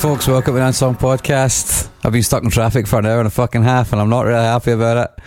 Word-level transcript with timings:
folks, 0.00 0.26
welcome 0.26 0.54
to 0.54 0.60
the 0.60 0.66
Unsung 0.66 0.94
Podcast. 0.96 1.88
I've 2.04 2.12
been 2.12 2.22
stuck 2.22 2.42
in 2.42 2.50
traffic 2.50 2.86
for 2.86 2.98
an 2.98 3.06
hour 3.06 3.18
and 3.18 3.26
a 3.26 3.30
fucking 3.30 3.62
half 3.62 3.92
and 3.92 4.00
I'm 4.00 4.08
not 4.08 4.22
really 4.24 4.42
happy 4.42 4.70
about 4.72 5.10
it. 5.10 5.22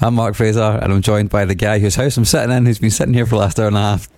I'm 0.00 0.14
Mark 0.14 0.34
Fraser 0.34 0.60
and 0.82 0.92
I'm 0.92 1.02
joined 1.02 1.30
by 1.30 1.44
the 1.44 1.54
guy 1.54 1.78
whose 1.78 1.94
house 1.94 2.16
I'm 2.16 2.24
sitting 2.24 2.50
in 2.54 2.66
who's 2.66 2.80
been 2.80 2.90
sitting 2.90 3.14
here 3.14 3.26
for 3.26 3.36
the 3.36 3.40
last 3.42 3.60
hour 3.60 3.68
and 3.68 3.76
a 3.76 3.80
half. 3.80 4.08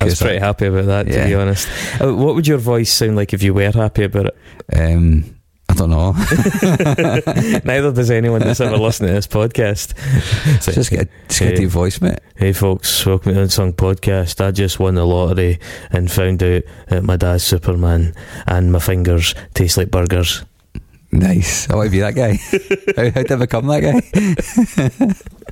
I 0.00 0.04
was 0.04 0.20
pretty 0.20 0.38
happy 0.38 0.66
about 0.66 0.86
that, 0.86 1.06
to 1.06 1.12
Yeah. 1.12 1.26
be 1.26 1.34
honest. 1.34 1.66
Uh, 2.00 2.14
what 2.14 2.34
would 2.34 2.46
your 2.46 2.58
voice 2.58 2.92
sound 2.92 3.16
like 3.16 3.32
if 3.32 3.42
you 3.42 3.54
were 3.54 3.70
happy 3.72 4.04
about 4.04 4.26
it? 4.26 4.36
Um, 4.72 5.24
don't 5.80 5.90
know. 5.90 6.12
Neither 7.64 7.92
does 7.92 8.10
anyone 8.10 8.40
that's 8.40 8.60
ever 8.60 8.76
listened 8.76 9.08
to 9.08 9.14
this 9.14 9.26
podcast. 9.26 9.94
So, 10.60 10.72
just 10.72 10.90
get 10.90 11.02
a, 11.02 11.08
just 11.28 11.40
get 11.40 11.48
Hey. 11.50 11.54
deep 11.56 11.68
voice, 11.70 12.00
mate. 12.00 12.18
hey, 12.36 12.52
folks, 12.52 13.06
welcome 13.06 13.30
to 13.32 13.34
the 13.36 13.42
Unsung 13.42 13.72
Podcast. 13.72 14.44
I 14.44 14.50
just 14.50 14.78
won 14.78 14.94
the 14.94 15.06
lottery 15.06 15.58
and 15.90 16.10
found 16.10 16.42
out 16.42 16.62
that 16.88 17.02
my 17.04 17.16
dad's 17.16 17.44
Superman 17.44 18.14
and 18.46 18.72
my 18.72 18.78
fingers 18.78 19.34
taste 19.54 19.76
like 19.78 19.90
burgers. 19.90 20.44
Nice. 21.12 21.68
I 21.68 21.74
want 21.76 21.86
to 21.86 21.90
be 21.90 22.00
that 22.00 22.14
guy. 22.14 22.34
how, 22.96 23.10
how 23.10 23.22
did 23.22 23.32
I 23.32 23.36
become 23.36 23.66
that 23.66 23.80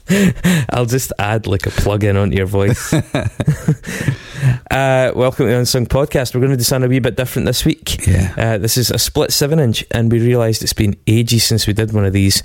guy? 0.09 0.65
I'll 0.70 0.87
just 0.87 1.12
add 1.19 1.47
like 1.47 1.67
a 1.67 1.70
plug 1.70 2.05
in 2.05 2.17
onto 2.17 2.37
your 2.37 2.47
voice. 2.47 2.92
uh, 2.95 3.03
welcome 4.70 5.47
to 5.47 5.50
the 5.50 5.59
Unsung 5.59 5.87
Podcast. 5.87 6.34
We're 6.34 6.41
going 6.41 6.53
to 6.53 6.56
do 6.56 6.62
something 6.62 6.87
a 6.87 6.91
wee 6.91 7.00
bit 7.00 7.17
different 7.17 7.47
this 7.47 7.65
week. 7.65 8.06
Yeah. 8.06 8.33
Uh, 8.37 8.59
this 8.59 8.77
is 8.77 8.91
a 8.91 8.98
split 8.98 9.33
seven 9.33 9.59
inch, 9.59 9.84
and 9.91 10.12
we 10.12 10.20
realised 10.20 10.62
it's 10.62 10.73
been 10.73 10.97
ages 11.09 11.45
since 11.45 11.67
we 11.67 11.72
did 11.72 11.93
one 11.93 12.05
of 12.05 12.12
these. 12.12 12.43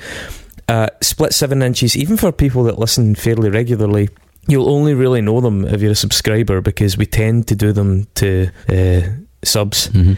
Uh, 0.68 0.88
split 1.02 1.34
seven 1.34 1.62
inches, 1.62 1.96
even 1.96 2.18
for 2.18 2.32
people 2.32 2.64
that 2.64 2.80
listen 2.80 3.14
fairly 3.16 3.50
regularly, 3.50 4.10
you'll 4.48 4.70
only 4.70 4.96
really 4.96 5.22
know 5.22 5.40
them 5.40 5.66
if 5.66 5.82
you're 5.82 5.92
a 5.92 5.96
subscriber 5.96 6.62
because 6.62 6.98
we 6.98 7.06
tend 7.06 7.48
to 7.48 7.56
do 7.56 7.72
them 7.72 8.08
to 8.16 8.50
uh, 8.70 9.02
subs. 9.44 9.88
hmm 9.88 10.14
We 10.14 10.18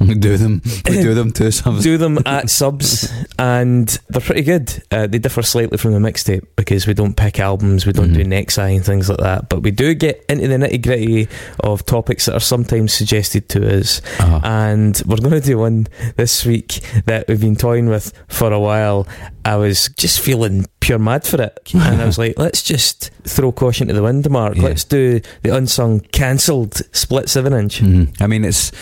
do 0.18 0.36
them. 0.36 0.62
We 0.88 1.02
do 1.02 1.14
them 1.14 1.30
too. 1.32 1.50
Some 1.50 1.80
Do 1.80 1.96
them 1.98 2.18
at 2.26 2.48
subs, 2.50 3.12
and 3.38 3.86
they're 4.08 4.20
pretty 4.20 4.42
good. 4.42 4.82
Uh, 4.90 5.06
they 5.06 5.18
differ 5.18 5.42
slightly 5.42 5.78
from 5.78 5.92
the 5.92 5.98
mixtape 5.98 6.46
because 6.56 6.86
we 6.86 6.94
don't 6.94 7.16
pick 7.16 7.38
albums, 7.38 7.86
we 7.86 7.92
don't 7.92 8.10
Mhm. 8.10 8.14
do 8.14 8.24
next 8.24 8.58
eye 8.58 8.70
and 8.70 8.84
things 8.84 9.08
like 9.08 9.18
that. 9.18 9.48
But 9.48 9.62
we 9.62 9.70
do 9.70 9.94
get 9.94 10.24
into 10.28 10.48
the 10.48 10.56
nitty 10.56 10.82
gritty 10.82 11.28
of 11.60 11.84
topics 11.86 12.26
that 12.26 12.34
are 12.34 12.40
sometimes 12.40 12.92
suggested 12.92 13.48
to 13.50 13.78
us. 13.78 14.00
uh, 14.20 14.40
and 14.42 15.02
we're 15.06 15.16
going 15.16 15.30
to 15.32 15.40
do 15.40 15.58
one 15.58 15.86
this 16.16 16.44
week 16.46 16.80
that 17.06 17.26
we've 17.28 17.40
been 17.40 17.56
toying 17.56 17.88
with 17.88 18.12
for 18.28 18.52
a 18.52 18.58
while. 18.60 19.06
I 19.44 19.56
was 19.56 19.88
just 19.96 20.20
feeling 20.20 20.66
pure 20.80 20.98
mad 20.98 21.24
for 21.24 21.40
it, 21.42 21.58
and 21.74 22.00
I 22.00 22.04
was 22.06 22.18
like, 22.18 22.38
let's 22.38 22.62
just 22.62 23.10
throw 23.24 23.52
caution 23.52 23.88
to 23.88 23.94
the 23.94 24.02
wind, 24.02 24.28
Mark. 24.30 24.56
Yeah. 24.56 24.62
Let's 24.64 24.84
do 24.84 25.20
the 25.42 25.54
unsung 25.54 26.00
cancelled 26.12 26.80
split 26.92 27.28
seven 27.28 27.52
inch. 27.52 27.80
mhm. 27.80 28.14
I 28.20 28.26
mean, 28.26 28.44
it's. 28.44 28.72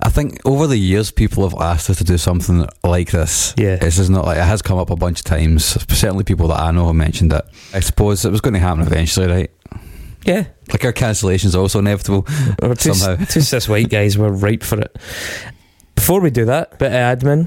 I 0.00 0.08
think 0.10 0.40
over 0.44 0.66
the 0.68 0.78
years, 0.78 1.10
people 1.10 1.48
have 1.48 1.58
asked 1.60 1.90
us 1.90 1.98
to 1.98 2.04
do 2.04 2.18
something 2.18 2.66
like 2.84 3.10
this. 3.10 3.54
Yeah. 3.56 3.76
This 3.76 3.98
is 3.98 4.08
not 4.10 4.24
like 4.24 4.38
it 4.38 4.44
has 4.44 4.62
come 4.62 4.78
up 4.78 4.90
a 4.90 4.96
bunch 4.96 5.20
of 5.20 5.24
times. 5.24 5.64
Certainly, 5.92 6.24
people 6.24 6.48
that 6.48 6.60
I 6.60 6.70
know 6.70 6.86
have 6.86 6.94
mentioned 6.96 7.32
it. 7.32 7.44
I 7.74 7.80
suppose 7.80 8.24
it 8.24 8.30
was 8.30 8.40
going 8.40 8.54
to 8.54 8.60
happen 8.60 8.82
eventually, 8.82 9.26
right? 9.26 9.50
Yeah, 10.24 10.46
Like 10.70 10.84
our 10.84 10.92
cancellation's 10.92 11.54
also 11.54 11.78
inevitable. 11.78 12.26
we're 12.62 12.74
two, 12.74 12.92
Somehow. 12.92 13.24
two 13.24 13.40
cis 13.40 13.68
white 13.68 13.88
guys. 13.88 14.18
We're 14.18 14.30
ripe 14.30 14.62
for 14.62 14.78
it. 14.80 14.96
Before 15.94 16.20
we 16.20 16.30
do 16.30 16.44
that, 16.46 16.78
bit 16.78 16.92
of 16.92 17.18
admin. 17.18 17.46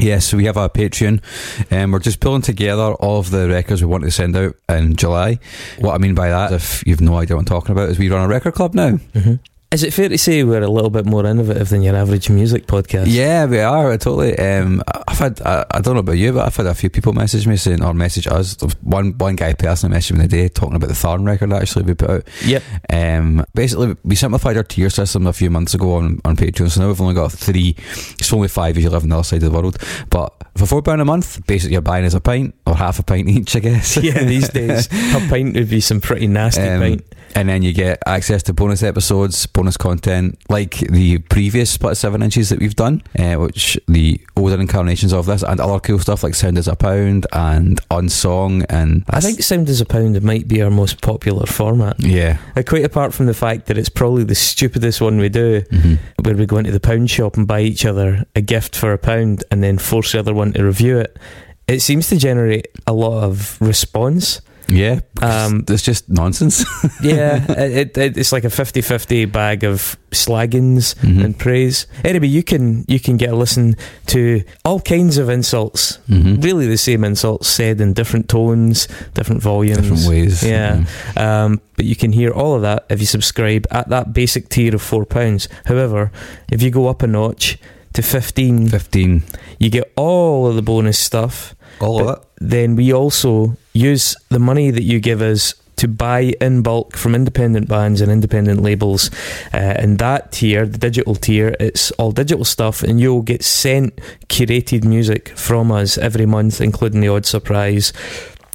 Yes, 0.00 0.32
we 0.32 0.46
have 0.46 0.56
our 0.56 0.68
Patreon, 0.70 1.22
and 1.70 1.92
we're 1.92 1.98
just 1.98 2.20
pulling 2.20 2.42
together 2.42 2.94
all 2.94 3.18
of 3.18 3.30
the 3.30 3.48
records 3.48 3.82
we 3.82 3.86
want 3.86 4.04
to 4.04 4.10
send 4.10 4.34
out 4.36 4.56
in 4.68 4.96
July. 4.96 5.38
What 5.78 5.94
I 5.94 5.98
mean 5.98 6.14
by 6.14 6.30
that, 6.30 6.52
if 6.52 6.82
you've 6.86 7.00
no 7.02 7.16
idea 7.16 7.36
what 7.36 7.40
I'm 7.42 7.44
talking 7.46 7.72
about, 7.72 7.90
is 7.90 7.98
we 7.98 8.08
run 8.08 8.24
a 8.24 8.28
record 8.28 8.54
club 8.54 8.74
now. 8.74 8.92
Mm-hmm. 8.92 9.34
Is 9.72 9.82
it 9.82 9.94
fair 9.94 10.10
to 10.10 10.18
say 10.18 10.44
we're 10.44 10.60
a 10.62 10.68
little 10.68 10.90
bit 10.90 11.06
more 11.06 11.24
innovative 11.24 11.70
than 11.70 11.80
your 11.80 11.96
average 11.96 12.28
music 12.28 12.66
podcast? 12.66 13.06
Yeah, 13.08 13.46
we 13.46 13.58
are 13.58 13.96
totally. 13.96 14.38
Um, 14.38 14.82
I've 15.08 15.18
had 15.18 15.40
I, 15.40 15.64
I 15.70 15.80
don't 15.80 15.94
know 15.94 16.00
about 16.00 16.18
you, 16.18 16.34
but 16.34 16.46
I've 16.46 16.54
had 16.54 16.66
a 16.66 16.74
few 16.74 16.90
people 16.90 17.14
message 17.14 17.46
me 17.46 17.56
saying 17.56 17.82
or 17.82 17.94
message 17.94 18.26
us. 18.26 18.54
One 18.82 19.16
one 19.16 19.34
guy 19.34 19.54
personally 19.54 19.96
messaged 19.96 20.12
me 20.12 20.26
the 20.26 20.28
day 20.28 20.48
talking 20.50 20.76
about 20.76 20.88
the 20.88 20.94
Thorn 20.94 21.24
record 21.24 21.54
actually 21.54 21.84
we 21.86 21.94
put 21.94 22.10
out. 22.10 22.28
Yep. 22.44 22.62
Um, 22.92 23.46
basically, 23.54 23.96
we 24.04 24.14
simplified 24.14 24.58
our 24.58 24.62
tier 24.62 24.90
system 24.90 25.26
a 25.26 25.32
few 25.32 25.48
months 25.48 25.72
ago 25.72 25.94
on, 25.94 26.20
on 26.26 26.36
Patreon, 26.36 26.70
so 26.70 26.82
now 26.82 26.88
we've 26.88 27.00
only 27.00 27.14
got 27.14 27.32
three. 27.32 27.74
It's 28.18 28.30
only 28.30 28.48
five 28.48 28.76
if 28.76 28.82
you 28.84 28.90
live 28.90 29.04
on 29.04 29.08
the 29.08 29.14
other 29.16 29.24
side 29.24 29.42
of 29.42 29.50
the 29.50 29.58
world. 29.58 29.78
But 30.10 30.34
for 30.54 30.66
four 30.66 30.82
pound 30.82 31.00
a 31.00 31.06
month, 31.06 31.46
basically 31.46 31.72
you're 31.72 31.80
buying 31.80 32.04
us 32.04 32.12
a 32.12 32.20
pint 32.20 32.54
or 32.66 32.74
half 32.76 32.98
a 32.98 33.02
pint 33.02 33.26
each, 33.30 33.56
I 33.56 33.60
guess. 33.60 33.96
Yeah, 34.02 34.22
these 34.24 34.50
days 34.50 34.86
a 34.92 35.26
pint 35.30 35.54
would 35.54 35.70
be 35.70 35.80
some 35.80 36.02
pretty 36.02 36.26
nasty 36.26 36.60
Um, 36.60 36.80
pint. 36.80 37.14
And 37.34 37.48
then 37.48 37.62
you 37.62 37.72
get 37.72 37.98
access 38.04 38.42
to 38.42 38.52
bonus 38.52 38.82
episodes, 38.82 39.46
bonus 39.46 39.61
content, 39.70 40.38
like 40.48 40.78
the 40.78 41.18
previous 41.18 41.70
split 41.70 41.96
seven 41.96 42.22
inches 42.22 42.48
that 42.50 42.58
we've 42.58 42.76
done, 42.76 43.02
uh, 43.18 43.34
which 43.34 43.78
the 43.88 44.20
older 44.36 44.60
incarnations 44.60 45.12
of 45.12 45.26
this, 45.26 45.42
and 45.42 45.60
other 45.60 45.80
cool 45.80 45.98
stuff 45.98 46.22
like 46.22 46.34
Sound 46.34 46.58
as 46.58 46.68
a 46.68 46.76
Pound 46.76 47.26
and 47.32 47.80
Unsong. 47.90 48.64
And 48.68 49.04
I 49.08 49.20
think 49.20 49.42
Sound 49.42 49.68
as 49.68 49.80
a 49.80 49.86
Pound 49.86 50.20
might 50.22 50.48
be 50.48 50.62
our 50.62 50.70
most 50.70 51.00
popular 51.00 51.46
format. 51.46 52.00
yeah. 52.00 52.38
Uh, 52.56 52.62
quite 52.66 52.84
apart 52.84 53.14
from 53.14 53.26
the 53.26 53.34
fact 53.34 53.66
that 53.66 53.78
it's 53.78 53.88
probably 53.88 54.24
the 54.24 54.34
stupidest 54.34 55.00
one 55.00 55.18
we 55.18 55.28
do, 55.28 55.62
hmm 55.70 55.94
where 56.22 56.36
we 56.36 56.46
go 56.46 56.56
into 56.56 56.70
the 56.70 56.78
pound 56.78 57.10
shop 57.10 57.36
and 57.36 57.48
buy 57.48 57.60
each 57.60 57.84
other 57.84 58.24
a 58.36 58.40
gift 58.40 58.76
for 58.76 58.92
a 58.92 58.98
pound 58.98 59.42
and 59.50 59.60
then 59.62 59.76
force 59.76 60.12
the 60.12 60.18
other 60.20 60.32
one 60.32 60.52
to 60.52 60.64
review 60.64 60.98
it. 60.98 61.18
It 61.66 61.80
seems 61.80 62.08
to 62.10 62.16
generate 62.16 62.68
a 62.86 62.92
lot 62.92 63.24
of 63.24 63.60
response. 63.60 64.40
Yeah. 64.72 65.00
Um, 65.20 65.64
it's 65.68 65.82
just 65.82 66.08
nonsense. 66.08 66.64
Yeah, 67.02 67.44
it, 67.52 67.96
it, 67.98 68.16
it's 68.16 68.32
like 68.32 68.44
a 68.44 68.48
50-50 68.48 69.30
bag 69.30 69.64
of 69.64 69.96
slaggins 70.12 70.94
Mhm. 71.00 71.24
and 71.24 71.38
praise. 71.38 71.86
Anyway, 72.04 72.28
you 72.28 72.42
can 72.42 72.84
you 72.88 73.00
can 73.00 73.16
get 73.16 73.30
a 73.30 73.36
listen 73.36 73.74
to 74.06 74.42
all 74.64 74.80
kinds 74.80 75.18
of 75.18 75.28
insults. 75.28 75.98
Mhm. 76.08 76.42
Really, 76.42 76.66
the 76.66 76.76
same 76.78 77.02
insults 77.04 77.48
said 77.48 77.80
in 77.80 77.92
different 77.92 78.28
tones, 78.28 78.88
different 79.14 79.42
volumes, 79.42 79.78
Different 79.88 80.06
ways. 80.08 80.42
Yeah. 80.42 80.84
Mhm. 81.16 81.20
Um, 81.20 81.60
but 81.76 81.84
you 81.86 81.96
can 81.96 82.12
hear 82.12 82.30
all 82.30 82.54
of 82.54 82.62
that 82.62 82.84
if 82.90 83.00
you 83.00 83.06
subscribe 83.06 83.66
at 83.70 83.88
that 83.88 84.12
basic 84.12 84.48
tier 84.48 84.74
of 84.74 84.82
four 84.82 85.04
pounds. 85.04 85.48
However, 85.66 86.10
if 86.50 86.62
you 86.62 86.70
go 86.70 86.88
up 86.88 87.02
a 87.02 87.06
notch 87.06 87.58
to 87.94 88.02
fifteen, 88.02 88.68
15. 88.68 89.22
you 89.58 89.70
get 89.70 89.92
all 89.96 90.46
of 90.46 90.54
the 90.54 90.62
bonus 90.62 90.98
stuff. 90.98 91.54
All 91.80 92.08
of 92.08 92.18
it. 92.18 92.24
Then 92.40 92.76
we 92.76 92.92
also 92.92 93.56
use 93.72 94.16
the 94.28 94.38
money 94.38 94.70
that 94.70 94.82
you 94.82 95.00
give 95.00 95.22
us 95.22 95.54
to 95.76 95.88
buy 95.88 96.32
in 96.40 96.62
bulk 96.62 96.96
from 96.96 97.12
independent 97.12 97.68
bands 97.68 98.00
and 98.00 98.12
independent 98.12 98.62
labels. 98.62 99.10
Uh, 99.52 99.56
and 99.56 99.98
that 99.98 100.30
tier, 100.30 100.64
the 100.64 100.78
digital 100.78 101.16
tier, 101.16 101.56
it's 101.58 101.90
all 101.92 102.12
digital 102.12 102.44
stuff, 102.44 102.84
and 102.84 103.00
you'll 103.00 103.22
get 103.22 103.42
sent 103.42 103.96
curated 104.28 104.84
music 104.84 105.30
from 105.30 105.72
us 105.72 105.98
every 105.98 106.24
month, 106.24 106.60
including 106.60 107.00
the 107.00 107.08
odd 107.08 107.26
surprise. 107.26 107.92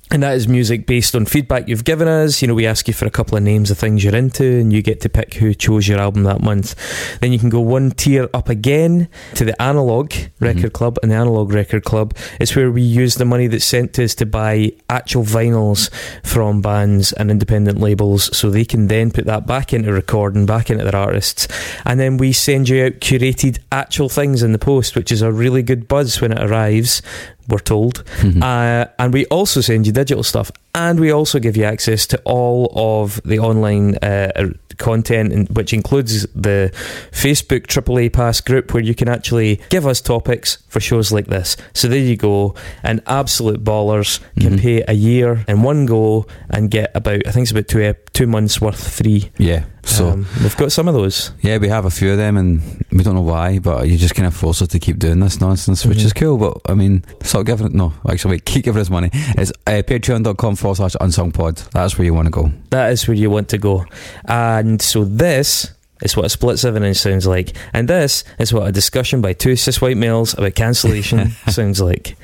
And 0.10 0.24
that 0.24 0.36
is 0.36 0.48
music 0.48 0.86
based 0.86 1.16
on 1.18 1.26
feedback 1.26 1.68
you've 1.68 1.84
given 1.84 2.08
us. 2.08 2.42
You 2.42 2.48
know, 2.48 2.54
we 2.54 2.66
ask 2.66 2.88
you 2.88 2.94
for 2.94 3.06
a 3.06 3.10
couple 3.10 3.38
of 3.38 3.44
names 3.44 3.70
of 3.70 3.78
things 3.78 4.06
you're 4.06 4.16
into, 4.16 4.46
and 4.46 4.72
you 4.72 4.82
get 4.82 5.02
to 5.02 5.10
pick 5.10 5.34
who 5.34 5.54
chose 5.54 5.86
your 5.86 6.00
album 6.00 6.24
that 6.24 6.42
month. 6.42 6.76
Then 7.20 7.34
you 7.34 7.40
can 7.40 7.50
go 7.50 7.60
one 7.60 7.92
tier 7.92 8.30
up 8.34 8.48
again 8.48 9.10
to 9.36 9.44
the 9.44 9.62
Analog 9.62 10.14
Record 10.40 10.58
mm-hmm. 10.58 10.68
Club, 10.70 10.98
and 11.04 11.12
the 11.12 11.16
Analog 11.16 11.52
Record 11.52 11.84
Club 11.84 12.16
is 12.40 12.56
where 12.56 12.72
we 12.72 12.82
use 12.82 13.16
the 13.16 13.26
money 13.26 13.48
that's 13.48 13.66
sent 13.66 13.94
to 13.96 14.06
us 14.06 14.16
to 14.16 14.26
buy 14.26 14.72
actual 14.90 15.24
vinyls 15.24 15.92
from 16.24 16.62
bands 16.62 17.12
and 17.12 17.30
independent 17.30 17.78
labels, 17.78 18.36
so 18.36 18.50
they 18.50 18.66
can 18.66 18.88
then 18.88 19.12
put 19.12 19.26
that 19.26 19.46
back 19.46 19.74
into 19.74 19.92
recording, 19.92 20.46
back 20.46 20.70
into 20.70 20.86
their 20.86 20.96
artists, 20.96 21.50
and 21.84 22.00
then 22.00 22.16
we 22.16 22.32
send 22.32 22.70
you 22.70 22.86
out 22.86 22.94
curated 22.94 23.60
actual 23.74 24.08
things 24.08 24.42
in 24.42 24.54
the 24.54 24.60
post, 24.60 24.96
which 24.96 25.12
is 25.12 25.22
a 25.22 25.34
really 25.34 25.62
good 25.62 25.90
buzz 25.90 26.22
when 26.22 26.32
it 26.32 26.42
arrives 26.42 27.02
we're 27.48 27.60
told. 27.64 28.04
Mhm. 28.22 28.42
Uh, 28.42 28.86
and 29.00 29.14
we 29.14 29.26
also 29.28 29.62
send 29.62 29.86
you 29.88 29.94
digital 29.94 30.24
stuff, 30.24 30.52
and 30.76 31.00
we 31.00 31.12
also 31.12 31.40
give 31.40 31.58
you 31.58 31.64
access 31.64 32.06
to 32.08 32.22
all 32.26 32.72
of 32.76 33.22
the 33.24 33.40
online 33.40 33.96
uh, 34.02 34.32
uh, 34.36 34.46
content, 34.78 35.50
which 35.52 35.74
includes 35.74 36.28
the 36.36 36.72
Facebook 37.12 37.66
AAA 37.68 38.14
Pass 38.14 38.42
group, 38.42 38.74
where 38.74 38.84
you 38.84 38.94
can 38.94 39.08
actually 39.10 39.60
give 39.70 39.88
us 39.88 40.02
topics 40.02 40.60
for 40.70 40.80
shows 40.80 41.12
like 41.12 41.28
this. 41.28 41.58
So 41.74 41.88
there 41.88 41.98
you 42.00 42.16
go, 42.16 42.54
and 42.84 43.02
absolute 43.08 43.64
ballers 43.64 44.20
can 44.40 44.58
Mhm. 44.58 44.62
pay 44.62 44.84
a 44.88 44.94
year 44.94 45.44
in 45.48 45.64
one 45.64 45.86
go 45.88 46.28
and 46.50 46.70
get 46.70 46.92
about 46.96 47.26
I 47.28 47.32
think 47.32 47.44
it's 47.44 47.52
about 47.52 47.68
two 47.68 47.94
two 48.14 48.28
months 48.28 48.62
worth 48.62 48.88
free. 48.98 49.32
Yeah. 49.38 49.64
So 49.84 50.10
um, 50.10 50.26
we've 50.44 50.58
got 50.58 50.74
some 50.74 50.90
of 50.90 50.96
those. 50.96 51.32
yeah, 51.42 51.58
we 51.60 51.70
have 51.70 51.86
a 51.86 51.90
few 51.90 52.12
of 52.12 52.18
them, 52.18 52.36
and 52.36 52.62
we 52.92 53.04
don't 53.04 53.16
know 53.16 53.22
why, 53.22 53.60
but 53.60 53.88
you 53.88 53.98
just 53.98 54.16
kind 54.16 54.28
of 54.28 54.34
force 54.34 54.62
us 54.62 54.68
to 54.70 54.80
keep 54.80 55.00
doing 55.00 55.22
this 55.22 55.40
nonsense, 55.40 55.86
which 55.86 56.00
Mhm. 56.00 56.06
is 56.06 56.14
cool. 56.14 56.38
But 56.38 56.58
I 56.70 56.74
mean, 56.74 57.06
stop 57.24 57.46
giving 57.46 57.68
it. 57.68 57.74
No, 57.74 57.94
actually, 58.10 58.32
wait, 58.36 58.46
keep 58.52 58.66
giving 58.66 58.82
us 58.82 58.90
money. 58.90 59.10
It's 59.14 59.52
uh, 59.66 59.82
patreon.com 59.88 60.57
forward 60.58 60.76
slash 60.76 60.96
unsung 61.00 61.32
pod. 61.32 61.58
That's 61.72 61.98
where 61.98 62.06
you 62.06 62.14
want 62.14 62.28
to 62.28 62.32
go. 62.32 62.52
That 62.70 62.92
is 62.92 63.08
where 63.08 63.16
you 63.16 63.30
want 63.30 63.50
to 63.50 63.58
go. 63.58 63.86
And 64.26 64.82
so 64.82 65.06
this 65.06 65.72
is 66.02 66.16
what 66.16 66.26
a 66.26 66.30
split 66.30 66.60
seven 66.60 66.84
inch 66.84 66.98
sounds 66.98 67.26
like. 67.26 67.56
And 67.74 67.88
this 67.88 68.24
is 68.40 68.54
what 68.54 68.68
a 68.68 68.72
discussion 68.72 69.22
by 69.22 69.34
two 69.34 69.56
cis 69.56 69.82
white 69.82 69.98
males 69.98 70.34
about 70.34 70.56
cancellation 70.56 71.32
sounds 71.48 71.82
like. 71.82 72.18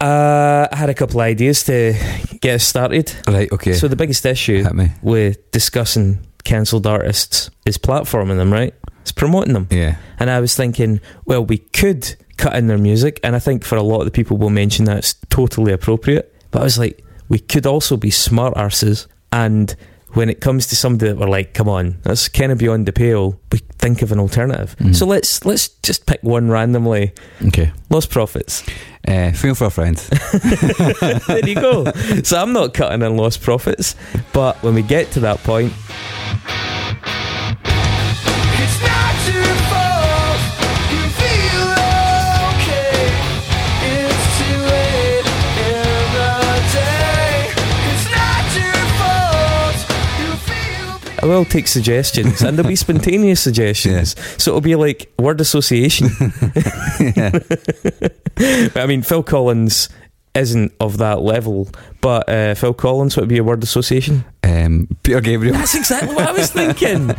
Uh, 0.00 0.66
I 0.72 0.76
had 0.76 0.90
a 0.90 0.94
couple 0.94 1.20
of 1.20 1.24
ideas 1.24 1.62
to 1.64 1.94
get 2.40 2.56
us 2.56 2.64
started. 2.64 3.14
Right. 3.28 3.50
Okay. 3.52 3.74
So 3.74 3.86
the 3.86 3.96
biggest 3.96 4.26
issue 4.26 4.64
with 5.00 5.50
discussing 5.52 6.26
cancelled 6.42 6.86
artists 6.86 7.50
is 7.64 7.78
platforming 7.78 8.36
them, 8.36 8.52
right? 8.52 8.74
It's 9.02 9.12
promoting 9.12 9.52
them. 9.52 9.68
Yeah. 9.70 9.96
And 10.18 10.28
I 10.28 10.40
was 10.40 10.56
thinking, 10.56 11.00
well, 11.24 11.44
we 11.44 11.58
could 11.58 12.16
cut 12.36 12.56
in 12.56 12.66
their 12.66 12.78
music, 12.78 13.20
and 13.22 13.36
I 13.36 13.38
think 13.38 13.64
for 13.64 13.76
a 13.76 13.82
lot 13.82 14.00
of 14.00 14.04
the 14.06 14.10
people 14.10 14.36
we'll 14.36 14.50
mention 14.50 14.84
that's 14.84 15.14
totally 15.28 15.72
appropriate. 15.72 16.31
But 16.52 16.60
I 16.60 16.64
was 16.64 16.78
like, 16.78 17.02
we 17.28 17.40
could 17.40 17.66
also 17.66 17.96
be 17.96 18.10
smart 18.10 18.54
arses, 18.54 19.08
and 19.32 19.74
when 20.12 20.28
it 20.28 20.40
comes 20.42 20.66
to 20.66 20.76
somebody 20.76 21.10
that 21.10 21.18
we're 21.18 21.26
like, 21.26 21.54
come 21.54 21.68
on, 21.70 21.96
that's 22.02 22.28
kind 22.28 22.52
of 22.52 22.58
beyond 22.58 22.84
the 22.86 22.92
pale, 22.92 23.40
we 23.50 23.58
think 23.78 24.02
of 24.02 24.12
an 24.12 24.20
alternative. 24.20 24.76
Mhm. 24.78 24.94
So 24.94 25.06
let's 25.06 25.44
let's 25.46 25.68
just 25.82 26.04
pick 26.06 26.22
one 26.22 26.50
randomly. 26.50 27.12
Okay. 27.46 27.72
Lost 27.88 28.10
Prophets. 28.10 28.62
Uh, 29.08 29.32
feel 29.32 29.54
for 29.54 29.64
a 29.64 29.70
friend. 29.70 29.96
there 31.26 31.48
you 31.48 31.54
go. 31.56 31.90
So 32.22 32.36
I'm 32.40 32.52
not 32.52 32.74
cutting 32.74 33.02
in 33.02 33.16
Lost 33.16 33.40
Prophets, 33.42 33.96
but 34.32 34.62
when 34.62 34.74
we 34.74 34.82
get 34.82 35.10
to 35.12 35.20
that 35.20 35.38
point, 35.42 35.72
I 51.22 51.26
will 51.26 51.44
take 51.44 51.68
suggestions, 51.68 52.42
and 52.42 52.58
there'll 52.58 52.68
be 52.68 52.76
spontaneous 52.86 53.40
suggestions. 53.40 54.16
So 54.42 54.50
it'll 54.50 54.60
be 54.60 54.74
like 54.74 55.12
word 55.18 55.40
association. 55.40 56.08
I 58.74 58.86
mean, 58.86 59.02
Phil 59.02 59.22
Collins 59.22 59.88
isn't 60.34 60.72
of 60.80 60.98
that 60.98 61.20
level, 61.20 61.68
but 62.00 62.28
uh, 62.28 62.54
Phil 62.54 62.74
Collins 62.74 63.16
would 63.16 63.28
be 63.28 63.38
a 63.38 63.44
word 63.44 63.62
association. 63.62 64.24
Um, 64.42 64.88
Peter 65.04 65.20
Gabriel. 65.20 65.54
That's 65.54 65.76
exactly 65.76 66.14
what 66.14 66.28
I 66.28 66.32
was 66.32 66.50
thinking. 66.50 67.14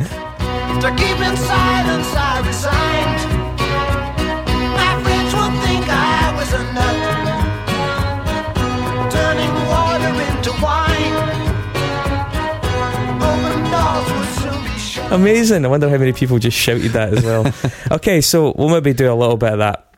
Amazing. 15.14 15.64
I 15.64 15.68
wonder 15.68 15.88
how 15.88 15.96
many 15.96 16.12
people 16.12 16.38
just 16.38 16.56
shouted 16.56 16.92
that 16.92 17.14
as 17.14 17.24
well. 17.24 17.52
okay, 17.92 18.20
so 18.20 18.52
we'll 18.56 18.68
maybe 18.68 18.92
do 18.92 19.12
a 19.12 19.14
little 19.14 19.36
bit 19.36 19.52
of 19.52 19.58
that. 19.60 19.94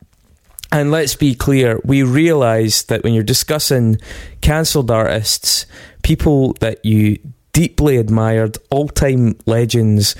And 0.71 0.91
let's 0.91 1.15
be 1.15 1.33
clear, 1.33 1.79
we 1.83 2.03
realise 2.03 2.83
that 2.83 3.03
when 3.03 3.13
you're 3.13 3.23
discussing 3.23 3.97
cancelled 4.41 4.91
artists, 4.91 5.65
people 6.03 6.53
that 6.59 6.85
you 6.85 7.17
deeply 7.51 7.97
admired, 7.97 8.59
all 8.69 8.87
time 8.87 9.35
legends, 9.45 10.15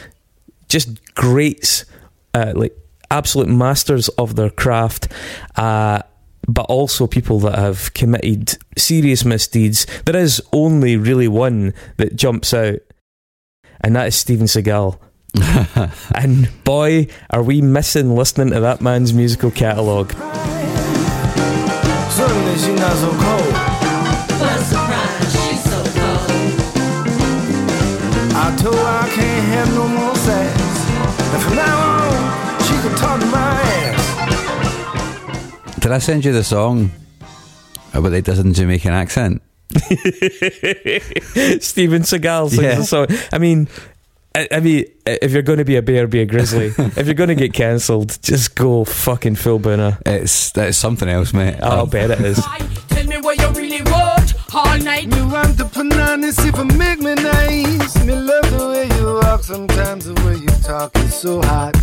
just 0.68 1.14
greats, 1.14 1.86
uh, 2.34 2.54
like 2.56 2.76
absolute 3.12 3.50
masters 3.50 4.10
of 4.10 4.36
their 4.36 4.50
craft, 4.50 5.10
uh, 5.58 6.02
but 6.48 6.66
also 6.68 7.06
people 7.06 7.40
that 7.42 7.56
have 7.60 7.94
committed 7.94 8.58
serious 8.78 9.26
misdeeds, 9.26 9.86
there 10.06 10.16
is 10.16 10.42
only 10.54 10.98
really 10.98 11.28
one 11.28 11.74
that 11.98 12.16
jumps 12.16 12.54
out, 12.54 12.80
and 13.82 13.96
that 13.96 14.08
is 14.08 14.16
Steven 14.16 14.48
Seagal. 14.48 15.00
And 16.16 16.50
boy, 16.64 17.08
are 17.30 17.44
we 17.44 17.62
missing 17.62 18.16
listening 18.16 18.52
to 18.52 18.60
that 18.62 18.82
man's 18.82 19.14
musical 19.14 19.52
catalogue. 19.52 20.12
Suddenly 22.18 22.54
she's 22.54 22.80
not 22.80 22.96
so 22.98 23.10
cold. 23.10 23.54
What 24.40 24.58
a 24.58 24.64
surprise, 24.64 25.32
she's 25.34 25.64
so 25.64 25.84
cold. 25.84 26.32
I 28.36 28.56
told 28.60 28.76
her 28.76 28.82
I 28.82 29.10
can't 29.14 29.46
have 29.54 29.70
no 29.76 29.88
more 29.88 30.16
sex. 30.16 30.52
And 31.34 31.42
from 31.44 31.56
now 31.56 31.78
on, 31.78 32.62
she 32.64 32.74
can 32.82 32.96
talk 32.98 33.20
to 33.20 33.26
my 33.28 33.62
ass. 33.62 34.04
Did 35.80 35.92
I 35.92 36.00
send 36.00 36.26
you 36.26 36.34
the 36.34 36.44
song 36.44 36.92
about 37.94 38.14
it 38.14 38.26
does 38.26 38.40
in 38.40 38.54
Jamaican 38.54 38.94
accent? 38.94 39.42
Steven 41.62 42.02
Seagal 42.04 42.50
sings 42.50 42.62
Yeah. 42.64 42.80
a 42.80 42.84
song. 42.84 43.08
I 43.32 43.38
mean, 43.38 43.68
I, 44.36 44.48
I 44.52 44.60
mean, 44.60 44.86
if 45.06 45.32
you're 45.32 45.42
going 45.42 45.58
to 45.60 45.66
be 45.66 45.76
a 45.78 45.82
bear, 45.82 46.08
be 46.08 46.20
a 46.22 46.26
grizzly. 46.26 46.68
if 46.78 47.06
you're 47.06 47.16
going 47.16 47.30
to 47.30 47.36
get 47.36 47.54
cancelled, 47.54 48.18
just 48.22 48.56
go 48.56 48.84
fucking 48.86 49.36
Phil 49.36 49.60
Booner. 49.60 50.00
It's 50.06 50.56
it's 50.58 50.78
something 50.78 51.10
else, 51.10 51.34
mate. 51.34 51.56
I'll 51.62 51.82
Um, 51.82 51.90
bet 51.90 52.12
it 52.12 52.22
is. 52.22 52.44
Tell 52.90 53.06
me 53.06 53.18
what 53.18 53.40
you 53.40 53.50
really 53.52 53.82
want 53.84 54.34
all 54.54 54.78
night. 54.80 55.08
Me 55.08 55.22
want 55.24 55.58
to 55.58 55.66
put 55.66 55.92
on 55.98 56.22
this 56.22 56.38
if 56.46 56.58
it 56.58 56.78
make 56.78 57.00
me 57.00 57.16
nice. 57.16 58.06
Me 58.06 58.14
love 58.14 58.50
the 58.52 58.68
way 58.70 58.88
you 58.98 59.06
walk, 59.24 59.44
sometimes 59.44 60.06
the 60.06 60.14
way 60.26 60.36
you 60.36 60.48
talk 60.64 60.96
is 60.98 61.14
so 61.16 61.42
hot. 61.42 61.76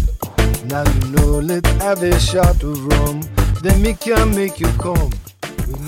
Now 0.67 0.85
you 0.93 1.11
know, 1.13 1.39
let's 1.41 1.69
have 1.83 2.03
a 2.03 2.19
shot 2.21 2.63
of 2.63 2.85
rum. 2.87 3.21
Then 3.63 3.83
me 3.83 3.95
can 3.95 4.35
make 4.35 4.61
you 4.61 4.69
come. 4.79 5.11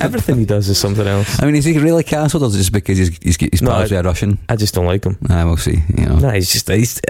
Everything 0.00 0.38
he 0.38 0.44
does 0.44 0.68
is 0.68 0.78
something 0.78 1.06
else. 1.06 1.42
I 1.42 1.46
mean, 1.46 1.56
is 1.56 1.64
he 1.64 1.78
really 1.78 2.02
cancelled, 2.04 2.42
or 2.42 2.46
is 2.46 2.54
it 2.54 2.58
just 2.58 2.72
because 2.72 2.98
he's 2.98 3.16
he's, 3.22 3.36
he's 3.36 3.62
No, 3.62 3.70
pals 3.70 3.92
I- 3.92 3.96
a 3.96 4.02
Russian? 4.02 4.38
I 4.48 4.56
just 4.56 4.74
don't 4.74 4.86
like 4.86 5.04
him. 5.04 5.18
Ah, 5.30 5.44
we'll 5.44 5.56
see. 5.56 5.82
You 5.96 6.06
know. 6.06 6.16
No, 6.18 6.30
he's 6.30 6.52
just. 6.52 6.68
He's, 6.68 7.00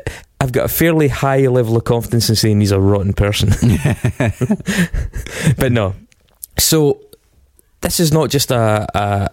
I've 0.40 0.52
got 0.52 0.64
a 0.66 0.68
fairly 0.68 1.08
high 1.08 1.46
level 1.46 1.76
of 1.76 1.84
confidence 1.84 2.28
in 2.28 2.36
saying 2.36 2.60
he's 2.60 2.72
a 2.72 2.80
rotten 2.80 3.12
person. 3.12 3.50
but 5.58 5.72
no. 5.72 5.94
So 6.58 7.00
this 7.80 8.00
is 8.00 8.12
not 8.12 8.30
just 8.30 8.50
a, 8.50 8.86
a 8.94 9.30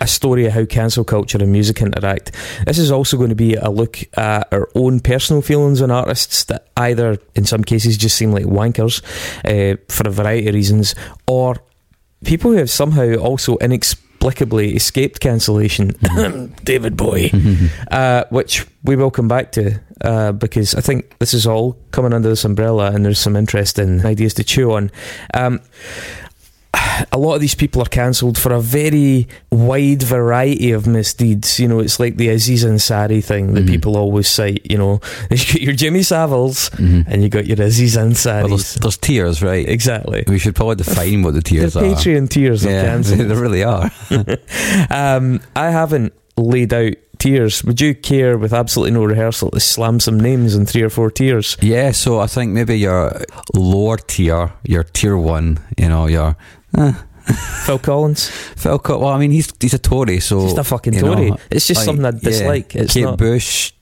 a 0.00 0.06
story 0.08 0.44
of 0.46 0.52
how 0.52 0.64
cancel 0.64 1.04
culture 1.04 1.38
and 1.38 1.52
music 1.52 1.80
interact. 1.80 2.32
This 2.66 2.78
is 2.78 2.90
also 2.90 3.16
going 3.16 3.28
to 3.28 3.36
be 3.36 3.54
a 3.54 3.70
look 3.70 3.98
at 4.16 4.52
our 4.52 4.68
own 4.74 4.98
personal 4.98 5.40
feelings 5.40 5.80
on 5.80 5.92
artists 5.92 6.44
that 6.44 6.66
either, 6.76 7.16
in 7.36 7.44
some 7.44 7.62
cases, 7.62 7.96
just 7.96 8.16
seem 8.16 8.32
like 8.32 8.44
wankers 8.44 9.02
uh, 9.44 9.76
for 9.88 10.08
a 10.08 10.10
variety 10.10 10.48
of 10.48 10.54
reasons, 10.54 10.96
or 11.28 11.56
people 12.24 12.50
who 12.50 12.56
have 12.56 12.70
somehow 12.70 13.14
also 13.16 13.56
inexplicably 13.58 14.74
escaped 14.74 15.20
cancellation. 15.20 15.92
David 16.64 16.96
Bowie 16.96 17.32
uh, 17.90 18.24
which 18.30 18.66
we 18.82 18.96
will 18.96 19.10
come 19.10 19.28
back 19.28 19.52
to 19.52 19.80
uh, 20.00 20.32
because 20.32 20.74
I 20.74 20.80
think 20.80 21.18
this 21.18 21.34
is 21.34 21.46
all 21.46 21.76
coming 21.90 22.12
under 22.12 22.28
this 22.28 22.44
umbrella 22.44 22.90
and 22.92 23.04
there's 23.04 23.18
some 23.18 23.36
interesting 23.36 24.04
ideas 24.04 24.34
to 24.34 24.44
chew 24.44 24.72
on. 24.72 24.90
Um, 25.34 25.60
a 27.12 27.18
lot 27.18 27.34
of 27.34 27.40
these 27.40 27.54
people 27.54 27.82
are 27.82 27.86
cancelled 27.86 28.38
for 28.38 28.52
a 28.52 28.60
very 28.60 29.26
wide 29.50 30.02
variety 30.02 30.72
of 30.72 30.86
misdeeds. 30.86 31.58
You 31.58 31.68
know, 31.68 31.80
it's 31.80 31.98
like 32.00 32.16
the 32.16 32.28
Aziz 32.28 32.64
Ansari 32.64 33.22
thing 33.22 33.54
that 33.54 33.64
Mhm. 33.64 33.68
people 33.68 33.96
always 33.96 34.28
cite. 34.28 34.62
You 34.70 34.78
know, 34.78 35.00
you 35.30 35.36
got 35.36 35.60
your 35.60 35.72
Jimmy 35.74 36.00
Saviles 36.02 36.70
Mhm. 36.70 37.04
and 37.08 37.22
you 37.22 37.28
got 37.28 37.46
your 37.46 37.60
Aziz 37.60 37.96
Well, 37.96 38.06
Ansaris. 38.08 38.48
there's, 38.48 38.74
there's 38.74 38.96
tiers, 38.98 39.42
right? 39.42 39.68
exactly. 39.68 40.24
We 40.28 40.38
should 40.38 40.54
probably 40.54 40.76
define 40.76 41.22
what 41.22 41.34
the 41.34 41.42
tiers 41.42 41.76
are. 41.76 41.82
Patreon 41.82 42.28
tiers 42.28 42.64
of 42.64 42.70
yeah, 42.70 42.96
they, 42.98 43.24
really 43.24 43.64
are. 43.64 43.90
um, 44.90 45.40
I 45.56 45.70
haven't 45.70 46.12
laid 46.36 46.72
out 46.72 46.94
tiers. 47.18 47.62
Would 47.64 47.80
you 47.80 47.94
care, 47.94 48.36
with 48.36 48.52
absolutely 48.52 48.92
no 48.92 49.04
rehearsal, 49.04 49.50
to 49.52 49.60
slam 49.60 50.00
some 50.00 50.18
names 50.18 50.54
in 50.54 50.66
three 50.66 50.82
or 50.82 50.90
four 50.90 51.10
tiers? 51.10 51.56
Yeah, 51.62 51.92
so 51.92 52.20
I 52.20 52.26
think 52.26 52.52
maybe 52.52 52.78
your 52.78 53.22
lower 53.54 53.96
tier, 53.96 54.52
your 54.64 54.82
tier 54.82 55.16
one, 55.16 55.58
you 55.78 55.88
know, 55.88 56.06
your 56.06 56.36
Phil 57.64 57.78
Collins, 57.78 58.28
Phil. 58.56 58.78
Collins. 58.78 59.02
well, 59.02 59.12
I 59.12 59.18
mean, 59.18 59.30
he's 59.30 59.52
he's 59.60 59.74
a 59.74 59.78
Tory, 59.78 60.20
so 60.20 60.42
just 60.42 60.58
a 60.58 60.64
fucking 60.64 60.94
Tory. 60.94 61.30
know, 61.30 61.36
it's 61.50 61.66
just 61.66 61.78
like, 61.78 61.84
something 61.86 62.04
I 62.04 62.10
yeah, 62.10 62.18
dislike. 62.18 62.76
It's 62.76 62.92
Kate 62.92 63.04
not. 63.04 63.18
Bush. 63.18 63.72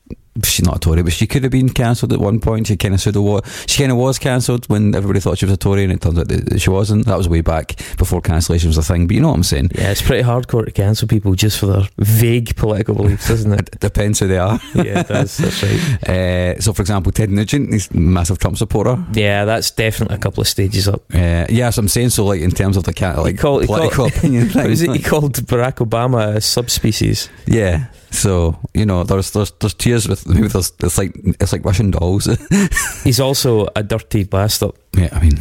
She's 0.42 0.64
not 0.64 0.76
a 0.76 0.80
Tory, 0.80 1.02
but 1.02 1.12
she 1.12 1.26
could 1.26 1.42
have 1.42 1.52
been 1.52 1.68
cancelled 1.68 2.10
at 2.12 2.18
one 2.18 2.40
point. 2.40 2.66
She 2.68 2.76
kind 2.78 2.94
of 2.94 3.00
sort 3.02 3.16
of 3.16 3.22
was. 3.22 3.64
She 3.66 3.80
kind 3.82 3.92
of 3.92 3.98
was 3.98 4.18
cancelled 4.18 4.64
when 4.70 4.94
everybody 4.94 5.20
thought 5.20 5.36
she 5.36 5.44
was 5.44 5.52
a 5.52 5.58
Tory, 5.58 5.84
and 5.84 5.92
it 5.92 6.00
turns 6.00 6.18
out 6.18 6.28
that 6.28 6.58
she 6.58 6.70
wasn't. 6.70 7.04
That 7.04 7.18
was 7.18 7.28
way 7.28 7.42
back 7.42 7.76
before 7.98 8.22
cancellation 8.22 8.68
was 8.68 8.78
a 8.78 8.82
thing. 8.82 9.06
But 9.06 9.14
you 9.14 9.20
know 9.20 9.28
what 9.28 9.34
I'm 9.34 9.42
saying? 9.42 9.72
Yeah, 9.74 9.90
it's 9.90 10.00
pretty 10.00 10.22
hardcore 10.22 10.64
to 10.64 10.70
cancel 10.70 11.06
people 11.06 11.34
just 11.34 11.58
for 11.58 11.66
their 11.66 11.82
vague 11.98 12.56
political 12.56 12.94
beliefs, 12.94 13.28
isn't 13.28 13.52
it? 13.52 13.68
It 13.74 13.80
depends 13.80 14.20
who 14.20 14.28
they 14.28 14.38
are. 14.38 14.58
yeah, 14.74 15.00
it 15.00 15.08
does. 15.08 15.36
That's 15.36 15.62
right. 15.62 15.98
Uh, 16.12 16.60
so, 16.60 16.72
for 16.72 16.80
example, 16.82 17.12
Ted 17.12 17.30
Nugent, 17.30 17.72
he's 17.72 17.90
a 17.90 17.96
massive 17.96 18.38
Trump 18.38 18.56
supporter. 18.56 19.04
Yeah, 19.12 19.44
that's 19.44 19.70
definitely 19.70 20.16
a 20.16 20.18
couple 20.18 20.40
of 20.40 20.48
stages 20.48 20.88
up. 20.88 21.02
Uh, 21.14 21.46
yeah, 21.50 21.68
so 21.70 21.80
I'm 21.80 21.88
saying 21.88 22.08
so. 22.10 22.24
Like 22.24 22.40
in 22.40 22.50
terms 22.52 22.76
of 22.78 22.84
the 22.84 22.92
cat, 22.94 23.18
like 23.18 23.38
called- 23.38 23.62
he 23.62 23.66
political 23.66 23.96
called- 24.08 24.16
opinion 24.16 24.48
What 24.54 24.66
was 24.68 24.80
thing. 24.80 24.90
it? 24.94 24.96
He 24.96 25.02
called 25.02 25.34
Barack 25.46 25.86
Obama 25.86 26.36
a 26.36 26.40
subspecies. 26.40 27.28
Yeah. 27.46 27.86
So 28.12 28.58
you 28.74 28.86
know, 28.86 29.04
there's 29.04 29.30
there's 29.32 29.50
there's 29.60 29.74
tears 29.74 30.06
with 30.08 30.26
maybe 30.28 30.48
there's 30.48 30.72
it's 30.80 30.98
like 30.98 31.12
it's 31.40 31.52
like 31.52 31.64
Russian 31.64 31.90
dolls. 31.90 32.28
He's 33.04 33.20
also 33.20 33.66
a 33.74 33.82
dirty 33.82 34.24
bastard. 34.24 34.72
yeah, 34.96 35.08
I 35.12 35.20
mean, 35.20 35.38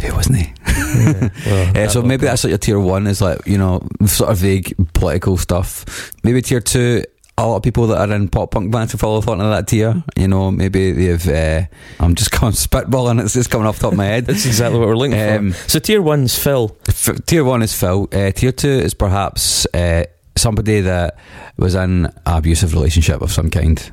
who 0.00 0.14
wasn't 0.14 0.38
he? 0.38 0.52
Yeah, 0.66 1.28
well, 1.46 1.84
Uh, 1.86 1.88
so 1.88 2.02
maybe 2.02 2.26
that's 2.26 2.44
like 2.44 2.50
your 2.50 2.58
tier 2.58 2.78
one 2.78 3.06
is 3.06 3.20
like 3.20 3.46
you 3.46 3.58
know 3.58 3.86
sort 4.06 4.30
of 4.30 4.38
vague 4.38 4.74
political 4.92 5.36
stuff. 5.36 5.84
Maybe 6.22 6.42
tier 6.42 6.60
two. 6.60 7.02
A 7.36 7.44
lot 7.48 7.56
of 7.56 7.62
people 7.64 7.88
that 7.88 7.98
are 7.98 8.14
in 8.14 8.28
pop 8.28 8.52
punk 8.52 8.70
bands 8.70 8.92
who 8.92 8.98
fall 8.98 9.16
into 9.18 9.44
that 9.44 9.66
tier. 9.66 10.04
You 10.16 10.28
know, 10.28 10.52
maybe 10.52 10.92
they've. 10.92 11.28
Uh, 11.28 11.66
I'm 11.98 12.14
just 12.14 12.30
going 12.40 12.52
spitballing. 12.52 13.20
It's 13.20 13.32
just 13.34 13.50
coming 13.50 13.66
off 13.66 13.78
the 13.78 13.82
top 13.82 13.92
of 13.92 13.98
my 13.98 14.04
head. 14.04 14.26
That's 14.26 14.46
exactly 14.46 14.78
what 14.78 14.86
we're 14.86 14.94
looking 14.96 15.18
Um, 15.18 15.50
for. 15.52 15.68
So 15.70 15.78
tier 15.80 16.00
one's 16.00 16.38
Phil. 16.38 16.76
F- 16.86 17.24
tier 17.26 17.42
one 17.42 17.62
is 17.62 17.74
Phil. 17.74 18.08
Uh, 18.12 18.30
tier 18.30 18.52
two 18.52 18.68
is 18.68 18.94
perhaps 18.94 19.66
uh, 19.74 20.04
somebody 20.36 20.80
that 20.80 21.16
was 21.56 21.74
in 21.74 22.06
an 22.06 22.12
abusive 22.26 22.72
relationship 22.74 23.20
of 23.22 23.30
some 23.32 23.50
kind. 23.50 23.92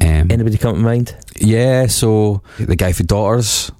Um, 0.00 0.28
Anybody 0.30 0.58
come 0.58 0.74
to 0.76 0.80
mind? 0.80 1.14
yeah, 1.36 1.86
so 1.86 2.42
the 2.58 2.76
guy 2.76 2.92
for 2.92 3.04
daughters. 3.04 3.70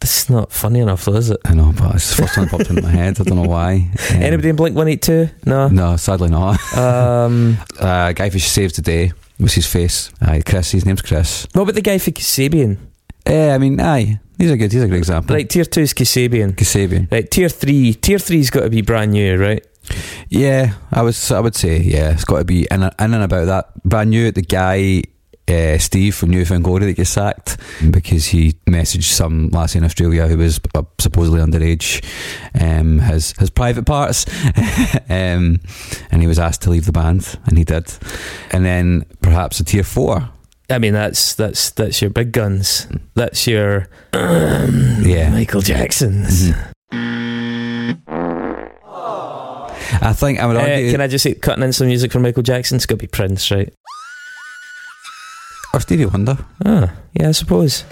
This 0.00 0.22
is 0.22 0.30
not 0.30 0.52
funny 0.52 0.78
enough, 0.78 1.04
though, 1.04 1.14
is 1.16 1.30
it? 1.30 1.40
I 1.44 1.54
know, 1.54 1.72
but 1.76 1.96
it's 1.96 2.10
the 2.14 2.22
first 2.22 2.36
that 2.36 2.48
popped 2.50 2.70
into 2.70 2.82
my 2.82 2.90
head. 2.90 3.20
I 3.20 3.24
don't 3.24 3.36
know 3.42 3.48
why. 3.48 3.90
Um, 4.10 4.22
Anybody 4.22 4.48
in 4.50 4.56
Blink 4.56 4.76
One 4.76 4.86
Eight 4.88 5.02
Two? 5.02 5.28
No. 5.44 5.68
No, 5.68 5.96
sadly 5.96 6.28
not. 6.28 6.58
Um, 6.76 7.58
Uh, 7.80 8.12
guy 8.12 8.30
for 8.30 8.38
Saves 8.38 8.74
the 8.74 8.82
Day 8.82 9.12
was 9.40 9.54
his 9.54 9.66
face. 9.66 10.10
Aye, 10.20 10.42
Chris. 10.46 10.70
His 10.70 10.86
name's 10.86 11.02
Chris. 11.02 11.46
what 11.52 11.62
about 11.62 11.74
the 11.74 11.82
guy 11.82 11.98
for 11.98 12.10
Kasabian? 12.12 12.78
Eh, 13.26 13.52
I 13.54 13.58
mean, 13.58 13.80
aye, 13.80 14.18
he's 14.38 14.50
a 14.52 14.56
good. 14.56 14.72
He's 14.72 14.82
a 14.82 14.86
good 14.88 14.96
example. 14.98 15.34
Right, 15.34 15.48
tier 15.50 15.64
two 15.64 15.80
is 15.82 15.92
Kasabian. 15.94 16.52
Kasabian. 16.54 17.10
Right, 17.10 17.28
tier 17.30 17.48
three. 17.48 17.94
Tier 17.94 18.18
three's 18.20 18.50
got 18.50 18.60
to 18.62 18.70
be 18.70 18.82
brand 18.82 19.12
new, 19.12 19.36
right? 19.36 19.64
Yeah, 20.28 20.74
I 20.92 21.02
would. 21.02 21.16
I 21.30 21.40
would 21.40 21.54
say 21.54 21.78
yeah. 21.80 22.12
It's 22.12 22.24
got 22.24 22.38
to 22.38 22.44
be 22.44 22.66
in, 22.70 22.82
in 22.82 22.90
and 22.98 23.22
about 23.22 23.46
that. 23.46 23.82
Brand 23.84 24.10
new. 24.10 24.30
The 24.30 24.42
guy. 24.42 25.02
Uh, 25.48 25.78
Steve 25.78 26.14
from 26.14 26.28
New 26.28 26.44
Found 26.44 26.62
Glory 26.62 26.84
that 26.84 26.92
gets 26.92 27.08
sacked 27.08 27.56
because 27.90 28.26
he 28.26 28.52
messaged 28.68 29.04
some 29.04 29.48
lassie 29.48 29.78
in 29.78 29.84
Australia 29.84 30.26
who 30.26 30.36
was 30.36 30.60
uh, 30.74 30.82
supposedly 30.98 31.40
underage 31.40 32.04
um, 32.60 32.98
his 32.98 33.32
his 33.38 33.48
private 33.48 33.86
parts 33.86 34.26
um, 35.08 35.58
and 36.10 36.20
he 36.20 36.26
was 36.26 36.38
asked 36.38 36.60
to 36.64 36.70
leave 36.70 36.84
the 36.84 36.92
band 36.92 37.38
and 37.46 37.56
he 37.56 37.64
did 37.64 37.90
and 38.50 38.62
then 38.66 39.06
perhaps 39.22 39.58
a 39.58 39.64
tier 39.64 39.84
four 39.84 40.28
I 40.70 40.78
mean, 40.78 40.92
that's 40.92 41.34
that's 41.34 41.70
that's 41.70 42.02
your 42.02 42.10
big 42.10 42.32
guns. 42.32 42.86
That's 43.14 43.46
your 43.46 43.88
yeah 44.12 45.30
Michael 45.32 45.62
Jackson's. 45.62 46.52
I 50.00 50.12
think 50.12 50.38
I 50.40 50.46
would 50.46 50.56
Uh, 50.56 50.60
argue 50.60 50.90
can 50.90 51.00
I 51.00 51.06
just 51.08 51.22
say, 51.22 51.34
cutting 51.34 51.64
in 51.64 51.72
some 51.72 51.86
music 51.86 52.12
for 52.12 52.20
Michael 52.20 52.42
Jackson? 52.42 52.76
It's 52.76 52.86
got 52.86 52.94
to 52.94 52.98
be 52.98 53.06
Prince, 53.06 53.50
right? 53.50 53.72
or 55.74 55.80
Stevie 55.80 56.06
Wonder 56.06 56.38
Ah, 56.64 56.92
yeah, 57.12 57.28
I 57.28 57.32
suppose. 57.32 57.84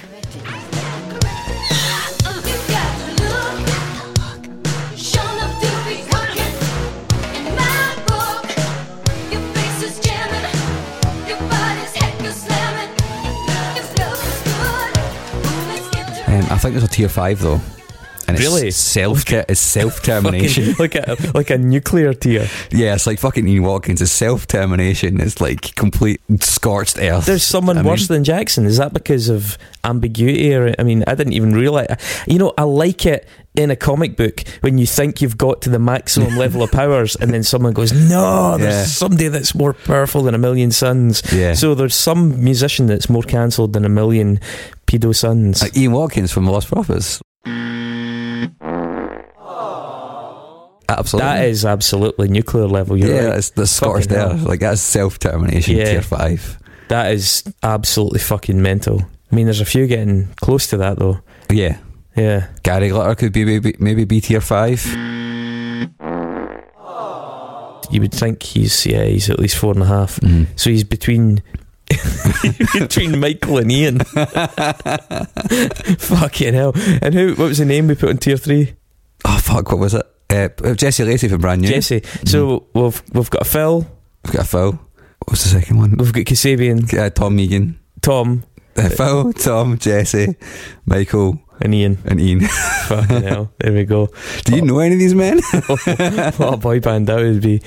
um, 16.29 16.45
I 16.51 16.59
think 16.59 16.73
there's 16.75 16.85
a 16.85 16.89
tier 16.89 17.09
five 17.09 17.41
though 17.41 17.61
and 18.29 18.39
Really? 18.39 18.69
it's 18.69 18.77
self 18.77 19.31
it's 19.31 19.61
self 19.61 20.03
termination 20.03 20.75
like 20.79 20.95
a 20.97 21.17
like 21.35 21.51
a 21.51 21.59
nuclear 21.59 22.13
tier. 22.15 22.49
yeah 22.71 22.95
it's 22.95 23.07
like 23.07 23.19
fucking 23.19 23.47
Ian 23.49 23.63
Watkins 23.65 24.03
it's 24.03 24.13
self 24.13 24.47
termination 24.47 25.21
it's 25.21 25.41
like 25.41 25.75
complete 25.75 26.21
scorched 26.41 26.99
earth 26.99 27.27
There's 27.27 27.43
someone 27.45 27.79
I 27.79 27.83
mean- 27.83 27.91
worse 27.91 28.09
than 28.09 28.25
Jackson. 28.25 28.67
Is 28.67 28.79
that 28.79 28.93
because 28.93 29.29
of 29.29 29.57
ambiguity? 29.85 30.55
Or 30.55 30.75
I 30.79 30.83
mean, 30.83 31.05
I 31.07 31.15
didn't 31.15 31.35
even 31.35 31.53
realize. 31.55 31.87
You 32.27 32.39
know, 32.39 32.53
I 32.59 32.63
like 32.65 33.07
it 33.07 33.27
in 33.55 33.71
a 33.71 33.77
comic 33.77 34.17
book 34.17 34.43
when 34.61 34.77
you 34.79 34.87
think 34.87 35.23
you've 35.23 35.39
got 35.39 35.63
to 35.63 35.71
the 35.71 35.79
maximum 35.79 36.37
level 36.45 36.63
of 36.63 36.71
powers, 36.73 37.17
and 37.17 37.33
then 37.33 37.43
someone 37.43 37.73
goes, 37.73 37.93
"No, 37.93 38.59
there's 38.59 38.75
Yeah. 38.75 38.85
somebody 38.85 39.29
that's 39.29 39.55
more 39.55 39.73
powerful 39.75 40.23
than 40.23 40.35
a 40.35 40.39
million 40.39 40.71
suns." 40.73 41.23
yeah 41.33 41.55
So 41.55 41.75
there's 41.75 41.95
some 41.95 42.43
musician 42.43 42.87
that's 42.87 43.09
more 43.09 43.23
cancelled 43.23 43.73
than 43.73 43.85
a 43.85 43.89
million 43.89 44.41
pedo 44.87 45.15
sons. 45.15 45.63
like 45.63 45.77
uh, 45.77 45.81
Ian 45.81 45.93
Watkins 45.93 46.33
from 46.33 46.45
the 46.47 46.51
Lost 46.53 46.69
Prophets 46.69 47.21
absolutely 50.89 51.29
That 51.31 51.45
is 51.47 51.65
absolutely 51.65 52.29
nuclear 52.29 52.67
level. 52.67 52.97
You're 52.97 53.15
yeah 53.15 53.25
right. 53.29 53.39
it's 53.39 53.51
the 53.51 53.67
Fucking 53.67 54.09
hell. 54.11 54.37
like 54.39 54.61
that's 54.61 54.81
self 54.81 55.19
termination 55.19 55.77
Yeah. 55.77 55.85
tier 55.93 56.03
five 56.03 56.59
That 56.89 57.13
is 57.13 57.43
absolutely 57.63 58.21
fucking 58.21 58.61
mental. 58.63 59.03
I 59.31 59.35
mean, 59.35 59.47
there's 59.47 59.61
a 59.61 59.65
few 59.65 59.87
getting 59.89 60.29
close 60.41 60.67
to 60.69 60.77
that 60.79 60.99
though. 60.99 61.21
yeah 61.51 61.79
Yeah. 62.17 62.47
Gary 62.63 62.89
Glitter 62.91 63.15
could 63.17 63.33
be 63.33 63.45
maybe, 63.45 63.75
maybe 63.79 64.05
be 64.05 64.21
tier 64.21 64.41
five 64.41 64.85
You 67.91 68.01
would 68.01 68.13
think 68.15 68.43
he's 68.43 68.85
yeah 68.85 69.05
he's 69.05 69.31
at 69.31 69.39
least 69.39 69.57
four 69.57 69.73
and 69.73 69.83
a 69.83 69.87
half. 69.87 70.19
Mhm. 70.21 70.47
So 70.57 70.71
he's 70.71 70.83
between 70.85 71.41
between 72.73 73.21
Michael 73.21 73.59
and 73.59 73.71
Ian. 73.71 73.99
Fucking 75.99 76.53
hell! 76.55 76.73
And 77.01 77.15
who? 77.15 77.29
What 77.37 77.49
was 77.49 77.59
the 77.59 77.65
name 77.65 77.87
we 77.87 77.95
put 77.95 78.11
in 78.11 78.19
tier 78.19 78.37
three? 78.37 78.75
oh 79.25 79.39
fuck 79.39 79.71
what 79.71 79.79
was 79.79 79.95
it 79.95 80.05
uh, 80.31 80.75
Jesse 80.75 81.05
Lacey 81.05 81.29
from 81.29 81.41
Brand 81.41 81.63
New. 81.63 81.69
Jesse. 81.69 82.03
So 82.25 82.67
we've 82.75 83.03
we've 83.13 83.31
got 83.31 83.43
a 83.43 83.45
Phil, 83.45 83.87
we've 84.25 84.33
got 84.35 84.45
a 84.45 84.49
Phil 84.49 84.87
what's 85.27 85.43
the 85.45 85.61
second 85.61 85.79
one? 85.79 85.97
We've 85.97 86.13
got 86.13 86.25
Kasabian, 86.25 86.93
uh, 86.99 87.11
Tom 87.11 87.37
Meighan. 87.37 87.77
Tom, 88.01 88.45
uh, 88.77 88.89
Phil 88.89 89.33
Tom 89.33 89.79
Jesse 89.79 90.37
Michael 90.85 91.41
and 91.61 91.75
Ian. 91.75 91.99
and 92.05 92.21
Ian. 92.21 92.41
Fucking 92.87 93.23
hell! 93.23 93.53
There 93.59 93.73
we 93.73 93.85
go. 93.85 94.09
do 94.45 94.57
you 94.57 94.63
know 94.63 94.79
any 94.79 94.95
of 94.95 94.99
these 95.01 95.15
men? 95.15 95.41
What 96.37 96.55
a 96.55 96.57
boy 96.57 96.81
band 96.81 97.09
that 97.09 97.17
would 97.17 97.43
be. 97.43 97.63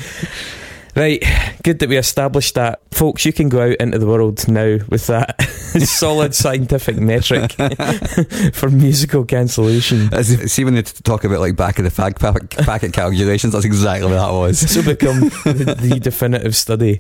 Right, 0.96 1.24
good 1.64 1.80
that 1.80 1.90
we 1.90 1.98
established 1.98 2.56
that. 2.56 2.82
Folks, 2.92 3.26
you 3.26 3.32
can 3.32 3.48
go 3.48 3.70
out 3.70 3.76
into 3.76 4.00
the 4.00 4.08
world 4.08 4.48
now 4.48 4.80
with 4.90 5.08
that 5.08 5.42
solid 5.44 6.34
scientific 6.36 6.98
metric 6.98 7.52
for 8.54 8.70
musical 8.70 9.24
cancellation. 9.24 10.14
As 10.14 10.28
see 10.52 10.66
when 10.66 10.76
they 10.76 10.82
talk 10.82 11.24
about 11.24 11.40
like 11.40 11.56
back 11.56 11.80
of 11.80 11.86
the 11.86 11.92
fag 11.92 12.20
packet, 12.20 12.50
packet 12.66 12.94
calculations 12.94 13.54
that's 13.54 13.66
exactly 13.66 14.10
what 14.10 14.18
that 14.18 14.32
was 14.32 14.62
This 14.62 14.76
will 14.76 14.84
become 14.84 15.20
the, 15.20 15.76
the 15.80 16.00
definitive 16.00 16.56
study. 16.56 17.00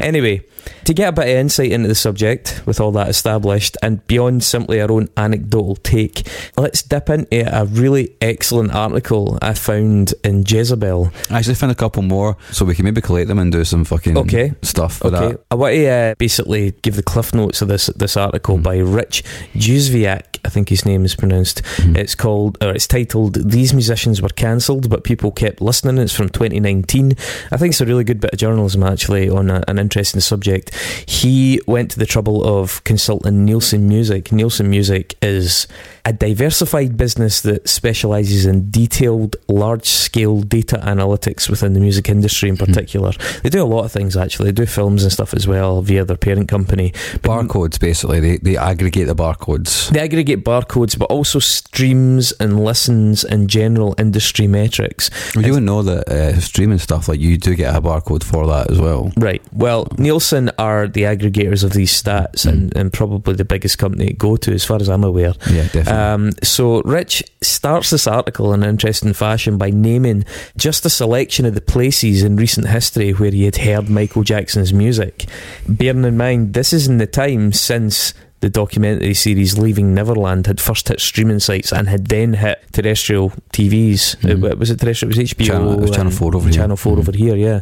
anyway, 0.00 0.42
to 0.84 0.94
get 0.94 1.08
a 1.08 1.12
bit 1.12 1.24
of 1.24 1.36
insight 1.36 1.72
into 1.72 1.88
the 1.88 1.94
subject 1.94 2.62
with 2.66 2.80
all 2.80 2.92
that 2.92 3.08
established 3.08 3.76
and 3.82 4.06
beyond 4.06 4.44
simply 4.44 4.80
our 4.80 4.90
own 4.90 5.08
anecdotal 5.16 5.76
take, 5.76 6.26
let's 6.56 6.82
dip 6.82 7.10
into 7.10 7.44
a 7.54 7.64
really 7.64 8.16
excellent 8.20 8.72
article 8.72 9.38
I 9.42 9.54
found 9.54 10.14
in 10.22 10.44
Jezebel. 10.46 11.10
I 11.30 11.38
actually 11.38 11.54
found 11.54 11.72
a 11.72 11.76
couple 11.76 12.02
more 12.02 12.36
so 12.50 12.64
we 12.64 12.74
can 12.74 12.84
maybe 12.84 13.00
collate 13.00 13.28
them 13.28 13.38
and 13.38 13.50
do 13.52 13.64
some 13.64 13.84
fucking 13.84 14.16
Okay. 14.18 14.52
stuff 14.62 15.02
with 15.02 15.14
Okay, 15.14 15.28
that 15.32 15.40
I 15.50 15.54
want 15.54 15.74
to 15.74 15.86
uh, 15.88 16.14
basically 16.18 16.72
give 16.82 16.96
the 16.96 17.02
cliff 17.02 17.34
notes 17.34 17.62
of 17.62 17.68
this 17.68 17.86
this 17.96 18.16
article 18.16 18.58
Mm. 18.58 18.62
by 18.62 18.76
Rich 18.78 19.24
Juzwiak. 19.54 20.22
I 20.44 20.50
think 20.50 20.68
his 20.68 20.84
name 20.84 21.04
is 21.06 21.14
pronounced. 21.14 21.62
Mhm. 21.78 21.96
It's 21.96 22.14
called, 22.14 22.58
or 22.60 22.70
it's 22.70 22.86
titled, 22.86 23.50
These 23.50 23.72
Musicians 23.72 24.20
Were 24.20 24.28
Cancelled, 24.28 24.90
but 24.90 25.02
People 25.02 25.30
Kept 25.30 25.62
Listening. 25.62 25.96
It's 25.96 26.12
from 26.12 26.28
2019. 26.28 27.14
I 27.50 27.56
think 27.56 27.70
it's 27.72 27.80
a 27.80 27.86
really 27.86 28.04
good 28.04 28.20
bit 28.20 28.32
of 28.34 28.38
journalism, 28.38 28.82
actually, 28.82 29.30
on 29.30 29.48
a, 29.50 29.64
an 29.68 29.78
interesting 29.78 30.20
subject. 30.20 30.70
He 31.06 31.60
went 31.66 31.90
to 31.92 31.98
the 31.98 32.04
trouble 32.06 32.44
of 32.44 32.84
consulting 32.84 33.44
Nielsen 33.46 33.88
Music. 33.88 34.32
Nielsen 34.32 34.68
Music 34.68 35.14
is 35.22 35.66
a 36.06 36.12
diversified 36.12 36.96
business 36.96 37.40
that 37.42 37.68
specialises 37.68 38.44
in 38.44 38.70
detailed, 38.70 39.36
large 39.48 39.86
scale 39.86 40.40
data 40.42 40.76
analytics 40.84 41.48
within 41.48 41.72
the 41.72 41.80
music 41.80 42.08
industry 42.08 42.48
in 42.50 42.56
particular. 42.56 43.12
They 43.42 43.48
do 43.48 43.62
a 43.62 43.64
lot 43.64 43.84
of 43.84 43.92
things, 43.92 44.16
actually. 44.16 44.46
They 44.46 44.64
do 44.64 44.66
films 44.66 45.02
and 45.02 45.10
stuff 45.10 45.32
as 45.32 45.46
well 45.46 45.80
via 45.82 46.04
their 46.04 46.16
parent 46.16 46.48
company. 46.48 46.92
But 47.22 47.30
barcodes 47.30 47.80
basically. 47.80 48.20
They 48.20 48.36
they 48.38 48.56
aggregate 48.56 49.06
the 49.06 49.14
barcodes. 49.14 49.88
they 49.90 50.00
aggregate 50.00 50.44
barcodes, 50.44 50.98
but 50.98 51.06
also 51.06 51.38
streams 51.38 52.32
and 52.32 52.62
listens 52.64 53.24
and 53.24 53.48
general 53.48 53.94
industry 53.98 54.46
metrics. 54.46 55.10
Well, 55.34 55.46
you 55.46 55.54
would 55.54 55.62
know 55.62 55.82
that 55.82 56.08
uh, 56.08 56.40
streaming 56.40 56.78
stuff 56.78 57.08
like 57.08 57.20
you 57.20 57.38
do 57.38 57.54
get 57.54 57.74
a 57.74 57.80
barcode 57.80 58.24
for 58.24 58.46
that 58.46 58.70
as 58.70 58.78
well. 58.78 59.10
Right. 59.16 59.42
Well, 59.52 59.88
Nielsen 59.98 60.50
are 60.58 60.86
the 60.86 61.02
aggregators 61.02 61.64
of 61.64 61.72
these 61.72 61.92
stats 62.02 62.46
and, 62.46 62.76
and 62.76 62.92
probably 62.92 63.34
the 63.34 63.44
biggest 63.44 63.78
company 63.78 64.08
to 64.08 64.12
go 64.12 64.36
to, 64.36 64.52
as 64.52 64.64
far 64.64 64.76
as 64.76 64.88
I'm 64.88 65.04
aware. 65.04 65.32
Yeah, 65.50 65.62
definitely. 65.64 65.93
Um, 65.94 66.32
so 66.42 66.80
Rich 66.82 67.22
starts 67.40 67.90
this 67.90 68.06
article 68.06 68.52
in 68.52 68.62
an 68.62 68.68
interesting 68.68 69.12
fashion 69.12 69.58
by 69.58 69.70
naming 69.70 70.24
just 70.56 70.84
a 70.84 70.90
selection 70.90 71.46
of 71.46 71.54
the 71.54 71.60
places 71.60 72.22
in 72.22 72.36
recent 72.36 72.68
history 72.68 73.12
where 73.12 73.30
he 73.30 73.44
had 73.44 73.56
heard 73.56 73.88
Michael 73.88 74.22
Jackson's 74.22 74.72
music. 74.72 75.26
Bearing 75.68 76.04
in 76.04 76.16
mind, 76.16 76.54
this 76.54 76.72
is 76.72 76.88
in 76.88 76.98
the 76.98 77.06
time 77.06 77.52
since 77.52 78.12
the 78.40 78.50
documentary 78.50 79.14
series 79.14 79.56
Leaving 79.58 79.94
Neverland 79.94 80.46
had 80.46 80.60
first 80.60 80.88
hit 80.88 81.00
streaming 81.00 81.38
sites 81.40 81.72
and 81.72 81.88
had 81.88 82.08
then 82.08 82.34
hit 82.34 82.62
terrestrial 82.72 83.30
TVs. 83.54 84.16
Mhm. 84.20 84.52
Uh, 84.52 84.56
was 84.56 84.70
it 84.70 84.80
terrestrial? 84.80 85.12
It 85.12 85.16
was 85.16 85.30
HBO. 85.32 85.46
Channel- 85.46 85.72
it 85.72 85.80
was 85.80 85.90
Channel 85.92 86.12
4 86.12 86.36
over 86.36 86.48
here. 86.48 86.58
Channel 86.58 86.76
4 86.76 86.96
Mhm. 86.96 86.98
over 86.98 87.12
here, 87.12 87.36
yeah. 87.36 87.60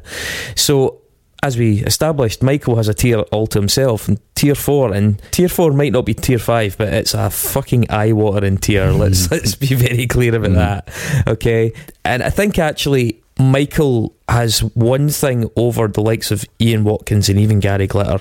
So 0.57 1.02
as 1.43 1.59
we 1.59 1.79
established, 1.85 2.43
Michael 2.43 2.77
has 2.77 2.89
a 2.89 2.95
tier 2.95 3.21
all 3.33 3.47
to 3.49 3.59
himself, 3.59 4.07
and 4.09 4.21
tier 4.35 4.55
four, 4.55 4.93
and 4.95 5.21
tier 5.33 5.49
four 5.49 5.73
might 5.73 5.93
not 5.93 6.07
be 6.07 6.15
tier 6.15 6.39
five, 6.39 6.77
but 6.79 6.93
it's 6.93 7.15
a 7.15 7.31
fucking 7.31 7.91
eye-watering 7.91 8.59
tier. 8.59 8.91
Let's 8.93 9.31
let's 9.31 9.55
be 9.57 9.75
very 9.75 10.07
clear 10.07 10.35
about 10.35 10.51
Mhm. 10.51 10.55
that, 10.55 10.89
okay? 11.29 11.73
And 12.05 12.23
I 12.23 12.31
think 12.31 12.59
actually 12.59 13.21
Michael 13.39 14.15
has 14.29 14.61
one 14.75 15.09
thing 15.09 15.51
over 15.57 15.89
the 15.89 16.01
likes 16.03 16.31
of 16.31 16.45
Ian 16.61 16.85
Watkins 16.85 17.29
and 17.29 17.39
even 17.39 17.61
Gary 17.61 17.87
Glitter, 17.87 18.21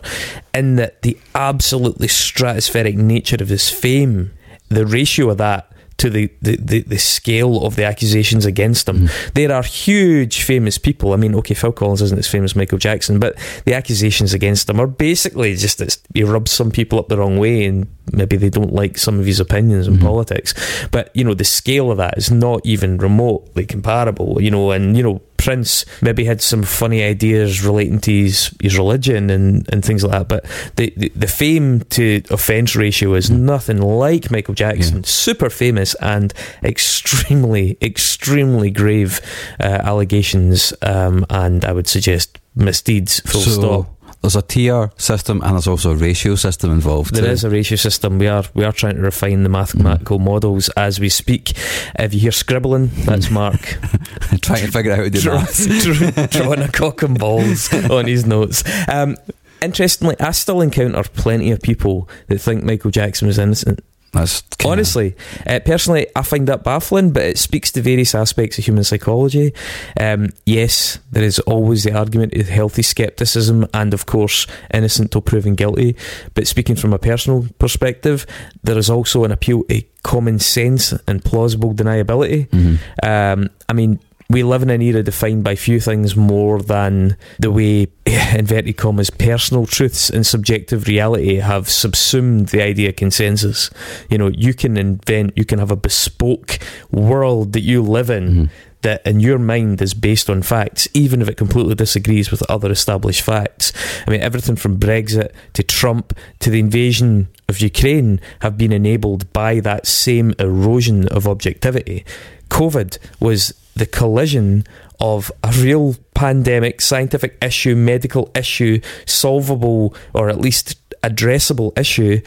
in 0.53 0.77
that 0.77 1.01
the 1.03 1.17
absolutely 1.35 2.07
stratospheric 2.07 2.95
nature 2.95 3.37
of 3.39 3.49
his 3.49 3.69
fame, 3.69 4.31
the 4.69 4.85
ratio 4.85 5.29
of 5.29 5.37
that. 5.37 5.70
To 6.01 6.09
the, 6.09 6.29
the, 6.41 6.55
the, 6.57 6.81
the 6.81 6.97
scale 6.97 7.63
of 7.63 7.75
the 7.75 7.83
accusations 7.85 8.43
against 8.45 8.89
him. 8.89 9.07
There 9.35 9.51
are 9.53 9.61
huge 9.61 10.41
famous 10.41 10.79
people. 10.79 11.13
I 11.13 11.15
mean, 11.17 11.35
okay, 11.35 11.53
Phil 11.53 11.71
Collins 11.71 12.01
isn't 12.01 12.17
as 12.17 12.27
famous 12.27 12.51
as 12.53 12.55
Michael 12.55 12.79
Jackson, 12.79 13.19
but 13.19 13.35
the 13.65 13.75
accusations 13.75 14.33
against 14.33 14.67
him 14.67 14.79
are 14.81 14.87
basically 14.87 15.55
just 15.55 15.77
that 15.77 15.97
he 16.15 16.23
rubs 16.23 16.49
some 16.51 16.71
people 16.71 16.97
up 16.97 17.07
the 17.07 17.17
wrong 17.17 17.37
way 17.37 17.65
and 17.65 17.87
maybe 18.11 18.35
they 18.35 18.49
don't 18.49 18.73
like 18.73 18.97
some 18.97 19.19
of 19.19 19.25
his 19.27 19.39
opinions 19.39 19.87
in 19.87 19.97
Mhm. 19.97 20.01
politics. 20.01 20.55
But, 20.89 21.11
you 21.13 21.23
know, 21.23 21.35
the 21.35 21.43
scale 21.45 21.91
of 21.91 21.97
that 21.97 22.17
is 22.17 22.31
not 22.31 22.61
even 22.65 22.97
remotely 22.97 23.65
comparable, 23.67 24.41
you 24.41 24.49
know, 24.49 24.71
and, 24.71 24.97
you 24.97 25.03
know, 25.03 25.21
Prince 25.41 25.85
maybe 26.01 26.25
had 26.25 26.41
some 26.41 26.63
funny 26.63 27.03
ideas 27.03 27.63
relating 27.63 27.99
to 28.01 28.11
his, 28.11 28.55
his 28.61 28.77
religion 28.77 29.29
and, 29.29 29.67
and 29.71 29.83
things 29.83 30.03
like 30.03 30.11
that, 30.11 30.27
but 30.27 30.45
the, 30.75 30.93
the, 30.95 31.09
the 31.15 31.27
fame 31.27 31.81
to 31.91 32.21
offence 32.29 32.75
ratio 32.75 33.13
is 33.13 33.29
nothing 33.29 33.81
like 33.81 34.31
Michael 34.31 34.53
Jackson. 34.53 34.97
Yeah. 34.97 35.03
Super 35.05 35.49
famous 35.49 35.95
and 35.95 36.33
extremely, 36.63 37.77
extremely 37.81 38.69
grave 38.69 39.19
uh, 39.59 39.63
allegations, 39.63 40.73
um, 40.81 41.25
and 41.29 41.65
I 41.65 41.73
would 41.73 41.87
suggest 41.87 42.37
misdeeds, 42.55 43.19
full 43.21 43.41
so 43.41 43.51
stop. 43.51 44.00
There's 44.21 44.35
a 44.35 44.41
tier 44.41 44.91
system 44.97 45.41
and 45.41 45.53
there's 45.53 45.67
also 45.67 45.91
a 45.91 45.95
ratio 45.95 46.35
system 46.35 46.71
involved. 46.71 47.13
There 47.15 47.23
too. 47.25 47.31
is 47.31 47.43
a 47.43 47.49
ratio 47.49 47.75
system. 47.75 48.19
We 48.19 48.27
are 48.27 48.43
we 48.53 48.63
are 48.63 48.71
trying 48.71 48.95
to 48.95 49.01
refine 49.01 49.43
the 49.43 49.49
mathematical 49.49 50.19
models 50.19 50.69
as 50.69 50.99
we 50.99 51.09
speak. 51.09 51.51
If 51.97 52.13
you 52.13 52.19
hear 52.19 52.31
scribbling, 52.31 52.91
that's 53.05 53.29
Mark 53.31 53.59
trying 54.41 54.65
to 54.65 54.71
figure 54.71 54.91
out 54.91 54.97
how 54.99 55.03
to 55.03 55.09
do 55.09 55.21
draw, 55.21 55.39
that. 55.39 56.27
draw- 56.31 56.41
drawing 56.43 56.61
a 56.61 56.71
cock 56.71 57.01
and 57.01 57.17
balls 57.17 57.73
on 57.89 58.05
his 58.05 58.25
notes. 58.25 58.63
Um, 58.87 59.17
interestingly, 59.61 60.15
I 60.19 60.31
still 60.31 60.61
encounter 60.61 61.03
plenty 61.03 61.51
of 61.51 61.61
people 61.61 62.07
that 62.27 62.39
think 62.39 62.63
Michael 62.63 62.91
Jackson 62.91 63.27
was 63.27 63.39
innocent. 63.39 63.83
That's 64.13 64.41
kinda- 64.57 64.71
Honestly, 64.73 65.15
uh, 65.47 65.59
personally, 65.59 66.07
I 66.15 66.21
find 66.23 66.45
that 66.47 66.63
baffling, 66.65 67.11
but 67.11 67.23
it 67.23 67.37
speaks 67.37 67.71
to 67.71 67.81
various 67.81 68.13
aspects 68.13 68.57
of 68.57 68.65
human 68.65 68.83
psychology. 68.83 69.53
Um, 69.97 70.29
yes, 70.45 70.99
there 71.11 71.23
is 71.23 71.39
always 71.39 71.83
the 71.85 71.93
argument 71.93 72.33
of 72.35 72.49
healthy 72.49 72.81
skepticism 72.81 73.67
and, 73.73 73.93
of 73.93 74.05
course, 74.05 74.47
innocent 74.73 75.11
till 75.11 75.21
proven 75.21 75.55
guilty. 75.55 75.95
But 76.33 76.45
speaking 76.47 76.75
from 76.75 76.91
a 76.93 76.99
personal 76.99 77.47
perspective, 77.57 78.25
there 78.63 78.77
is 78.77 78.89
also 78.89 79.23
an 79.23 79.31
appeal 79.31 79.63
to 79.69 79.81
common 80.03 80.39
sense 80.39 80.93
and 81.07 81.23
plausible 81.23 81.73
deniability. 81.73 82.47
Mhm. 82.49 82.77
Um, 83.03 83.49
I 83.69 83.73
mean, 83.73 83.99
we 84.31 84.43
live 84.43 84.63
in 84.63 84.69
an 84.69 84.81
era 84.81 85.03
defined 85.03 85.43
by 85.43 85.55
few 85.55 85.79
things 85.79 86.15
more 86.15 86.61
than 86.61 87.17
the 87.39 87.51
way, 87.51 87.87
inverted 88.05 88.77
commas, 88.77 89.09
personal 89.09 89.65
truths 89.65 90.09
and 90.09 90.25
subjective 90.25 90.87
reality 90.87 91.35
have 91.35 91.69
subsumed 91.69 92.47
the 92.49 92.61
idea 92.61 92.89
of 92.89 92.95
consensus. 92.95 93.69
You 94.09 94.17
know, 94.17 94.27
you 94.29 94.53
can 94.53 94.77
invent, 94.77 95.37
you 95.37 95.45
can 95.45 95.59
have 95.59 95.71
a 95.71 95.75
bespoke 95.75 96.59
world 96.91 97.53
that 97.53 97.61
you 97.61 97.81
live 97.81 98.09
in 98.09 98.31
Mhm. 98.31 98.49
that 98.83 99.05
in 99.05 99.19
your 99.19 99.37
mind 99.37 99.79
is 99.81 99.93
based 99.93 100.27
on 100.29 100.41
facts, 100.41 100.87
even 100.93 101.21
if 101.21 101.29
it 101.29 101.37
completely 101.37 101.75
disagrees 101.75 102.31
with 102.31 102.41
other 102.49 102.71
established 102.71 103.21
facts. 103.21 103.71
I 104.07 104.11
mean, 104.11 104.21
everything 104.21 104.55
from 104.55 104.79
Brexit 104.79 105.29
to 105.53 105.61
Trump 105.61 106.13
to 106.39 106.49
the 106.49 106.59
invasion 106.59 107.27
of 107.47 107.59
Ukraine 107.61 108.19
have 108.39 108.57
been 108.57 108.71
enabled 108.71 109.31
by 109.33 109.59
that 109.59 109.85
same 109.85 110.33
erosion 110.39 111.07
of 111.09 111.27
objectivity. 111.27 112.03
COVID 112.49 112.97
was 113.19 113.53
the 113.75 113.85
collision 113.85 114.65
of 114.99 115.31
a 115.43 115.51
real 115.53 115.95
pandemic, 116.13 116.81
scientific 116.81 117.37
issue, 117.41 117.75
medical 117.75 118.31
issue, 118.35 118.79
solvable 119.05 119.95
or 120.13 120.29
at 120.29 120.39
least 120.39 120.77
addressable 121.01 121.77
issue, 121.77 122.21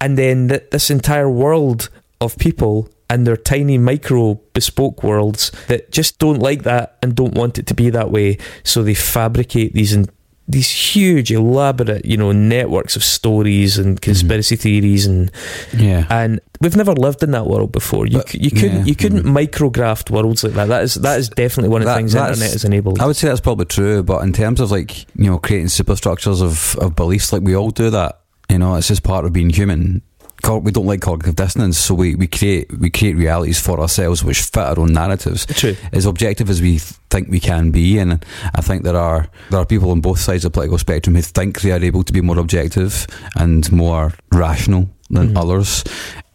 and 0.00 0.16
then 0.16 0.48
th- 0.48 0.70
this 0.70 0.90
entire 0.90 1.30
world 1.30 1.88
of 2.20 2.38
people 2.38 2.88
and 3.10 3.26
their 3.26 3.36
tiny 3.36 3.76
micro 3.76 4.34
bespoke 4.54 5.02
worlds 5.02 5.52
that 5.68 5.90
just 5.92 6.18
don't 6.18 6.38
like 6.38 6.62
that 6.62 6.96
and 7.02 7.14
don't 7.14 7.34
want 7.34 7.58
it 7.58 7.66
to 7.66 7.74
be 7.74 7.90
that 7.90 8.10
way. 8.10 8.38
So 8.64 8.82
they 8.82 8.94
fabricate 8.94 9.74
these 9.74 9.92
in, 9.92 10.08
these 10.52 10.70
huge 10.94 11.30
elaborate 11.32 12.04
you 12.04 12.16
know 12.16 12.32
networks 12.32 12.94
of 12.96 13.02
stories 13.02 13.78
and 13.78 14.00
conspiracy 14.00 14.56
theories 14.56 15.06
and 15.06 15.30
Yeah. 15.76 16.06
and 16.10 16.40
we've 16.60 16.76
never 16.76 16.94
lived 16.94 17.22
in 17.22 17.30
that 17.32 17.46
world 17.46 17.72
before 17.72 18.06
you 18.06 18.18
But- 18.18 18.34
you 18.34 18.50
couldn't 18.50 18.78
yeah, 18.80 18.84
you 18.84 18.94
couldn't 18.94 19.24
mm. 19.24 19.32
micrograft 19.40 20.10
worlds 20.10 20.44
like 20.44 20.54
that 20.54 20.68
that 20.68 20.82
is 20.84 20.94
that 21.06 21.18
is 21.18 21.28
definitely 21.30 21.70
one 21.70 21.80
of 21.82 21.86
the 21.86 21.92
That- 21.92 21.98
things 21.98 22.12
the 22.12 22.20
internet 22.28 22.52
has 22.52 22.64
enabled 22.64 23.00
I 23.00 23.06
would 23.06 23.16
say 23.16 23.28
that's 23.28 23.40
probably 23.40 23.66
true, 23.66 24.02
but 24.02 24.22
in 24.22 24.32
terms 24.32 24.60
of 24.60 24.70
like 24.70 25.06
you 25.16 25.28
know 25.30 25.38
creating 25.38 25.68
superstructures 25.68 26.40
of, 26.42 26.76
of 26.78 26.94
beliefs, 26.94 27.32
like 27.32 27.42
we 27.42 27.56
all 27.56 27.70
do 27.70 27.90
that. 27.90 28.18
You 28.50 28.58
know, 28.58 28.74
it's 28.74 28.88
just 28.88 29.02
part 29.02 29.24
of 29.24 29.32
being 29.32 29.48
human. 29.50 30.02
We 30.48 30.72
don't 30.72 30.86
like 30.86 31.00
cognitive 31.02 31.36
dissonance, 31.36 31.78
so 31.78 31.94
we, 31.94 32.14
we 32.16 32.26
create 32.26 32.66
we 32.78 32.90
create 32.90 33.16
realities 33.16 33.60
for 33.60 33.78
ourselves 33.80 34.24
which 34.24 34.42
fit 34.42 34.56
our 34.58 34.78
own 34.78 34.92
narratives. 34.92 35.46
true 35.46 35.76
As 35.92 36.04
objective 36.04 36.50
as 36.50 36.60
we 36.60 36.78
think 37.10 37.28
we 37.30 37.38
can 37.40 37.70
be, 37.70 37.98
and 37.98 38.24
I 38.54 38.60
think 38.60 38.82
there 38.82 38.96
are 38.96 39.28
there 39.50 39.60
are 39.60 39.64
people 39.66 39.90
on 39.92 40.00
both 40.00 40.18
sides 40.18 40.44
of 40.44 40.50
the 40.52 40.56
political 40.56 40.78
spectrum 40.78 41.14
who 41.16 41.22
think 41.22 41.60
they 41.60 41.70
are 41.70 41.82
able 41.82 42.02
to 42.02 42.12
be 42.12 42.20
more 42.20 42.38
objective 42.38 43.06
and 43.36 43.70
more 43.72 44.12
rational 44.32 44.90
than 45.10 45.28
Mhm. 45.34 45.38
others. 45.38 45.84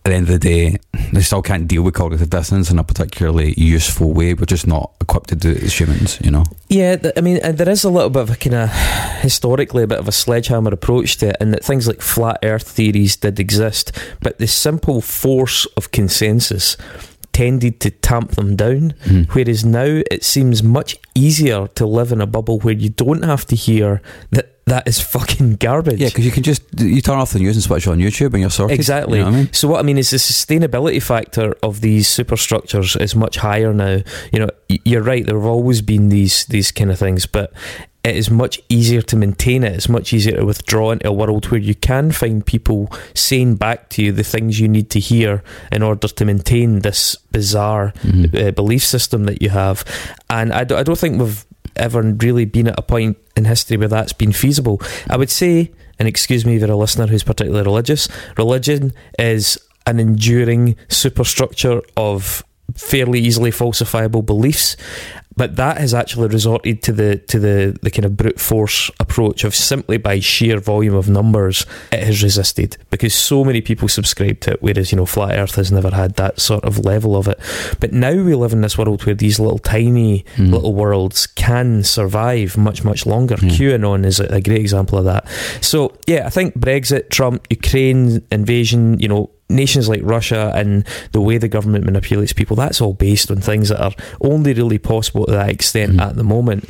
At 0.07 0.11
the 0.11 0.15
end 0.15 0.29
of 0.29 0.39
the 0.39 0.47
day, 0.49 0.77
they 1.11 1.19
still 1.19 1.41
can't 1.41 1.67
deal 1.67 1.83
with 1.83 1.95
cognitive 1.95 2.29
dissonance 2.29 2.71
in 2.71 2.79
a 2.79 2.83
particularly 2.85 3.53
useful 3.57 4.13
way. 4.13 4.33
We're 4.33 4.45
just 4.45 4.65
not 4.65 4.93
equipped 5.01 5.27
to 5.31 5.35
do 5.35 5.51
it 5.51 5.61
as 5.63 5.77
humans, 5.77 6.17
you 6.23 6.31
know. 6.31 6.45
Yeah, 6.69 6.95
th- 6.95 7.13
I 7.17 7.19
mean, 7.19 7.39
and 7.43 7.57
there 7.57 7.67
is 7.67 7.83
a 7.83 7.89
little 7.89 8.09
bit 8.09 8.21
of 8.21 8.29
a 8.29 8.37
kind 8.37 8.55
of 8.55 8.69
historically 9.19 9.83
a 9.83 9.87
bit 9.87 9.99
of 9.99 10.07
a 10.07 10.13
sledgehammer 10.13 10.71
approach 10.71 11.17
to 11.17 11.31
it, 11.31 11.35
and 11.41 11.53
that 11.53 11.65
things 11.65 11.89
like 11.89 11.99
flat 11.99 12.39
Earth 12.41 12.69
theories 12.69 13.17
did 13.17 13.37
exist, 13.37 13.91
but 14.21 14.37
the 14.37 14.47
simple 14.47 15.01
force 15.01 15.65
of 15.75 15.91
consensus 15.91 16.77
tended 17.33 17.81
to 17.81 17.91
tamp 17.91 18.31
them 18.31 18.55
down. 18.55 18.93
Mhm. 19.07 19.27
Whereas 19.33 19.65
now 19.65 20.03
it 20.09 20.23
seems 20.23 20.63
much 20.63 20.95
easier 21.15 21.67
to 21.75 21.85
live 21.85 22.13
in 22.13 22.21
a 22.21 22.25
bubble 22.25 22.59
where 22.59 22.73
you 22.73 22.87
don't 22.87 23.25
have 23.25 23.45
to 23.47 23.57
hear 23.57 24.01
that 24.31 24.53
that 24.67 24.87
is 24.87 24.99
fucking 25.01 25.55
garbage. 25.55 25.99
Yeah, 25.99 26.07
because 26.09 26.25
you 26.25 26.31
can 26.31 26.43
just 26.43 26.61
you 26.79 27.01
turn 27.01 27.17
off 27.17 27.33
the 27.33 27.39
news 27.39 27.55
and 27.55 27.63
switch 27.63 27.87
on 27.87 27.97
YouTube 27.97 28.31
and 28.33 28.41
you're 28.41 28.49
sorted. 28.49 28.75
Exactly. 28.77 29.17
You 29.19 29.25
know 29.25 29.31
what 29.31 29.37
I 29.37 29.43
mean? 29.43 29.53
So 29.53 29.67
what 29.67 29.79
I 29.79 29.83
mean 29.83 29.97
is 29.97 30.11
the 30.11 30.17
sustainability 30.17 31.01
factor 31.01 31.55
of 31.63 31.81
these 31.81 32.07
superstructures 32.07 32.95
is 32.97 33.15
much 33.15 33.37
higher 33.37 33.73
now. 33.73 34.01
You 34.31 34.39
know, 34.39 34.49
you're 34.67 35.01
right. 35.03 35.25
There 35.25 35.35
have 35.37 35.45
always 35.45 35.81
been 35.81 36.09
these 36.09 36.45
these 36.45 36.71
kind 36.71 36.91
of 36.91 36.99
things, 36.99 37.25
but 37.25 37.51
it 38.03 38.15
is 38.15 38.29
much 38.31 38.61
easier 38.69 39.01
to 39.01 39.17
maintain 39.17 39.63
it. 39.65 39.73
It's 39.73 39.89
much 39.89 40.13
easier 40.13 40.37
to 40.37 40.45
withdraw 40.45 40.91
into 40.91 41.09
a 41.09 41.11
world 41.11 41.45
where 41.47 41.59
you 41.59 41.75
can 41.75 42.11
find 42.11 42.45
people 42.45 42.89
saying 43.13 43.55
back 43.55 43.89
to 43.89 44.01
you 44.03 44.11
the 44.13 44.23
things 44.23 44.59
you 44.61 44.69
need 44.69 44.89
to 44.91 44.99
hear 44.99 45.43
in 45.73 45.83
order 45.83 46.07
to 46.07 46.23
maintain 46.25 46.79
this 46.79 47.15
bizarre 47.31 47.93
Mhm. 48.05 48.47
uh, 48.47 48.51
belief 48.51 48.83
system 48.85 49.25
that 49.25 49.41
you 49.41 49.49
have. 49.49 49.83
And 50.29 50.53
I, 50.53 50.63
do, 50.63 50.77
I 50.77 50.83
don't 50.83 50.97
think 50.97 51.19
we've 51.19 51.43
ever 51.77 52.01
really 52.01 52.45
been 52.45 52.67
at 52.67 52.77
a 52.77 52.81
point 52.81 53.17
in 53.35 53.45
history 53.45 53.77
where 53.77 53.87
that's 53.87 54.13
been 54.13 54.31
feasible. 54.31 54.81
I 55.09 55.17
would 55.17 55.29
say, 55.29 55.71
and 55.99 56.07
excuse 56.07 56.45
me 56.45 56.55
if 56.55 56.61
you're 56.61 56.71
a 56.71 56.75
listener 56.75 57.07
who's 57.07 57.23
particularly 57.23 57.63
religious, 57.63 58.07
religion 58.37 58.93
is 59.17 59.57
an 59.85 59.99
enduring 59.99 60.75
superstructure 60.89 61.81
of 61.95 62.43
fairly 62.75 63.19
easily 63.19 63.51
falsifiable 63.51 64.25
beliefs. 64.25 64.75
But 65.37 65.55
that 65.55 65.77
has 65.77 65.93
actually 65.93 66.27
resorted 66.27 66.81
to 66.83 66.91
the 66.91 67.17
to 67.31 67.39
the, 67.39 67.77
the 67.81 67.91
kind 67.91 68.05
of 68.05 68.17
brute 68.17 68.39
force 68.39 68.91
approach 68.99 69.43
of 69.43 69.53
simply 69.55 69.97
by 69.97 70.19
sheer 70.19 70.59
volume 70.59 70.95
of 70.95 71.07
numbers 71.07 71.65
it 71.91 72.03
has 72.03 72.23
resisted 72.23 72.75
because 72.89 73.13
so 73.13 73.43
many 73.45 73.61
people 73.61 73.87
subscribe 73.87 74.39
to 74.41 74.51
it, 74.53 74.61
whereas 74.61 74.91
you 74.91 74.97
know 74.97 75.05
flat 75.05 75.37
Earth 75.37 75.55
has 75.55 75.71
never 75.71 75.91
had 75.91 76.15
that 76.15 76.39
sort 76.39 76.63
of 76.65 76.79
level 76.85 77.15
of 77.15 77.27
it. 77.27 77.39
But 77.79 77.93
now 77.93 78.11
we 78.13 78.33
live 78.35 78.51
in 78.53 78.61
this 78.61 78.77
world 78.77 79.05
where 79.05 79.15
these 79.15 79.39
little 79.39 79.59
tiny 79.59 80.25
Mm. 80.37 80.51
little 80.51 80.73
worlds 80.73 81.27
can 81.27 81.83
survive 81.83 82.57
much 82.57 82.83
much 82.83 83.05
longer. 83.05 83.35
Yeah. 83.41 83.49
QAnon 83.49 84.05
is 84.05 84.19
a, 84.19 84.25
a 84.25 84.41
great 84.41 84.59
example 84.61 84.97
of 84.97 85.05
that. 85.05 85.27
So 85.61 85.93
yeah, 86.07 86.25
I 86.25 86.29
think 86.29 86.57
Brexit, 86.57 87.09
Trump, 87.09 87.45
Ukraine 87.49 88.21
invasion, 88.31 88.99
you 88.99 89.07
know. 89.07 89.29
Nations 89.49 89.87
like 89.87 90.01
Russia 90.03 90.51
and 90.55 90.83
the 91.13 91.21
way 91.21 91.37
the 91.37 91.47
government 91.47 91.85
manipulates 91.85 92.33
people, 92.33 92.55
that's 92.55 92.81
all 92.81 92.93
based 92.93 93.31
on 93.31 93.37
things 93.37 93.69
that 93.69 93.81
are 93.81 93.93
only 94.21 94.53
really 94.53 94.77
possible 94.77 95.25
to 95.25 95.31
that 95.31 95.49
extent 95.49 95.93
Mhm. 95.93 96.01
at 96.01 96.15
the 96.17 96.23
moment. 96.23 96.67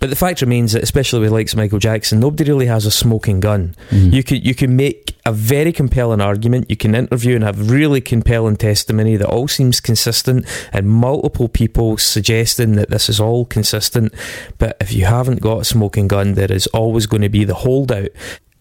But 0.00 0.10
the 0.10 0.16
fact 0.16 0.40
remains 0.40 0.72
that, 0.74 0.82
especially 0.84 1.18
with 1.18 1.32
likes 1.32 1.52
of 1.52 1.56
Michael 1.58 1.80
Jackson, 1.80 2.20
nobody 2.20 2.44
really 2.48 2.66
has 2.66 2.86
a 2.86 2.90
smoking 2.90 3.40
gun. 3.40 3.74
Mhm. 3.90 4.12
You 4.14 4.22
could 4.22 4.46
you 4.46 4.54
can 4.54 4.76
make 4.76 5.16
a 5.26 5.32
very 5.32 5.72
compelling 5.72 6.20
argument. 6.20 6.66
You 6.70 6.76
can 6.76 6.94
interview 6.94 7.34
and 7.34 7.42
have 7.44 7.68
really 7.68 8.00
compelling 8.00 8.56
testimony 8.56 9.16
that 9.16 9.26
all 9.28 9.48
seems 9.48 9.80
consistent, 9.80 10.46
and 10.72 10.86
multiple 10.86 11.48
people 11.48 11.98
suggesting 11.98 12.76
that 12.76 12.90
this 12.90 13.08
is 13.08 13.18
all 13.18 13.44
consistent. 13.44 14.14
But 14.56 14.76
if 14.80 14.94
you 14.94 15.04
haven't 15.06 15.40
got 15.40 15.62
a 15.62 15.64
smoking 15.64 16.06
gun, 16.06 16.34
there 16.34 16.50
is 16.52 16.68
always 16.68 17.06
going 17.06 17.22
to 17.22 17.28
be 17.28 17.44
the 17.44 17.54
holdout. 17.54 18.10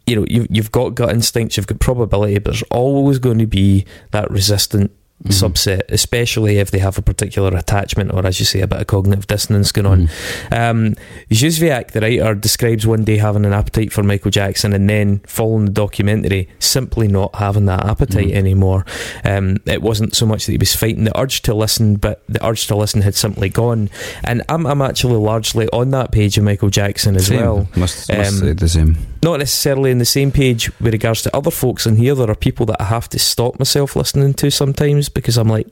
You 0.08 0.15
know, 0.15 0.26
you've, 0.30 0.48
you've 0.50 0.72
got 0.72 0.96
gut 0.96 1.12
instincts, 1.12 1.58
you've 1.58 1.67
got 1.67 1.80
probability, 1.80 2.36
but 2.39 2.52
there's 2.52 2.63
always 2.72 3.20
going 3.20 3.39
to 3.39 3.46
be 3.48 3.86
that 4.12 4.32
resistant 4.32 4.91
Mhm. 5.26 5.50
subset, 5.52 5.82
especially 5.89 6.60
if 6.60 6.70
they 6.70 6.78
have 6.78 7.00
a 7.00 7.02
particular 7.02 7.50
attachment 7.58 8.13
or, 8.13 8.24
as 8.24 8.39
you 8.39 8.46
say, 8.46 8.62
a 8.62 8.67
bit 8.67 8.80
of 8.80 8.86
cognitive 8.86 9.26
dissonance 9.26 9.72
going 9.72 9.88
on. 9.88 10.08
Mhm. 10.52 10.70
Um, 10.70 10.96
Juzwiak, 11.32 11.89
the 11.91 12.02
writer, 12.02 12.36
describes 12.36 12.86
one 12.86 13.04
day 13.04 13.17
having 13.17 13.43
an 13.43 13.52
appetite 13.52 13.91
for 13.91 14.04
Michael 14.04 14.30
Jackson 14.30 14.74
and 14.74 14.88
then, 14.88 15.22
following 15.26 15.65
the 15.65 15.72
documentary, 15.72 16.48
simply 16.60 17.08
not 17.08 17.34
having 17.36 17.65
that 17.65 17.84
appetite 17.84 18.28
Mhm. 18.28 18.36
anymore. 18.36 18.86
Um, 19.26 19.58
it 19.65 19.82
wasn't 19.82 20.15
so 20.15 20.28
much 20.28 20.46
that 20.46 20.52
he 20.52 20.58
was 20.60 20.76
fighting 20.76 21.06
the 21.06 21.20
urge 21.20 21.41
to 21.41 21.56
listen, 21.56 21.96
but 21.96 22.22
the 22.30 22.46
urge 22.46 22.67
to 22.67 22.76
listen 22.76 23.02
had 23.02 23.15
simply 23.15 23.50
gone. 23.50 23.89
And 24.24 24.43
I'm, 24.50 24.67
I'm 24.67 24.84
actually 24.84 25.17
largely 25.17 25.67
on 25.74 25.89
that 25.91 26.12
page 26.12 26.38
of 26.38 26.43
Michael 26.43 26.70
Jackson 26.70 27.15
as 27.15 27.26
Same. 27.26 27.39
well. 27.39 27.67
Must, 27.76 28.08
must 28.15 28.43
Um, 28.43 28.56
the 28.56 28.70
same. 28.70 28.98
Not 29.24 29.40
necessarily 29.40 29.92
in 29.92 29.98
the 29.98 30.06
same 30.06 30.32
page 30.32 30.72
with 30.80 30.94
regards 30.94 31.22
to 31.24 31.36
other 31.36 31.52
folks 31.52 31.86
in 31.86 31.96
here. 31.96 32.16
There 32.16 32.30
are 32.30 32.36
people 32.36 32.66
that 32.68 32.82
I 32.82 32.86
have 32.86 33.10
to 33.10 33.20
stop 33.20 33.60
myself 33.60 33.96
listening 33.96 34.34
to 34.36 34.52
sometimes 34.52 35.10
because 35.10 35.38
I'm 35.38 35.50
like, 35.50 35.68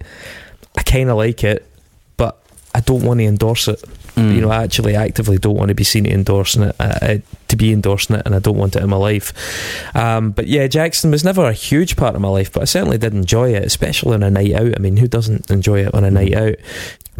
I 0.77 0.81
kind 0.83 1.09
of 1.09 1.17
like 1.17 1.43
it, 1.43 1.65
but 2.17 2.41
I 2.73 2.81
don't 2.81 3.03
want 3.03 3.19
to 3.19 3.25
endorse 3.25 3.67
it. 3.67 3.81
Mm. 4.15 4.35
You 4.35 4.41
know, 4.41 4.49
I 4.49 4.63
actually 4.63 4.95
actively 4.95 5.37
don't 5.37 5.55
want 5.55 5.69
to 5.69 5.75
be 5.75 5.83
seen 5.83 6.05
endorsing 6.05 6.63
it, 6.63 6.75
uh, 6.79 6.99
uh, 7.01 7.17
to 7.49 7.55
be 7.55 7.73
endorsing 7.73 8.15
it, 8.15 8.23
and 8.25 8.33
I 8.33 8.39
don't 8.39 8.57
want 8.57 8.75
it 8.75 8.83
in 8.83 8.89
my 8.89 8.97
life. 8.97 9.33
Um, 9.95 10.31
but 10.31 10.47
yeah, 10.47 10.67
Jackson 10.67 11.11
was 11.11 11.23
never 11.23 11.45
a 11.45 11.53
huge 11.53 11.97
part 11.97 12.15
of 12.15 12.21
my 12.21 12.29
life, 12.29 12.51
but 12.51 12.61
I 12.61 12.65
certainly 12.65 12.97
did 12.97 13.13
enjoy 13.13 13.53
it, 13.53 13.65
especially 13.65 14.13
on 14.13 14.23
a 14.23 14.31
night 14.31 14.53
out. 14.53 14.73
I 14.75 14.79
mean, 14.79 14.97
who 14.97 15.07
doesn't 15.07 15.51
enjoy 15.51 15.85
it 15.85 15.93
on 15.93 16.05
a 16.05 16.11
night 16.11 16.33
out? 16.33 16.55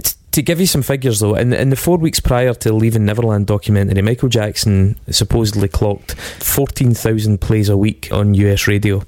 T- 0.01 0.15
To 0.35 0.41
give 0.41 0.59
you 0.59 0.67
some 0.67 0.81
figures 0.81 1.21
though, 1.21 1.35
in, 1.35 1.53
in 1.53 1.69
the 1.69 1.77
four 1.77 1.97
weeks 1.97 2.19
prior 2.19 2.53
to 2.55 2.73
Leaving 2.73 3.05
Neverland 3.05 3.47
documentary, 3.47 4.01
Michael 4.01 4.27
Jackson 4.27 4.99
supposedly 5.09 5.69
clocked 5.69 6.15
14,000 6.15 7.39
plays 7.39 7.69
a 7.69 7.77
week 7.77 8.09
on 8.11 8.33
US 8.33 8.67
radio. 8.67 9.01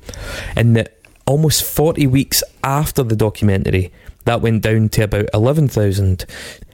And 0.55 0.77
the 0.77 0.89
almost 1.25 1.65
40 1.65 2.07
weeks 2.07 2.43
after 2.63 3.03
the 3.03 3.17
documentary, 3.17 3.91
that 4.23 4.39
went 4.39 4.61
down 4.61 4.87
to 4.87 5.01
about 5.01 5.25
11,000. 5.33 6.25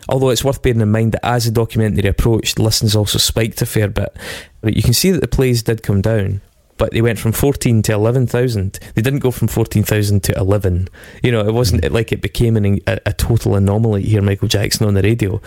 Although 0.08 0.30
it's 0.30 0.44
worth 0.44 0.62
bearing 0.62 0.82
in 0.82 0.92
mind 0.92 1.14
that 1.14 1.26
as 1.26 1.46
the 1.46 1.52
documentary 1.52 2.08
approached, 2.08 2.60
listens 2.60 2.96
also 2.96 3.18
spiked 3.18 3.64
a 3.64 3.66
fair 3.66 3.88
bit. 3.88 4.16
But 4.62 4.76
you 4.76 4.84
can 4.84 4.94
see 4.94 5.10
that 5.10 5.22
the 5.22 5.28
plays 5.28 5.64
did 5.64 5.82
come 5.82 6.02
down, 6.02 6.42
but 6.78 6.92
they 6.92 7.02
went 7.02 7.20
from 7.20 7.32
14 7.32 7.82
to 7.84 7.94
11,000. 7.94 8.80
They 8.96 9.02
didn't 9.02 9.20
go 9.20 9.32
from 9.32 9.48
14,000 9.48 10.24
to 10.24 10.38
11. 10.38 10.88
You 11.22 11.32
know, 11.32 11.48
it 11.48 11.54
wasn't 11.54 11.84
mm. 11.84 11.92
like 11.92 12.12
it 12.12 12.22
became 12.22 12.58
an, 12.58 12.80
a, 12.88 13.00
a 13.06 13.14
total 13.14 13.56
anomaly 13.56 14.04
to 14.04 14.10
hear 14.10 14.22
Michael 14.22 14.48
Jackson 14.48 14.88
on 14.88 14.94
the 14.94 15.02
radio. 15.02 15.42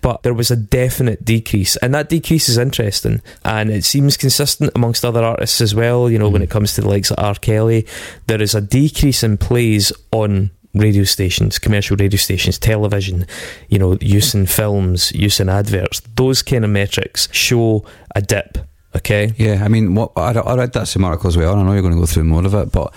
But 0.00 0.22
there 0.22 0.34
was 0.34 0.50
a 0.50 0.56
definite 0.56 1.24
decrease, 1.24 1.76
and 1.76 1.94
that 1.94 2.08
decrease 2.08 2.48
is 2.48 2.58
interesting, 2.58 3.22
and 3.44 3.70
it 3.70 3.84
seems 3.84 4.16
consistent 4.16 4.72
amongst 4.74 5.04
other 5.04 5.22
artists 5.22 5.60
as 5.60 5.74
well. 5.74 6.10
You 6.10 6.18
know, 6.18 6.28
when 6.28 6.42
mm. 6.42 6.44
it 6.44 6.50
comes 6.50 6.74
to 6.74 6.80
the 6.80 6.88
likes 6.88 7.10
of 7.10 7.18
R. 7.18 7.34
Kelly, 7.34 7.86
there 8.26 8.42
is 8.42 8.54
a 8.54 8.60
decrease 8.60 9.22
in 9.22 9.38
plays 9.38 9.92
on 10.12 10.50
radio 10.74 11.04
stations, 11.04 11.58
commercial 11.58 11.96
radio 11.96 12.18
stations, 12.18 12.58
television, 12.58 13.26
you 13.68 13.78
know, 13.78 13.96
use 14.00 14.34
in 14.34 14.46
films, 14.46 15.12
use 15.12 15.40
in 15.40 15.48
adverts. 15.48 16.00
Those 16.16 16.42
kind 16.42 16.64
of 16.64 16.70
metrics 16.70 17.28
show 17.32 17.84
a 18.14 18.22
dip. 18.22 18.58
Okay. 18.96 19.32
Yeah, 19.36 19.62
I 19.64 19.68
mean, 19.68 19.94
what 19.94 20.12
I, 20.16 20.32
I 20.32 20.56
read 20.56 20.72
that 20.72 20.96
article 21.02 21.28
as 21.28 21.36
well. 21.36 21.52
and 21.52 21.60
I 21.60 21.64
know 21.64 21.72
you're 21.72 21.82
going 21.82 21.94
to 21.94 22.00
go 22.00 22.06
through 22.06 22.24
more 22.24 22.44
of 22.44 22.54
it, 22.54 22.72
but 22.72 22.94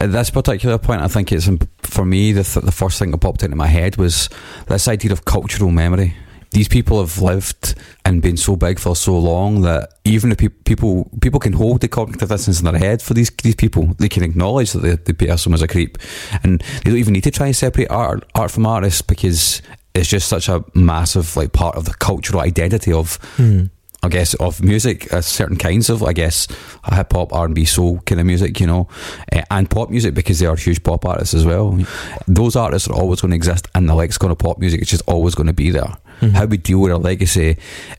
at 0.00 0.12
this 0.12 0.30
particular 0.30 0.78
point, 0.78 1.02
I 1.02 1.08
think 1.08 1.32
it's 1.32 1.48
for 1.82 2.04
me 2.04 2.32
the 2.32 2.44
th- 2.44 2.64
the 2.64 2.72
first 2.72 2.98
thing 2.98 3.10
that 3.10 3.18
popped 3.18 3.42
into 3.42 3.56
my 3.56 3.66
head 3.66 3.96
was 3.96 4.28
this 4.68 4.86
idea 4.88 5.12
of 5.12 5.24
cultural 5.24 5.70
memory. 5.70 6.14
These 6.52 6.66
people 6.68 6.98
have 6.98 7.22
lived 7.22 7.76
and 8.04 8.20
been 8.22 8.36
so 8.36 8.56
big 8.56 8.80
for 8.80 8.96
so 8.96 9.16
long 9.16 9.62
that 9.62 9.90
even 10.04 10.32
if 10.32 10.38
pe- 10.38 10.48
people 10.48 11.08
people 11.20 11.38
can 11.38 11.52
hold 11.52 11.80
the 11.80 11.86
cognitive 11.88 12.28
dissonance 12.28 12.58
in 12.60 12.64
their 12.64 12.78
head 12.78 13.00
for 13.02 13.14
these 13.14 13.30
these 13.42 13.54
people, 13.54 13.94
they 13.98 14.08
can 14.08 14.22
acknowledge 14.24 14.72
that 14.72 14.80
the, 14.82 14.96
the 14.96 15.14
person 15.14 15.52
was 15.52 15.62
a 15.62 15.68
creep, 15.68 15.96
and 16.42 16.60
they 16.84 16.90
don't 16.90 16.98
even 16.98 17.12
need 17.14 17.24
to 17.24 17.30
try 17.30 17.46
and 17.46 17.54
separate 17.56 17.88
art 17.90 18.24
art 18.34 18.50
from 18.50 18.66
artists 18.66 19.00
because 19.02 19.62
it's 19.94 20.08
just 20.08 20.28
such 20.28 20.48
a 20.48 20.64
massive 20.74 21.36
like 21.36 21.52
part 21.52 21.76
of 21.76 21.84
the 21.84 21.94
cultural 21.94 22.40
identity 22.40 22.92
of 22.92 23.16
Hmm. 23.36 23.66
I 24.02 24.08
guess 24.08 24.32
of 24.34 24.62
music, 24.62 25.12
uh, 25.12 25.20
certain 25.20 25.56
kinds 25.56 25.90
of, 25.90 26.02
I 26.02 26.14
guess, 26.14 26.48
hip 26.90 27.12
hop, 27.12 27.34
R 27.34 27.44
and 27.44 27.54
B, 27.54 27.66
soul 27.66 28.00
kind 28.06 28.18
of 28.20 28.26
music, 28.26 28.58
you 28.58 28.66
know, 28.66 28.88
uh, 29.32 29.42
and 29.50 29.68
pop 29.68 29.90
music 29.90 30.14
because 30.14 30.38
they 30.38 30.46
are 30.46 30.56
huge 30.56 30.82
pop 30.82 31.04
artists 31.04 31.34
as 31.34 31.44
well. 31.44 31.78
Those 32.26 32.56
artists 32.56 32.88
are 32.88 32.94
always 32.94 33.20
going 33.20 33.30
to 33.32 33.36
exist, 33.36 33.68
and 33.74 33.88
the 33.88 33.94
lexicon 33.94 34.30
of 34.30 34.38
pop 34.38 34.58
music 34.58 34.80
is 34.80 34.88
just 34.88 35.02
always 35.06 35.34
going 35.34 35.48
to 35.48 35.52
be 35.52 35.70
there. 35.70 35.92
Mhm. 36.22 36.32
How 36.32 36.46
we 36.46 36.56
deal 36.56 36.78
with 36.80 36.92
our 36.92 36.98
legacy 36.98 37.56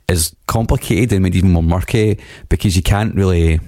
is 0.07 0.35
complicated 0.47 1.13
and 1.13 1.21
made 1.23 1.35
even 1.35 1.51
more 1.51 1.63
murky 1.63 2.19
because 2.49 2.75
you 2.75 2.81
can't 2.83 3.13
really. 3.15 3.59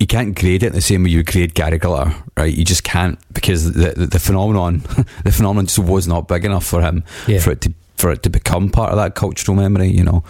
You 0.00 0.06
can't 0.08 0.34
grade 0.38 0.62
it 0.64 0.72
the 0.72 0.80
same 0.80 1.04
way 1.04 1.10
you 1.10 1.22
grade 1.22 1.54
Gary 1.54 1.78
Glitter, 1.78 2.12
right? 2.36 2.52
You 2.52 2.64
just 2.64 2.82
can't 2.84 3.18
because 3.32 3.72
the 3.72 3.92
the, 3.96 4.06
the 4.06 4.18
phenomenon, 4.18 4.82
the 5.24 5.32
phenomenon 5.32 5.66
just 5.66 5.78
was 5.78 6.06
not 6.08 6.28
big 6.28 6.44
enough 6.44 6.66
for 6.66 6.82
him 6.82 7.04
Yeah. 7.28 7.38
for 7.40 7.52
it 7.52 7.60
to 7.62 7.72
for 8.04 8.10
it 8.10 8.22
to 8.22 8.28
become 8.28 8.68
part 8.68 8.90
of 8.90 8.98
that 8.98 9.14
cultural 9.14 9.56
memory, 9.56 9.88
you 9.88 10.04
know. 10.04 10.22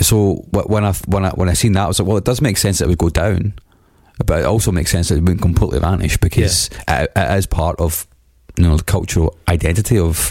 So 0.00 0.46
when 0.52 0.84
I 0.84 0.92
when 1.08 1.24
I 1.24 1.30
when 1.30 1.48
I 1.48 1.52
seen 1.54 1.72
that, 1.72 1.82
I 1.82 1.88
was 1.88 1.98
like, 1.98 2.06
well, 2.06 2.16
it 2.16 2.24
does 2.24 2.40
make 2.40 2.56
sense 2.56 2.78
that 2.78 2.84
it 2.84 2.88
would 2.90 2.98
go 2.98 3.08
down, 3.08 3.54
but 4.24 4.38
it 4.38 4.44
also 4.46 4.70
makes 4.70 4.92
sense 4.92 5.08
that 5.08 5.16
it 5.16 5.22
wouldn't 5.22 5.42
completely 5.42 5.80
vanish 5.80 6.16
because 6.16 6.70
it, 6.86 7.10
it 7.16 7.36
is 7.36 7.46
part 7.46 7.80
of 7.80 8.06
you 8.56 8.62
know 8.62 8.76
the 8.76 8.84
cultural 8.84 9.36
identity 9.48 9.98
of 9.98 10.30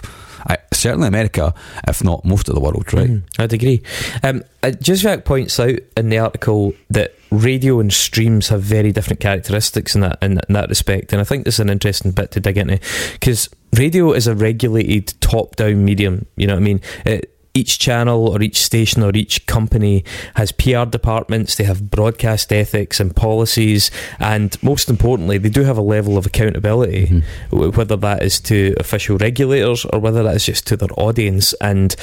uh, 0.50 0.56
certainly 0.72 1.10
America, 1.10 1.54
if 1.90 2.02
not 2.06 2.24
most 2.24 2.48
of 2.48 2.56
the 2.56 2.62
world, 2.62 2.94
right? 2.94 3.10
Mhm, 3.10 3.24
I'd 3.38 3.52
agree. 3.52 3.82
Um, 4.24 4.46
uh, 4.64 4.68
Juzwiak 4.68 5.26
points 5.26 5.60
out 5.60 5.80
in 5.98 6.08
the 6.08 6.20
article 6.20 6.74
that 6.90 7.16
radio 7.32 7.82
and 7.82 7.92
streams 7.92 8.48
have 8.48 8.62
very 8.62 8.94
different 8.94 9.20
characteristics 9.20 9.94
in 9.94 10.00
that 10.00 10.20
in, 10.22 10.40
in 10.48 10.54
that 10.54 10.70
respect, 10.70 11.12
and 11.12 11.20
I 11.20 11.26
think 11.26 11.44
this 11.44 11.56
is 11.56 11.60
an 11.60 11.70
interesting 11.70 12.12
bit 12.12 12.32
to 12.32 12.40
dig 12.40 12.58
into 12.58 12.80
because 13.12 13.50
radio 13.74 14.12
is 14.14 14.28
a 14.28 14.36
regulated 14.36 15.14
top-down 15.22 15.84
medium. 15.84 16.26
You 16.36 16.48
know 16.48 16.54
what 16.54 16.62
I 16.62 16.64
mean? 16.64 16.82
It, 17.06 17.34
each 17.54 17.80
channel 17.80 18.28
or 18.28 18.40
each 18.44 18.62
station 18.62 19.02
or 19.02 19.10
each 19.16 19.48
company 19.48 20.04
has 20.36 20.52
PR 20.52 20.86
departments, 20.86 21.56
they 21.56 21.64
have 21.64 21.90
broadcast 21.90 22.54
ethics 22.54 23.00
and 23.00 23.16
policies, 23.16 23.90
and 24.20 24.62
most 24.62 24.90
importantly, 24.92 25.40
they 25.40 25.50
do 25.50 25.64
have 25.64 25.76
a 25.78 25.82
level 25.82 26.20
of 26.20 26.28
accountability 26.28 27.08
Mhm. 27.50 27.76
whether 27.76 27.96
that 27.98 28.22
is 28.22 28.40
to 28.42 28.76
official 28.78 29.18
regulators 29.18 29.86
or 29.86 29.98
whether 30.00 30.22
that 30.22 30.36
is 30.36 30.46
just 30.46 30.68
to 30.68 30.78
their 30.78 30.90
audience 30.98 31.54
and 31.60 31.96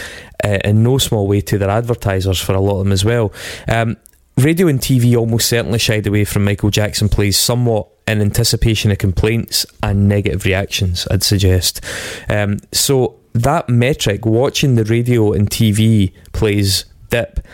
uh, 0.43 0.59
in 0.65 0.83
no 0.83 0.99
small 0.99 1.29
way 1.29 1.41
to 1.43 1.57
their 1.57 1.71
advertisers 1.71 2.41
for 2.41 2.53
a 2.55 2.61
lot 2.61 2.79
of 2.81 2.85
them 2.87 2.93
as 2.93 3.05
well. 3.05 3.33
Um, 3.69 3.97
radio 4.37 4.67
and 4.67 4.81
TV 4.81 5.17
almost 5.17 5.49
certainly 5.49 5.79
shied 5.79 6.05
away 6.09 6.25
from 6.25 6.45
Michael 6.45 6.71
Jackson 6.71 7.09
plays 7.09 7.37
somewhat 7.37 7.87
in 8.07 8.21
anticipation 8.21 8.91
of 8.91 8.99
complaints 8.99 9.65
and 9.83 10.09
negative 10.09 10.45
reactions, 10.45 11.07
I'd 11.11 11.23
suggest. 11.23 11.81
Um, 12.29 12.59
so 12.73 13.19
that 13.33 13.69
metric, 13.69 14.27
watching 14.27 14.75
the 14.75 14.85
radio 14.85 15.33
and 15.33 15.49
TV 15.49 16.13
plays 16.33 16.85
dip, 17.11 17.47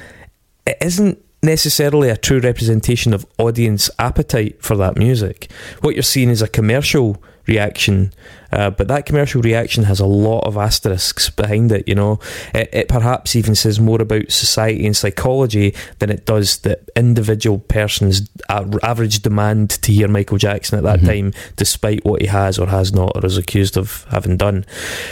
it 0.67 0.77
isn't 0.81 1.23
necessarily 1.43 2.11
a 2.11 2.17
true 2.17 2.41
representation 2.41 3.15
of 3.15 3.27
audience 3.39 3.91
appetite 3.99 4.63
for 4.63 4.77
that 4.77 4.97
music. 4.97 5.51
What 5.81 5.95
you're 5.95 6.03
seeing 6.03 6.29
is 6.29 6.43
a 6.43 6.49
commercial 6.49 7.23
reaction, 7.51 8.13
uh, 8.53 8.71
but 8.71 8.89
that 8.89 9.07
commercial 9.07 9.43
reaction 9.43 9.85
has 9.85 10.01
a 10.01 10.07
lot 10.07 10.41
of 10.47 10.57
asterisks 10.57 11.31
behind 11.31 11.71
it. 11.73 11.87
You 11.87 11.95
know, 11.95 12.19
it, 12.55 12.69
it, 12.73 12.89
perhaps 12.89 13.37
even 13.37 13.55
says 13.55 13.79
more 13.79 14.01
about 14.01 14.31
society 14.31 14.87
and 14.87 14.97
psychology 14.97 15.75
than 15.99 16.11
it 16.11 16.27
does 16.27 16.59
the 16.59 16.81
individual 16.97 17.59
person's 17.59 18.29
average 18.49 19.21
demand 19.21 19.71
to 19.71 19.93
hear 19.93 20.09
Michael 20.09 20.39
Jackson 20.39 20.79
at 20.79 20.85
that 20.85 21.01
mm-hmm. 21.01 21.31
time, 21.31 21.33
despite 21.57 22.05
what 22.05 22.21
he 22.21 22.29
has 22.29 22.59
or 22.59 22.67
has 22.67 22.93
not 22.93 23.13
or 23.15 23.25
is 23.27 23.37
accused 23.37 23.77
of 23.77 24.05
having 24.11 24.37
done. 24.37 24.65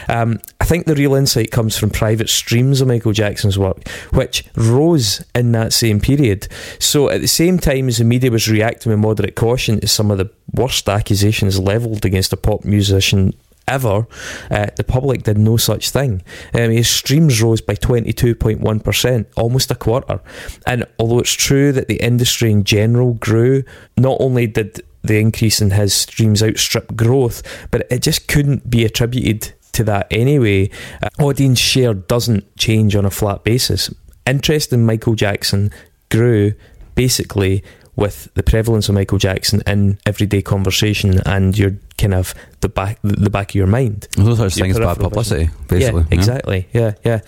Um, 0.08 0.40
I 0.60 0.64
think 0.64 0.86
the 0.86 0.94
real 0.94 1.14
insight 1.14 1.50
comes 1.50 1.76
from 1.76 1.90
private 1.90 2.28
streams 2.28 2.80
of 2.80 2.88
Michael 2.88 3.12
Jackson's 3.12 3.58
work, 3.58 3.88
which 4.12 4.44
rose 4.56 5.24
in 5.34 5.52
that 5.52 5.72
same 5.72 6.00
period. 6.00 6.48
So 6.78 7.10
at 7.10 7.20
the 7.20 7.28
same 7.28 7.58
time 7.58 7.88
as 7.88 7.98
the 7.98 8.04
media 8.04 8.30
was 8.30 8.48
reacting 8.48 8.90
with 8.90 8.98
moderate 8.98 9.36
caution 9.36 9.80
to 9.80 9.88
some 9.88 10.10
of 10.10 10.18
the 10.18 10.30
worst 10.52 10.88
accusations 10.88 11.58
levelled 11.58 12.04
against 12.04 12.32
a 12.32 12.36
pop 12.36 12.64
musician 12.64 13.34
ever, 13.68 14.06
uh, 14.50 14.66
the 14.76 14.84
public 14.84 15.24
did 15.24 15.38
no 15.38 15.56
such 15.56 15.90
thing. 15.90 16.22
Um, 16.54 16.70
his 16.70 16.88
streams 16.88 17.40
rose 17.42 17.60
by 17.60 17.74
22.1%, 17.74 19.26
almost 19.36 19.70
a 19.70 19.74
quarter. 19.74 20.20
And 20.66 20.86
although 20.98 21.20
it's 21.20 21.32
true 21.32 21.72
that 21.72 21.88
the 21.88 22.02
industry 22.02 22.50
in 22.50 22.64
general 22.64 23.14
grew, 23.14 23.64
not 23.96 24.16
only 24.20 24.46
did 24.46 24.82
the 25.02 25.18
increase 25.18 25.60
in 25.60 25.70
his 25.70 25.94
streams 25.94 26.42
outstrip 26.42 26.96
growth, 26.96 27.42
but 27.70 27.86
it 27.90 28.02
just 28.02 28.26
couldn't 28.26 28.68
be 28.68 28.84
attributed 28.84 29.52
to 29.72 29.84
that 29.84 30.06
anyway. 30.10 30.70
Uh, 31.02 31.08
audience 31.22 31.58
share 31.58 31.94
doesn't 31.94 32.56
change 32.56 32.96
on 32.96 33.04
a 33.04 33.10
flat 33.10 33.44
basis. 33.44 33.92
Interest 34.26 34.72
in 34.72 34.84
Michael 34.84 35.14
Jackson 35.14 35.70
grew 36.10 36.52
basically 36.94 37.62
with 37.98 38.32
the 38.34 38.44
prevalence 38.44 38.88
of 38.88 38.94
Michael 38.94 39.18
Jackson 39.18 39.60
in 39.66 39.98
everyday 40.06 40.40
conversation 40.40 41.20
and 41.26 41.58
your 41.58 41.72
kind 41.98 42.14
of 42.14 42.32
the 42.60 42.68
back 42.68 43.00
the 43.02 43.28
back 43.28 43.50
of 43.50 43.54
your 43.56 43.66
mind. 43.66 44.06
Those 44.12 44.40
are 44.40 44.48
things 44.48 44.78
bad 44.78 44.98
publicity, 44.98 45.50
basically. 45.66 46.02
Yeah, 46.02 46.14
exactly. 46.16 46.68
Yeah, 46.72 46.92
yeah. 47.04 47.20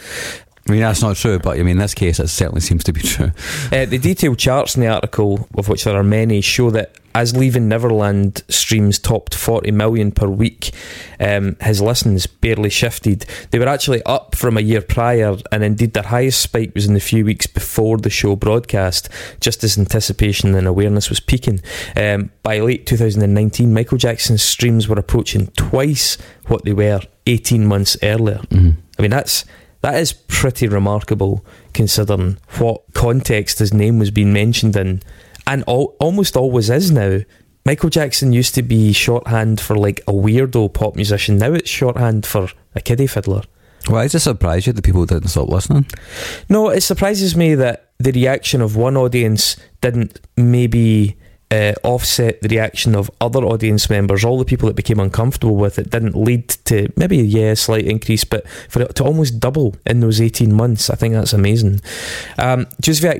I 0.68 0.72
mean, 0.72 0.80
that's 0.82 1.02
not 1.02 1.16
true, 1.16 1.40
but 1.40 1.58
I 1.58 1.64
mean, 1.64 1.70
in 1.70 1.78
this 1.78 1.94
case, 1.94 2.20
it 2.20 2.28
certainly 2.28 2.60
seems 2.60 2.84
to 2.84 2.92
be 2.92 3.00
true. 3.00 3.32
Uh, 3.72 3.84
the 3.86 3.98
detailed 3.98 4.38
charts 4.38 4.76
in 4.76 4.82
the 4.82 4.86
article, 4.86 5.48
of 5.56 5.68
which 5.68 5.82
there 5.82 5.96
are 5.96 6.04
many, 6.04 6.40
show 6.40 6.70
that 6.70 6.94
as 7.14 7.36
Leaving 7.36 7.68
Neverland 7.68 8.42
streams 8.48 8.98
topped 8.98 9.34
40 9.34 9.70
million 9.72 10.12
per 10.12 10.28
week, 10.28 10.72
um, 11.18 11.56
his 11.60 11.80
listens 11.80 12.26
barely 12.26 12.70
shifted. 12.70 13.26
They 13.50 13.58
were 13.58 13.68
actually 13.68 14.02
up 14.04 14.34
from 14.34 14.56
a 14.56 14.60
year 14.60 14.80
prior, 14.80 15.36
and 15.50 15.64
indeed 15.64 15.92
their 15.92 16.04
highest 16.04 16.40
spike 16.40 16.72
was 16.74 16.86
in 16.86 16.94
the 16.94 17.00
few 17.00 17.24
weeks 17.24 17.46
before 17.46 17.98
the 17.98 18.10
show 18.10 18.36
broadcast, 18.36 19.08
just 19.40 19.64
as 19.64 19.78
anticipation 19.78 20.54
and 20.54 20.66
awareness 20.66 21.08
was 21.08 21.20
peaking. 21.20 21.60
Um, 21.96 22.30
by 22.42 22.60
late 22.60 22.86
2019, 22.86 23.72
Michael 23.72 23.98
Jackson's 23.98 24.42
streams 24.42 24.88
were 24.88 24.98
approaching 24.98 25.48
twice 25.48 26.16
what 26.46 26.64
they 26.64 26.72
were 26.72 27.00
18 27.26 27.66
months 27.66 27.96
earlier. 28.02 28.38
Mm-hmm. 28.50 28.80
I 28.98 29.02
mean, 29.02 29.10
that's 29.10 29.44
that 29.82 29.94
is 29.94 30.12
pretty 30.12 30.68
remarkable 30.68 31.44
considering 31.72 32.38
what 32.58 32.82
context 32.92 33.60
his 33.60 33.72
name 33.72 33.98
was 33.98 34.10
being 34.10 34.32
mentioned 34.32 34.76
in, 34.76 35.02
and 35.50 35.64
al- 35.68 35.96
almost 36.00 36.36
always 36.36 36.70
is 36.70 36.90
now. 36.90 37.20
Michael 37.66 37.90
Jackson 37.90 38.32
used 38.32 38.54
to 38.54 38.62
be 38.62 38.92
shorthand 38.92 39.60
for 39.60 39.76
like 39.76 40.00
a 40.08 40.12
weirdo 40.12 40.72
pop 40.72 40.96
musician. 40.96 41.36
Now 41.36 41.52
it's 41.52 41.68
shorthand 41.68 42.24
for 42.24 42.48
a 42.74 42.80
kiddie 42.80 43.06
fiddler. 43.06 43.42
Why 43.86 44.04
does 44.04 44.14
it 44.14 44.20
surprise 44.20 44.66
you 44.66 44.72
that 44.72 44.84
people 44.84 45.04
didn't 45.06 45.28
stop 45.28 45.48
listening? 45.48 45.86
No, 46.48 46.68
it 46.68 46.82
surprises 46.82 47.36
me 47.36 47.54
that 47.56 47.92
the 47.98 48.12
reaction 48.12 48.60
of 48.62 48.76
one 48.76 48.96
audience 48.96 49.56
didn't 49.80 50.20
maybe 50.36 51.16
uh, 51.50 51.72
offset 51.82 52.40
the 52.42 52.48
reaction 52.48 52.94
of 52.94 53.10
other 53.20 53.40
audience 53.44 53.90
members, 53.90 54.24
all 54.24 54.38
the 54.38 54.44
people 54.44 54.68
that 54.68 54.76
became 54.76 55.00
uncomfortable 55.00 55.56
with 55.56 55.78
it, 55.78 55.90
didn't 55.90 56.16
lead 56.16 56.48
to 56.48 56.92
maybe, 56.96 57.18
yeah, 57.18 57.50
a 57.50 57.56
slight 57.56 57.84
increase, 57.84 58.24
but 58.24 58.46
for 58.68 58.82
it 58.82 58.94
to 58.94 59.04
almost 59.04 59.40
double 59.40 59.74
in 59.86 60.00
those 60.00 60.20
18 60.20 60.52
months, 60.52 60.90
I 60.90 60.94
think 60.94 61.14
that's 61.14 61.32
amazing. 61.32 61.80
Um, 62.38 62.66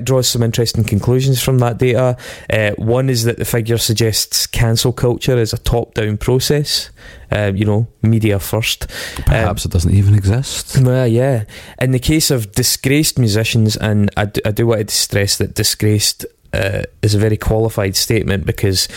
draws 0.03 0.27
some 0.27 0.43
interesting 0.43 0.83
conclusions 0.83 1.41
from 1.41 1.59
that 1.59 1.77
data. 1.77 2.17
Uh, 2.49 2.71
one 2.77 3.09
is 3.09 3.23
that 3.25 3.37
the 3.37 3.45
figure 3.45 3.77
suggests 3.77 4.47
cancel 4.47 4.93
culture 4.93 5.37
is 5.37 5.53
a 5.53 5.57
top 5.57 5.93
down 5.93 6.17
process. 6.17 6.89
Uh, 7.33 7.49
you 7.55 7.63
know, 7.63 7.87
media 8.01 8.37
first. 8.39 8.89
Perhaps 9.25 9.65
um, 9.65 9.69
it 9.69 9.71
doesn't 9.71 9.93
even 9.93 10.15
exist. 10.15 10.77
Well, 10.81 11.07
yeah. 11.07 11.45
In 11.79 11.91
the 11.91 11.99
case 11.99 12.29
of 12.29 12.51
disgraced 12.51 13.17
musicians, 13.17 13.77
and 13.77 14.11
I 14.17 14.25
do, 14.25 14.41
I 14.43 14.51
do 14.51 14.67
want 14.67 14.89
to 14.89 14.93
stress 14.93 15.37
that 15.37 15.55
disgraced 15.55 16.25
uh, 16.53 16.83
is 17.01 17.15
a 17.15 17.19
very 17.19 17.37
qualified 17.37 17.95
statement 17.95 18.45
because 18.45 18.87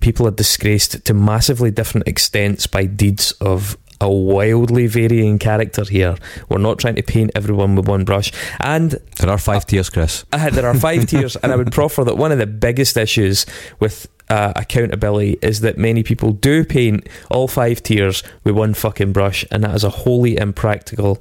people 0.00 0.26
are 0.26 0.32
disgraced 0.32 1.04
to 1.04 1.14
massively 1.14 1.70
different 1.70 2.08
extents 2.08 2.66
by 2.66 2.84
deeds 2.84 3.32
of 3.40 3.76
a 4.02 4.10
wildly 4.10 4.88
varying 4.88 5.38
character 5.38 5.84
here. 5.84 6.16
We're 6.48 6.58
not 6.58 6.80
trying 6.80 6.96
to 6.96 7.02
paint 7.02 7.30
everyone 7.36 7.76
with 7.76 7.86
one 7.86 8.04
brush. 8.04 8.32
And 8.58 8.90
there 9.18 9.30
are 9.30 9.38
five 9.38 9.62
uh, 9.62 9.66
tiers, 9.66 9.88
Chris. 9.88 10.24
Uh, 10.32 10.50
there 10.50 10.66
are 10.66 10.74
five 10.74 11.06
tiers, 11.06 11.36
and 11.36 11.52
I 11.52 11.56
would 11.56 11.70
proffer 11.70 12.02
that 12.02 12.16
one 12.16 12.32
of 12.32 12.38
the 12.38 12.46
biggest 12.46 12.96
issues 12.96 13.46
with 13.78 14.08
uh, 14.28 14.52
accountability 14.56 15.38
is 15.42 15.60
that 15.60 15.78
many 15.78 16.02
people 16.02 16.32
do 16.32 16.64
paint 16.64 17.06
all 17.30 17.46
five 17.46 17.82
tiers 17.82 18.24
with 18.42 18.56
one 18.56 18.74
fucking 18.74 19.12
brush, 19.12 19.44
and 19.52 19.62
that 19.62 19.74
is 19.74 19.84
a 19.84 19.90
wholly 19.90 20.36
impractical, 20.36 21.20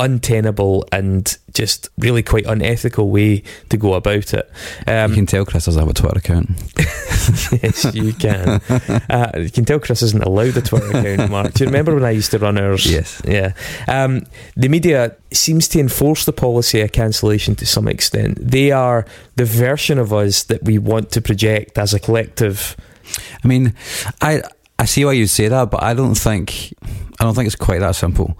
untenable, 0.00 0.86
and 0.90 1.36
just 1.52 1.88
really 1.98 2.22
quite 2.22 2.46
unethical 2.46 3.10
way 3.10 3.42
to 3.68 3.76
go 3.76 3.94
about 3.94 4.32
it. 4.34 4.50
Um, 4.86 5.10
you 5.10 5.16
can 5.16 5.26
tell 5.26 5.44
Chris 5.44 5.66
doesn't 5.66 5.80
have 5.80 5.90
a 5.90 5.94
Twitter 5.94 6.18
account. 6.18 6.50
yes, 7.62 7.94
you 7.94 8.12
can. 8.14 8.60
Uh, 9.10 9.30
you 9.36 9.50
can 9.50 9.64
tell 9.64 9.78
Chris 9.78 10.02
isn't 10.02 10.24
allowed 10.24 10.56
a 10.56 10.62
Twitter 10.62 10.96
account, 10.96 11.30
Mark. 11.30 11.52
Do 11.52 11.64
you 11.64 11.68
remember 11.68 11.94
when 11.94 12.04
I 12.04 12.10
used 12.10 12.30
to 12.30 12.38
run 12.38 12.58
ours? 12.58 12.90
Yes. 12.90 13.20
Yeah. 13.24 13.52
Um, 13.86 14.26
the 14.56 14.68
media 14.68 15.16
seems 15.32 15.68
to 15.68 15.80
enforce 15.80 16.24
the 16.24 16.32
policy 16.32 16.80
of 16.80 16.92
cancellation 16.92 17.54
to 17.56 17.66
some 17.66 17.86
extent. 17.86 18.38
They 18.40 18.72
are 18.72 19.04
the 19.36 19.44
version 19.44 19.98
of 19.98 20.12
us 20.12 20.44
that 20.44 20.64
we 20.64 20.78
want 20.78 21.10
to 21.12 21.20
project 21.20 21.78
as 21.78 21.92
a 21.92 22.00
collective. 22.00 22.76
I 23.44 23.48
mean, 23.48 23.74
I 24.20 24.42
I 24.78 24.86
see 24.86 25.04
why 25.04 25.12
you 25.12 25.26
say 25.26 25.48
that, 25.48 25.70
but 25.70 25.82
I 25.82 25.92
don't 25.92 26.14
think 26.14 26.72
I 27.20 27.24
don't 27.24 27.34
think 27.34 27.46
it's 27.46 27.56
quite 27.56 27.80
that 27.80 27.96
simple. 27.96 28.38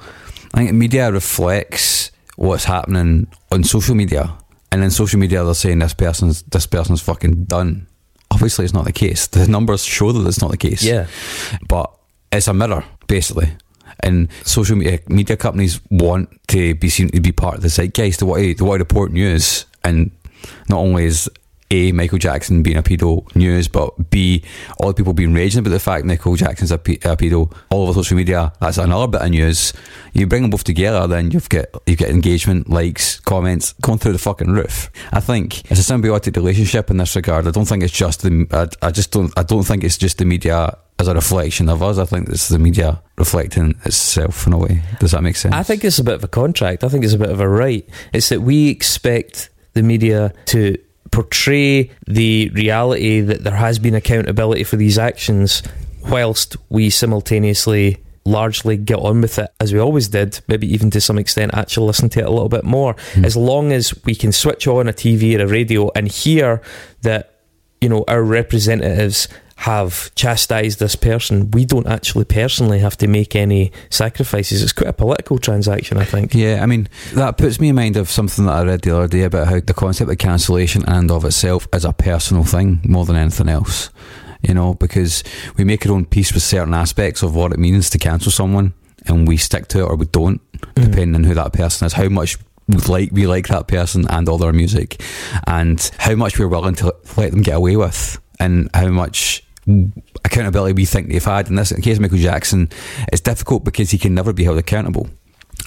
I 0.55 0.59
think 0.59 0.73
media 0.73 1.13
reflects 1.13 2.11
what's 2.37 2.65
happening 2.65 3.29
on 3.53 3.65
social 3.65 3.95
media, 3.95 4.37
and 4.73 4.83
in 4.83 4.91
social 4.91 5.21
media 5.21 5.45
they're 5.45 5.55
saying 5.55 5.79
this 5.79 5.95
person's 5.95 6.43
this 6.43 6.67
person's 6.67 7.01
fucking 7.01 7.45
done. 7.45 7.87
Obviously, 8.31 8.65
it's 8.65 8.75
not 8.75 8.85
the 8.85 8.93
case. 8.93 9.27
The 9.27 9.49
numbers 9.49 9.85
show 9.85 10.13
that 10.13 10.27
it's 10.27 10.41
not 10.41 10.51
the 10.51 10.57
case. 10.57 10.83
Yeah, 10.83 11.07
but 11.69 11.93
it's 12.33 12.49
a 12.49 12.55
mirror, 12.55 12.85
basically. 13.07 13.51
And 14.03 14.29
social 14.45 14.77
media, 14.77 15.01
media 15.09 15.37
companies 15.37 15.81
want 15.91 16.31
to 16.49 16.75
be 16.77 16.89
seen 16.89 17.09
to 17.11 17.21
be 17.21 17.33
part 17.33 17.57
of 17.57 17.63
the 17.63 17.69
zeitgeist. 17.69 18.21
They 18.21 18.27
want 18.27 18.43
to, 18.43 18.55
they 18.55 18.65
want 18.65 18.79
to 18.79 18.85
report 18.85 19.13
news, 19.13 19.67
and 19.85 20.11
not 20.69 20.79
only 20.79 21.05
is 21.05 21.29
a 21.71 21.93
Michael 21.93 22.19
Jackson 22.19 22.63
being 22.63 22.77
a 22.77 22.83
pedo 22.83 23.35
news, 23.37 23.69
but 23.69 24.11
B 24.11 24.43
all 24.79 24.89
the 24.89 24.95
people 24.95 25.13
being 25.13 25.33
raging 25.33 25.61
about 25.61 25.71
the 25.71 25.79
fact 25.79 26.05
Michael 26.05 26.37
Jackson's 26.37 26.73
a, 26.73 26.79
pe- 26.79 26.95
a 26.97 27.17
pedo 27.17 27.53
all 27.71 27.85
over 27.85 27.95
social 27.95 28.17
media. 28.17 28.53
That's 28.61 28.79
another 28.79 29.07
bit 29.07 29.23
of 29.23 29.31
news. 29.31 29.73
You 30.13 30.27
bring 30.27 30.43
them 30.43 30.51
both 30.51 30.65
together, 30.65 31.07
then 31.07 31.31
you've 31.31 31.49
got 31.49 31.67
you 31.87 31.97
get 31.97 32.11
engagement, 32.11 32.69
likes, 32.69 33.21
comments 33.21 33.75
going 33.75 33.99
through 33.99 34.13
the 34.13 34.19
fucking 34.19 34.51
roof. 34.51 34.91
I 35.13 35.21
think 35.21 35.71
it's 35.71 35.89
a 35.89 35.93
symbiotic 35.93 36.37
relationship 36.37 36.91
in 36.91 36.97
this 36.97 37.15
regard. 37.15 37.47
I 37.47 37.51
don't 37.51 37.67
think 37.67 37.83
it's 37.83 37.93
just 37.93 38.23
the. 38.23 38.47
I, 38.51 38.87
I 38.87 38.91
just 38.91 39.13
don't. 39.13 39.33
I 39.37 39.43
don't 39.43 39.63
think 39.63 39.85
it's 39.85 39.99
just 39.99 40.19
the 40.19 40.25
media 40.25 40.77
as 40.99 41.09
a 41.09 41.15
reflection 41.15 41.69
of 41.69 41.83
us. 41.83 41.99
I 41.99 42.05
think 42.05 42.29
it's 42.29 42.49
the 42.49 42.59
media 42.59 43.01
reflecting 43.17 43.75
itself 43.85 44.47
in 44.47 44.53
a 44.53 44.59
way. 44.59 44.83
Does 44.99 45.13
that 45.13 45.23
make 45.23 45.37
sense? 45.37 45.55
I 45.55 45.63
think 45.63 45.85
it's 45.85 45.99
a 45.99 46.05
bit 46.05 46.15
of 46.15 46.25
a 46.25 46.29
contract. 46.29 46.85
I 46.85 46.89
think 46.89 47.05
it's 47.05 47.15
a 47.15 47.19
bit 47.19 47.31
of 47.31 47.41
a 47.41 47.49
right. 47.49 47.89
It's 48.13 48.29
that 48.29 48.41
we 48.43 48.69
expect 48.69 49.51
the 49.73 49.83
media 49.83 50.35
to 50.47 50.77
portray 51.11 51.91
the 52.07 52.51
reality 52.51 53.21
that 53.21 53.45
there 53.45 53.57
has 53.57 53.79
been 53.79 53.95
accountability 53.95 54.65
for 54.65 54.77
these 54.77 54.99
actions, 54.99 55.63
whilst 56.09 56.57
we 56.69 56.91
simultaneously 56.91 57.99
largely 58.25 58.77
get 58.77 58.99
on 58.99 59.21
with 59.21 59.39
it 59.39 59.51
as 59.61 59.73
we 59.73 59.79
always 59.79 60.09
did, 60.09 60.41
maybe 60.47 60.73
even 60.73 60.91
to 60.91 61.01
some 61.01 61.19
extent 61.19 61.53
actually 61.55 61.87
listen 61.87 62.09
to 62.11 62.21
it 62.21 62.27
a 62.27 62.31
little 62.31 62.49
bit 62.49 62.65
more. 62.65 62.95
Mm. 63.15 63.25
As 63.25 63.37
long 63.37 63.73
as 63.73 63.95
we 64.05 64.15
can 64.15 64.33
switch 64.33 64.67
on 64.67 64.89
a 64.89 64.93
TV 64.93 65.39
or 65.39 65.45
a 65.45 65.47
radio 65.47 65.91
and 65.95 66.07
hear 66.07 66.63
that, 67.03 67.41
you 67.81 67.89
know, 67.89 68.05
our 68.09 68.23
representatives 68.23 69.29
have 69.65 70.15
chastised 70.15 70.79
this 70.79 70.97
person, 70.97 71.51
we 71.51 71.67
don't 71.67 71.87
actually 71.87 72.25
personally 72.25 72.79
have 72.79 72.97
to 72.97 73.07
make 73.07 73.37
any 73.37 73.71
sacrifices. 73.91 74.63
It's 74.63 74.73
quite 74.73 74.89
a 74.89 74.93
political 74.95 75.37
transaction, 75.37 75.99
I 75.99 76.05
think. 76.05 76.35
Yeah, 76.35 76.61
I 76.63 76.67
mean, 76.67 76.89
that 77.13 77.37
puts 77.37 77.61
me 77.61 77.69
in 77.69 77.75
mind 77.77 77.99
of 77.99 78.11
something 78.11 78.47
that 78.47 78.53
I 78.57 78.65
read 78.65 78.81
the 78.81 78.97
other 78.97 79.07
day 79.09 79.23
about 79.25 79.49
how 79.49 79.61
the 79.61 79.75
concept 79.75 80.11
of 80.11 80.17
cancellation 80.17 80.83
and 80.89 81.11
of 81.11 81.27
itself 81.27 81.69
is 81.75 81.85
a 81.85 81.93
personal 81.93 82.45
thing 82.45 82.81
more 82.85 83.05
than 83.05 83.17
anything 83.17 83.51
else. 83.51 83.91
You 84.41 84.55
know, 84.55 84.73
because 84.73 85.23
we 85.59 85.65
make 85.65 85.85
our 85.85 85.93
own 85.93 86.07
peace 86.07 86.33
with 86.33 86.43
certain 86.43 86.73
aspects 86.73 87.23
of 87.23 87.35
what 87.35 87.53
it 87.53 87.59
means 87.59 87.91
to 87.91 87.99
cancel 87.99 88.33
someone 88.33 88.73
and 89.07 89.29
we 89.29 89.37
stick 89.37 89.69
to 89.69 89.81
it 89.81 89.83
or 89.85 89.97
we 89.97 90.07
don't, 90.07 90.41
Mm. 90.75 90.85
depending 90.91 91.15
on 91.17 91.25
who 91.25 91.35
that 91.35 91.53
person 91.53 91.87
is, 91.87 91.93
how 91.95 92.09
much 92.09 92.39
like 92.89 93.11
we 93.13 93.27
like 93.27 93.49
that 93.49 93.67
person 93.69 94.07
and 94.09 94.29
all 94.29 94.39
their 94.39 94.53
music, 94.53 95.03
and 95.47 95.91
how 95.99 96.15
much 96.15 96.39
we're 96.39 96.49
willing 96.49 96.75
to 96.77 96.95
let 97.17 97.31
them 97.33 97.43
get 97.43 97.57
away 97.57 97.77
with, 97.77 98.19
and 98.39 98.71
how 98.75 98.89
much 98.89 99.43
accountability 100.25 100.73
we 100.75 100.85
think 100.85 101.09
they've 101.09 101.25
had. 101.25 101.49
In 101.49 101.57
this 101.57 101.73
case, 101.73 101.97
of 101.97 102.03
Michael 102.03 102.19
Jackson, 102.19 102.69
it's 103.13 103.21
difficult 103.21 103.65
because 103.65 103.91
he 103.91 103.99
can 103.99 104.15
never 104.15 104.33
be 104.33 104.45
held 104.45 104.59
accountable. 104.59 105.09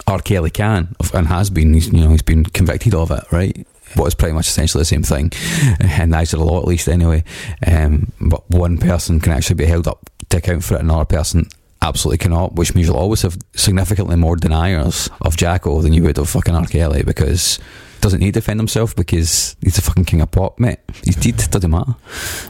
R. 0.07 0.19
Kelly 0.19 0.49
can 0.49 0.95
and 1.13 1.27
has 1.27 1.49
been. 1.49 1.73
He's 1.73 1.91
you 1.91 2.03
know 2.03 2.09
he's 2.09 2.21
been 2.21 2.45
convicted 2.45 2.95
of 2.95 3.11
it, 3.11 3.23
right? 3.31 3.65
What 3.95 4.07
is 4.07 4.15
pretty 4.15 4.33
much 4.33 4.47
essentially 4.47 4.81
the 4.81 4.85
same 4.85 5.03
thing, 5.03 5.31
and 5.79 6.11
neither 6.11 6.37
the 6.37 6.43
law 6.43 6.59
at 6.59 6.67
least 6.67 6.87
anyway. 6.87 7.23
Um, 7.65 8.11
but 8.19 8.49
one 8.49 8.77
person 8.77 9.19
can 9.19 9.33
actually 9.33 9.55
be 9.55 9.65
held 9.65 9.87
up 9.87 10.09
to 10.29 10.37
account 10.37 10.63
for 10.63 10.75
it, 10.75 10.81
another 10.81 11.05
person 11.05 11.47
absolutely 11.81 12.17
cannot. 12.17 12.55
Which 12.55 12.73
means 12.73 12.87
you'll 12.87 12.97
always 12.97 13.21
have 13.21 13.37
significantly 13.55 14.15
more 14.15 14.35
deniers 14.35 15.09
of 15.21 15.37
Jacko 15.37 15.81
than 15.81 15.93
you 15.93 16.03
would 16.03 16.17
of 16.17 16.29
fucking 16.29 16.55
R. 16.55 16.65
Kelly 16.65 17.03
because 17.03 17.59
doesn't 18.03 18.19
need 18.19 18.33
to 18.33 18.39
defend 18.39 18.59
himself 18.59 18.95
because 18.95 19.55
he's 19.61 19.77
a 19.77 19.81
fucking 19.81 20.03
king 20.05 20.21
of 20.21 20.29
pop, 20.29 20.59
mate. 20.59 20.77
He's 21.03 21.15
dead, 21.15 21.37
doesn't 21.49 21.71
matter. 21.71 21.95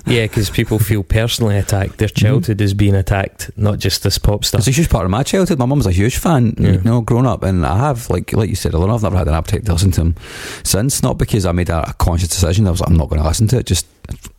Yeah, 0.06 0.24
because 0.24 0.50
people 0.50 0.80
feel 0.80 1.04
personally 1.04 1.58
attacked. 1.58 2.00
Their 2.00 2.08
childhood 2.10 2.60
is 2.60 2.74
being 2.74 2.96
attacked, 2.96 3.52
not 3.56 3.78
just 3.80 4.04
this 4.04 4.18
pop 4.18 4.44
stuff. 4.44 4.60
It's 4.60 4.68
a 4.68 4.72
huge 4.72 4.90
part 4.90 5.06
of 5.06 5.12
my 5.12 5.22
childhood. 5.24 5.60
My 5.60 5.66
mum's 5.66 5.86
a 5.86 5.92
huge 5.92 6.18
fan, 6.18 6.56
Yeah. 6.58 6.72
you 6.72 6.82
know, 6.82 7.02
growing 7.02 7.28
up, 7.28 7.44
and 7.44 7.66
I 7.66 7.78
have, 7.78 8.10
like, 8.10 8.34
like 8.34 8.50
you 8.50 8.56
said, 8.56 8.74
I've 8.76 9.02
never 9.04 9.16
had 9.18 9.28
an 9.28 9.36
appetite 9.36 9.66
to 9.68 9.74
listen 9.74 9.92
to 9.92 10.02
him 10.02 10.16
since. 10.64 11.04
Not 11.04 11.18
because 11.20 11.46
I 11.46 11.52
made 11.52 11.70
a, 11.70 11.90
a 11.90 11.94
conscious 11.94 12.30
decision. 12.30 12.68
I 12.68 12.72
was, 12.72 12.82
like, 12.82 12.90
I'm 12.90 12.98
not 12.98 13.10
going 13.10 13.22
to 13.22 13.28
listen 13.28 13.48
to 13.50 13.60
it. 13.60 13.66
Just 13.68 13.86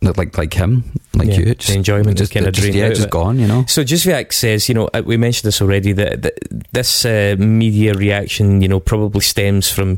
like 0.01 0.37
like 0.37 0.53
him, 0.53 0.83
like 1.15 1.29
Yeah, 1.29 1.39
you. 1.39 1.45
the 1.45 1.55
Just, 1.55 1.75
enjoyment 1.75 2.17
just, 2.19 2.31
kinda 2.31 2.51
just, 2.51 2.67
yeah, 2.67 2.85
of 2.85 2.95
just 2.95 3.09
gone. 3.09 3.39
You 3.39 3.47
know. 3.47 3.65
So 3.67 3.83
Juzwiak 3.83 4.31
says, 4.31 4.69
you 4.69 4.75
know, 4.75 4.87
uh, 4.93 5.01
we 5.03 5.17
mentioned 5.17 5.47
this 5.47 5.59
already, 5.61 5.91
that, 5.93 6.21
that 6.21 6.33
this 6.71 7.03
uh, 7.05 7.35
media 7.39 7.93
reaction, 7.95 8.61
you 8.61 8.67
know, 8.67 8.79
probably 8.79 9.21
stems 9.21 9.71
from 9.71 9.97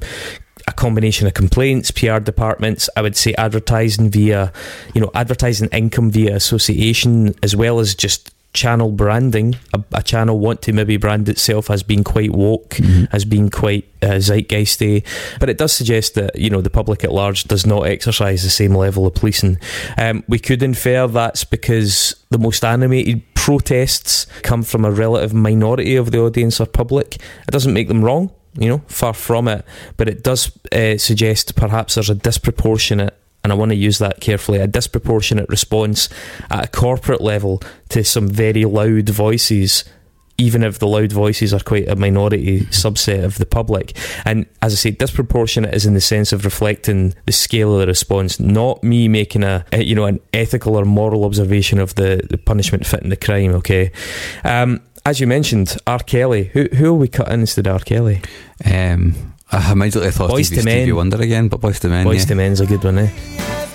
a 0.68 0.74
combination 0.74 1.28
of 1.28 1.34
complaints, 1.34 1.92
PR 1.92 2.20
departments, 2.20 2.90
I 2.98 3.02
would 3.02 3.16
say 3.16 3.34
advertising 3.38 4.10
via, 4.12 4.52
you 4.94 5.02
know, 5.02 5.10
advertising 5.14 5.70
income 5.72 6.12
via 6.12 6.36
association, 6.36 7.34
as 7.42 7.56
well 7.56 7.80
as 7.80 7.96
just 7.96 8.32
channel 8.54 8.92
branding. 8.92 9.56
A, 9.74 9.84
a 9.94 10.02
channel 10.04 10.40
want 10.40 10.62
to 10.64 10.74
maybe 10.74 10.98
brand 10.98 11.30
itself 11.30 11.70
as 11.70 11.84
being 11.84 12.04
quite 12.04 12.32
woke, 12.32 12.72
Mhm. 12.72 13.08
as 13.12 13.24
being 13.24 13.50
quite 13.50 13.86
uh, 14.02 14.16
zeitgeisty, 14.20 15.04
but 15.40 15.50
it 15.50 15.58
does 15.58 15.72
suggest 15.74 16.16
that 16.16 16.38
you 16.38 16.50
know 16.50 16.62
the 16.62 16.70
public 16.70 17.04
at 17.04 17.12
large 17.12 17.46
does 17.46 17.66
not 17.66 17.82
exercise 17.88 18.44
the 18.44 18.50
same 18.50 18.74
level 18.76 19.06
of 19.08 19.14
policing. 19.16 19.58
Um, 19.98 20.24
we 20.28 20.38
could 20.40 20.62
infer 20.64 21.08
that's 21.08 21.44
because 21.44 22.16
the 22.30 22.38
most 22.40 22.64
animated 22.66 23.22
protests 23.36 24.26
come 24.44 24.64
from 24.64 24.86
a 24.86 24.92
relative 24.92 25.34
minority 25.34 25.96
of 25.96 26.12
the 26.12 26.20
audience 26.20 26.60
or 26.60 26.66
public. 26.66 27.16
It 27.16 27.52
doesn't 27.52 27.74
make 27.74 27.88
them 27.88 28.04
wrong, 28.04 28.32
you 28.58 28.70
know, 28.70 28.82
far 28.88 29.14
from 29.14 29.48
it, 29.48 29.66
but 29.98 30.08
it 30.10 30.24
does 30.24 30.52
uh, 30.72 30.98
suggest 30.98 31.56
perhaps 31.56 31.96
there's 31.96 32.10
a 32.10 32.16
disproportionate. 32.16 33.18
And 33.44 33.54
I 33.54 33.56
want 33.56 33.70
to 33.70 33.76
use 33.76 34.00
that 34.00 34.20
carefully 34.20 34.60
a 34.60 34.68
disproportionate 34.68 35.48
response 35.48 36.10
at 36.50 36.66
a 36.66 36.68
corporate 36.68 37.22
level 37.22 37.62
to 37.90 38.04
some 38.04 38.28
very 38.28 38.66
loud 38.66 39.08
voices 39.10 39.86
even 40.38 40.64
if 40.64 40.80
the 40.80 40.88
loud 40.88 41.12
voices 41.12 41.54
are 41.54 41.60
quite 41.60 41.88
a 41.88 41.96
minority 41.96 42.62
subset 42.68 43.24
of 43.24 43.38
the 43.38 43.46
public. 43.46 43.98
And 44.24 44.46
as 44.62 44.74
I 44.74 44.76
say, 44.76 44.92
disproportionate 44.92 45.74
is 45.74 45.86
in 45.86 45.94
the 45.94 46.02
sense 46.02 46.32
of 46.32 46.46
reflecting 46.46 47.16
the 47.26 47.32
scale 47.32 47.74
of 47.74 47.80
the 47.80 47.88
response, 47.88 48.40
not 48.40 48.84
me 48.84 49.08
making 49.08 49.44
a, 49.44 49.66
a 49.72 49.84
you 49.84 49.96
know 49.96 50.06
an 50.06 50.20
ethical 50.34 50.76
or 50.76 50.86
moral 50.86 51.26
observation 51.26 51.80
of 51.80 51.96
the, 51.96 52.22
the 52.30 52.38
punishment 52.38 52.86
fitting 52.86 53.10
the 53.10 53.18
crime. 53.18 53.54
Okay, 53.56 53.92
um, 54.44 54.82
as 55.08 55.22
you 55.22 55.28
mentioned, 55.28 55.78
R. 55.88 56.00
Kelly. 56.00 56.46
Who 56.54 56.66
who 56.66 56.88
are 56.88 56.94
we 56.94 57.08
cutting 57.08 57.40
instead 57.42 57.66
of 57.68 57.74
R. 57.74 57.80
Kelly? 57.80 58.22
Um, 58.66 59.34
I 59.52 59.72
immediately 59.72 60.12
thought 60.12 60.32
Stevie, 60.32 60.58
II 60.60 60.66
Men. 60.66 60.78
Stevie 60.80 60.92
Wonder 60.92 61.22
again, 61.22 61.48
but 61.48 61.62
Boyz 61.62 61.84
II 61.84 61.92
Men. 61.92 62.04
Boys 62.04 62.24
yeah. 62.24 62.28
to 62.28 62.36
Men's 62.36 62.60
a 62.60 62.66
good 62.66 62.84
one, 62.84 62.98
eh? 62.98 63.67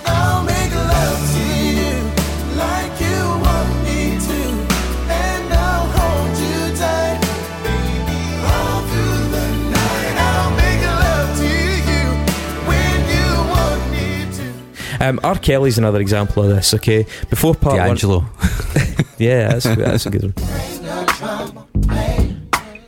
Um, 15.03 15.19
R. 15.23 15.37
Kelly's 15.37 15.77
another 15.77 15.99
example 15.99 16.43
of 16.43 16.49
this. 16.49 16.73
Okay, 16.75 17.05
before 17.29 17.55
part 17.55 17.75
one, 17.77 17.87
D'Angelo. 17.87 18.25
yeah, 19.17 19.49
that's 19.49 19.65
that's 19.65 20.05
a 20.05 20.09
good 20.09 20.23
one. 20.23 20.31
Bring 20.33 20.81
the 20.83 21.05
trouble, 21.17 21.67
play, 21.87 22.37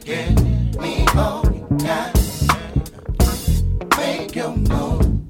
get 0.05 0.79
me 0.79 1.05
on 1.07 1.77
now. 1.77 2.13
Make 3.97 4.33
your 4.33 4.55
move, 4.55 5.21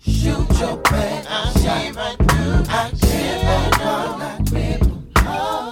shoot 0.00 0.60
your 0.60 0.76
play. 0.78 1.22
I 1.28 1.52
see 1.56 1.90
right 1.90 2.16
through, 2.18 2.64
I 2.68 2.90
see 2.94 3.44
right 3.44 3.80
all 3.80 4.18
that 4.18 4.44
people. 4.46 5.02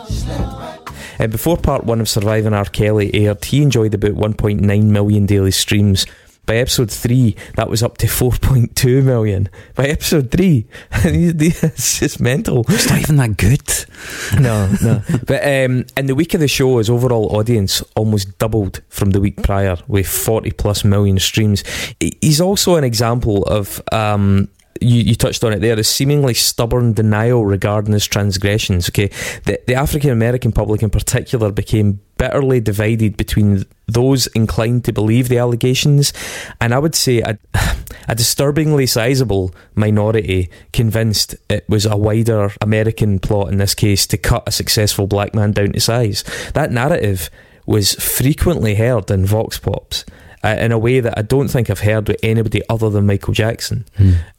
Slip 0.08 0.40
right 0.40 1.20
Uh, 1.20 1.26
before 1.28 1.56
part 1.58 1.84
one 1.84 2.00
of 2.00 2.08
Surviving 2.08 2.54
R. 2.54 2.64
Kelly 2.64 3.14
aired, 3.14 3.44
he 3.44 3.62
enjoyed 3.62 3.94
about 3.94 4.12
1.9 4.12 4.82
million 4.84 5.26
daily 5.26 5.52
streams. 5.52 6.06
By 6.50 6.56
episode 6.56 6.90
three, 6.90 7.36
that 7.54 7.70
was 7.70 7.80
up 7.80 7.96
to 7.98 8.08
4.2 8.08 9.04
million. 9.04 9.48
By 9.76 9.84
episode 9.84 10.32
three, 10.32 10.66
it's 10.90 12.00
just 12.00 12.18
mental. 12.18 12.64
It's 12.68 12.90
not 12.90 12.98
even 12.98 13.14
that 13.18 13.36
good. 13.36 14.42
No, 14.42 14.68
no. 14.82 15.00
But 15.28 15.44
um, 15.44 15.84
in 15.96 16.06
the 16.06 16.16
week 16.16 16.34
of 16.34 16.40
the 16.40 16.48
show, 16.48 16.78
his 16.78 16.90
overall 16.90 17.36
audience 17.36 17.84
almost 17.94 18.36
doubled 18.38 18.80
from 18.88 19.10
the 19.10 19.20
week 19.20 19.40
prior 19.44 19.76
with 19.86 20.08
40 20.08 20.50
plus 20.50 20.82
million 20.82 21.20
streams. 21.20 21.62
He's 22.00 22.40
also 22.40 22.74
an 22.74 22.82
example 22.82 23.44
of. 23.44 23.80
Um, 23.92 24.48
you, 24.80 25.02
you 25.02 25.14
touched 25.14 25.44
on 25.44 25.52
it 25.52 25.60
there, 25.60 25.78
a 25.78 25.84
seemingly 25.84 26.34
stubborn 26.34 26.92
denial 26.92 27.44
regarding 27.44 27.92
his 27.92 28.06
transgressions. 28.06 28.88
Okay, 28.88 29.08
the, 29.44 29.60
the 29.66 29.74
African 29.74 30.10
American 30.10 30.52
public 30.52 30.82
in 30.82 30.90
particular 30.90 31.52
became 31.52 32.00
bitterly 32.18 32.60
divided 32.60 33.16
between 33.16 33.64
those 33.86 34.26
inclined 34.28 34.84
to 34.84 34.92
believe 34.92 35.28
the 35.28 35.38
allegations, 35.38 36.12
and 36.60 36.74
I 36.74 36.78
would 36.78 36.94
say 36.94 37.20
a, 37.20 37.38
a 38.08 38.14
disturbingly 38.14 38.86
sizable 38.86 39.54
minority 39.74 40.50
convinced 40.72 41.34
it 41.48 41.68
was 41.68 41.86
a 41.86 41.96
wider 41.96 42.52
American 42.60 43.18
plot 43.18 43.50
in 43.50 43.58
this 43.58 43.74
case 43.74 44.06
to 44.08 44.16
cut 44.16 44.44
a 44.46 44.52
successful 44.52 45.06
black 45.06 45.34
man 45.34 45.52
down 45.52 45.72
to 45.72 45.80
size. 45.80 46.24
That 46.54 46.72
narrative 46.72 47.30
was 47.66 47.94
frequently 47.94 48.74
heard 48.74 49.10
in 49.10 49.26
vox 49.26 49.58
pops. 49.58 50.04
Uh, 50.42 50.56
in 50.58 50.72
a 50.72 50.78
way 50.78 51.00
that 51.00 51.18
I 51.18 51.22
don't 51.22 51.48
think 51.48 51.68
I've 51.68 51.80
heard 51.80 52.08
with 52.08 52.16
anybody 52.22 52.62
other 52.70 52.88
than 52.88 53.04
Michael 53.04 53.34
Jackson, 53.34 53.84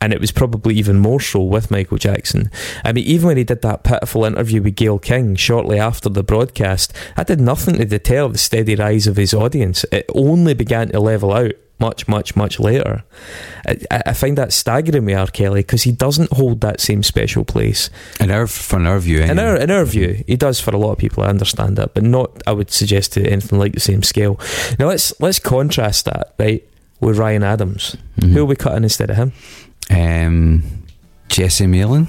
and 0.01 0.11
it 0.11 0.19
was 0.19 0.31
probably 0.31 0.73
even 0.75 0.97
more 0.97 1.19
so 1.19 1.43
with 1.43 1.69
Michael 1.69 1.99
Jackson. 1.99 2.49
I 2.83 2.91
mean, 2.91 3.05
even 3.05 3.27
when 3.27 3.37
he 3.37 3.43
did 3.43 3.61
that 3.61 3.83
pitiful 3.83 4.25
interview 4.25 4.63
with 4.63 4.75
Gayle 4.75 4.97
King 4.97 5.35
shortly 5.35 5.77
after 5.77 6.09
the 6.09 6.23
broadcast, 6.23 6.91
that 7.15 7.27
did 7.27 7.39
nothing 7.39 7.77
to 7.77 7.85
deter 7.85 8.27
the 8.29 8.39
steady 8.39 8.75
rise 8.75 9.05
of 9.05 9.17
his 9.17 9.31
audience. 9.33 9.85
It 9.91 10.05
only 10.15 10.55
began 10.55 10.89
to 10.89 10.99
level 10.99 11.33
out 11.33 11.51
much, 11.81 12.07
much, 12.07 12.35
much 12.35 12.59
later. 12.59 13.03
I, 13.67 13.77
I 13.91 14.01
I 14.11 14.13
find 14.13 14.37
that 14.37 14.53
staggering 14.53 15.05
with 15.05 15.17
R. 15.17 15.27
Kelly 15.27 15.61
because 15.61 15.83
he 15.83 15.91
doesn't 15.91 16.31
hold 16.31 16.61
that 16.61 16.79
same 16.79 17.03
special 17.03 17.43
place. 17.43 17.89
In 18.19 18.31
our, 18.31 18.47
from 18.47 18.85
our 18.87 18.99
view, 18.99 19.17
In 19.19 19.31
anyway. 19.31 19.43
our 19.47 19.57
in 19.57 19.71
our 19.71 19.85
view, 19.85 20.23
he 20.27 20.35
does 20.37 20.59
for 20.61 20.71
a 20.75 20.77
lot 20.77 20.91
of 20.91 20.97
people. 20.99 21.23
I 21.23 21.27
understand 21.27 21.75
that, 21.77 21.93
but 21.93 22.03
not. 22.03 22.29
I 22.47 22.51
would 22.53 22.71
suggest 22.71 23.13
to 23.13 23.27
anything 23.27 23.59
like 23.59 23.73
the 23.73 23.79
same 23.79 24.03
scale. 24.03 24.39
Now 24.79 24.87
let's 24.87 25.13
let's 25.19 25.39
contrast 25.39 26.05
that 26.05 26.33
right 26.39 26.63
with 27.01 27.17
Ryan 27.17 27.43
Adams. 27.43 27.97
Mhm. 28.19 28.33
Who 28.33 28.41
are 28.41 28.45
we 28.45 28.55
cutting 28.55 28.83
instead 28.83 29.09
of 29.09 29.15
him? 29.17 29.31
Um, 29.89 30.63
Jesse 31.29 31.67
Malin. 31.67 32.07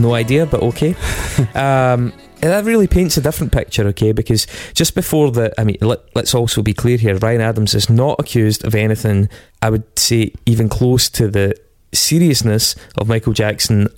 No 0.00 0.14
idea, 0.14 0.46
but 0.46 0.62
okay. 0.62 0.94
um, 1.54 2.12
and 2.42 2.50
that 2.52 2.64
really 2.64 2.86
paints 2.86 3.18
a 3.18 3.20
different 3.20 3.52
picture, 3.52 3.86
okay? 3.88 4.12
Because 4.12 4.46
just 4.72 4.94
before 4.94 5.30
the, 5.30 5.52
I 5.60 5.64
mean, 5.64 5.76
let, 5.82 6.00
let's 6.16 6.34
also 6.34 6.62
be 6.62 6.72
clear 6.72 6.96
here 6.96 7.16
Ryan 7.18 7.42
Adams 7.42 7.74
is 7.74 7.90
not 7.90 8.18
accused 8.18 8.64
of 8.64 8.74
anything, 8.74 9.28
I 9.60 9.68
would 9.68 9.98
say, 9.98 10.32
even 10.46 10.70
close 10.70 11.10
to 11.10 11.28
the 11.28 11.54
seriousness 11.92 12.76
of 12.96 13.08
Michael 13.08 13.34
Jackson 13.34 13.88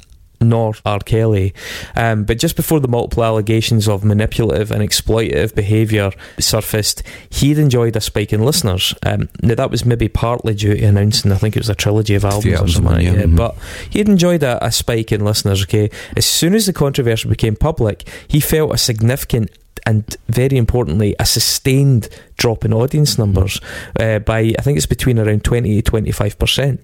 nor 0.43 0.75
R. 0.85 1.01
Kelly. 1.01 1.55
Um, 1.97 2.25
but 2.25 2.39
just 2.39 2.57
before 2.57 2.81
the 2.81 2.89
multiple 2.89 3.25
allegations 3.25 3.89
of 3.89 4.05
manipulative 4.05 4.71
and 4.71 4.83
exploitative 4.83 5.55
behaviour 5.55 6.13
surfaced, 6.39 7.03
he'd 7.31 7.59
enjoyed 7.59 7.97
a 7.97 8.01
spike 8.01 8.33
in 8.33 8.45
listeners. 8.45 8.95
Um, 9.05 9.29
now, 9.43 9.55
that 9.55 9.71
was 9.71 9.85
maybe 9.85 10.09
partly 10.09 10.55
due 10.55 10.75
to 10.75 10.85
announcing, 10.85 11.33
I 11.33 11.37
think 11.37 11.57
it 11.57 11.61
was 11.61 11.69
a 11.69 11.75
trilogy 11.75 12.15
of 12.15 12.25
albums 12.25 12.61
or 12.61 12.69
something 12.69 12.93
like 12.93 13.05
yeah, 13.05 13.23
mhm. 13.23 13.37
But 13.37 13.57
he'd 13.91 14.09
enjoyed 14.09 14.43
a, 14.43 14.65
a 14.65 14.73
spike 14.73 15.13
in 15.13 15.25
listeners, 15.25 15.63
okay? 15.63 15.91
As 16.17 16.27
soon 16.27 16.55
as 16.55 16.67
the 16.67 16.73
controversy 16.73 17.29
became 17.29 17.57
public, 17.57 18.09
he 18.29 18.41
felt 18.41 18.75
a 18.75 18.79
significant 18.79 19.51
and 19.85 20.17
very 20.29 20.57
importantly, 20.57 21.17
a 21.19 21.27
sustained 21.27 22.09
drop 22.37 22.65
in 22.65 22.73
audience 22.73 23.19
numbers 23.19 23.61
uh, 23.99 24.21
by, 24.21 24.55
I 24.57 24.63
think 24.63 24.77
it's 24.77 24.87
between 24.87 25.19
around 25.19 25.45
20 25.45 25.83
to 25.83 25.91
25%. 25.91 26.79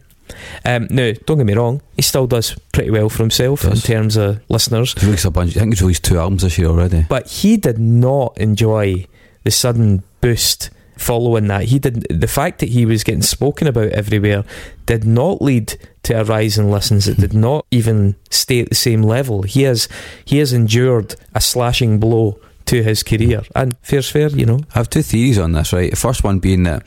Um, 0.64 0.86
now, 0.90 1.12
don't 1.26 1.38
get 1.38 1.46
me 1.46 1.54
wrong, 1.54 1.80
he 1.96 2.02
still 2.02 2.26
does 2.26 2.56
pretty 2.72 2.90
well 2.90 3.08
for 3.08 3.22
himself 3.22 3.64
in 3.64 3.76
terms 3.76 4.16
of 4.16 4.40
listeners, 4.48 4.92
He's 4.94 5.04
released 5.04 5.24
a 5.24 5.30
bunch. 5.30 5.56
I 5.56 5.60
think 5.60 5.74
he's 5.74 5.82
released 5.82 6.04
two 6.04 6.18
albums 6.18 6.42
this 6.42 6.58
year 6.58 6.68
already. 6.68 7.06
but 7.08 7.26
he 7.28 7.56
did 7.56 7.78
not 7.78 8.36
enjoy 8.38 9.06
the 9.44 9.50
sudden 9.50 10.02
boost 10.20 10.70
following 10.96 11.46
that. 11.46 11.64
He 11.64 11.78
did 11.78 12.06
the 12.10 12.26
fact 12.26 12.58
that 12.58 12.70
he 12.70 12.84
was 12.84 13.04
getting 13.04 13.22
spoken 13.22 13.68
about 13.68 13.88
everywhere 13.90 14.42
did 14.86 15.04
not 15.04 15.40
lead 15.40 15.74
to 16.02 16.20
a 16.20 16.24
rise 16.24 16.58
in 16.58 16.70
listens. 16.72 17.06
It 17.06 17.18
did 17.18 17.32
not 17.34 17.64
even 17.70 18.16
stay 18.30 18.60
at 18.60 18.68
the 18.68 18.74
same 18.74 19.02
level. 19.02 19.42
He 19.42 19.62
has 19.62 19.88
he 20.24 20.38
has 20.38 20.52
endured 20.52 21.14
a 21.34 21.40
slashing 21.40 22.00
blow 22.00 22.40
to 22.68 22.82
his 22.82 23.02
career, 23.02 23.42
and 23.54 23.76
fair's 23.82 24.10
fair, 24.10 24.28
you 24.28 24.46
know. 24.46 24.60
I 24.74 24.78
have 24.78 24.90
two 24.90 25.02
theories 25.02 25.38
on 25.38 25.52
this, 25.52 25.72
right? 25.72 25.90
The 25.90 25.96
first 25.96 26.22
one 26.22 26.38
being 26.38 26.64
that 26.64 26.86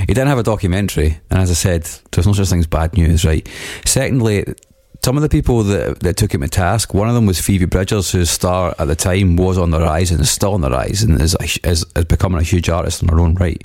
he 0.00 0.06
didn't 0.06 0.28
have 0.28 0.38
a 0.38 0.42
documentary, 0.42 1.20
and 1.30 1.40
as 1.40 1.50
I 1.50 1.54
said, 1.54 1.88
there's 2.10 2.26
no 2.26 2.32
such 2.34 2.48
thing 2.48 2.60
as 2.60 2.66
bad 2.66 2.94
news, 2.94 3.24
right? 3.24 3.48
Secondly, 3.86 4.44
some 5.04 5.16
of 5.16 5.22
the 5.22 5.28
people 5.28 5.64
that, 5.64 6.00
that 6.00 6.16
took 6.16 6.32
him 6.32 6.42
to 6.42 6.48
task, 6.48 6.94
one 6.94 7.08
of 7.08 7.14
them 7.14 7.26
was 7.26 7.40
Phoebe 7.40 7.64
Bridgers, 7.64 8.12
whose 8.12 8.30
star 8.30 8.74
at 8.78 8.86
the 8.86 8.94
time 8.94 9.36
was 9.36 9.58
on 9.58 9.70
the 9.70 9.80
rise 9.80 10.12
and 10.12 10.20
is 10.20 10.30
still 10.30 10.54
on 10.54 10.60
the 10.60 10.70
rise 10.70 11.02
and 11.02 11.20
is, 11.20 11.36
is, 11.64 11.84
is 11.96 12.04
becoming 12.04 12.40
a 12.40 12.44
huge 12.44 12.68
artist 12.68 13.02
in 13.02 13.08
her 13.08 13.18
own 13.18 13.34
right. 13.34 13.60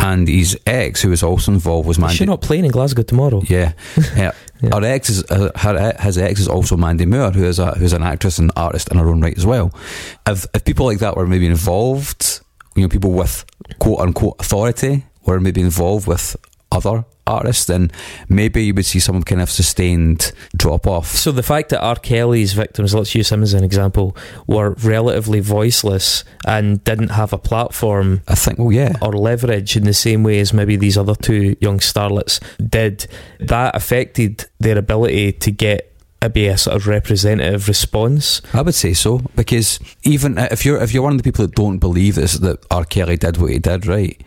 And 0.00 0.26
his 0.26 0.58
ex, 0.66 1.02
who 1.02 1.10
was 1.10 1.22
also 1.22 1.52
involved, 1.52 1.86
was 1.86 1.98
Mandy. 1.98 2.16
she 2.16 2.24
not 2.24 2.40
playing 2.40 2.64
in 2.64 2.70
Glasgow 2.70 3.02
tomorrow? 3.02 3.42
Yeah, 3.46 3.72
yeah. 4.16 4.32
Her 4.72 4.84
ex 4.84 5.10
is 5.10 5.24
her 5.28 5.94
his 6.00 6.16
ex 6.16 6.40
is 6.40 6.48
also 6.48 6.76
Mandy 6.76 7.04
Moore, 7.04 7.30
who 7.30 7.44
is 7.44 7.58
a 7.58 7.72
who's 7.72 7.92
an 7.92 8.02
actress 8.02 8.38
and 8.38 8.50
artist 8.56 8.90
in 8.90 8.98
her 8.98 9.08
own 9.08 9.20
right 9.20 9.36
as 9.36 9.44
well. 9.44 9.72
If 10.26 10.46
if 10.54 10.64
people 10.64 10.86
like 10.86 10.98
that 10.98 11.16
were 11.16 11.26
maybe 11.26 11.46
involved, 11.46 12.40
you 12.74 12.82
know, 12.82 12.88
people 12.88 13.12
with 13.12 13.44
quote 13.78 14.00
unquote 14.00 14.36
authority 14.40 15.04
were 15.26 15.40
maybe 15.40 15.60
involved 15.60 16.06
with 16.06 16.36
other 16.72 17.04
artists, 17.26 17.66
then 17.66 17.90
maybe 18.28 18.64
you 18.64 18.74
would 18.74 18.86
see 18.86 19.00
some 19.00 19.22
kind 19.22 19.40
of 19.40 19.50
sustained 19.50 20.32
drop 20.56 20.86
off. 20.86 21.08
So 21.08 21.32
the 21.32 21.42
fact 21.42 21.70
that 21.70 21.80
R. 21.80 21.96
Kelly's 21.96 22.52
victims, 22.52 22.94
let's 22.94 23.14
use 23.14 23.30
him 23.30 23.42
as 23.42 23.54
an 23.54 23.64
example, 23.64 24.16
were 24.46 24.70
relatively 24.82 25.40
voiceless 25.40 26.24
and 26.46 26.82
didn't 26.84 27.08
have 27.08 27.32
a 27.32 27.38
platform 27.38 28.22
I 28.28 28.34
think, 28.34 28.58
well, 28.58 28.72
yeah, 28.72 28.94
or 29.00 29.12
leverage 29.12 29.76
in 29.76 29.84
the 29.84 29.94
same 29.94 30.22
way 30.22 30.40
as 30.40 30.52
maybe 30.52 30.76
these 30.76 30.98
other 30.98 31.14
two 31.14 31.56
young 31.60 31.78
starlets 31.78 32.40
did, 32.68 33.06
that 33.40 33.74
affected 33.74 34.46
their 34.58 34.78
ability 34.78 35.32
to 35.32 35.50
get 35.50 35.90
maybe 36.22 36.46
a 36.46 36.56
sort 36.56 36.76
of 36.76 36.86
representative 36.86 37.68
response. 37.68 38.40
I 38.52 38.62
would 38.62 38.74
say 38.74 38.94
so 38.94 39.18
because 39.36 39.78
even 40.04 40.38
if 40.38 40.64
you're 40.64 40.82
if 40.82 40.94
you're 40.94 41.02
one 41.02 41.12
of 41.12 41.18
the 41.18 41.22
people 41.22 41.46
that 41.46 41.54
don't 41.54 41.78
believe 41.78 42.14
this 42.14 42.34
that 42.38 42.64
R. 42.70 42.84
Kelly 42.84 43.16
did 43.16 43.36
what 43.36 43.50
he 43.50 43.58
did, 43.58 43.86
right? 43.86 44.20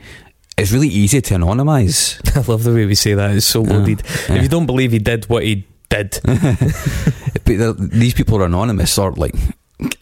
It's 0.57 0.71
really 0.71 0.87
easy 0.87 1.21
to 1.21 1.33
anonymize. 1.35 2.19
I 2.35 2.51
love 2.51 2.63
the 2.63 2.73
way 2.73 2.85
we 2.85 2.95
say 2.95 3.13
that. 3.13 3.31
It's 3.35 3.45
so 3.45 3.63
Yeah, 3.63 3.73
loaded. 3.73 4.01
yeah. 4.29 4.35
If 4.35 4.43
you 4.43 4.49
don't 4.49 4.65
believe 4.65 4.91
he 4.91 4.99
did 4.99 5.25
what 5.25 5.43
he 5.43 5.67
did, 5.89 6.19
but 7.45 7.77
these 7.91 8.13
people 8.13 8.37
are 8.41 8.45
anonymous, 8.45 8.97
or 8.97 9.11
like 9.13 9.35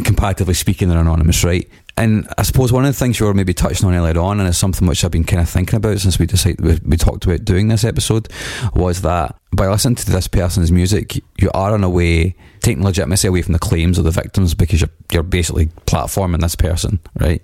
comparatively 0.04 0.54
speaking, 0.54 0.88
they're 0.90 1.00
anonymous, 1.00 1.44
right? 1.44 1.70
And 1.98 2.28
I 2.38 2.44
suppose 2.44 2.72
one 2.74 2.86
of 2.86 2.94
the 2.94 2.98
things 3.00 3.20
you 3.20 3.26
were 3.26 3.34
maybe 3.34 3.54
touching 3.54 3.88
on 3.88 3.94
earlier 3.94 4.20
on, 4.20 4.40
and 4.40 4.48
it's 4.50 4.58
something 4.58 4.88
which 4.88 5.04
I've 5.04 5.12
been 5.12 5.24
kind 5.24 5.42
of 5.42 5.50
thinking 5.50 5.78
about 5.78 6.00
since 6.00 6.20
we 6.20 6.26
decided 6.26 6.62
we, 6.62 6.80
we 6.86 6.98
talked 6.98 7.26
about 7.26 7.46
doing 7.46 7.68
this 7.70 7.84
episode, 7.84 8.28
was 8.74 9.02
that 9.02 9.36
by 9.54 9.68
listening 9.68 9.96
to 9.96 10.12
this 10.12 10.28
person's 10.28 10.72
music, 10.72 11.16
you 11.38 11.50
are 11.54 11.76
in 11.76 11.84
a 11.84 11.90
way 11.90 12.36
taking 12.66 12.84
legitimacy 12.84 13.28
away 13.28 13.44
from 13.44 13.54
the 13.54 13.60
claims 13.60 13.98
of 13.98 14.04
the 14.04 14.12
victims 14.12 14.56
because 14.56 14.82
you're 14.82 14.90
you're 15.12 15.24
basically 15.24 15.68
platforming 15.86 16.42
this 16.42 16.56
person, 16.56 17.00
right? 17.20 17.42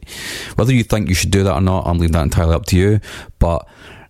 Whether 0.56 0.74
you 0.74 0.84
think 0.84 1.10
you 1.10 1.16
should 1.16 1.32
do 1.32 1.44
that 1.44 1.54
or 1.54 1.62
not, 1.62 1.86
I'm 1.86 2.00
leaving 2.00 2.14
that 2.14 2.24
entirely 2.24 2.56
up 2.56 2.66
to 2.68 2.78
you. 2.78 3.00
But 3.38 3.68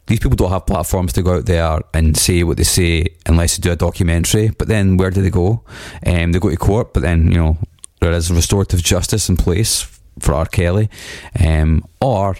these 0.07 0.19
people 0.19 0.37
don't 0.37 0.51
have 0.51 0.65
platforms 0.65 1.13
to 1.13 1.21
go 1.21 1.35
out 1.35 1.45
there 1.45 1.79
and 1.93 2.15
say 2.15 2.43
what 2.43 2.57
they 2.57 2.63
say 2.63 3.07
unless 3.25 3.57
they 3.57 3.61
do 3.61 3.71
a 3.71 3.75
documentary. 3.75 4.49
But 4.49 4.69
then 4.69 4.97
where 4.97 5.11
do 5.11 5.21
they 5.21 5.29
go? 5.29 5.63
Um, 6.05 6.31
they 6.31 6.39
go 6.39 6.49
to 6.49 6.57
court, 6.57 6.93
but 6.93 7.01
then 7.01 7.29
you 7.29 7.37
know 7.37 7.57
there 7.99 8.13
is 8.13 8.31
restorative 8.31 8.81
justice 8.81 9.27
in 9.27 9.35
place 9.35 9.81
for 10.19 10.33
R. 10.33 10.45
Kelly. 10.45 10.89
Um, 11.37 11.85
or 11.99 12.37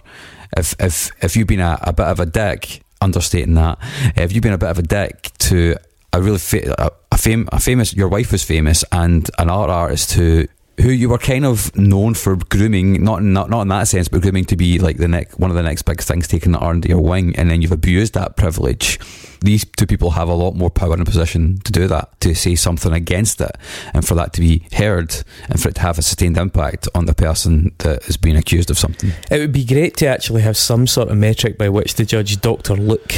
if 0.55 0.76
if 0.80 1.11
if 1.22 1.36
you've 1.36 1.47
been 1.47 1.59
a, 1.59 1.78
a 1.82 1.91
bit 1.91 2.07
of 2.07 2.22
a 2.22 2.26
dick, 2.26 2.84
understating 3.01 3.55
that, 3.55 3.80
if 4.15 4.32
you've 4.32 4.43
been 4.43 4.53
a 4.53 4.57
bit 4.57 4.69
of 4.69 4.80
a 4.80 4.84
dick 4.84 5.32
to 5.39 5.76
a 6.13 6.22
really 6.22 6.39
a, 6.53 6.86
a, 6.86 6.91
fam- 7.22 7.49
a 7.51 7.59
famous, 7.59 7.93
your 7.93 8.09
wife 8.09 8.32
was 8.32 8.43
famous, 8.43 8.84
and 8.91 9.30
an 9.38 9.49
art 9.49 9.69
artist 9.69 10.13
who 10.13 10.47
who 10.80 10.89
you 10.89 11.09
were 11.09 11.17
kind 11.17 11.45
of 11.45 11.76
known 11.76 12.15
for 12.15 12.36
grooming, 12.36 13.03
not 13.03 13.22
not 13.22 13.49
not 13.49 13.61
in 13.61 13.67
that 13.67 13.88
sense, 13.88 14.07
but 14.07 14.22
grooming 14.22 14.45
to 14.45 14.55
be 14.55 14.80
like 14.80 14.97
the 14.97 15.07
next 15.07 15.38
one 15.38 15.51
of 15.51 15.55
the 15.55 15.61
next 15.61 15.84
big 15.84 16.01
things 16.01 16.28
taken 16.28 16.55
under 16.55 16.88
your 16.88 17.01
wing, 17.01 17.36
and 17.36 17.51
then 17.51 17.61
you've 17.61 17.72
abused 17.72 18.13
that 18.15 18.36
privilege. 18.36 18.99
These 19.41 19.65
two 19.78 19.88
people 19.88 20.11
have 20.11 20.30
a 20.30 20.34
lot 20.34 20.55
more 20.55 20.69
power 20.69 20.93
and 20.93 21.05
position 21.05 21.57
to 21.65 21.72
do 21.72 21.88
that, 21.88 22.19
to 22.22 22.36
say 22.36 22.55
something 22.55 22.93
against 22.93 23.41
it, 23.41 23.55
and 23.93 24.07
for 24.07 24.15
that 24.15 24.34
to 24.34 24.41
be 24.41 24.63
heard, 24.74 25.15
and 25.49 25.61
for 25.61 25.69
it 25.69 25.76
to 25.76 25.82
have 25.82 25.97
a 25.97 26.01
sustained 26.01 26.38
impact 26.38 26.88
on 26.95 27.05
the 27.05 27.13
person 27.13 27.74
that 27.80 28.07
is 28.07 28.17
being 28.17 28.36
accused 28.36 28.69
of 28.69 28.78
something. 28.78 29.11
it 29.30 29.39
would 29.39 29.51
be 29.51 29.65
great 29.65 29.97
to 29.97 30.07
actually 30.07 30.41
have 30.41 30.57
some 30.57 30.88
sort 30.88 31.09
of 31.09 31.17
metric 31.17 31.57
by 31.57 31.69
which 31.69 31.93
to 31.95 32.05
judge 32.05 32.39
Dr. 32.41 32.76
Luke. 32.76 33.13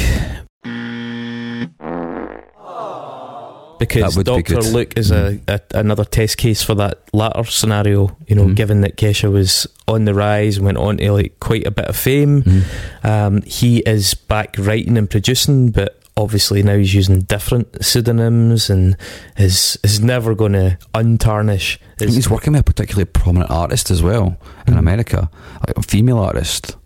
Because 3.88 4.14
That 4.16 4.30
would 4.32 4.44
be. 4.44 4.54
Luke 4.56 4.92
is 4.96 5.10
a, 5.10 5.40
a 5.48 5.60
another 5.74 6.04
test 6.04 6.36
case 6.38 6.62
for 6.62 6.74
that 6.76 6.98
latter 7.12 7.44
scenario. 7.44 8.16
You 8.26 8.36
know, 8.36 8.44
Mhm. 8.46 8.54
given 8.54 8.80
that 8.82 8.96
Kesha 8.96 9.30
was 9.30 9.66
on 9.86 10.04
the 10.04 10.14
rise 10.14 10.56
and 10.56 10.66
went 10.66 10.78
on 10.78 10.96
to 10.98 11.12
like 11.12 11.38
quite 11.40 11.66
a 11.66 11.70
bit 11.70 11.86
of 11.86 11.96
fame, 11.96 12.64
Um, 13.02 13.42
he 13.42 13.78
is 13.80 14.14
back 14.14 14.56
writing 14.58 14.96
and 14.96 15.08
producing, 15.10 15.70
but 15.70 16.00
obviously 16.16 16.62
now 16.62 16.76
he's 16.76 16.94
using 16.94 17.20
different 17.22 17.84
pseudonyms 17.84 18.70
and 18.70 18.96
is 19.36 19.76
is 19.82 20.00
never 20.00 20.34
going 20.34 20.52
to 20.52 20.78
untarnish. 20.94 21.78
His, 21.98 22.14
he's 22.14 22.30
working 22.30 22.52
with 22.52 22.60
a 22.60 22.64
particularly 22.64 23.04
prominent 23.06 23.50
artist 23.50 23.90
as 23.90 24.02
well 24.02 24.36
in 24.66 24.74
Mhm. 24.74 24.78
America, 24.78 25.28
like 25.66 25.76
a 25.76 25.82
female 25.82 26.18
artist. 26.18 26.76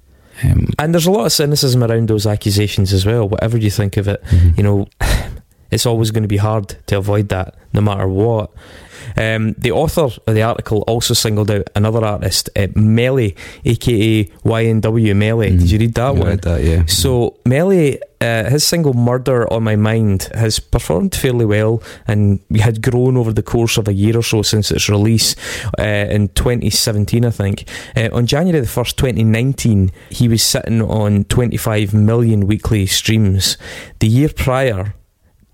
Um, 0.45 0.69
and 0.79 0.95
there's 0.95 1.07
a 1.07 1.11
lot 1.11 1.27
of 1.27 1.33
cynicism 1.33 1.83
around 1.83 2.09
those 2.09 2.25
accusations 2.25 2.93
as 2.93 3.05
well. 3.05 3.29
Whatever 3.29 3.59
you 3.59 3.71
think 3.71 3.97
of 3.97 4.07
it, 4.07 4.23
you 4.57 4.63
know, 4.63 4.87
it's 5.71 5.87
always 5.87 6.11
going 6.11 6.23
to 6.23 6.29
be 6.29 6.39
hard 6.39 6.77
to 6.87 6.99
avoid 6.99 7.29
that, 7.29 7.55
no 7.73 7.81
matter 7.81 8.09
what. 8.09 8.51
Um, 9.17 9.53
the 9.57 9.71
author 9.73 10.03
of 10.27 10.35
the 10.35 10.43
article 10.43 10.83
also 10.87 11.15
singled 11.15 11.51
out 11.51 11.69
another 11.75 12.05
artist, 12.05 12.51
uh, 12.57 12.67
Melly, 12.75 13.37
aka 13.65 14.25
YNW 14.25 15.17
Melly. 15.17 15.51
Did 15.57 15.71
you 15.71 15.79
read 15.79 15.95
that 15.95 16.07
I 16.07 16.11
one? 16.11 16.27
read 16.29 16.43
that, 16.43 16.63
yeah. 16.63 16.85
So 16.87 17.37
Melly, 17.47 18.01
uh, 18.21 18.51
his 18.51 18.65
single 18.65 18.95
"Murder 18.95 19.51
on 19.53 19.63
My 19.63 19.77
Mind" 19.77 20.29
has 20.35 20.59
performed 20.59 21.15
fairly 21.15 21.47
well, 21.47 21.83
and 22.07 22.41
had 22.61 22.83
grown 22.83 23.17
over 23.17 23.33
the 23.33 23.43
course 23.43 23.77
of 23.79 23.89
a 23.89 23.93
year 23.95 24.17
or 24.17 24.23
so 24.23 24.43
since 24.43 24.71
its 24.71 24.89
release 24.89 25.37
uh, 25.79 25.83
in 26.11 26.29
2017, 26.29 27.25
I 27.25 27.31
think. 27.31 27.65
Uh, 27.97 28.09
on 28.13 28.27
January 28.27 28.61
the 28.61 28.67
first, 28.67 28.99
2019, 28.99 29.91
he 30.11 30.29
was 30.29 30.43
sitting 30.43 30.83
on 30.83 31.25
25 31.25 31.95
million 31.95 32.47
weekly 32.47 32.87
streams. 32.87 33.57
The 34.01 34.09
year 34.09 34.29
prior. 34.29 34.95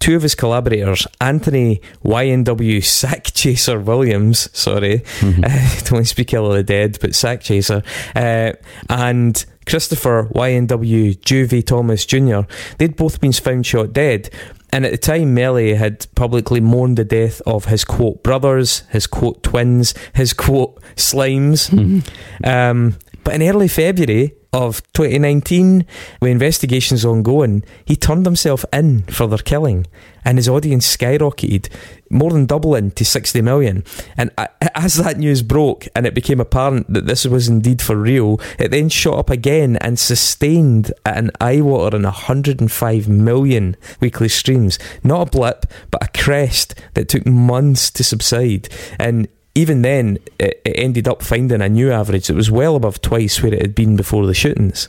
Two 0.04 0.16
of 0.16 0.22
his 0.22 0.34
collaborators, 0.34 1.06
Anthony 1.18 1.80
YNW 2.04 2.84
Sack 2.84 3.24
Chaser 3.32 3.80
Williams, 3.80 4.50
sorry, 4.52 4.98
Mhm. 5.20 5.38
uh, 5.42 5.80
don't 5.80 5.92
want 5.92 6.04
to 6.04 6.10
speak 6.10 6.34
ill 6.34 6.50
of 6.50 6.52
the 6.58 6.62
dead, 6.62 6.98
but 7.00 7.14
Sack 7.14 7.40
Chaser, 7.40 7.82
uh, 8.14 8.52
and 8.90 9.46
Christopher 9.64 10.28
YNW 10.34 11.16
Juvie 11.20 11.64
Thomas 11.64 12.04
Jr., 12.04 12.40
they'd 12.76 12.96
both 12.96 13.18
been 13.22 13.32
found 13.32 13.64
shot 13.64 13.94
dead. 13.94 14.28
And 14.74 14.84
at 14.84 14.90
the 14.92 14.98
time, 14.98 15.32
Melly 15.32 15.72
had 15.72 16.06
publicly 16.14 16.60
mourned 16.60 16.98
the 16.98 17.04
death 17.04 17.40
of 17.46 17.64
his 17.64 17.82
quote 17.86 18.22
brothers, 18.22 18.82
his 18.90 19.06
quote 19.06 19.42
twins, 19.42 19.94
his 20.12 20.34
quote 20.34 20.82
slimes. 20.96 21.70
Mhm. 21.70 22.02
Um, 22.46 22.96
But 23.24 23.34
in 23.34 23.42
early 23.42 23.68
February 23.68 24.34
of 24.52 24.82
2019, 24.92 25.84
with 26.20 26.30
investigations 26.30 27.04
ongoing, 27.04 27.64
he 27.84 27.96
turned 27.96 28.26
himself 28.26 28.64
in 28.72 29.02
for 29.04 29.26
their 29.26 29.38
killing, 29.38 29.86
and 30.24 30.38
his 30.38 30.48
audience 30.48 30.96
skyrocketed, 30.96 31.68
more 32.10 32.30
than 32.30 32.46
doubling 32.46 32.92
to 32.92 33.04
60 33.04 33.42
million. 33.42 33.82
And 34.16 34.30
as 34.74 34.94
that 34.96 35.18
news 35.18 35.42
broke 35.42 35.88
and 35.96 36.06
it 36.06 36.14
became 36.14 36.38
apparent 36.38 36.92
that 36.92 37.06
this 37.06 37.24
was 37.24 37.48
indeed 37.48 37.82
for 37.82 37.96
real, 37.96 38.40
it 38.58 38.70
then 38.70 38.88
shot 38.88 39.18
up 39.18 39.30
again 39.30 39.76
and 39.78 39.98
sustained 39.98 40.92
at 41.04 41.16
an 41.16 41.30
eye-watering 41.40 42.04
105 42.04 43.08
million 43.08 43.76
weekly 44.00 44.28
streams. 44.28 44.78
Not 45.02 45.28
a 45.28 45.30
blip, 45.30 45.66
but 45.90 46.04
a 46.04 46.08
crest 46.08 46.74
that 46.92 47.08
took 47.08 47.26
months 47.26 47.90
to 47.90 48.04
subside. 48.04 48.68
And 49.00 49.26
even 49.54 49.82
then, 49.82 50.18
it, 50.38 50.60
it 50.64 50.72
ended 50.76 51.06
up 51.08 51.22
finding 51.22 51.60
a 51.60 51.68
new 51.68 51.90
average 51.92 52.26
that 52.26 52.34
was 52.34 52.50
well 52.50 52.76
above 52.76 53.00
twice 53.00 53.42
where 53.42 53.54
it 53.54 53.62
had 53.62 53.74
been 53.74 53.96
before 53.96 54.26
the 54.26 54.34
shootings. 54.34 54.88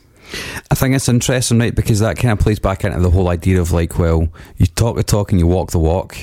I 0.71 0.75
think 0.75 0.95
it's 0.95 1.07
interesting, 1.07 1.59
right? 1.59 1.73
Because 1.75 1.99
that 1.99 2.17
kind 2.17 2.31
of 2.31 2.39
plays 2.39 2.59
back 2.59 2.83
into 2.83 2.99
the 2.99 3.11
whole 3.11 3.29
idea 3.29 3.61
of 3.61 3.71
like, 3.71 3.99
well, 3.99 4.27
you 4.57 4.65
talk 4.65 4.95
the 4.95 5.03
talk 5.03 5.31
and 5.31 5.39
you 5.39 5.47
walk 5.47 5.71
the 5.71 5.79
walk. 5.79 6.17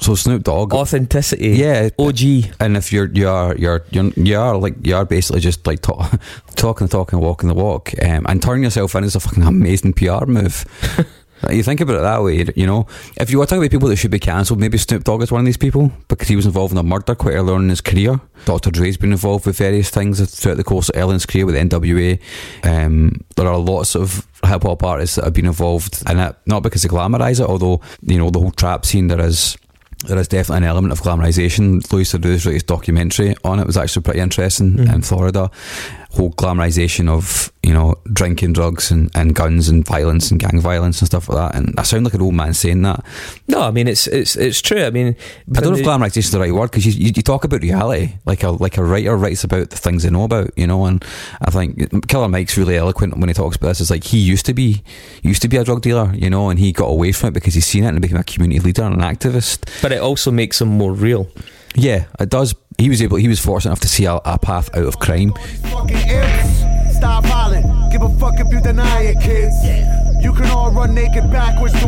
So, 0.00 0.14
Snoop 0.14 0.44
Dogg, 0.44 0.74
Authenticity. 0.74 1.50
yeah, 1.50 1.88
OG. 1.98 2.20
and 2.60 2.76
if 2.76 2.92
you're 2.92 3.06
you 3.06 3.26
are 3.26 3.56
you're 3.56 3.84
you're 3.90 4.10
you 4.16 4.38
are 4.38 4.56
like 4.58 4.74
you 4.82 4.94
are 4.94 5.06
basically 5.06 5.40
just 5.40 5.66
like 5.66 5.80
talk, 5.80 6.20
talking 6.56 6.86
the 6.86 6.90
talk 6.90 7.12
and 7.12 7.22
walking 7.22 7.48
the 7.48 7.54
walk, 7.54 7.92
um, 8.02 8.26
and 8.28 8.42
turning 8.42 8.64
yourself 8.64 8.94
in 8.94 9.04
is 9.04 9.16
a 9.16 9.20
fucking 9.20 9.42
amazing 9.42 9.94
PR 9.94 10.26
move. 10.26 10.66
Like, 11.42 11.56
You 11.56 11.62
think 11.62 11.80
about 11.80 11.96
it 11.96 12.00
that 12.02 12.22
way, 12.22 12.46
you 12.56 12.66
know. 12.66 12.86
If 13.16 13.30
you 13.30 13.38
were 13.38 13.46
talking 13.46 13.62
about 13.62 13.70
people 13.70 13.88
that 13.88 13.96
should 13.96 14.10
be 14.10 14.18
cancelled, 14.18 14.60
maybe 14.60 14.78
Snoop 14.78 15.04
Dogg 15.04 15.22
is 15.22 15.30
one 15.30 15.40
of 15.40 15.46
these 15.46 15.56
people 15.56 15.92
because 16.08 16.28
he 16.28 16.36
was 16.36 16.46
involved 16.46 16.72
in 16.72 16.78
a 16.78 16.82
murder 16.82 17.14
quite 17.14 17.34
early 17.34 17.52
on 17.52 17.62
in 17.64 17.68
his 17.68 17.80
career. 17.80 18.20
Dr. 18.44 18.70
Dre's 18.70 18.96
been 18.96 19.12
involved 19.12 19.46
with 19.46 19.56
various 19.58 19.90
things 19.90 20.18
throughout 20.34 20.56
the 20.56 20.64
course 20.64 20.88
of 20.88 20.96
Ellen's 20.96 21.26
career 21.26 21.46
with 21.46 21.54
NWA. 21.54 22.18
Um, 22.64 23.24
there 23.36 23.48
are 23.48 23.58
lots 23.58 23.94
of 23.94 24.26
hip 24.44 24.62
hop 24.62 24.82
artists 24.82 25.16
that 25.16 25.24
have 25.24 25.34
been 25.34 25.46
involved 25.46 26.02
in 26.08 26.18
it, 26.18 26.36
not 26.46 26.62
because 26.62 26.82
they 26.82 26.88
glamorise 26.88 27.40
it, 27.40 27.48
although 27.48 27.80
you 28.02 28.18
know 28.18 28.30
the 28.30 28.40
whole 28.40 28.52
trap 28.52 28.86
scene 28.86 29.08
there 29.08 29.20
is. 29.20 29.56
There 30.06 30.16
is 30.16 30.28
definitely 30.28 30.58
an 30.58 30.70
element 30.70 30.92
of 30.92 31.00
glamorisation. 31.00 31.82
Louis 31.92 32.12
Theroux's 32.12 32.46
latest 32.46 32.68
documentary 32.68 33.34
on 33.42 33.58
it 33.58 33.66
was 33.66 33.76
actually 33.76 34.02
pretty 34.02 34.20
interesting 34.20 34.78
in 34.78 35.02
Florida. 35.02 35.50
Whole 36.18 36.32
glamorisation 36.32 37.08
of 37.08 37.52
you 37.62 37.72
know 37.72 37.94
drinking, 38.12 38.54
drugs, 38.54 38.90
and, 38.90 39.08
and 39.14 39.36
guns 39.36 39.68
and 39.68 39.86
violence 39.86 40.32
and 40.32 40.40
gang 40.40 40.60
violence 40.60 41.00
and 41.00 41.06
stuff 41.06 41.28
like 41.28 41.52
that. 41.52 41.54
And 41.56 41.78
I 41.78 41.84
sound 41.84 42.04
like 42.04 42.14
an 42.14 42.22
old 42.22 42.34
man 42.34 42.54
saying 42.54 42.82
that. 42.82 43.04
No, 43.46 43.60
I 43.60 43.70
mean 43.70 43.86
it's 43.86 44.08
it's 44.08 44.34
it's 44.34 44.60
true. 44.60 44.82
I 44.82 44.90
mean, 44.90 45.14
I 45.54 45.60
don't 45.60 45.74
know 45.74 45.78
if 45.78 45.86
glamorisation 45.86 46.18
is 46.18 46.30
the 46.32 46.40
right 46.40 46.52
word 46.52 46.72
because 46.72 46.86
you, 46.86 46.92
you, 46.92 47.12
you 47.14 47.22
talk 47.22 47.44
about 47.44 47.62
reality 47.62 48.14
like 48.26 48.42
a 48.42 48.50
like 48.50 48.78
a 48.78 48.82
writer 48.82 49.16
writes 49.16 49.44
about 49.44 49.70
the 49.70 49.76
things 49.76 50.02
they 50.02 50.10
know 50.10 50.24
about, 50.24 50.50
you 50.56 50.66
know. 50.66 50.86
And 50.86 51.04
I 51.40 51.50
think 51.50 52.08
Killer 52.08 52.28
Mike's 52.28 52.58
really 52.58 52.76
eloquent 52.76 53.16
when 53.16 53.28
he 53.28 53.34
talks 53.34 53.54
about 53.54 53.68
this. 53.68 53.80
It's 53.80 53.90
like 53.90 54.02
he 54.02 54.18
used 54.18 54.46
to 54.46 54.54
be 54.54 54.82
used 55.22 55.42
to 55.42 55.48
be 55.48 55.56
a 55.56 55.62
drug 55.62 55.82
dealer, 55.82 56.12
you 56.14 56.30
know, 56.30 56.50
and 56.50 56.58
he 56.58 56.72
got 56.72 56.86
away 56.86 57.12
from 57.12 57.28
it 57.28 57.34
because 57.34 57.54
he's 57.54 57.66
seen 57.66 57.84
it 57.84 57.88
and 57.88 58.02
became 58.02 58.16
a 58.16 58.24
community 58.24 58.58
leader 58.58 58.82
and 58.82 59.00
an 59.00 59.02
activist. 59.02 59.70
but 59.82 59.92
it 59.92 60.00
also 60.00 60.32
makes 60.32 60.60
him 60.60 60.68
more 60.68 60.92
real. 60.92 61.28
Yeah, 61.78 62.06
it 62.18 62.28
does. 62.28 62.54
He 62.76 62.88
was 62.88 63.00
able. 63.00 63.18
He 63.18 63.28
was 63.28 63.38
fortunate 63.38 63.70
enough 63.70 63.80
to 63.80 63.88
see 63.88 64.04
a, 64.04 64.14
a 64.24 64.38
path 64.38 64.68
out 64.76 64.84
of 64.84 64.98
crime. 64.98 65.32
Stop 66.90 67.24
hollering. 67.24 67.62
Give 67.92 68.02
a 68.02 68.08
fuck 68.18 68.40
if 68.40 68.50
you 68.52 68.60
deny 68.60 69.02
it, 69.02 69.20
kids. 69.20 69.54
You 70.22 70.32
can 70.32 70.46
all 70.50 70.72
run 70.72 70.94
naked 70.94 71.30
backwards 71.30 71.74
to 71.80 71.86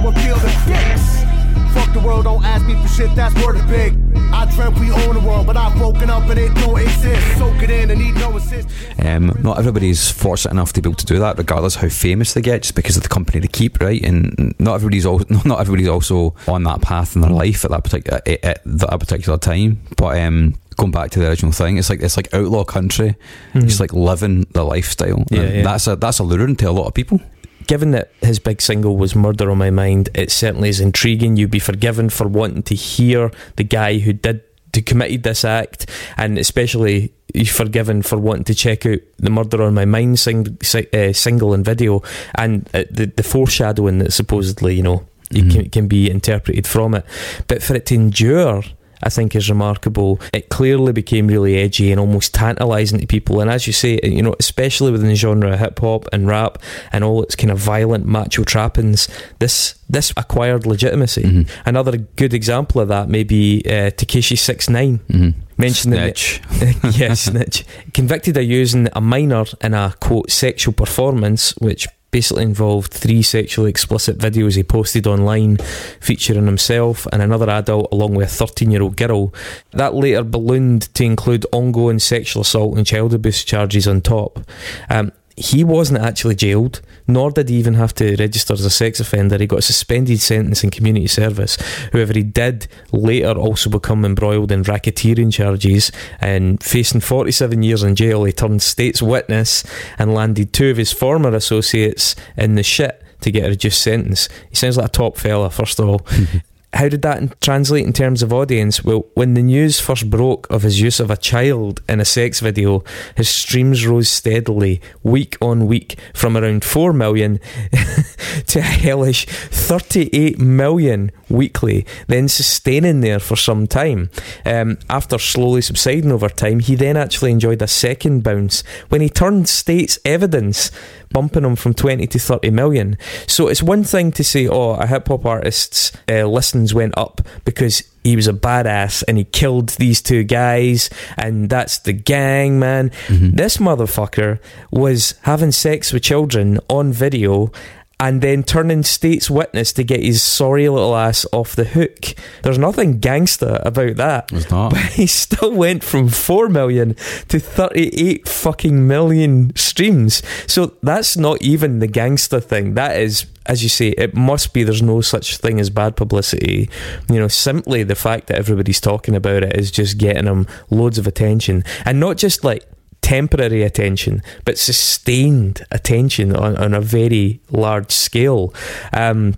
dicks. 0.66 1.29
Fuck 1.74 1.92
the 1.92 2.00
world, 2.00 2.24
don't 2.24 2.44
ask 2.44 2.66
me 2.66 2.74
for 2.80 2.88
shit, 2.88 3.14
that's 3.14 3.34
word 3.44 3.56
is 3.56 3.62
big. 3.62 3.96
I 4.32 4.50
dreamt 4.54 4.78
we 4.78 4.90
own 4.90 5.14
the 5.14 5.20
world, 5.20 5.46
but 5.46 5.56
I've 5.56 5.80
woken 5.80 6.08
up 6.10 6.28
and 6.28 6.38
it 6.38 6.54
don't 6.54 6.80
exist. 6.80 7.38
Soak 7.38 7.62
it 7.62 7.70
in 7.70 7.90
and 7.90 8.00
need 8.00 8.14
no 8.14 8.36
assist. 8.36 8.68
Um, 9.04 9.36
not 9.42 9.58
everybody's 9.58 10.10
fortunate 10.10 10.52
enough 10.52 10.72
to 10.74 10.82
be 10.82 10.88
able 10.88 10.96
to 10.96 11.06
do 11.06 11.18
that, 11.18 11.38
regardless 11.38 11.76
how 11.76 11.88
famous 11.88 12.34
they 12.34 12.40
get, 12.40 12.62
just 12.62 12.74
because 12.74 12.96
of 12.96 13.02
the 13.02 13.08
company 13.08 13.40
they 13.40 13.48
keep, 13.48 13.80
right? 13.80 14.02
And 14.04 14.54
not 14.58 14.74
everybody's 14.74 15.06
also 15.06 15.24
not 15.44 15.60
everybody's 15.60 15.88
also 15.88 16.34
on 16.48 16.62
that 16.64 16.80
path 16.82 17.14
in 17.16 17.22
their 17.22 17.30
life 17.30 17.64
at 17.64 17.70
that 17.70 17.84
particular 17.84 18.20
at, 18.26 18.44
at 18.44 18.62
that 18.64 19.00
particular 19.00 19.38
time. 19.38 19.80
But 19.96 20.18
um, 20.18 20.54
going 20.76 20.92
back 20.92 21.10
to 21.12 21.18
the 21.18 21.28
original 21.28 21.52
thing, 21.52 21.76
it's 21.76 21.90
like 21.90 22.00
it's 22.00 22.16
like 22.16 22.32
outlaw 22.32 22.64
country. 22.64 23.16
It's 23.54 23.80
like 23.80 23.92
living 23.92 24.46
the 24.52 24.64
lifestyle. 24.64 25.24
Yeah, 25.30 25.42
yeah. 25.42 25.62
That's 25.62 25.86
a 25.86 25.96
that's 25.96 26.18
alluring 26.18 26.56
to 26.56 26.70
a 26.70 26.72
lot 26.72 26.86
of 26.86 26.94
people. 26.94 27.20
Given 27.66 27.92
that 27.92 28.11
his 28.20 28.38
big 28.38 28.61
single 28.61 28.96
was 28.96 29.14
Murder 29.14 29.50
on 29.50 29.58
My 29.58 29.70
Mind, 29.70 30.08
it 30.14 30.30
certainly 30.30 30.68
is 30.68 30.80
intriguing. 30.80 31.36
You'd 31.36 31.50
be 31.50 31.58
forgiven 31.61 32.11
for 32.11 32.26
wanting 32.26 32.62
to 32.64 32.74
hear 32.74 33.30
the 33.56 33.64
guy 33.64 33.98
who 33.98 34.12
did 34.12 34.42
who 34.74 34.82
committed 34.82 35.24
this 35.24 35.44
act, 35.44 35.88
and 36.16 36.38
especially 36.38 37.12
you're 37.34 37.44
forgiven 37.46 38.02
for 38.02 38.18
wanting 38.18 38.44
to 38.44 38.54
check 38.54 38.86
out 38.86 38.98
the 39.18 39.30
Murder 39.30 39.62
on 39.62 39.74
My 39.74 39.84
Mind 39.84 40.18
sing, 40.18 40.58
si- 40.62 40.86
uh, 40.92 41.12
single 41.12 41.52
and 41.54 41.64
video, 41.64 42.02
and 42.36 42.68
uh, 42.74 42.84
the 42.90 43.06
the 43.06 43.22
foreshadowing 43.22 43.98
that 43.98 44.12
supposedly 44.12 44.74
you 44.74 44.82
know 44.82 45.06
Mhm. 45.32 45.52
can, 45.52 45.70
can 45.70 45.86
be 45.88 46.11
interpreted 46.11 46.66
from 46.66 46.94
it. 46.94 47.04
But 47.46 47.62
for 47.62 47.74
it 47.76 47.86
to 47.86 47.94
endure, 47.94 48.64
I 49.03 49.09
think 49.09 49.34
is 49.34 49.48
remarkable. 49.48 50.20
It 50.32 50.48
clearly 50.48 50.92
became 50.92 51.26
really 51.26 51.57
edgy 51.59 51.90
and 51.90 52.01
almost 52.01 52.34
tantalising 52.34 53.01
to 53.01 53.07
people. 53.07 53.40
And 53.40 53.51
as 53.51 53.66
you 53.66 53.72
say, 53.72 53.98
you 54.03 54.22
know, 54.22 54.34
especially 54.38 54.92
within 54.92 55.09
the 55.09 55.14
genre 55.14 55.53
of 55.53 55.59
hip 55.59 55.78
hop 55.78 56.07
and 56.12 56.26
rap 56.28 56.59
and 56.92 57.05
all 57.05 57.22
its 57.22 57.36
kind 57.36 57.51
of 57.51 57.59
violent 57.59 58.07
macho 58.07 58.44
trappings, 58.44 59.09
this 59.38 59.74
this 59.88 60.12
acquired 60.16 60.66
legitimacy. 60.66 61.22
Mhm. 61.22 61.48
Another 61.66 61.96
good 61.96 62.32
example 62.32 62.80
of 62.80 62.88
that 62.88 63.09
may 63.09 63.24
be 63.24 63.62
uh, 63.66 63.90
Tekashi 63.90 64.38
Six 64.38 64.68
Nine. 64.68 65.01
Mm-hmm. 65.11 65.40
Mentioned 65.57 65.94
Snitch. 65.94 66.40
yes, 66.98 67.22
snitch. 67.22 67.66
Convicted 67.92 68.36
of 68.38 68.44
using 68.44 68.88
a 68.94 69.01
minor 69.01 69.44
in 69.61 69.74
a 69.74 69.94
quote 70.01 70.30
sexual 70.30 70.72
performance, 70.72 71.55
which 71.59 71.86
basically 72.11 72.42
involved 72.42 72.92
three 72.92 73.22
sexually 73.22 73.70
explicit 73.70 74.18
videos 74.18 74.56
he 74.56 74.62
posted 74.62 75.06
online 75.06 75.56
featuring 76.00 76.46
himself 76.46 77.06
and 77.12 77.22
another 77.22 77.48
adult 77.48 77.88
along 77.92 78.14
with 78.14 78.28
a 78.28 78.30
13 78.30 78.70
year 78.70 78.82
old 78.82 78.96
girl. 78.96 79.32
That 79.72 79.94
later 79.94 80.24
ballooned 80.24 80.92
to 80.94 81.04
include 81.04 81.46
ongoing 81.52 81.98
sexual 81.98 82.42
assault 82.42 82.76
and 82.76 82.86
child 82.86 83.14
abuse 83.14 83.44
charges 83.44 83.86
on 83.86 84.00
top. 84.00 84.40
Um, 84.88 85.12
he 85.36 85.64
wasn't 85.64 86.00
actually 86.00 86.34
jailed, 86.34 86.80
nor 87.06 87.30
did 87.30 87.48
he 87.48 87.56
even 87.56 87.74
have 87.74 87.94
to 87.94 88.16
register 88.16 88.52
as 88.52 88.64
a 88.64 88.70
sex 88.70 89.00
offender. 89.00 89.38
He 89.38 89.46
got 89.46 89.60
a 89.60 89.62
suspended 89.62 90.20
sentence 90.20 90.62
in 90.62 90.70
community 90.70 91.06
service. 91.06 91.56
However, 91.92 92.12
he 92.12 92.22
did 92.22 92.68
later 92.92 93.32
also 93.32 93.70
become 93.70 94.04
embroiled 94.04 94.52
in 94.52 94.64
racketeering 94.64 95.32
charges 95.32 95.90
and 96.20 96.62
facing 96.62 97.00
47 97.00 97.62
years 97.62 97.82
in 97.82 97.94
jail. 97.94 98.24
He 98.24 98.32
turned 98.32 98.62
state's 98.62 99.02
witness 99.02 99.64
and 99.98 100.14
landed 100.14 100.52
two 100.52 100.70
of 100.70 100.76
his 100.76 100.92
former 100.92 101.34
associates 101.34 102.16
in 102.36 102.54
the 102.54 102.62
shit 102.62 103.02
to 103.22 103.30
get 103.30 103.46
a 103.46 103.50
reduced 103.50 103.82
sentence. 103.82 104.28
He 104.48 104.56
sounds 104.56 104.76
like 104.76 104.86
a 104.86 104.90
top 104.90 105.16
fella, 105.16 105.50
first 105.50 105.78
of 105.78 105.88
all. 105.88 106.06
How 106.72 106.88
did 106.88 107.02
that 107.02 107.40
translate 107.40 107.84
in 107.84 107.92
terms 107.92 108.22
of 108.22 108.32
audience? 108.32 108.84
Well, 108.84 109.06
when 109.14 109.34
the 109.34 109.42
news 109.42 109.80
first 109.80 110.08
broke 110.08 110.48
of 110.50 110.62
his 110.62 110.80
use 110.80 111.00
of 111.00 111.10
a 111.10 111.16
child 111.16 111.82
in 111.88 112.00
a 112.00 112.04
sex 112.04 112.38
video, 112.38 112.84
his 113.16 113.28
streams 113.28 113.86
rose 113.86 114.08
steadily, 114.08 114.80
week 115.02 115.36
on 115.40 115.66
week, 115.66 115.98
from 116.14 116.36
around 116.36 116.64
4 116.64 116.92
million 116.92 117.40
to 118.46 118.60
a 118.60 118.62
hellish 118.62 119.26
38 119.26 120.38
million 120.38 121.10
weekly, 121.28 121.84
then 122.06 122.28
sustaining 122.28 123.00
there 123.00 123.18
for 123.18 123.36
some 123.36 123.66
time. 123.66 124.08
Um, 124.46 124.78
after 124.88 125.18
slowly 125.18 125.62
subsiding 125.62 126.12
over 126.12 126.28
time, 126.28 126.60
he 126.60 126.76
then 126.76 126.96
actually 126.96 127.32
enjoyed 127.32 127.62
a 127.62 127.68
second 127.68 128.22
bounce 128.22 128.62
when 128.90 129.00
he 129.00 129.08
turned 129.08 129.48
state's 129.48 129.98
evidence, 130.04 130.70
bumping 131.11 131.42
them 131.42 131.56
from 131.56 131.74
20 131.74 132.06
to 132.06 132.18
30 132.18 132.50
million. 132.50 132.96
So 133.26 133.48
it's 133.48 133.62
one 133.62 133.84
thing 133.84 134.12
to 134.12 134.24
say, 134.24 134.46
oh, 134.48 134.72
a 134.72 134.86
hip 134.86 135.08
hop 135.08 135.26
artist's 135.26 135.92
uh, 136.08 136.24
listens 136.24 136.72
went 136.72 136.96
up 136.96 137.20
because 137.44 137.82
he 138.02 138.16
was 138.16 138.26
a 138.28 138.32
badass 138.32 139.04
and 139.06 139.18
he 139.18 139.24
killed 139.24 139.70
these 139.70 140.00
two 140.00 140.24
guys, 140.24 140.88
and 141.18 141.50
that's 141.50 141.78
the 141.80 141.92
gang, 141.92 142.58
man. 142.58 142.90
This 143.36 143.58
motherfucker 143.58 144.38
was 144.70 145.14
having 145.22 145.52
sex 145.52 145.92
with 145.92 146.02
children 146.02 146.58
on 146.68 146.92
video 146.92 147.52
and 148.01 148.22
then 148.22 148.42
turning 148.42 148.82
state's 148.82 149.30
witness 149.30 149.74
to 149.74 149.84
get 149.84 150.03
his 150.03 150.22
sorry 150.22 150.68
little 150.68 150.96
ass 150.96 151.26
off 151.32 151.55
the 151.55 151.64
hook. 151.64 152.14
There's 152.42 152.59
nothing 152.59 152.98
gangster 152.98 153.61
about 153.62 153.96
that. 153.96 154.32
It's 154.32 154.51
not. 154.51 154.70
But 154.80 154.92
he 154.92 155.07
still 155.07 155.53
went 155.53 155.84
from 155.84 156.09
4 156.09 156.48
million 156.48 156.94
to 157.28 157.38
38 157.38 158.26
fucking 158.26 158.86
million 158.86 159.55
streams. 159.55 160.22
So 160.46 160.74
that's 160.82 161.16
not 161.16 161.42
even 161.42 161.80
the 161.80 161.86
gangster 161.86 162.40
thing. 162.40 162.74
That 162.74 162.98
is, 162.98 163.26
as 163.46 163.62
you 163.62 163.68
say, 163.68 163.88
it 163.90 164.14
must 164.14 164.55
be 164.55 164.62
there's 164.62 164.82
no 164.82 165.03
such 165.03 165.36
thing 165.36 165.61
as 165.61 165.68
bad 165.68 165.96
publicity. 165.96 166.70
You 167.11 167.18
know, 167.20 167.28
simply 167.28 167.82
the 167.82 167.94
fact 167.94 168.28
that 168.28 168.38
everybody's 168.38 168.80
talking 168.80 169.14
about 169.14 169.42
it 169.42 169.57
is 169.57 169.70
just 169.70 169.98
getting 169.98 170.26
him 170.26 170.46
loads 170.70 170.96
of 170.96 171.07
attention. 171.07 171.64
And 171.84 172.01
not 172.01 172.16
just 172.16 172.44
like 172.44 172.64
temporary 173.03 173.62
attention, 173.62 174.22
but 174.44 174.59
sustained 174.59 175.64
attention 175.70 176.34
on, 176.34 176.57
on 176.57 176.74
a 176.74 176.80
very 176.80 177.40
large 177.51 177.90
scale. 177.90 178.55
Um, 178.92 179.34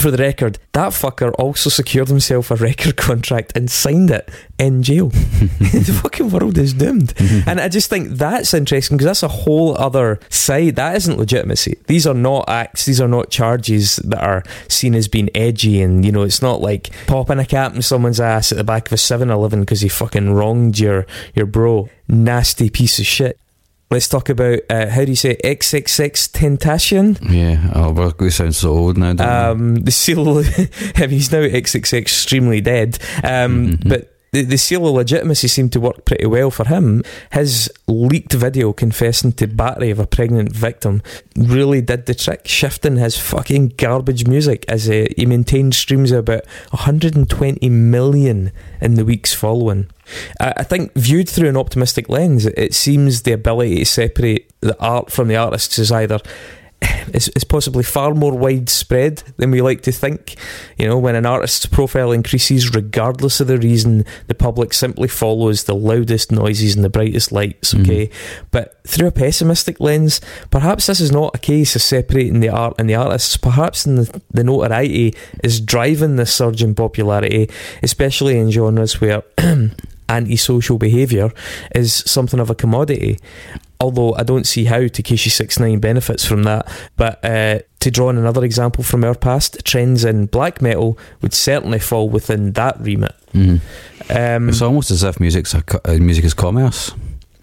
For 0.00 0.10
the 0.10 0.16
record, 0.16 0.58
that 0.72 0.92
fucker 0.92 1.32
also 1.38 1.68
secured 1.68 2.08
himself 2.08 2.50
a 2.50 2.56
record 2.56 2.96
contract 3.10 3.52
and 3.54 3.70
signed 3.70 4.10
it 4.10 4.30
in 4.58 4.82
jail. 4.82 5.08
the 5.10 6.00
fucking 6.02 6.30
world 6.30 6.56
is 6.56 6.72
doomed. 6.72 7.14
Mm-hmm. 7.16 7.48
and 7.48 7.60
I 7.60 7.68
just 7.68 7.90
think 7.90 8.10
that's 8.10 8.54
interesting 8.54 8.96
because 8.96 9.06
that's 9.06 9.22
a 9.22 9.28
whole 9.28 9.76
other 9.76 10.18
side. 10.30 10.76
That 10.76 10.96
isn't 10.96 11.18
legitimacy. 11.18 11.78
These 11.86 12.06
are 12.06 12.14
not 12.14 12.48
acts, 12.48 12.86
these 12.86 13.00
are 13.00 13.08
not 13.08 13.30
charges 13.30 13.96
that 13.96 14.22
are 14.22 14.42
seen 14.68 14.94
as 14.94 15.06
being 15.06 15.28
edgy. 15.34 15.82
And, 15.82 16.04
you 16.04 16.12
know, 16.12 16.22
it's 16.22 16.40
not 16.40 16.60
like 16.60 16.90
popping 17.06 17.38
a 17.38 17.44
cap 17.44 17.74
in 17.74 17.82
someone's 17.82 18.20
ass 18.20 18.52
at 18.52 18.58
the 18.58 18.64
back 18.64 18.86
of 18.86 18.92
a 18.92 18.96
7 18.96 19.30
Eleven 19.30 19.60
because 19.60 19.80
he 19.80 19.88
fucking 19.88 20.32
wronged 20.32 20.78
your, 20.78 21.06
your 21.34 21.46
bro. 21.46 21.88
Nasty 22.08 22.70
piece 22.70 22.98
of 22.98 23.06
shit. 23.06 23.39
Let's 23.92 24.08
talk 24.08 24.28
about, 24.28 24.60
uh, 24.70 24.86
how 24.88 25.04
do 25.04 25.10
you 25.10 25.16
say, 25.16 25.36
XXXTentacion? 25.44 27.18
Yeah, 27.28 27.72
oh, 27.74 27.92
to 28.30 28.30
sound 28.36 28.54
so 28.54 28.70
old 28.70 28.96
now. 28.96 29.50
Um, 29.50 29.74
the 29.84 29.90
seal, 29.90 30.38
I 30.96 31.00
mean, 31.00 31.10
he's 31.10 31.32
now 31.32 31.40
XXX 31.40 31.92
extremely 31.98 32.60
dead. 32.60 32.98
Um, 33.24 33.78
Mhm. 33.78 33.80
But 33.88 34.14
the, 34.32 34.42
the 34.42 34.56
seal 34.56 34.86
of 34.86 34.94
legitimacy 34.94 35.48
seemed 35.48 35.72
to 35.72 35.80
work 35.80 36.04
pretty 36.04 36.26
well 36.26 36.50
for 36.50 36.66
him. 36.66 37.02
His 37.32 37.70
leaked 37.86 38.32
video 38.32 38.72
confessing 38.72 39.32
to 39.32 39.46
battery 39.46 39.90
of 39.90 39.98
a 39.98 40.06
pregnant 40.06 40.52
victim 40.52 41.02
really 41.36 41.80
did 41.80 42.06
the 42.06 42.14
trick, 42.14 42.46
shifting 42.46 42.96
his 42.96 43.18
fucking 43.18 43.74
garbage 43.76 44.26
music 44.26 44.64
as 44.68 44.88
uh, 44.88 45.06
he 45.16 45.26
maintained 45.26 45.74
streams 45.74 46.12
of 46.12 46.20
about 46.20 46.46
120 46.70 47.68
million 47.68 48.52
in 48.80 48.94
the 48.94 49.04
weeks 49.04 49.34
following. 49.34 49.88
I 50.40 50.64
think 50.64 50.92
viewed 50.94 51.28
through 51.28 51.48
an 51.48 51.56
optimistic 51.56 52.08
lens, 52.08 52.46
it 52.46 52.74
seems 52.74 53.22
the 53.22 53.32
ability 53.32 53.76
to 53.78 53.84
separate 53.84 54.50
the 54.60 54.78
art 54.80 55.12
from 55.12 55.28
the 55.28 55.36
artists 55.36 55.78
is 55.78 55.92
either 55.92 56.18
is, 57.12 57.28
is 57.36 57.44
possibly 57.44 57.82
far 57.82 58.14
more 58.14 58.36
widespread 58.36 59.22
than 59.36 59.50
we 59.50 59.60
like 59.62 59.82
to 59.82 59.92
think. 59.92 60.36
You 60.78 60.88
know, 60.88 60.98
when 60.98 61.14
an 61.14 61.26
artist's 61.26 61.66
profile 61.66 62.12
increases, 62.12 62.74
regardless 62.74 63.40
of 63.40 63.46
the 63.48 63.58
reason, 63.58 64.04
the 64.26 64.34
public 64.34 64.72
simply 64.72 65.08
follows 65.08 65.64
the 65.64 65.74
loudest 65.74 66.32
noises 66.32 66.74
and 66.74 66.84
the 66.84 66.90
brightest 66.90 67.32
lights. 67.32 67.74
Mhm. 67.74 67.80
Okay, 67.80 68.10
but 68.50 68.80
through 68.86 69.08
a 69.08 69.12
pessimistic 69.12 69.80
lens, 69.80 70.20
perhaps 70.50 70.86
this 70.86 71.00
is 71.00 71.12
not 71.12 71.34
a 71.34 71.38
case 71.38 71.76
of 71.76 71.82
separating 71.82 72.40
the 72.40 72.48
art 72.48 72.74
and 72.78 72.88
the 72.88 72.94
artists. 72.94 73.36
Perhaps 73.36 73.84
the, 73.84 74.20
the 74.30 74.44
notoriety 74.44 75.14
is 75.42 75.60
driving 75.60 76.16
this 76.16 76.34
surge 76.34 76.62
in 76.62 76.74
popularity, 76.74 77.50
especially 77.82 78.38
in 78.38 78.50
genres 78.50 79.00
where 79.00 79.22
antisocial 80.08 80.78
behaviour 80.78 81.30
is 81.74 81.92
something 82.06 82.40
of 82.40 82.50
a 82.50 82.54
commodity. 82.54 83.18
Although 83.80 84.14
I 84.14 84.22
don't 84.24 84.46
see 84.46 84.64
how 84.66 84.80
Tekashi 84.80 85.30
69 85.30 85.78
benefits 85.80 86.24
from 86.24 86.42
that. 86.42 86.68
But 86.96 87.24
uh, 87.24 87.60
to 87.80 87.90
draw 87.90 88.08
on 88.08 88.18
another 88.18 88.44
example 88.44 88.84
from 88.84 89.04
our 89.04 89.14
past, 89.14 89.64
trends 89.64 90.04
in 90.04 90.26
black 90.26 90.60
metal 90.60 90.98
would 91.22 91.32
certainly 91.32 91.78
fall 91.78 92.08
within 92.10 92.52
that 92.52 92.78
remit. 92.80 93.14
Mhm. 93.34 93.60
Um, 94.10 94.48
It's 94.48 94.60
almost 94.62 94.90
as 94.90 95.02
if 95.02 95.18
music's 95.20 95.54
a, 95.54 95.62
uh, 95.84 95.94
music 95.98 96.24
is 96.24 96.34
commerce. 96.34 96.92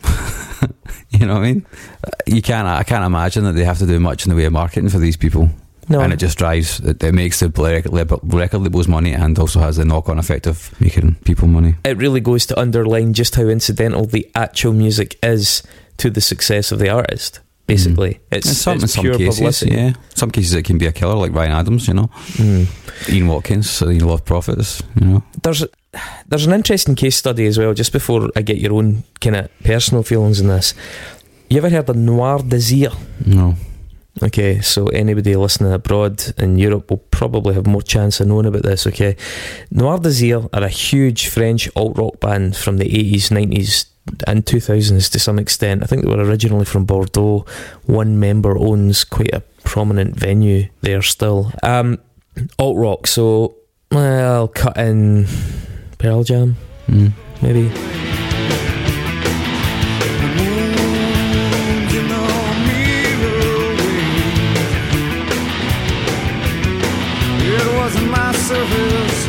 you 1.09 1.25
know 1.25 1.35
what 1.35 1.43
I 1.43 1.53
mean? 1.53 1.65
Uh, 2.03 2.09
You 2.27 2.41
can't. 2.41 2.67
I 2.67 2.83
can't 2.83 3.05
imagine 3.05 3.43
that 3.45 3.53
they 3.53 3.63
have 3.63 3.79
to 3.79 3.85
do 3.87 3.99
much 3.99 4.25
in 4.25 4.29
the 4.29 4.35
way 4.35 4.45
of 4.45 4.53
marketing 4.53 4.89
for 4.89 4.99
these 4.99 5.17
people, 5.17 5.49
no, 5.89 6.01
and 6.01 6.11
it 6.13 6.17
just 6.19 6.37
drives. 6.37 6.79
It, 6.81 7.01
it 7.03 7.13
makes 7.13 7.39
the 7.39 7.49
record, 7.49 7.93
lab- 7.93 8.19
record 8.33 8.61
labels 8.61 8.87
money, 8.87 9.13
and 9.13 9.39
also 9.39 9.59
has 9.59 9.77
the 9.77 9.85
knock-on 9.85 10.19
effect 10.19 10.45
of 10.47 10.71
making 10.79 11.15
people 11.23 11.47
money. 11.47 11.75
it 11.85 11.97
really 11.97 12.19
goes 12.21 12.45
to 12.47 12.59
underline 12.59 13.13
just 13.13 13.35
how 13.35 13.43
incidental 13.47 14.05
the 14.05 14.29
actual 14.35 14.73
music 14.73 15.17
is 15.23 15.63
to 15.97 16.09
the 16.09 16.21
success 16.21 16.71
of 16.71 16.79
the 16.79 16.89
artist. 16.89 17.39
Basically, 17.67 18.19
it's, 18.31 18.47
In 18.47 18.53
some, 18.53 18.73
it's 18.75 18.83
in 18.83 18.87
some 18.87 19.03
pure 19.03 19.17
cases, 19.17 19.39
publicity. 19.39 19.75
yeah. 19.75 19.93
Some 20.15 20.31
cases 20.31 20.53
it 20.53 20.63
can 20.63 20.77
be 20.77 20.85
a 20.85 20.91
killer, 20.93 21.15
like 21.15 21.33
Ryan 21.33 21.51
Adams. 21.51 21.87
You 21.87 21.95
know, 21.95 22.09
Mm. 22.37 22.65
Ian 23.13 23.27
Watkins, 23.27 23.81
uh, 23.81 23.89
Ian 23.89 24.07
Lost 24.07 24.23
Prophets. 24.23 24.81
You 24.95 25.05
know, 25.07 25.23
there's 25.43 25.65
there's 26.29 26.45
an 26.45 26.53
interesting 26.53 26.95
case 26.95 27.17
study 27.17 27.45
as 27.45 27.57
well. 27.57 27.73
Just 27.73 27.91
before 27.91 28.29
I 28.37 28.41
get 28.41 28.57
your 28.57 28.73
own 28.73 29.03
kind 29.19 29.35
of 29.35 29.49
personal 29.65 30.03
feelings 30.03 30.39
in 30.39 30.47
this, 30.47 30.73
you 31.49 31.57
ever 31.57 31.69
heard 31.69 31.89
of 31.89 31.97
Noir 31.97 32.39
Désir? 32.39 32.95
no. 33.25 33.55
Okay, 34.23 34.61
so 34.61 34.87
anybody 34.87 35.35
listening 35.35 35.71
abroad 35.73 36.23
in 36.39 36.57
Europe 36.57 36.89
will 36.89 37.03
probably 37.11 37.53
have 37.53 37.67
more 37.67 37.83
chance 37.83 38.19
of 38.19 38.27
knowing 38.27 38.47
about 38.47 38.63
this. 38.63 38.87
Okay, 38.87 39.15
Noir 39.71 39.99
Désir 39.99 40.49
are 40.53 40.63
a 40.63 40.69
huge 40.69 41.27
French 41.27 41.69
alt 41.75 41.97
rock 41.97 42.19
band 42.19 42.55
from 42.55 42.77
the 42.77 42.85
80s, 42.85 43.29
90s, 43.29 43.85
and 44.27 44.45
2000s 44.45 45.09
to 45.11 45.19
some 45.19 45.39
extent. 45.39 45.83
I 45.83 45.85
think 45.85 46.03
they 46.03 46.09
were 46.09 46.23
originally 46.23 46.65
from 46.65 46.85
Bordeaux. 46.85 47.45
One 47.85 48.19
member 48.19 48.57
owns 48.57 49.03
quite 49.03 49.33
a 49.33 49.41
prominent 49.63 50.15
venue 50.15 50.67
there 50.81 51.01
still. 51.01 51.51
Um, 51.63 51.99
alt 52.59 52.77
rock, 52.77 53.07
so 53.07 53.55
well, 53.91 54.33
I'll 54.35 54.47
cut 54.47 54.77
in 54.77 55.25
Pearl 55.97 56.23
Jam, 56.23 56.55
Mm. 56.87 57.11
maybe. 57.41 57.71
It 67.59 67.67
wasn't 67.79 68.09
my 68.11 68.31
service, 68.33 69.27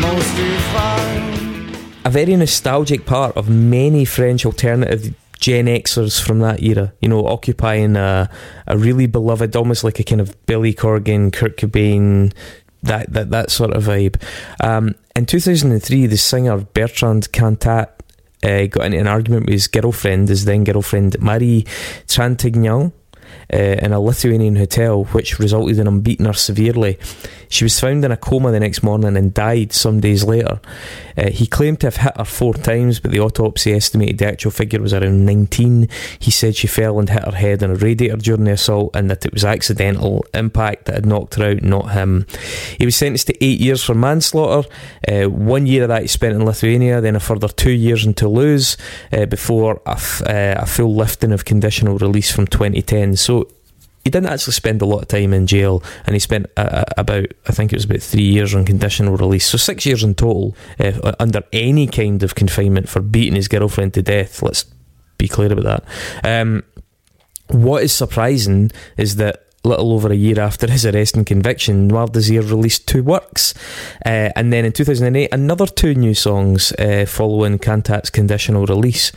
most 0.00 0.36
defined. 0.36 1.21
A 2.04 2.10
very 2.10 2.34
nostalgic 2.36 3.06
part 3.06 3.36
of 3.36 3.48
many 3.48 4.04
French 4.04 4.44
alternative 4.44 5.14
Gen 5.38 5.66
Xers 5.66 6.22
from 6.22 6.38
that 6.40 6.62
era. 6.62 6.92
You 7.00 7.08
know, 7.08 7.26
occupying 7.26 7.96
a, 7.96 8.30
a 8.66 8.78
really 8.78 9.06
beloved, 9.06 9.56
almost 9.56 9.84
like 9.84 9.98
a 9.98 10.04
kind 10.04 10.20
of 10.20 10.34
Billy 10.46 10.72
Corgan, 10.72 11.32
Kurt 11.32 11.56
Cobain, 11.56 12.32
that 12.82 13.12
that 13.12 13.30
that 13.30 13.50
sort 13.50 13.72
of 13.72 13.84
vibe. 13.84 14.22
Um, 14.62 14.94
in 15.16 15.26
2003, 15.26 16.06
the 16.06 16.16
singer 16.16 16.58
Bertrand 16.58 17.32
Cantat. 17.32 17.88
Uh, 18.44 18.66
got 18.66 18.86
into 18.86 18.98
an 18.98 19.06
argument 19.06 19.46
with 19.46 19.52
his 19.52 19.68
girlfriend, 19.68 20.28
his 20.28 20.46
then 20.46 20.64
girlfriend 20.64 21.16
Marie 21.20 21.64
Trintignant, 22.08 22.90
uh, 23.52 23.56
in 23.56 23.92
a 23.92 24.00
Lithuanian 24.00 24.56
hotel, 24.56 25.04
which 25.04 25.38
resulted 25.38 25.78
in 25.78 25.86
him 25.86 26.00
beating 26.00 26.26
her 26.26 26.32
severely. 26.32 26.98
She 27.52 27.64
was 27.64 27.78
found 27.78 28.02
in 28.02 28.10
a 28.10 28.16
coma 28.16 28.50
the 28.50 28.60
next 28.60 28.82
morning 28.82 29.14
and 29.14 29.34
died 29.34 29.74
some 29.74 30.00
days 30.00 30.24
later. 30.24 30.58
Uh, 31.18 31.28
he 31.28 31.46
claimed 31.46 31.80
to 31.80 31.86
have 31.88 31.96
hit 31.96 32.16
her 32.16 32.24
four 32.24 32.54
times, 32.54 32.98
but 32.98 33.10
the 33.10 33.20
autopsy 33.20 33.74
estimated 33.74 34.18
the 34.18 34.26
actual 34.26 34.50
figure 34.50 34.80
was 34.80 34.94
around 34.94 35.26
19. 35.26 35.86
He 36.18 36.30
said 36.30 36.56
she 36.56 36.66
fell 36.66 36.98
and 36.98 37.10
hit 37.10 37.22
her 37.22 37.32
head 37.32 37.62
on 37.62 37.70
a 37.70 37.74
radiator 37.74 38.16
during 38.16 38.44
the 38.44 38.52
assault 38.52 38.96
and 38.96 39.10
that 39.10 39.26
it 39.26 39.34
was 39.34 39.44
accidental 39.44 40.24
impact 40.32 40.86
that 40.86 40.94
had 40.94 41.04
knocked 41.04 41.34
her 41.34 41.50
out, 41.50 41.62
not 41.62 41.92
him. 41.92 42.26
He 42.78 42.86
was 42.86 42.96
sentenced 42.96 43.26
to 43.26 43.44
eight 43.44 43.60
years 43.60 43.84
for 43.84 43.94
manslaughter. 43.94 44.66
Uh, 45.06 45.28
one 45.28 45.66
year 45.66 45.82
of 45.82 45.88
that 45.88 46.02
he 46.02 46.08
spent 46.08 46.34
in 46.34 46.46
Lithuania, 46.46 47.02
then 47.02 47.16
a 47.16 47.20
further 47.20 47.48
two 47.48 47.70
years 47.70 48.06
in 48.06 48.14
Toulouse 48.14 48.78
uh, 49.12 49.26
before 49.26 49.82
a, 49.84 49.90
uh, 49.90 50.62
a 50.62 50.66
full 50.66 50.94
lifting 50.94 51.32
of 51.32 51.44
conditional 51.44 51.98
release 51.98 52.32
from 52.32 52.46
2010. 52.46 53.16
So 53.22 53.48
he 54.04 54.10
didn't 54.10 54.30
actually 54.30 54.54
spend 54.54 54.82
a 54.82 54.86
lot 54.86 55.02
of 55.02 55.08
time 55.08 55.32
in 55.32 55.46
jail, 55.46 55.82
and 56.06 56.14
he 56.14 56.18
spent 56.18 56.46
uh, 56.56 56.60
uh, 56.60 56.84
about, 56.96 57.26
I 57.46 57.52
think 57.52 57.72
it 57.72 57.76
was 57.76 57.84
about 57.84 58.02
three 58.02 58.24
years 58.24 58.54
on 58.54 58.64
conditional 58.64 59.16
release. 59.16 59.46
So 59.46 59.58
six 59.58 59.86
years 59.86 60.02
in 60.02 60.14
total 60.14 60.56
uh, 60.80 61.12
under 61.20 61.42
any 61.52 61.86
kind 61.86 62.22
of 62.22 62.34
confinement 62.34 62.88
for 62.88 63.00
beating 63.00 63.36
his 63.36 63.48
girlfriend 63.48 63.94
to 63.94 64.02
death. 64.02 64.42
Let's 64.42 64.64
be 65.18 65.28
clear 65.28 65.52
about 65.52 65.84
that. 66.22 66.40
Um, 66.42 66.64
what 67.48 67.84
is 67.84 67.92
surprising 67.92 68.72
is 68.96 69.16
that 69.16 69.46
little 69.64 69.92
over 69.92 70.10
a 70.10 70.16
year 70.16 70.40
after 70.40 70.68
his 70.68 70.84
arrest 70.84 71.16
and 71.16 71.24
conviction, 71.24 71.86
Noir 71.86 72.08
Désir 72.08 72.48
released 72.48 72.88
two 72.88 73.04
works. 73.04 73.54
Uh, 74.04 74.30
and 74.34 74.52
then 74.52 74.64
in 74.64 74.72
2008, 74.72 75.28
another 75.32 75.66
two 75.66 75.94
new 75.94 76.14
songs 76.14 76.72
uh, 76.72 77.04
following 77.06 77.58
Cantat's 77.58 78.10
conditional 78.10 78.66
release. 78.66 79.12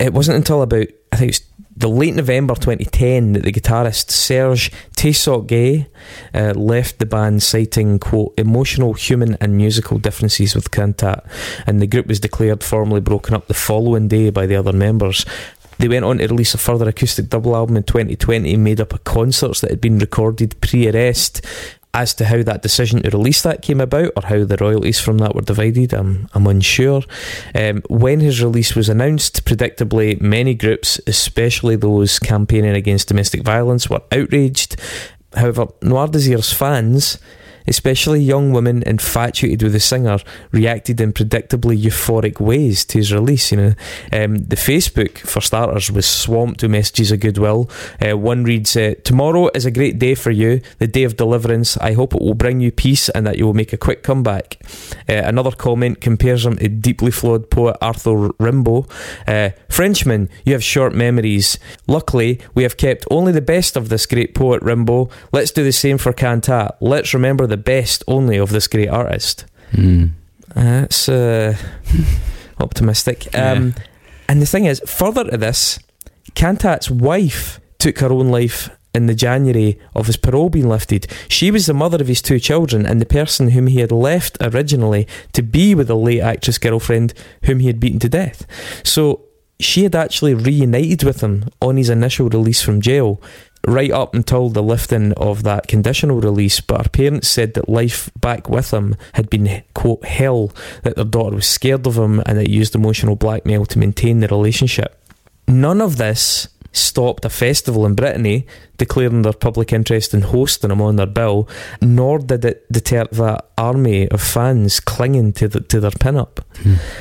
It 0.00 0.12
wasn't 0.12 0.38
until 0.38 0.62
about, 0.62 0.88
I 1.12 1.16
think 1.16 1.30
it's 1.30 1.42
the 1.76 1.88
late 1.88 2.14
November 2.14 2.54
2010 2.54 3.34
that 3.34 3.42
the 3.42 3.52
guitarist 3.52 4.10
Serge 4.10 4.72
Teyssot-Gay 4.96 5.86
uh, 6.34 6.54
left 6.54 6.98
the 6.98 7.06
band 7.06 7.42
citing, 7.42 7.98
quote, 7.98 8.32
emotional, 8.38 8.94
human 8.94 9.36
and 9.40 9.56
musical 9.56 9.98
differences 9.98 10.54
with 10.54 10.70
Cantat. 10.70 11.26
And 11.66 11.82
the 11.82 11.86
group 11.86 12.06
was 12.06 12.20
declared 12.20 12.64
formally 12.64 13.00
broken 13.00 13.34
up 13.34 13.46
the 13.46 13.54
following 13.54 14.08
day 14.08 14.30
by 14.30 14.46
the 14.46 14.56
other 14.56 14.72
members. 14.72 15.26
They 15.78 15.88
went 15.88 16.06
on 16.06 16.18
to 16.18 16.26
release 16.26 16.54
a 16.54 16.58
further 16.58 16.88
acoustic 16.88 17.28
double 17.28 17.54
album 17.54 17.76
in 17.76 17.82
2020 17.82 18.56
made 18.56 18.80
up 18.80 18.94
of 18.94 19.04
concerts 19.04 19.60
that 19.60 19.70
had 19.70 19.80
been 19.80 19.98
recorded 19.98 20.58
pre 20.62 20.88
arrest. 20.88 21.44
As 21.96 22.12
to 22.16 22.26
how 22.26 22.42
that 22.42 22.60
decision 22.60 23.02
to 23.02 23.08
release 23.08 23.40
that 23.40 23.62
came 23.62 23.80
about 23.80 24.12
or 24.16 24.22
how 24.24 24.44
the 24.44 24.58
royalties 24.60 25.00
from 25.00 25.16
that 25.16 25.34
were 25.34 25.40
divided, 25.40 25.94
I'm, 25.94 26.28
I'm 26.34 26.46
unsure. 26.46 27.02
Um, 27.54 27.82
when 27.88 28.20
his 28.20 28.42
release 28.42 28.76
was 28.76 28.90
announced, 28.90 29.46
predictably, 29.46 30.20
many 30.20 30.52
groups, 30.52 31.00
especially 31.06 31.74
those 31.74 32.18
campaigning 32.18 32.74
against 32.74 33.08
domestic 33.08 33.42
violence, 33.42 33.88
were 33.88 34.02
outraged. 34.12 34.76
However, 35.34 35.68
Noir 35.80 36.08
Désir's 36.08 36.52
fans 36.52 37.18
especially 37.66 38.20
young 38.20 38.52
women 38.52 38.82
infatuated 38.84 39.62
with 39.62 39.72
the 39.72 39.80
singer, 39.80 40.18
reacted 40.52 41.00
in 41.00 41.12
predictably 41.12 41.80
euphoric 41.80 42.40
ways 42.40 42.84
to 42.86 42.98
his 42.98 43.12
release. 43.12 43.50
You 43.52 43.56
know, 43.58 43.74
um, 44.12 44.36
the 44.36 44.56
Facebook, 44.56 45.18
for 45.18 45.40
starters, 45.40 45.90
was 45.90 46.06
swamped 46.06 46.62
with 46.62 46.70
messages 46.70 47.10
of 47.10 47.20
goodwill. 47.20 47.70
Uh, 48.00 48.16
one 48.16 48.44
reads, 48.44 48.76
uh, 48.76 48.94
"Tomorrow 49.04 49.50
is 49.54 49.66
a 49.66 49.70
great 49.70 49.98
day 49.98 50.14
for 50.14 50.30
you, 50.30 50.60
the 50.78 50.86
day 50.86 51.04
of 51.04 51.16
deliverance. 51.16 51.76
I 51.78 51.92
hope 51.92 52.14
it 52.14 52.22
will 52.22 52.34
bring 52.34 52.60
you 52.60 52.70
peace 52.70 53.08
and 53.10 53.26
that 53.26 53.38
you 53.38 53.46
will 53.46 53.54
make 53.54 53.72
a 53.72 53.78
quick 53.78 54.02
comeback." 54.02 54.58
Uh, 55.08 55.22
another 55.24 55.50
comment 55.50 56.00
compares 56.00 56.44
him 56.44 56.56
to 56.56 56.68
deeply 56.68 57.10
flawed 57.10 57.50
poet 57.50 57.76
Arthur 57.80 58.30
Rimbaud. 58.38 58.88
Uh, 59.26 59.50
Frenchman, 59.68 60.28
you 60.44 60.52
have 60.52 60.64
short 60.64 60.94
memories. 60.94 61.58
Luckily, 61.86 62.40
we 62.54 62.62
have 62.62 62.76
kept 62.76 63.06
only 63.10 63.32
the 63.32 63.40
best 63.40 63.76
of 63.76 63.88
this 63.88 64.06
great 64.06 64.34
poet 64.34 64.62
Rimbaud. 64.62 65.10
Let's 65.32 65.50
do 65.50 65.62
the 65.62 65.72
same 65.72 65.98
for 65.98 66.12
Cantat. 66.12 66.76
Let's 66.80 67.14
remember 67.14 67.46
the 67.46 67.55
best 67.56 68.04
only 68.06 68.38
of 68.38 68.50
this 68.50 68.68
great 68.68 68.88
artist. 68.88 69.44
Mm. 69.72 70.10
That's 70.54 71.08
uh, 71.08 71.56
optimistic. 72.58 73.26
Um, 73.34 73.74
And 74.28 74.42
the 74.42 74.46
thing 74.46 74.64
is, 74.64 74.80
further 74.86 75.24
to 75.24 75.36
this, 75.36 75.78
Cantat's 76.34 76.90
wife 76.90 77.60
took 77.78 77.98
her 77.98 78.12
own 78.12 78.28
life 78.28 78.70
in 78.94 79.06
the 79.06 79.14
January 79.14 79.78
of 79.94 80.06
his 80.06 80.16
parole 80.16 80.48
being 80.48 80.68
lifted. 80.68 81.06
She 81.28 81.50
was 81.50 81.66
the 81.66 81.74
mother 81.74 81.98
of 82.00 82.08
his 82.08 82.22
two 82.22 82.40
children 82.40 82.86
and 82.86 83.00
the 83.00 83.06
person 83.06 83.50
whom 83.50 83.66
he 83.66 83.80
had 83.80 83.92
left 83.92 84.38
originally 84.40 85.06
to 85.32 85.42
be 85.42 85.74
with 85.74 85.88
the 85.88 85.96
late 85.96 86.20
actress 86.22 86.58
girlfriend 86.58 87.12
whom 87.44 87.60
he 87.60 87.66
had 87.66 87.78
beaten 87.78 88.00
to 88.00 88.08
death. 88.08 88.46
So 88.84 89.20
she 89.60 89.82
had 89.82 89.94
actually 89.94 90.34
reunited 90.34 91.02
with 91.02 91.20
him 91.20 91.44
on 91.60 91.76
his 91.76 91.90
initial 91.90 92.28
release 92.30 92.62
from 92.62 92.80
jail. 92.80 93.20
Right 93.66 93.90
up 93.90 94.14
until 94.14 94.48
the 94.48 94.62
lifting 94.62 95.12
of 95.14 95.42
that 95.42 95.66
conditional 95.66 96.20
release, 96.20 96.60
but 96.60 96.82
her 96.82 96.88
parents 96.88 97.28
said 97.28 97.54
that 97.54 97.68
life 97.68 98.10
back 98.20 98.48
with 98.48 98.72
him 98.72 98.96
had 99.14 99.28
been, 99.28 99.62
quote, 99.74 100.04
hell, 100.04 100.52
that 100.82 100.96
their 100.96 101.04
daughter 101.04 101.36
was 101.36 101.46
scared 101.46 101.86
of 101.86 101.98
him 101.98 102.22
and 102.26 102.38
that 102.38 102.50
used 102.50 102.74
emotional 102.74 103.16
blackmail 103.16 103.66
to 103.66 103.78
maintain 103.78 104.20
the 104.20 104.28
relationship. 104.28 105.02
None 105.48 105.80
of 105.80 105.96
this 105.96 106.48
stopped 106.76 107.24
a 107.24 107.30
festival 107.30 107.86
in 107.86 107.94
Brittany 107.94 108.46
declaring 108.76 109.22
their 109.22 109.32
public 109.32 109.72
interest 109.72 110.12
in 110.12 110.20
hosting 110.22 110.70
him 110.70 110.82
on 110.82 110.96
their 110.96 111.06
bill, 111.06 111.48
nor 111.80 112.18
did 112.18 112.44
it 112.44 112.70
deter 112.70 113.06
that 113.12 113.46
army 113.56 114.06
of 114.10 114.20
fans 114.20 114.80
clinging 114.80 115.32
to, 115.32 115.48
the, 115.48 115.60
to 115.60 115.80
their 115.80 115.90
pin-up. 115.92 116.40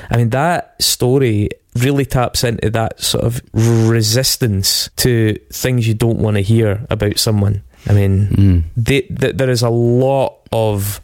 I 0.09 0.17
mean, 0.17 0.30
that 0.30 0.82
story 0.82 1.49
really 1.76 2.05
taps 2.05 2.43
into 2.45 2.69
that 2.69 3.01
sort 3.01 3.26
of 3.26 3.41
resistance 3.53 4.89
to 4.97 5.38
things 5.51 5.88
you 5.88 5.93
don't 5.93 6.19
want 6.19 6.36
to 6.38 6.41
hear 6.41 6.86
about 6.89 7.17
someone. 7.19 7.61
I 7.88 7.93
mean, 7.93 8.28
Mm. 8.28 8.63
they, 8.78 9.01
th- 9.01 9.36
there 9.36 9.49
is 9.49 9.61
a 9.61 9.69
lot 9.69 10.38
of 10.51 11.01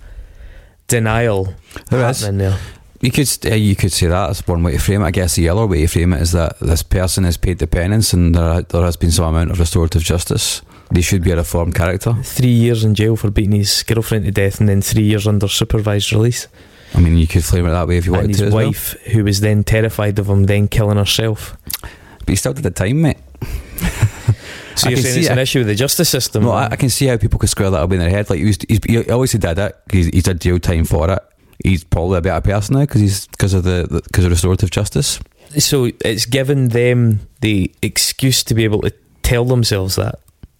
denial 0.87 1.53
There 1.89 2.09
is. 2.09 2.21
happening 2.21 2.39
there. 2.39 2.57
You 3.01 3.11
could 3.11 3.29
uh, 3.45 3.55
you 3.55 3.75
could 3.75 3.91
say 3.91 4.07
that 4.07 4.29
as 4.29 4.47
one 4.47 4.61
way 4.63 4.73
to 4.73 4.79
frame 4.79 5.01
it. 5.01 5.05
I 5.05 5.11
guess 5.11 5.35
the 5.35 5.49
other 5.49 5.65
way 5.65 5.81
to 5.81 5.87
frame 5.87 6.13
it 6.13 6.21
is 6.21 6.31
that 6.33 6.59
this 6.59 6.83
person 6.83 7.23
has 7.23 7.35
paid 7.35 7.57
the 7.57 7.65
penance 7.67 8.13
and 8.13 8.35
there, 8.35 8.61
there 8.61 8.83
has 8.83 8.95
been 8.95 9.11
some 9.11 9.25
amount 9.25 9.49
of 9.51 9.59
restorative 9.59 10.03
justice. 10.03 10.61
They 10.91 11.01
should 11.01 11.23
be 11.23 11.31
a 11.31 11.37
reformed 11.37 11.73
character. 11.73 12.13
Three 12.21 12.49
years 12.49 12.83
in 12.83 12.93
jail 12.93 13.15
for 13.15 13.31
beating 13.31 13.53
his 13.53 13.81
girlfriend 13.83 14.25
to 14.25 14.31
death, 14.31 14.59
and 14.59 14.69
then 14.69 14.81
three 14.81 15.03
years 15.03 15.25
under 15.25 15.47
supervised 15.47 16.11
release. 16.13 16.47
I 16.93 16.99
mean, 16.99 17.17
you 17.17 17.27
could 17.27 17.43
frame 17.43 17.65
it 17.65 17.71
that 17.71 17.87
way 17.87 17.97
if 17.97 18.05
you 18.05 18.13
and 18.13 18.23
wanted 18.23 18.39
his 18.39 18.49
to. 18.49 18.55
well. 18.55 18.67
wife, 18.67 18.91
who 19.11 19.23
was 19.23 19.39
then 19.39 19.63
terrified 19.63 20.19
of 20.19 20.27
him, 20.27 20.43
then 20.43 20.67
killing 20.67 20.97
herself. 20.97 21.57
But 21.81 22.29
he 22.29 22.35
still 22.35 22.53
did 22.53 22.63
the 22.63 22.71
time, 22.71 23.01
mate. 23.01 23.17
So 24.75 24.87
I 24.87 24.91
you're 24.91 24.99
saying 25.01 25.19
it's 25.19 25.27
it. 25.27 25.31
an 25.31 25.39
issue 25.39 25.59
with 25.59 25.67
the 25.67 25.75
justice 25.75 26.09
system? 26.09 26.43
No, 26.43 26.51
I, 26.51 26.69
I 26.71 26.75
can 26.75 26.89
see 26.89 27.07
how 27.07 27.17
people 27.17 27.37
could 27.39 27.49
square 27.49 27.69
that 27.69 27.83
away 27.83 27.97
in 27.97 27.99
their 28.01 28.09
head. 28.09 28.29
Like, 28.29 28.39
he, 28.39 28.45
was, 28.45 28.57
he's, 28.67 28.79
he 28.87 28.97
obviously 29.09 29.39
did 29.39 29.59
it. 29.59 29.75
He's, 29.91 30.07
he's 30.07 30.23
did 30.23 30.41
jail 30.41 30.59
time 30.59 30.85
for 30.85 31.11
it. 31.11 31.19
He's 31.63 31.83
probably 31.83 32.17
a 32.17 32.21
better 32.21 32.41
person 32.41 32.75
now 32.75 32.81
because 32.81 33.01
he's 33.01 33.27
because 33.27 33.53
of 33.53 33.63
the 33.63 34.01
because 34.07 34.25
of 34.25 34.31
restorative 34.31 34.71
justice. 34.71 35.19
so 35.57 35.89
it's 36.05 36.25
given 36.25 36.69
them 36.69 37.19
the 37.41 37.71
excuse 37.81 38.43
to 38.45 38.53
be 38.55 38.63
able 38.63 38.81
to 38.81 38.93
tell 39.23 39.45
themselves 39.45 39.95
that. 39.95 40.15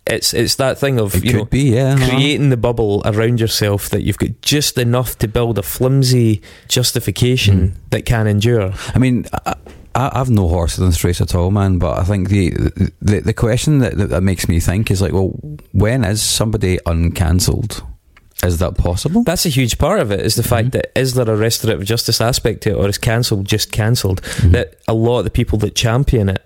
It's 0.08 0.34
it's 0.34 0.56
that 0.56 0.80
thing 0.80 1.00
of 1.00 1.16
It 1.16 1.24
you 1.24 1.32
could 1.32 1.38
know 1.38 1.46
be, 1.46 1.76
yeah. 1.76 1.94
uh-huh. 1.94 2.10
creating 2.10 2.50
the 2.50 2.58
bubble 2.58 3.02
around 3.06 3.40
yourself 3.40 3.90
that 3.92 4.02
you've 4.02 4.18
got 4.18 4.42
just 4.42 4.78
enough 4.78 5.18
to 5.20 5.28
build 5.28 5.58
a 5.60 5.64
flimsy 5.64 6.42
justification 6.68 7.58
Mm. 7.70 7.90
that 7.92 8.06
can 8.06 8.28
endure. 8.28 8.74
I 8.96 8.98
mean, 9.00 9.26
I, 9.46 9.54
I, 9.94 10.10
I've 10.20 10.30
no 10.30 10.48
horse 10.48 10.78
in 10.80 10.86
this 10.88 11.04
race 11.04 11.22
at 11.22 11.36
all, 11.36 11.52
man. 11.52 11.78
But 11.78 12.00
I 12.00 12.04
think 12.04 12.30
the 12.30 12.50
the, 13.02 13.20
the 13.22 13.34
question 13.34 13.80
that, 13.80 13.98
that 13.98 14.10
that 14.10 14.22
makes 14.22 14.48
me 14.50 14.60
think 14.60 14.90
is 14.92 15.02
like, 15.02 15.14
well, 15.14 15.32
when 15.72 16.04
is 16.04 16.22
somebody 16.22 16.80
uncancelled? 16.86 17.84
Is 18.44 18.58
that 18.58 18.76
possible? 18.78 19.24
That's 19.24 19.46
a 19.46 19.50
huge 19.50 19.78
part 19.78 20.00
of 20.00 20.12
it. 20.12 20.20
Is 20.22 20.36
the 20.36 20.44
fact 20.44 20.70
Mhm. 20.70 20.72
that 20.72 20.92
is 21.00 21.14
there 21.14 21.30
a 21.30 21.36
restorative 21.36 21.86
justice 21.86 22.20
aspect 22.22 22.62
to 22.64 22.72
it, 22.72 22.76
or 22.76 22.90
is 22.90 22.98
cancelled 22.98 23.46
just 23.46 23.72
cancelled? 23.72 24.22
Mhm. 24.22 24.52
That 24.54 24.76
a 24.88 24.94
lot 24.94 25.20
of 25.20 25.26
the 25.26 25.30
people 25.32 25.58
that 25.60 25.76
champion 25.76 26.30
it 26.30 26.44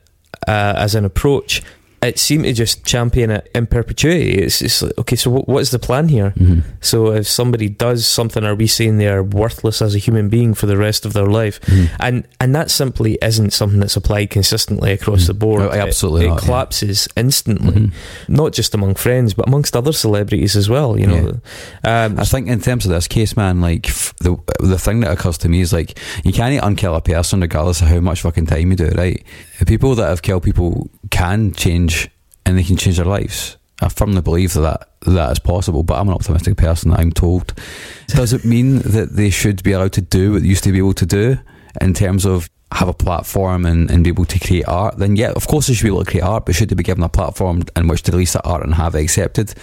uh, 0.47 0.73
as 0.77 0.93
an 0.95 1.05
approach, 1.05 1.61
it 2.05 2.19
seem 2.19 2.43
to 2.43 2.53
just 2.53 2.85
champion 2.85 3.29
it 3.31 3.49
in 3.53 3.65
perpetuity. 3.67 4.31
It's, 4.31 4.61
it's 4.61 4.81
like, 4.81 4.97
okay, 4.99 5.15
so 5.15 5.29
what, 5.31 5.47
what 5.47 5.59
is 5.59 5.71
the 5.71 5.79
plan 5.79 6.07
here? 6.09 6.33
Mhm. 6.37 6.63
So 6.81 7.11
if 7.11 7.27
somebody 7.27 7.69
does 7.69 8.05
something, 8.07 8.43
are 8.43 8.55
we 8.55 8.67
saying 8.67 8.97
they 8.97 9.07
are 9.07 9.23
worthless 9.23 9.81
as 9.81 9.95
a 9.95 9.97
human 9.99 10.29
being 10.29 10.53
for 10.53 10.65
the 10.67 10.77
rest 10.77 11.05
of 11.05 11.13
their 11.13 11.27
life? 11.27 11.59
Mhm. 11.61 11.89
And 11.99 12.27
and 12.39 12.55
that 12.55 12.71
simply 12.71 13.17
isn't 13.21 13.51
something 13.53 13.79
that's 13.79 13.95
applied 13.95 14.29
consistently 14.29 14.91
across 14.91 15.23
Mm. 15.23 15.27
the 15.27 15.33
board. 15.33 15.61
Oh, 15.61 15.71
absolutely 15.71 16.25
it, 16.25 16.29
not, 16.29 16.37
it 16.37 16.41
yeah. 16.41 16.47
collapses 16.47 17.07
instantly, 17.17 17.81
Mhm. 17.81 17.91
not 18.27 18.53
just 18.53 18.73
among 18.75 18.95
friends, 18.95 19.33
but 19.33 19.47
amongst 19.47 19.75
other 19.75 19.91
celebrities 19.93 20.55
as 20.55 20.69
well. 20.69 20.99
You 20.99 21.07
know, 21.07 21.39
um, 21.83 22.19
I 22.19 22.25
think 22.25 22.47
in 22.47 22.61
terms 22.61 22.85
of 22.85 22.91
this 22.91 23.07
case, 23.07 23.35
man, 23.37 23.61
like 23.61 23.87
f- 23.89 24.13
the 24.19 24.35
the 24.59 24.77
thing 24.79 24.99
that 25.01 25.11
occurs 25.11 25.37
to 25.39 25.49
me 25.49 25.61
is 25.61 25.71
like 25.73 25.97
you 26.23 26.31
can't 26.33 26.55
unkill 26.63 26.95
a 26.95 27.01
person 27.01 27.41
regardless 27.41 27.81
of 27.81 27.87
how 27.87 27.99
much 27.99 28.21
fucking 28.21 28.45
time 28.45 28.69
you 28.71 28.75
do 28.75 28.85
it. 28.85 28.95
Right? 28.97 29.23
The 29.65 29.71
people 29.71 29.95
that 29.95 30.09
have 30.09 30.21
killed 30.21 30.43
people 30.43 30.91
can 31.09 31.51
change 31.51 32.07
and 32.45 32.55
they 32.55 32.61
can 32.61 32.77
change 32.77 32.97
their 32.97 33.05
lives. 33.05 33.57
I 33.81 33.89
firmly 33.89 34.21
believe 34.21 34.53
that 34.53 34.89
that, 35.07 35.31
is 35.31 35.39
possible, 35.39 35.81
but 35.81 35.95
I'm 35.95 36.07
an 36.07 36.13
optimistic 36.13 36.55
person. 36.55 36.93
I'm 36.93 37.11
told. 37.11 37.51
Does 38.09 38.31
it 38.31 38.45
mean 38.45 38.77
that 38.81 39.15
they 39.15 39.31
should 39.31 39.63
be 39.63 39.71
allowed 39.71 39.93
to 39.93 40.01
do 40.01 40.33
what 40.33 40.43
they 40.43 40.47
used 40.47 40.63
to 40.65 40.71
be 40.71 40.77
able 40.77 40.93
to 40.93 41.05
do 41.07 41.39
in 41.81 41.95
terms 41.95 42.25
of 42.25 42.47
have 42.73 42.89
a 42.89 42.93
platform 42.93 43.65
and, 43.65 43.89
and 43.89 44.03
be 44.03 44.11
able 44.11 44.25
to 44.25 44.39
create 44.39 44.67
art? 44.67 44.99
Then 44.99 45.15
yeah, 45.15 45.31
of 45.31 45.47
course 45.47 45.65
they 45.65 45.73
should 45.73 45.85
be 45.85 45.89
able 45.89 46.05
to 46.05 46.11
create 46.11 46.23
art, 46.23 46.45
but 46.45 46.53
should 46.53 46.69
they 46.69 46.75
be 46.75 46.83
given 46.83 47.03
a 47.03 47.09
platform 47.09 47.63
in 47.75 47.87
which 47.87 48.03
to 48.03 48.11
release 48.11 48.33
that 48.33 48.45
art 48.45 48.63
and 48.63 48.75
have 48.75 48.93
it 48.93 49.01
accepted? 49.01 49.55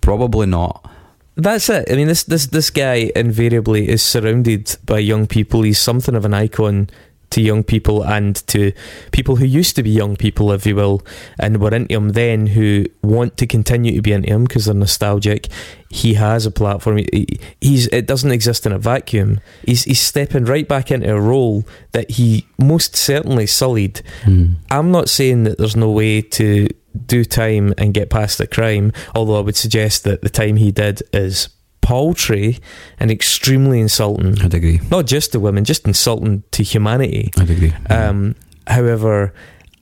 Probably 0.00 0.46
not. 0.46 0.90
That's 1.36 1.68
it. 1.68 1.92
I 1.92 1.96
mean, 1.96 2.08
this 2.08 2.24
this 2.24 2.46
this 2.46 2.70
guy 2.70 3.12
invariably 3.14 3.86
is 3.86 4.02
surrounded 4.02 4.76
by 4.86 5.00
young 5.00 5.26
people. 5.26 5.60
He's 5.60 5.78
something 5.78 6.14
of 6.14 6.24
an 6.24 6.32
icon 6.32 6.88
to 7.32 7.40
young 7.40 7.64
people 7.64 8.02
and 8.02 8.36
to 8.48 8.72
people 9.10 9.36
who 9.36 9.44
used 9.44 9.76
to 9.76 9.82
be 9.82 9.90
young 9.90 10.16
people, 10.16 10.52
if 10.52 10.66
you 10.66 10.76
will, 10.76 11.02
and 11.38 11.60
were 11.60 11.74
into 11.74 11.94
him 11.94 12.10
then, 12.10 12.46
who 12.48 12.86
want 13.02 13.36
to 13.38 13.46
continue 13.46 13.94
to 13.96 14.02
be 14.02 14.12
into 14.12 14.28
him 14.28 14.44
because 14.44 14.66
they're 14.66 14.74
nostalgic. 14.74 15.48
He 15.90 16.14
has 16.14 16.46
a 16.46 16.50
platform. 16.50 16.98
He, 16.98 17.40
he's 17.60 17.86
it 17.88 18.06
doesn't 18.06 18.30
exist 18.30 18.66
in 18.66 18.72
a 18.72 18.78
vacuum. 18.78 19.40
He's 19.66 19.84
he's 19.84 20.00
stepping 20.00 20.44
right 20.44 20.66
back 20.66 20.90
into 20.90 21.12
a 21.12 21.20
role 21.20 21.64
that 21.92 22.12
he 22.12 22.46
most 22.58 22.96
certainly 22.96 23.46
sullied. 23.46 24.02
Hmm. 24.24 24.54
I'm 24.70 24.90
not 24.90 25.08
saying 25.08 25.44
that 25.44 25.58
there's 25.58 25.76
no 25.76 25.90
way 25.90 26.22
to 26.22 26.68
do 27.06 27.24
time 27.24 27.74
and 27.78 27.94
get 27.94 28.10
past 28.10 28.38
the 28.38 28.46
crime, 28.46 28.92
although 29.14 29.38
I 29.38 29.40
would 29.40 29.56
suggest 29.56 30.04
that 30.04 30.22
the 30.22 30.30
time 30.30 30.56
he 30.56 30.70
did 30.70 31.02
is 31.12 31.48
paltry 31.82 32.58
and 32.98 33.10
extremely 33.10 33.80
insulting. 33.80 34.40
I'd 34.40 34.54
agree. 34.54 34.80
Not 34.90 35.06
just 35.06 35.32
to 35.32 35.40
women, 35.40 35.64
just 35.64 35.86
insulting 35.86 36.42
to 36.52 36.62
humanity. 36.62 37.30
I'd 37.38 37.50
agree. 37.50 37.74
Um, 37.90 38.34
however, 38.66 39.34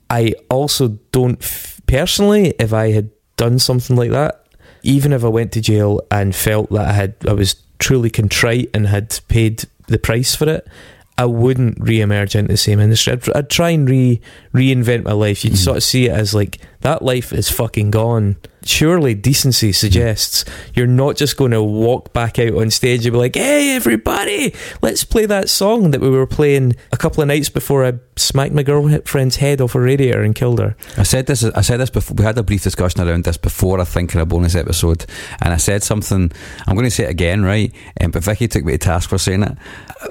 I 0.08 0.34
also 0.50 0.98
don't 1.12 1.40
f- 1.40 1.80
personally, 1.86 2.54
if 2.58 2.72
I 2.72 2.90
had 2.90 3.10
done 3.36 3.58
something 3.60 3.94
like 3.94 4.10
that, 4.10 4.46
even 4.82 5.12
if 5.12 5.24
I 5.24 5.28
went 5.28 5.52
to 5.52 5.60
jail 5.60 6.00
and 6.10 6.34
felt 6.34 6.70
that 6.70 6.88
I 6.88 6.92
had, 6.92 7.14
I 7.28 7.34
was 7.34 7.54
truly 7.78 8.10
contrite 8.10 8.70
and 8.74 8.86
had 8.86 9.18
paid 9.28 9.64
the 9.86 9.98
price 9.98 10.34
for 10.34 10.48
it, 10.48 10.66
I 11.20 11.26
wouldn't 11.26 11.78
re-emerge 11.80 12.34
into 12.34 12.52
the 12.52 12.56
same 12.56 12.80
industry. 12.80 13.12
I'd, 13.12 13.36
I'd 13.36 13.50
try 13.50 13.70
and 13.70 13.88
re 13.88 14.20
reinvent 14.54 15.04
my 15.04 15.12
life. 15.12 15.44
You'd 15.44 15.54
Mhm. 15.54 15.64
sort 15.64 15.76
of 15.76 15.82
see 15.84 16.06
it 16.06 16.12
as 16.12 16.32
like 16.34 16.58
that 16.80 17.02
life 17.02 17.32
is 17.32 17.50
fucking 17.50 17.90
gone. 17.90 18.36
Surely 18.64 19.14
decency 19.14 19.72
suggests 19.72 20.44
you're 20.74 20.86
not 20.86 21.16
just 21.16 21.36
going 21.36 21.50
to 21.52 21.62
walk 21.62 22.12
back 22.12 22.38
out 22.38 22.54
on 22.54 22.70
stage 22.70 23.04
and 23.06 23.12
be 23.14 23.18
like, 23.18 23.34
"Hey, 23.34 23.74
everybody, 23.74 24.54
let's 24.82 25.02
play 25.04 25.24
that 25.26 25.48
song 25.48 25.90
that 25.92 26.00
we 26.00 26.10
were 26.10 26.26
playing 26.26 26.74
a 26.92 26.96
couple 26.98 27.22
of 27.22 27.28
nights 27.28 27.48
before 27.48 27.84
I 27.86 27.94
smacked 28.16 28.52
my 28.52 28.62
girlfriend's 28.62 29.36
head 29.36 29.60
off 29.62 29.74
a 29.74 29.80
radiator 29.80 30.22
and 30.22 30.34
killed 30.34 30.58
her." 30.58 30.74
I 30.98 31.04
said 31.04 31.26
this. 31.26 31.42
I 31.44 31.60
said 31.62 31.80
this 31.80 31.90
before. 31.90 32.14
We 32.16 32.24
had 32.24 32.36
a 32.38 32.42
brief 32.42 32.62
discussion 32.62 33.00
around 33.00 33.24
this 33.24 33.38
before. 33.38 33.80
I 33.80 33.84
think 33.84 34.14
in 34.14 34.20
a 34.20 34.26
bonus 34.26 34.54
episode, 34.54 35.06
and 35.40 35.54
I 35.54 35.58
said 35.58 35.82
something. 35.82 36.30
I'm 36.66 36.74
going 36.76 36.84
to 36.84 36.90
say 36.90 37.04
it 37.04 37.10
again, 37.10 37.42
right? 37.42 37.72
Um, 38.00 38.10
but 38.10 38.24
Vicky 38.24 38.46
took 38.48 38.64
me 38.64 38.72
to 38.72 38.78
task 38.78 39.08
for 39.08 39.18
saying 39.18 39.42
it. 39.42 39.56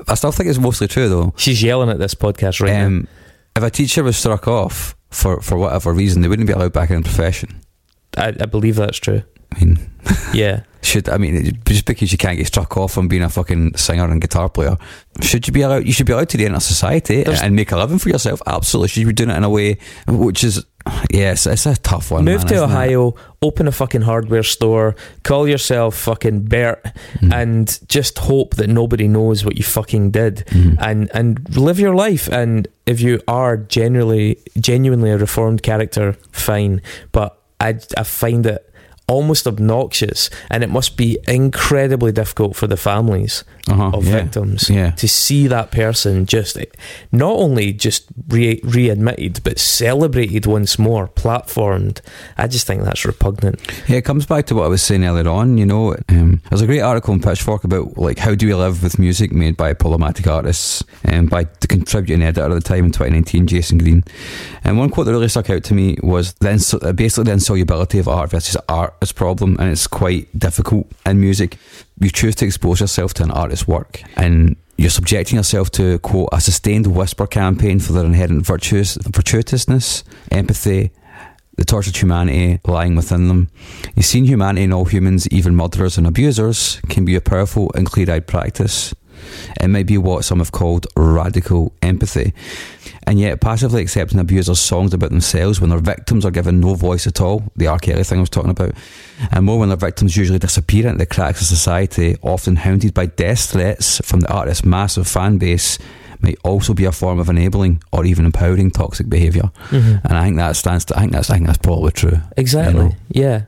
I 0.08 0.16
still 0.16 0.32
think 0.32 0.50
it's 0.50 0.60
mostly 0.60 0.88
true, 0.88 1.10
though. 1.10 1.34
She's 1.38 1.62
yelling 1.64 1.90
at 1.90 2.00
this 2.00 2.14
podcast 2.14 2.62
right 2.62 2.74
now. 2.74 2.86
Um, 2.88 3.08
if 3.56 3.64
a 3.64 3.70
teacher 3.70 4.04
was 4.04 4.18
struck 4.18 4.48
off 4.48 4.96
for 5.10 5.42
for 5.42 5.58
whatever 5.58 5.94
reason, 5.94 6.22
they 6.22 6.28
wouldn't 6.28 6.48
be 6.48 6.54
allowed 6.54 6.74
back 6.74 6.90
in 6.90 6.98
the 6.98 7.04
profession. 7.04 7.62
I, 8.18 8.28
I 8.40 8.46
believe 8.46 8.76
that's 8.76 8.98
true. 8.98 9.24
I 9.56 9.64
mean, 9.66 9.78
Yeah. 10.34 10.62
should 10.82 11.10
I 11.10 11.18
mean 11.18 11.60
just 11.66 11.86
because 11.86 12.12
you 12.12 12.18
can't 12.18 12.38
get 12.38 12.47
struck 12.47 12.78
off 12.78 12.97
on 12.97 13.08
being 13.08 13.24
a 13.24 13.30
fucking 13.30 13.76
singer 13.76 14.06
and 14.06 14.22
guitar 14.22 14.50
player, 14.50 14.78
should 15.22 15.45
you 15.47 15.54
be 15.54 15.62
allowed? 15.62 15.86
You 15.86 15.91
should 15.93 16.06
be 16.06 16.14
allowed 16.14 16.30
to 16.30 16.43
enter 16.45 16.60
society 16.60 17.24
There's- 17.24 17.41
and 17.41 17.56
make 17.56 17.72
a 17.72 17.78
living 17.78 18.00
for 18.00 18.10
yourself. 18.10 18.41
Absolutely, 18.47 18.88
should 18.89 19.02
you 19.02 19.08
be 19.08 19.14
doing 19.14 19.30
it 19.30 19.38
in 19.38 19.43
a 19.43 19.50
way 19.50 19.78
which 20.08 20.43
is 20.43 20.66
yes, 21.12 21.45
it's 21.45 21.66
a 21.66 21.76
tough 21.76 22.10
one. 22.12 22.24
Move 22.26 22.39
man, 22.41 22.47
to 22.47 22.54
isn't 22.56 22.70
it? 22.70 22.72
Ohio, 22.74 23.16
open 23.41 23.68
a 23.68 23.72
fucking 23.72 24.02
hardware 24.02 24.41
store, 24.43 24.95
call 25.24 25.47
yourself 25.47 25.95
fucking 25.95 26.43
Bert, 26.43 26.82
Mm. 27.22 27.34
and 27.34 27.80
just 27.89 28.18
hope 28.20 28.56
that 28.56 28.70
nobody 28.70 29.08
knows 29.08 29.43
what 29.43 29.58
you 29.58 29.64
fucking 29.64 30.12
did, 30.12 30.45
Mhm. 30.47 30.78
and 30.80 31.10
and 31.14 31.58
live 31.58 31.80
your 31.80 31.93
life. 31.95 32.28
And 32.32 32.68
if 32.86 33.02
you 33.02 33.20
are 33.28 33.58
genuinely 33.58 34.38
genuinely 34.60 35.12
a 35.12 35.18
reformed 35.18 35.62
character, 35.62 36.16
fine. 36.32 36.82
But 37.12 37.36
I 37.60 37.76
I 37.97 38.04
find 38.04 38.45
it 38.45 38.66
almost 39.10 39.47
obnoxious, 39.47 40.30
and 40.51 40.64
it 40.64 40.70
must 40.70 40.95
be 40.97 41.18
incredibly 41.28 42.12
difficult 42.12 42.55
for 42.55 42.68
the 42.68 42.78
families 42.78 43.43
Uh-huh, 43.68 43.91
of 43.93 44.05
yeah. 44.07 44.12
victims 44.24 44.70
Yeah. 44.70 44.91
to 44.91 45.07
see 45.07 45.47
that 45.47 45.70
person 45.72 46.26
just 46.26 46.57
not 47.12 47.34
only 47.45 47.72
just 47.74 48.05
re- 48.28 48.60
readmitted 48.64 49.41
but 49.43 49.60
celebrated 49.60 50.45
once 50.47 50.80
more 50.80 51.07
platformed 51.07 51.99
i 52.38 52.47
just 52.47 52.66
think 52.66 52.84
that's 52.84 53.05
repugnant 53.05 53.60
Yeah, 53.88 53.97
it 53.97 54.05
comes 54.05 54.26
back 54.26 54.45
to 54.47 54.55
what 54.55 54.66
I 54.66 54.68
was 54.70 54.82
saying 54.82 55.03
earlier 55.05 55.30
on. 55.30 55.57
You 55.57 55.66
know, 55.66 55.95
um, 56.10 56.41
there's 56.49 56.62
a 56.62 56.66
great 56.68 56.82
article 56.82 57.14
in 57.14 57.22
Pitchfork 57.22 57.64
about 57.64 57.97
like 57.97 58.20
how 58.20 58.34
do 58.36 58.47
we 58.47 58.53
live 58.53 58.82
with 58.84 58.97
music 58.99 59.32
made 59.32 59.55
by 59.57 59.74
problematic 59.74 60.28
artists, 60.28 60.84
and 61.03 61.30
by 61.30 61.45
the 61.62 61.68
contributing 61.68 62.24
editor 62.24 62.45
at 62.45 62.49
the 62.53 62.62
time 62.62 62.86
in 62.86 62.91
2019, 62.91 63.47
Jayson 63.47 63.78
Greene. 63.80 64.03
And 64.64 64.78
one 64.78 64.89
quote 64.89 65.05
that 65.05 65.12
really 65.14 65.28
stuck 65.30 65.49
out 65.49 65.64
to 65.66 65.74
me 65.74 65.97
was 66.03 66.34
the 66.39 66.51
ins- 66.51 66.74
uh, 66.74 66.93
basically 66.93 67.26
the 67.26 67.34
insolubility 67.34 67.99
of 67.99 68.07
art 68.07 68.30
versus 68.32 68.57
art 68.68 68.93
is 69.02 69.12
problem, 69.12 69.58
and 69.60 69.72
it's 69.72 69.88
quite 69.88 70.28
difficult 70.38 70.91
in 71.06 71.20
music. 71.20 71.58
You 72.00 72.10
choose 72.10 72.36
to 72.36 72.45
expose 72.45 72.80
yourself 72.80 73.14
to 73.16 73.24
an 73.24 73.32
artist's 73.32 73.68
work, 73.68 74.02
and 74.16 74.56
you're 74.78 74.89
subjecting 74.89 75.38
yourself 75.38 75.72
to 75.72 76.00
quote 76.00 76.30
a 76.32 76.39
sustained 76.39 76.88
whisper 76.88 77.28
campaign 77.28 77.80
for 77.80 77.93
their 77.93 78.06
inherent 78.06 78.45
virtuous 78.45 78.95
virtuousness, 78.95 80.04
empathy, 80.32 80.91
the 81.58 81.66
tortured 81.66 81.97
humanity 81.97 82.60
lying 82.66 82.95
within 82.95 83.28
them. 83.28 83.50
You've 83.95 84.06
seen 84.06 84.24
humanity 84.24 84.64
in 84.64 84.74
all 84.74 84.86
humans, 84.86 85.28
even 85.28 85.56
murderers 85.56 85.97
and 85.97 86.08
abusers, 86.08 86.80
can 86.88 87.04
be 87.04 87.16
a 87.16 87.22
powerful 87.22 87.70
and 87.76 87.86
clear 87.86 88.10
eyed 88.10 88.28
practice. 88.28 88.93
It 89.61 89.67
might 89.70 89.88
be 89.88 89.97
what 89.97 90.26
some 90.26 90.39
have 90.39 90.51
called 90.51 90.88
radical 90.95 91.74
empathy. 91.82 92.34
And 93.03 93.20
yet, 93.20 93.41
passively 93.41 93.82
accepting 93.82 94.20
abusers' 94.20 94.59
songs 94.59 94.93
about 94.93 95.09
themselves 95.09 95.59
when 95.59 95.72
their 95.72 95.80
victims 95.80 96.26
are 96.26 96.32
given 96.32 96.59
no 96.59 96.76
voice 96.76 97.07
at 97.07 97.22
all, 97.22 97.43
the 97.55 97.67
R. 97.67 97.80
Kelly 97.80 98.03
thing 98.03 98.20
I 98.20 98.22
was 98.22 98.30
talking 98.30 98.51
about, 98.51 98.74
and 99.32 99.45
more 99.45 99.57
when 99.57 99.70
their 99.70 99.78
victims 99.78 100.15
usually 100.15 100.38
disappear 100.38 100.86
into 100.86 100.99
the 100.99 101.05
cracks 101.07 101.41
of 101.41 101.47
society, 101.47 102.17
often 102.22 102.55
hounded 102.57 102.93
by 102.93 103.07
death 103.07 103.51
threats 103.51 103.99
from 104.05 104.20
the 104.20 104.32
artist's 104.32 104.63
massive 104.63 105.07
fan 105.07 105.39
base, 105.39 105.80
might 106.22 106.38
also 106.43 106.74
be 106.74 106.86
a 106.86 106.91
form 106.91 107.20
of 107.20 107.30
enabling 107.30 107.82
or 107.91 108.05
even 108.05 108.26
empowering 108.26 108.70
toxic 108.72 109.09
behaviour. 109.09 109.51
Mm-hmm. 109.70 110.05
And 110.05 110.17
I 110.17 110.26
think 110.26 110.38
that 110.38 110.55
stands 110.55 110.86
to, 110.86 110.97
I 110.97 111.01
think 111.01 111.13
that's 111.13 111.30
I 111.30 111.36
think 111.36 111.47
that's 111.47 111.57
probably 111.59 111.91
true. 111.91 112.17
exactly 112.38 112.84
You 112.84 112.89
know? 112.89 112.95
yeah 113.09 113.41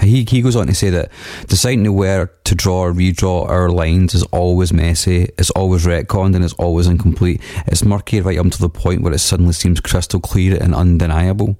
He 0.00 0.24
he 0.28 0.42
goes 0.42 0.56
on 0.56 0.66
to 0.66 0.74
say 0.74 0.90
that 0.90 1.10
deciding 1.48 1.84
to 1.84 1.92
where 1.92 2.30
to 2.44 2.54
draw 2.54 2.84
or 2.84 2.92
redraw 2.92 3.48
our 3.48 3.70
lines 3.70 4.14
is 4.14 4.22
always 4.24 4.72
messy, 4.72 5.28
it's 5.38 5.50
always 5.50 5.86
retconned 5.86 6.34
and 6.34 6.44
it's 6.44 6.54
always 6.54 6.86
incomplete. 6.86 7.40
It's 7.66 7.84
murky 7.84 8.20
right 8.20 8.38
up 8.38 8.50
to 8.50 8.58
the 8.58 8.68
point 8.68 9.02
where 9.02 9.12
it 9.12 9.18
suddenly 9.18 9.52
seems 9.52 9.80
crystal 9.80 10.20
clear 10.20 10.58
and 10.60 10.74
undeniable. 10.74 11.58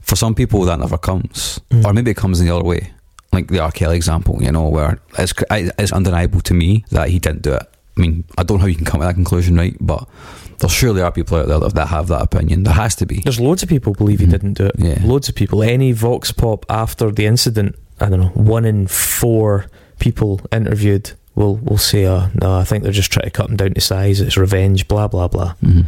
For 0.00 0.16
some 0.16 0.34
people 0.34 0.62
that 0.62 0.78
never 0.78 0.98
comes. 0.98 1.60
Mm. 1.70 1.84
Or 1.84 1.92
maybe 1.92 2.12
it 2.12 2.16
comes 2.16 2.40
in 2.40 2.46
the 2.46 2.54
other 2.54 2.64
way. 2.64 2.92
Like 3.32 3.48
the 3.48 3.58
R. 3.58 3.72
Kelly 3.72 3.96
example, 3.96 4.42
you 4.42 4.52
know, 4.52 4.68
where 4.68 5.00
it's 5.18 5.34
it's 5.50 5.92
undeniable 5.92 6.40
to 6.42 6.54
me 6.54 6.84
that 6.90 7.08
he 7.10 7.18
didn't 7.18 7.42
do 7.42 7.54
it. 7.54 7.62
I 7.96 8.00
mean, 8.00 8.24
I 8.38 8.42
don't 8.42 8.58
know 8.58 8.62
how 8.62 8.68
you 8.68 8.76
can 8.76 8.84
come 8.84 9.00
to 9.00 9.06
that 9.06 9.14
conclusion, 9.14 9.56
right? 9.56 9.76
But 9.80 10.08
there 10.58 10.70
surely 10.70 11.02
are 11.02 11.12
people 11.12 11.38
out 11.38 11.46
there 11.48 11.58
that- 11.60 11.86
have 11.88 12.06
that 12.08 12.22
opinion. 12.22 12.62
There 12.64 12.74
has 12.74 12.94
to 12.96 13.06
be. 13.06 13.20
there's 13.24 13.40
loads 13.40 13.62
of 13.62 13.68
people 13.68 13.92
believe 13.92 14.20
he 14.20 14.26
Mhm. 14.26 14.30
didn't 14.30 14.52
do 14.54 14.66
it 14.66 14.74
Yeah. 14.78 14.98
loads 15.04 15.28
of 15.28 15.34
people 15.34 15.62
any 15.62 15.92
vox 15.92 16.32
pop 16.32 16.64
after 16.68 17.10
the 17.10 17.26
incident 17.26 17.74
i 18.00 18.08
don't 18.08 18.20
know 18.20 18.32
one 18.34 18.64
in 18.64 18.86
four 18.86 19.66
people 19.98 20.40
interviewed 20.52 21.12
will 21.34 21.56
will 21.56 21.78
say 21.78 22.06
oh 22.06 22.28
no 22.42 22.58
i 22.58 22.64
think 22.64 22.82
they're 22.82 22.92
just 22.92 23.10
trying 23.12 23.24
to 23.24 23.30
cut 23.30 23.48
him 23.50 23.56
down 23.56 23.72
to 23.74 23.80
size 23.80 24.20
it's 24.20 24.36
revenge 24.36 24.88
blah 24.88 25.06
blah 25.08 25.28
blah 25.28 25.52
Mhm. 25.64 25.84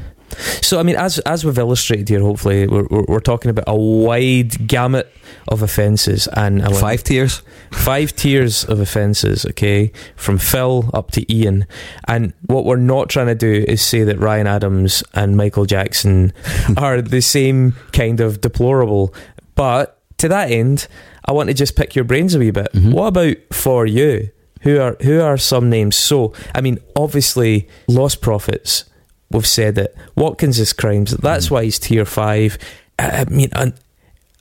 So 0.62 0.78
I 0.78 0.82
mean, 0.82 0.96
as 0.96 1.18
as 1.20 1.44
we've 1.44 1.58
illustrated 1.58 2.08
here, 2.08 2.20
hopefully 2.20 2.66
we're 2.66 2.86
we're, 2.90 3.04
we're 3.08 3.20
talking 3.20 3.50
about 3.50 3.64
a 3.66 3.74
wide 3.76 4.66
gamut 4.66 5.12
of 5.48 5.62
offences 5.62 6.28
and 6.34 6.62
Five 6.76 7.02
tiers. 7.02 7.42
five 7.72 8.14
tiers 8.14 8.64
of 8.64 8.78
offences. 8.80 9.46
Okay, 9.46 9.90
from 10.16 10.38
Phil 10.38 10.90
up 10.92 11.10
to 11.12 11.32
Ian, 11.32 11.66
and 12.06 12.32
what 12.46 12.64
we're 12.64 12.76
not 12.76 13.08
trying 13.08 13.26
to 13.28 13.34
do 13.34 13.64
is 13.66 13.80
say 13.82 14.04
that 14.04 14.18
Ryan 14.18 14.46
Adams 14.46 15.02
and 15.14 15.36
Michael 15.36 15.64
Jackson 15.64 16.32
are 16.76 17.00
the 17.00 17.22
same 17.22 17.74
kind 17.92 18.20
of 18.20 18.40
deplorable. 18.40 19.14
But 19.54 19.98
to 20.18 20.28
that 20.28 20.50
end, 20.50 20.86
I 21.24 21.32
want 21.32 21.48
to 21.48 21.54
just 21.54 21.74
pick 21.76 21.94
your 21.96 22.04
brains 22.04 22.34
a 22.34 22.38
wee 22.38 22.50
bit. 22.50 22.72
Mhm. 22.74 22.92
What 22.92 23.06
about 23.08 23.36
for 23.52 23.86
you? 23.86 24.28
Who 24.62 24.80
are 24.80 24.96
who 25.02 25.20
are 25.20 25.38
some 25.38 25.70
names? 25.70 25.96
So 25.96 26.32
I 26.54 26.60
mean, 26.60 26.78
obviously, 26.96 27.68
Lost 27.86 28.20
Prophets. 28.20 28.84
We've 29.30 29.46
said 29.46 29.78
it. 29.78 29.96
Watkins' 30.16 30.72
crimes. 30.72 31.12
That's 31.12 31.50
why 31.50 31.64
he's 31.64 31.78
tier 31.78 32.04
five. 32.04 32.58
I 32.98 33.20
I 33.20 33.24
mean, 33.26 33.50
un- 33.52 33.74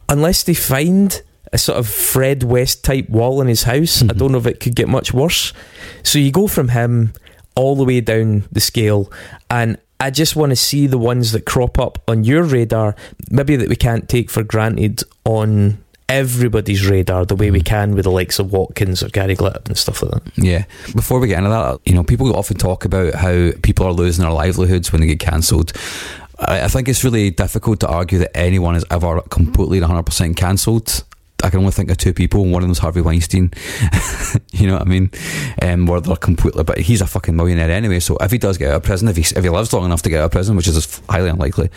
unless 0.10 0.44
they 0.44 0.54
find 0.54 1.22
a 1.54 1.58
sort 1.58 1.78
of 1.78 1.88
Fred 1.88 2.44
West 2.44 2.84
type 2.84 3.10
wall 3.10 3.42
in 3.42 3.48
his 3.48 3.64
house, 3.64 4.02
I 4.02 4.06
Mhm. 4.08 4.18
don't 4.18 4.32
know 4.34 4.38
if 4.38 4.48
it 4.48 4.60
could 4.60 4.76
get 4.76 4.88
much 4.90 5.14
worse. 5.14 5.54
So 6.04 6.20
you 6.20 6.32
go 6.32 6.48
from 6.48 6.70
him 6.70 7.14
all 7.56 7.76
the 7.76 7.86
way 7.86 8.02
down 8.02 8.44
the 8.52 8.60
scale, 8.60 9.12
and 9.50 9.78
I 10.00 10.10
just 10.12 10.36
want 10.36 10.52
to 10.52 10.56
see 10.56 10.88
the 10.88 10.98
ones 10.98 11.32
that 11.32 11.46
crop 11.46 11.80
up 11.80 12.00
on 12.08 12.24
your 12.24 12.44
radar, 12.44 12.96
maybe 13.32 13.56
that 13.56 13.70
we 13.70 13.76
can't 13.76 14.08
take 14.08 14.30
for 14.30 14.44
granted 14.44 15.04
on 15.26 15.80
everybody's 16.10 16.88
radar 16.88 17.26
the 17.26 17.36
way 17.36 17.52
we 17.52 17.60
Mhm. 17.60 17.66
can 17.66 17.96
with 17.96 18.06
the 18.06 18.12
likes 18.12 18.40
of 18.40 18.52
Watkins 18.52 19.04
or 19.04 19.10
Gary 19.10 19.36
Glitter 19.36 19.60
and 19.68 19.78
stuff 19.78 20.02
like 20.02 20.12
that. 20.12 20.24
Yeah. 20.38 20.64
Before 20.96 21.20
we 21.20 21.28
get 21.28 21.38
into 21.40 21.50
that, 21.50 21.80
you 21.86 21.94
know, 21.94 22.04
people 22.04 22.34
often 22.36 22.58
talk 22.58 22.86
about 22.86 23.14
how 23.16 23.52
people 23.62 23.86
are 23.86 23.92
losing 23.94 24.24
their 24.24 24.32
livelihoods 24.34 24.92
when 24.92 25.02
they 25.02 25.08
get 25.08 25.20
cancelled. 25.20 25.74
I, 26.40 26.62
I 26.62 26.68
think 26.70 26.88
it's 26.88 27.04
really 27.04 27.30
difficult 27.32 27.80
to 27.82 27.88
argue 27.88 28.20
that 28.20 28.36
anyone 28.38 28.76
is 28.76 28.86
ever 28.90 29.22
completely 29.30 29.80
100% 29.82 30.38
cancelled. 30.38 31.04
I 31.44 31.50
can 31.52 31.60
only 31.60 31.72
think 31.72 31.92
of 31.92 31.98
two 31.98 32.14
people. 32.14 32.44
One 32.46 32.64
of 32.64 32.68
them's 32.68 32.80
Harvey 32.80 33.02
Weinstein. 33.02 33.52
you 34.52 34.66
know 34.68 34.74
what 34.74 34.82
I 34.82 34.86
mean? 34.86 35.12
Um, 35.62 35.86
where 35.86 36.02
they're 36.02 36.16
completely, 36.16 36.64
but 36.64 36.80
he's 36.80 37.00
a 37.02 37.06
fucking 37.08 37.36
millionaire 37.36 37.70
anyway. 37.70 38.00
So 38.00 38.18
if 38.18 38.32
he 38.32 38.38
does 38.40 38.58
get 38.58 38.72
out 38.72 38.78
of 38.78 38.84
prison, 38.84 39.08
if 39.08 39.16
he 39.18 39.22
if 39.22 39.44
he 39.44 39.50
lives 39.50 39.72
long 39.72 39.86
enough 39.86 40.02
to 40.04 40.10
get 40.10 40.20
out 40.22 40.26
of 40.26 40.32
prison, 40.32 40.56
which 40.56 40.68
is 40.68 41.02
highly 41.10 41.30
unlikely, 41.30 41.70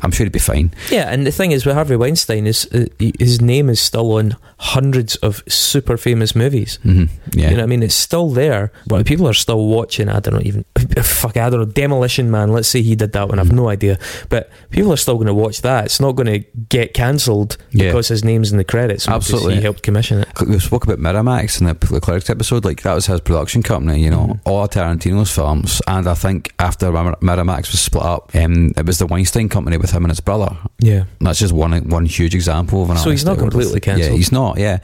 I'm 0.00 0.10
sure 0.10 0.26
he'd 0.26 0.32
be 0.32 0.38
fine. 0.40 0.72
Yeah, 0.90 1.12
and 1.12 1.26
the 1.26 1.30
thing 1.30 1.52
is 1.52 1.64
with 1.64 1.74
Harvey 1.76 1.96
Weinstein 1.96 2.46
is 2.46 2.66
uh, 2.72 2.86
his 3.18 3.40
name 3.40 3.68
is 3.70 3.80
still 3.80 4.12
on 4.14 4.36
hundreds 4.58 5.16
of 5.16 5.42
super 5.48 5.96
famous 5.96 6.34
movies. 6.34 6.78
hmm 6.82 7.04
Yeah. 7.32 7.50
You 7.50 7.56
know 7.56 7.62
what 7.62 7.62
I 7.64 7.66
mean? 7.66 7.82
It's 7.82 7.94
still 7.94 8.30
there, 8.30 8.72
but 8.86 9.06
people 9.06 9.28
are 9.28 9.34
still 9.34 9.66
watching. 9.66 10.08
I 10.08 10.20
don't 10.20 10.34
know, 10.34 10.40
even 10.42 10.64
fuck, 11.02 11.36
I 11.36 11.50
don't 11.50 11.60
know. 11.60 11.64
Demolition 11.66 12.30
Man. 12.30 12.50
Let's 12.52 12.68
say 12.68 12.82
he 12.82 12.96
did 12.96 13.12
that 13.12 13.28
one. 13.28 13.38
I've 13.38 13.52
no 13.52 13.68
idea, 13.68 13.98
but 14.28 14.50
people 14.70 14.92
are 14.92 14.96
still 14.96 15.14
going 15.14 15.26
to 15.28 15.34
watch 15.34 15.62
that. 15.62 15.84
It's 15.84 16.00
not 16.00 16.12
going 16.12 16.26
to 16.26 16.38
get 16.68 16.94
cancelled 16.94 17.56
Yeah. 17.70 17.88
because 17.90 18.08
his 18.08 18.24
name's 18.24 18.50
in 18.50 18.58
the 18.58 18.64
credits. 18.64 19.03
Absolutely. 19.08 19.56
he 19.56 19.60
helped 19.62 19.82
commission 19.82 20.20
it. 20.20 20.28
we 20.48 20.58
spoke 20.58 20.84
about 20.84 20.98
Miramax 20.98 21.60
in 21.60 21.66
the, 21.66 21.74
the 21.74 22.00
Clerks 22.00 22.30
episode. 22.30 22.64
Like 22.64 22.82
that 22.82 22.94
was 22.94 23.06
his 23.06 23.20
production 23.20 23.62
company. 23.62 24.02
You 24.02 24.10
know, 24.10 24.26
Mhm. 24.26 24.40
all 24.44 24.68
Tarantino's 24.68 25.30
films, 25.30 25.80
and 25.86 26.06
I 26.08 26.14
think 26.14 26.52
after 26.58 26.90
Mir- 26.92 27.16
Miramax 27.20 27.70
was 27.72 27.80
split 27.80 28.04
up, 28.04 28.30
um, 28.34 28.72
it 28.76 28.86
was 28.86 28.98
the 28.98 29.06
Weinstein 29.06 29.48
Company 29.48 29.76
with 29.76 29.90
him 29.90 30.04
and 30.04 30.10
his 30.10 30.20
brother. 30.20 30.56
Yeah, 30.78 31.04
And 31.18 31.26
that's 31.28 31.38
just 31.38 31.52
one 31.52 31.72
one 31.88 32.06
huge 32.06 32.34
example 32.34 32.82
of 32.82 32.90
an. 32.90 32.96
So 32.98 33.10
he's 33.10 33.24
not 33.24 33.38
completely 33.38 33.80
cancelled. 33.80 34.10
Yeah, 34.10 34.16
he's 34.16 34.32
not. 34.32 34.58
Yeah. 34.58 34.78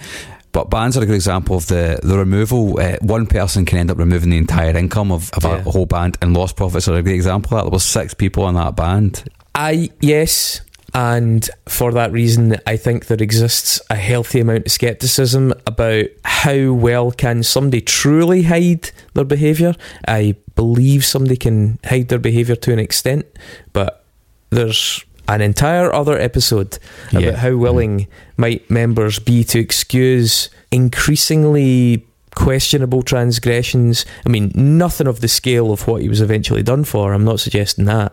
But 0.52 0.68
bands 0.68 0.96
are 0.96 1.02
a 1.02 1.06
good 1.06 1.14
example 1.14 1.56
of 1.56 1.66
the 1.68 2.00
the 2.02 2.18
removal. 2.18 2.78
Uh, 2.80 2.96
one 3.02 3.26
person 3.26 3.64
can 3.64 3.78
end 3.78 3.90
up 3.90 3.98
removing 3.98 4.30
the 4.30 4.36
entire 4.38 4.76
income 4.76 5.12
of, 5.12 5.30
of 5.34 5.44
Yeah. 5.44 5.62
a 5.64 5.70
whole 5.70 5.86
band, 5.86 6.18
and 6.20 6.34
Lost 6.36 6.56
Prophets 6.56 6.88
are 6.88 6.94
a 6.96 7.02
great 7.02 7.14
example 7.14 7.56
of 7.56 7.58
that. 7.58 7.70
There 7.70 7.72
was 7.72 7.84
six 7.84 8.14
people 8.14 8.48
in 8.48 8.56
that 8.56 8.74
band. 8.74 9.22
I 9.54 9.90
yes, 10.00 10.60
and 10.94 11.48
for 11.68 11.92
that 11.92 12.12
reason, 12.12 12.56
I 12.66 12.76
think 12.76 13.06
there 13.06 13.22
exists 13.22 13.80
a 13.90 13.96
healthy 13.96 14.40
amount 14.40 14.66
of 14.66 14.72
skepticism 14.72 15.52
about 15.66 16.06
how 16.24 16.72
well 16.72 17.12
can 17.12 17.42
somebody 17.42 17.80
truly 17.80 18.42
hide 18.42 18.90
their 19.14 19.24
behaviour. 19.24 19.74
I 20.08 20.36
believe 20.56 21.04
somebody 21.04 21.36
can 21.36 21.78
hide 21.84 22.08
their 22.08 22.18
behaviour 22.18 22.56
to 22.56 22.72
an 22.72 22.78
extent, 22.78 23.26
but 23.72 24.04
there's 24.50 25.04
an 25.28 25.40
entire 25.40 25.92
other 25.92 26.18
episode 26.18 26.78
about 27.12 27.34
how 27.36 27.56
willing 27.56 28.00
mm-hmm. 28.00 28.40
might 28.42 28.68
members 28.68 29.20
be 29.20 29.44
to 29.44 29.60
excuse 29.60 30.50
increasingly 30.72 32.04
questionable 32.34 33.02
transgressions. 33.02 34.04
I 34.26 34.28
mean, 34.28 34.50
nothing 34.54 35.06
of 35.06 35.20
the 35.20 35.28
scale 35.28 35.72
of 35.72 35.86
what 35.86 36.02
he 36.02 36.08
was 36.08 36.20
eventually 36.20 36.62
done 36.62 36.84
for. 36.84 37.12
I'm 37.12 37.24
not 37.24 37.40
suggesting 37.40 37.84
that. 37.84 38.12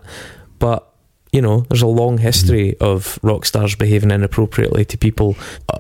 But, 0.60 0.87
you 1.38 1.42
know, 1.44 1.60
there's 1.70 1.84
a 1.84 1.88
long 1.88 2.18
history 2.18 2.76
of 2.80 3.20
rock 3.22 3.46
stars 3.46 3.76
behaving 3.76 4.10
inappropriately 4.10 4.84
to 4.86 4.98
people 4.98 5.38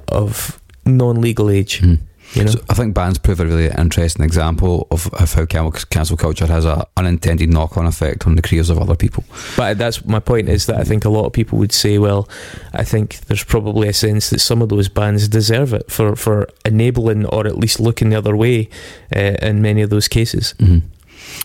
of 0.10 0.62
non-legal 0.86 1.50
age. 1.50 1.82
Mm. 1.82 1.98
You 2.34 2.44
know, 2.44 2.52
So 2.52 2.60
I 2.70 2.76
think 2.76 2.94
bands 2.94 3.18
prove 3.18 3.40
a 3.40 3.46
really 3.46 3.72
interesting 3.76 4.24
example 4.24 4.88
of, 4.92 5.08
of 5.14 5.34
how 5.34 5.46
cancel 5.46 6.16
culture 6.16 6.46
has 6.46 6.64
a 6.64 6.86
unintended 6.96 7.50
knock-on 7.50 7.88
effect 7.88 8.28
on 8.28 8.36
the 8.36 8.44
careers 8.44 8.70
of 8.70 8.78
other 8.78 8.96
people. 8.96 9.24
But 9.56 9.80
that's 9.80 10.06
my 10.06 10.20
point 10.20 10.48
is 10.48 10.68
that 10.68 10.80
I 10.80 10.84
think 10.84 11.06
a 11.06 11.10
lot 11.10 11.26
of 11.26 11.34
people 11.34 11.58
would 11.58 11.72
say, 11.72 11.98
well, 11.98 12.30
I 12.74 12.84
think 12.84 13.22
there's 13.22 13.44
probably 13.44 13.88
a 13.88 13.94
sense 13.94 14.30
that 14.30 14.42
some 14.42 14.62
of 14.62 14.70
those 14.70 14.90
bands 14.90 15.28
deserve 15.28 15.74
it 15.74 15.90
for, 15.90 16.16
for 16.16 16.50
enabling 16.66 17.26
or 17.26 17.48
at 17.48 17.58
least 17.58 17.80
looking 17.80 18.12
the 18.12 18.18
other 18.18 18.36
way 18.36 18.70
uh, 19.16 19.38
in 19.42 19.64
many 19.64 19.82
of 19.82 19.90
those 19.90 20.08
cases. 20.08 20.54
hmm 20.60 20.80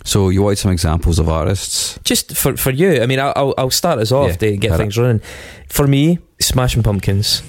So 0.04 0.28
you 0.30 0.42
wanted 0.42 0.56
some 0.58 0.70
examples 0.72 1.18
of 1.18 1.28
artists. 1.28 1.98
Just 2.04 2.36
for, 2.36 2.56
for 2.56 2.70
you, 2.70 3.02
I 3.02 3.06
mean, 3.06 3.20
I'll, 3.20 3.54
I'll- 3.58 3.70
start 3.70 3.98
us 3.98 4.12
off 4.12 4.30
Yeah, 4.30 4.36
to 4.36 4.56
get 4.56 4.68
got 4.68 4.74
it. 4.74 4.78
things 4.78 4.98
running. 4.98 5.20
For 5.68 5.86
me, 5.86 6.18
Smashing 6.40 6.82
Pumpkins. 6.82 7.42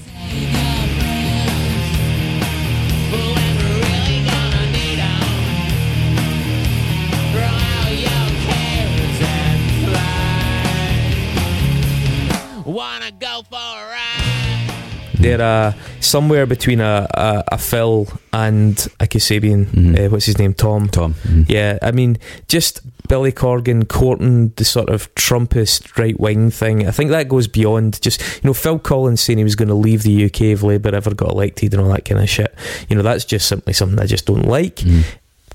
They're 15.23 15.41
uh, 15.41 15.73
somewhere 15.99 16.45
between 16.45 16.79
a, 16.81 17.07
a, 17.13 17.43
a 17.53 17.57
Phil 17.57 18.07
and 18.31 18.75
a 18.99 19.07
Kasabian. 19.07 19.65
Mhm. 19.65 19.99
Uh, 20.05 20.09
what's 20.09 20.25
his 20.25 20.37
name? 20.37 20.53
Tom. 20.53 20.89
Tom. 20.89 21.15
Mhm. 21.23 21.45
Yeah, 21.49 21.79
I 21.81 21.91
mean, 21.91 22.17
just 22.47 22.81
Billy 23.07 23.31
Corgan 23.31 23.87
courting 23.87 24.53
the 24.55 24.65
sort 24.65 24.89
of 24.89 25.13
Trumpist 25.15 25.97
right 25.97 26.19
wing 26.19 26.51
thing. 26.51 26.87
I 26.87 26.91
think 26.91 27.09
that 27.11 27.27
goes 27.29 27.47
beyond 27.47 28.01
just, 28.01 28.21
you 28.21 28.47
know, 28.47 28.53
Phil 28.53 28.79
Collins 28.79 29.21
saying 29.21 29.37
he 29.37 29.43
was 29.43 29.55
going 29.55 29.67
to 29.69 29.75
leave 29.75 30.03
the 30.03 30.25
UK 30.25 30.41
if 30.53 30.63
Labour 30.63 30.93
ever 30.95 31.13
got 31.13 31.31
elected 31.31 31.73
and 31.73 31.81
all 31.83 31.89
that 31.89 32.05
kind 32.05 32.21
of 32.21 32.29
shit. 32.29 32.53
You 32.89 32.95
know, 32.95 33.01
that's 33.03 33.25
just 33.25 33.47
simply 33.47 33.73
something 33.73 33.99
I 33.99 34.05
just 34.05 34.25
don't 34.25 34.47
like. 34.47 34.77
Mhm. 34.77 35.03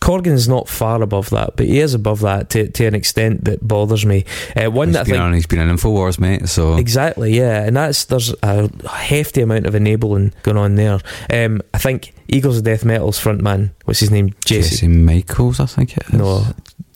Corgan's 0.00 0.48
not 0.48 0.68
far 0.68 1.02
above 1.02 1.30
that, 1.30 1.56
but 1.56 1.66
he 1.66 1.80
is 1.80 1.94
above 1.94 2.20
that 2.20 2.50
to, 2.50 2.68
to 2.68 2.86
an 2.86 2.94
extent 2.94 3.44
that 3.44 3.66
bothers 3.66 4.04
me. 4.06 4.24
Uh, 4.56 4.70
one 4.70 4.88
He's 4.88 4.94
that 4.94 5.06
been 5.06 5.14
think. 5.14 5.22
on, 5.22 5.32
he's 5.34 5.46
been 5.46 5.60
in 5.60 5.74
Infowars, 5.76 6.18
mate. 6.20 6.48
So 6.48 6.76
Exactly, 6.76 7.36
yeah, 7.36 7.64
and 7.64 7.76
that's 7.76 8.04
there's 8.06 8.34
a 8.42 8.70
hefty 8.88 9.40
amount 9.42 9.66
of 9.66 9.74
enabling 9.74 10.32
going 10.42 10.56
on 10.56 10.74
there. 10.76 11.00
Um, 11.32 11.60
I 11.74 11.78
think 11.78 12.14
Eagles 12.28 12.58
of 12.58 12.64
Death 12.64 12.84
Metal's 12.84 13.18
frontman, 13.22 13.70
what's 13.84 14.00
his 14.00 14.10
name, 14.10 14.34
Jesse? 14.44 14.70
Jesse 14.70 14.88
Michaels, 14.88 15.60
I 15.60 15.66
think 15.66 15.96
it 15.96 16.04
is. 16.08 16.12
No, 16.14 16.44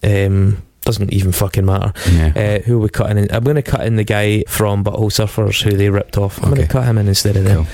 um, 0.04 0.62
doesn't 0.84 1.12
even 1.12 1.32
fucking 1.32 1.64
matter. 1.64 1.92
Yeah. 2.10 2.32
Uh, 2.34 2.62
who 2.62 2.76
are 2.78 2.80
we 2.80 2.88
cutting 2.88 3.18
in? 3.18 3.32
I'm 3.32 3.44
going 3.44 3.56
to 3.56 3.62
cut 3.62 3.86
in 3.86 3.96
the 3.96 4.04
guy 4.04 4.42
from 4.48 4.82
Butthole 4.84 5.10
Surfers 5.12 5.62
who 5.62 5.76
they 5.76 5.90
ripped 5.90 6.18
off. 6.18 6.38
I'm 6.42 6.50
going 6.50 6.66
to 6.66 6.72
cut 6.72 6.84
him 6.84 6.98
in 6.98 7.06
instead 7.08 7.36
of 7.36 7.44
them. 7.44 7.66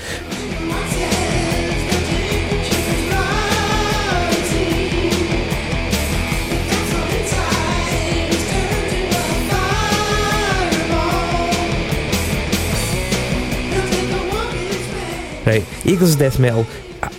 Right, 15.49 15.65
Eagles 15.83 16.13
of 16.13 16.19
Death 16.19 16.37
Metal. 16.37 16.63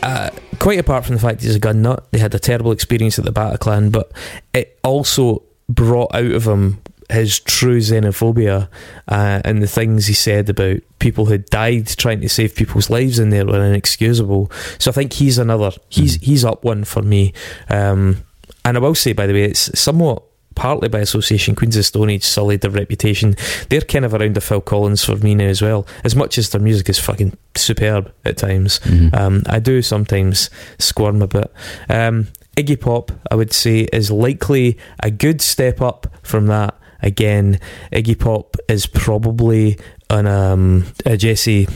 Uh, 0.04 0.30
quite 0.60 0.78
apart 0.78 1.04
from 1.04 1.16
the 1.16 1.20
fact 1.20 1.42
he's 1.42 1.56
a 1.56 1.58
gun 1.58 1.82
nut, 1.82 2.06
they 2.12 2.20
had 2.20 2.32
a 2.32 2.38
terrible 2.38 2.70
experience 2.70 3.18
at 3.18 3.24
the 3.24 3.32
Bataclan, 3.32 3.90
but 3.90 4.12
it 4.54 4.78
also 4.84 5.42
brought 5.68 6.14
out 6.14 6.30
of 6.30 6.46
him 6.46 6.80
his 7.08 7.40
true 7.40 7.78
xenophobia 7.78 8.68
uh, 9.08 9.40
and 9.44 9.60
the 9.60 9.66
things 9.66 10.06
he 10.06 10.14
said 10.14 10.48
about 10.48 10.76
people 11.00 11.26
who 11.26 11.38
died 11.38 11.88
trying 11.88 12.20
to 12.20 12.28
save 12.28 12.54
people's 12.54 12.88
lives 12.88 13.18
in 13.18 13.30
there 13.30 13.44
were 13.44 13.64
inexcusable. 13.64 14.48
So 14.78 14.92
I 14.92 14.94
think 14.94 15.12
he's 15.14 15.36
another. 15.36 15.72
He's 15.88 16.14
he's 16.22 16.44
up 16.44 16.62
one 16.62 16.84
for 16.84 17.02
me. 17.02 17.32
Um, 17.68 18.18
and 18.64 18.76
I 18.76 18.80
will 18.80 18.94
say, 18.94 19.12
by 19.12 19.26
the 19.26 19.32
way, 19.32 19.42
it's 19.42 19.76
somewhat 19.76 20.22
partly 20.54 20.88
by 20.88 20.98
association. 21.00 21.54
Queens 21.54 21.76
of 21.76 21.86
Stone 21.86 22.10
Age 22.10 22.24
sullied 22.24 22.60
their 22.60 22.70
reputation. 22.70 23.36
They're 23.68 23.80
kind 23.80 24.04
of 24.04 24.14
around 24.14 24.34
the 24.34 24.40
Phil 24.40 24.60
Collins 24.60 25.04
for 25.04 25.16
me 25.16 25.34
now 25.34 25.44
as 25.46 25.62
well. 25.62 25.86
As 26.04 26.14
much 26.16 26.38
as 26.38 26.50
their 26.50 26.60
music 26.60 26.88
is 26.88 26.98
fucking 26.98 27.36
superb 27.56 28.12
at 28.24 28.36
times, 28.36 28.80
Mhm. 28.84 29.14
um, 29.18 29.42
I 29.46 29.58
do 29.58 29.82
sometimes 29.82 30.50
squirm 30.78 31.22
a 31.22 31.26
bit. 31.28 31.50
Um, 31.88 32.28
Iggy 32.56 32.78
Pop, 32.80 33.12
I 33.30 33.36
would 33.36 33.52
say, 33.52 33.80
is 33.92 34.10
likely 34.10 34.76
a 35.02 35.10
good 35.10 35.40
step 35.40 35.80
up 35.80 36.06
from 36.22 36.46
that. 36.48 36.74
Again, 37.02 37.58
Iggy 37.92 38.18
Pop 38.18 38.56
is 38.68 38.86
probably 38.86 39.78
on 40.10 40.26
um, 40.26 40.86
a 41.06 41.16
Jesse 41.16 41.68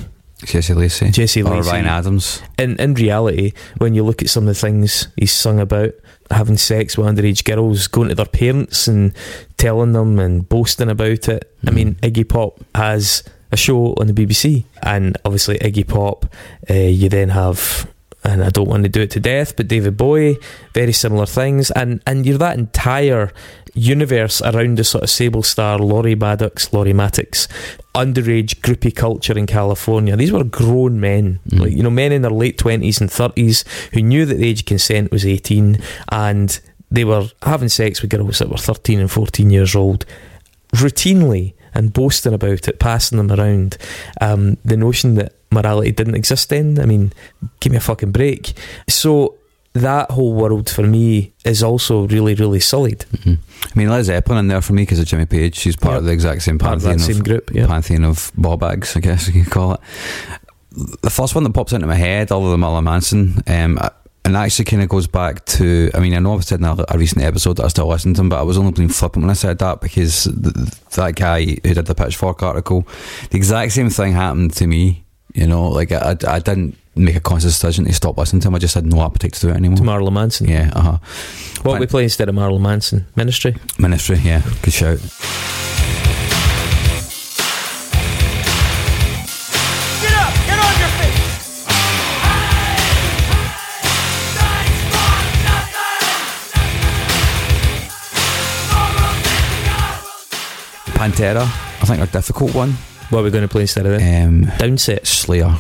Jesse 0.47 0.75
Lacey. 0.75 1.11
Jesse 1.11 1.43
or 1.43 1.63
Ryan 1.63 1.87
Adams. 1.87 2.43
in 2.59 2.77
in 2.77 2.95
reality, 2.95 3.53
when 3.79 3.95
you 3.95 4.03
look 4.05 4.23
at 4.23 4.29
some 4.31 4.45
of 4.49 4.55
the 4.55 4.61
things 4.61 5.09
he's 5.17 5.33
sung 5.33 5.59
about, 5.61 5.93
having 6.31 6.57
sex 6.57 6.97
with 6.97 7.07
underage 7.07 7.45
girls, 7.45 7.87
going 7.89 8.09
to 8.09 8.15
their 8.15 8.25
parents 8.27 8.87
and 8.89 9.13
telling 9.57 9.93
them 9.93 10.19
and 10.19 10.49
boasting 10.49 10.89
about 10.91 11.29
it. 11.29 11.51
I 11.67 11.71
Mhm. 11.71 11.75
mean, 11.75 11.95
Iggy 12.03 12.29
Pop 12.29 12.61
has 12.75 13.23
a 13.53 13.57
show 13.57 13.95
on 14.01 14.07
the 14.07 14.13
BBC, 14.15 14.65
and 14.83 15.17
obviously 15.25 15.59
Iggy 15.59 15.87
Pop. 15.87 16.27
Uh, 16.69 16.75
you 16.75 17.09
then 17.09 17.29
have. 17.31 17.87
And 18.27 18.43
I 18.43 18.49
don't 18.49 18.69
want 18.69 18.85
to 18.85 18.89
do 18.89 19.03
it 19.03 19.11
to 19.13 19.21
death, 19.21 19.55
but 19.55 19.69
David 19.69 19.99
Bowie, 19.99 20.39
very 20.73 20.93
similar 20.93 21.27
things, 21.27 21.71
and 21.73 22.01
and 22.07 22.25
you're 22.25 22.39
that 22.39 22.59
entire 22.59 23.33
universe 23.75 24.41
around 24.41 24.79
the 24.79 24.85
sort 24.85 25.05
of 25.05 25.11
Sable 25.11 25.43
Starr, 25.43 25.79
Laurie 25.79 26.15
Maddox, 26.15 26.73
Lori 26.73 26.93
Mattix, 26.95 27.49
underage 27.95 28.61
groupie 28.61 28.95
culture 28.95 29.37
in 29.37 29.47
California. 29.47 30.17
These 30.17 30.33
were 30.33 30.45
grown 30.45 31.01
men, 31.01 31.41
Mm. 31.51 31.61
like 31.61 31.73
you 31.73 31.83
know, 31.83 31.91
men 31.91 32.13
in 32.13 32.23
their 32.23 32.31
late 32.31 32.57
twenties 32.57 32.99
and 33.01 33.11
thirties 33.11 33.63
who 33.93 34.01
knew 34.01 34.25
that 34.25 34.37
the 34.37 34.49
age 34.49 34.61
of 34.61 34.67
consent 34.67 35.13
was 35.13 35.27
eighteen, 35.27 35.79
and 36.11 36.61
they 36.91 37.05
were 37.05 37.29
having 37.43 37.69
sex 37.69 38.01
with 38.01 38.11
girls 38.11 38.39
that 38.39 38.49
were 38.49 38.57
thirteen 38.57 39.01
and 39.01 39.11
fourteen 39.11 39.51
years 39.51 39.75
old, 39.77 40.07
routinely 40.73 41.53
and 41.75 41.93
boasting 41.93 42.33
about 42.33 42.69
it, 42.69 42.79
passing 42.79 43.19
them 43.19 43.31
around. 43.31 43.77
Um, 44.21 44.57
the 44.65 44.77
notion 44.79 45.17
that 45.17 45.34
morality 45.55 45.93
didn't 45.93 46.15
exist 46.17 46.49
then, 46.51 46.79
I 46.81 46.87
mean, 46.87 47.13
give 47.61 47.71
me 47.73 47.79
a 47.79 47.81
fucking 47.81 48.13
break. 48.13 48.53
So 48.89 49.37
that 49.73 50.11
whole 50.11 50.35
world 50.35 50.71
for 50.71 50.83
me 50.83 51.33
is 51.45 51.63
also 51.63 52.07
really, 52.07 52.35
really 52.35 52.61
sullied. 52.61 53.05
Mhm. 53.17 53.39
I 53.65 53.71
mean, 53.79 53.89
Led 53.89 54.05
Zeppelin 54.05 54.39
in 54.39 54.47
there 54.49 54.61
for 54.61 54.73
me 54.73 54.83
because 54.83 55.01
of 55.01 55.07
Jimmy 55.07 55.27
Page. 55.27 55.57
She's 55.57 55.75
part 55.77 55.95
Yep. 55.95 55.99
of 56.01 56.05
the 56.07 56.13
exact 56.13 56.43
same 56.43 56.59
Part 56.59 56.77
of 56.77 56.83
pantheon 56.83 57.01
of, 57.11 57.15
same 57.17 57.25
group, 57.25 57.51
yeah. 57.53 57.67
pantheon 57.67 58.05
of 58.05 58.31
ball 58.37 58.57
bags, 58.57 58.97
I 58.97 59.01
guess 59.01 59.27
you 59.29 59.43
could 59.43 59.53
call 59.53 59.75
it. 59.75 59.81
The 61.03 61.11
first 61.11 61.35
one 61.35 61.45
that 61.45 61.53
pops 61.55 61.73
into 61.73 61.87
my 61.87 61.95
head, 61.95 62.31
other 62.33 62.51
than 62.51 62.61
Marilyn 62.61 62.85
Manson, 62.85 63.43
um, 63.47 63.79
and 64.25 64.37
actually 64.37 64.65
kind 64.65 64.83
of 64.83 64.89
goes 64.89 65.07
back 65.07 65.45
to. 65.47 65.91
I 65.95 66.01
mean, 66.01 66.15
I 66.15 66.19
know 66.19 66.35
I've 66.35 66.45
said 66.45 66.59
in 66.61 66.65
a, 66.67 66.85
a 66.89 66.99
recent 66.99 67.23
episode 67.23 67.57
that 67.59 67.65
I 67.65 67.69
still 67.69 67.87
listen 67.89 68.15
to 68.15 68.21
him, 68.23 68.29
but 68.29 68.39
I 68.39 68.43
was 68.43 68.57
only 68.59 68.73
being 68.73 68.89
flippant 68.89 69.23
when 69.23 69.31
I 69.31 69.35
said 69.35 69.59
that 69.59 69.81
because 69.81 70.25
th- 70.25 70.55
that 70.97 71.15
guy 71.15 71.45
who 71.45 71.75
did 71.75 71.87
the 71.87 71.95
Pitchfork 71.95 72.43
article, 72.43 72.87
the 73.31 73.37
exact 73.37 73.73
same 73.73 73.91
thing 73.91 74.13
happened 74.15 74.53
to 74.55 74.67
me. 74.67 75.04
You 75.35 75.47
know, 75.49 75.69
like 75.69 75.91
I, 75.93 76.17
I, 76.27 76.35
I 76.35 76.39
didn't 76.39 76.77
make 76.95 77.17
a 77.17 77.21
conscious 77.21 77.53
decision 77.59 77.85
to 77.87 77.93
stop 77.93 78.17
listening 78.17 78.41
to 78.43 78.49
him. 78.49 78.55
I 78.55 78.59
just 78.59 78.75
had 78.75 78.87
no 78.87 79.03
appetite 79.03 79.33
to 79.35 79.41
do 79.41 79.49
it 79.51 79.57
anymore. 79.57 79.79
To 79.79 79.83
Marilyn 79.85 80.15
Manson. 80.15 80.49
yeah, 80.49 80.71
uh 80.75 80.81
huh. 80.81 80.99
What 81.63 81.81
we 81.81 81.87
play 81.87 82.05
instead 82.05 82.29
of 82.29 82.35
Marilyn 82.35 82.63
Manson? 82.63 83.07
Ministry. 83.17 83.57
Ministry, 83.79 84.19
yeah, 84.19 84.43
good 84.63 84.73
shout. 84.73 84.99
Get 90.03 90.13
up! 90.15 90.33
Get 90.47 90.59
on 90.59 90.75
your 90.81 90.91
feet! 90.99 92.25
Pantera, 100.95 101.43
I 101.43 101.85
think, 101.87 102.01
a 102.01 102.07
difficult 102.07 102.55
one. 102.55 102.75
What 103.11 103.21
are 103.21 103.23
we 103.23 103.31
going 103.31 103.43
to 103.43 103.49
play 103.49 103.63
instead 103.63 103.87
of 103.87 103.93
that? 103.93 104.25
Um, 104.27 104.45
Downset. 104.45 105.07
Slayer. 105.07 105.57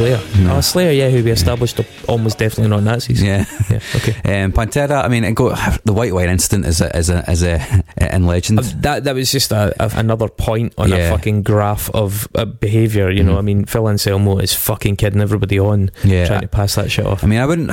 Slayer. 0.00 0.20
No. 0.44 0.56
Oh, 0.56 0.60
Slayer, 0.62 0.92
yeah, 0.92 1.10
who 1.10 1.22
we 1.22 1.30
established 1.30 1.78
are 1.78 1.84
almost 2.08 2.38
definitely 2.38 2.70
not 2.70 2.82
Nazis. 2.82 3.22
Yeah. 3.22 3.44
Yeah, 3.68 3.80
okay. 3.96 4.14
Um, 4.44 4.52
Pantera, 4.52 5.04
I 5.04 5.08
mean, 5.08 5.24
it 5.24 5.34
go, 5.34 5.54
the 5.84 5.92
White 5.92 6.14
Wine 6.14 6.28
incident 6.30 6.64
is 6.66 6.80
a, 6.80 6.96
is 6.96 7.10
a, 7.10 7.28
is 7.30 7.42
a, 7.42 7.60
in 8.14 8.26
legend. 8.26 8.60
That 8.60 9.04
that 9.04 9.14
was 9.14 9.30
just 9.30 9.52
a, 9.52 9.74
a, 9.78 9.90
another 9.98 10.28
point 10.28 10.72
on 10.78 10.92
a 10.92 11.10
fucking 11.10 11.42
graph 11.42 11.90
of 11.94 12.26
uh, 12.34 12.44
behaviour. 12.46 13.10
You 13.10 13.24
know, 13.24 13.34
Mhm. 13.34 13.38
I 13.38 13.42
mean, 13.42 13.64
Phil 13.66 13.88
Anselmo 13.88 14.38
is 14.38 14.54
fucking 14.54 14.96
kidding 14.96 15.20
everybody 15.20 15.58
on, 15.58 15.90
yeah. 16.04 16.26
trying 16.26 16.40
to 16.42 16.48
pass 16.48 16.74
that 16.76 16.90
shit 16.90 17.04
off. 17.06 17.22
I 17.22 17.26
mean, 17.26 17.40
I 17.40 17.46
wouldn't. 17.46 17.70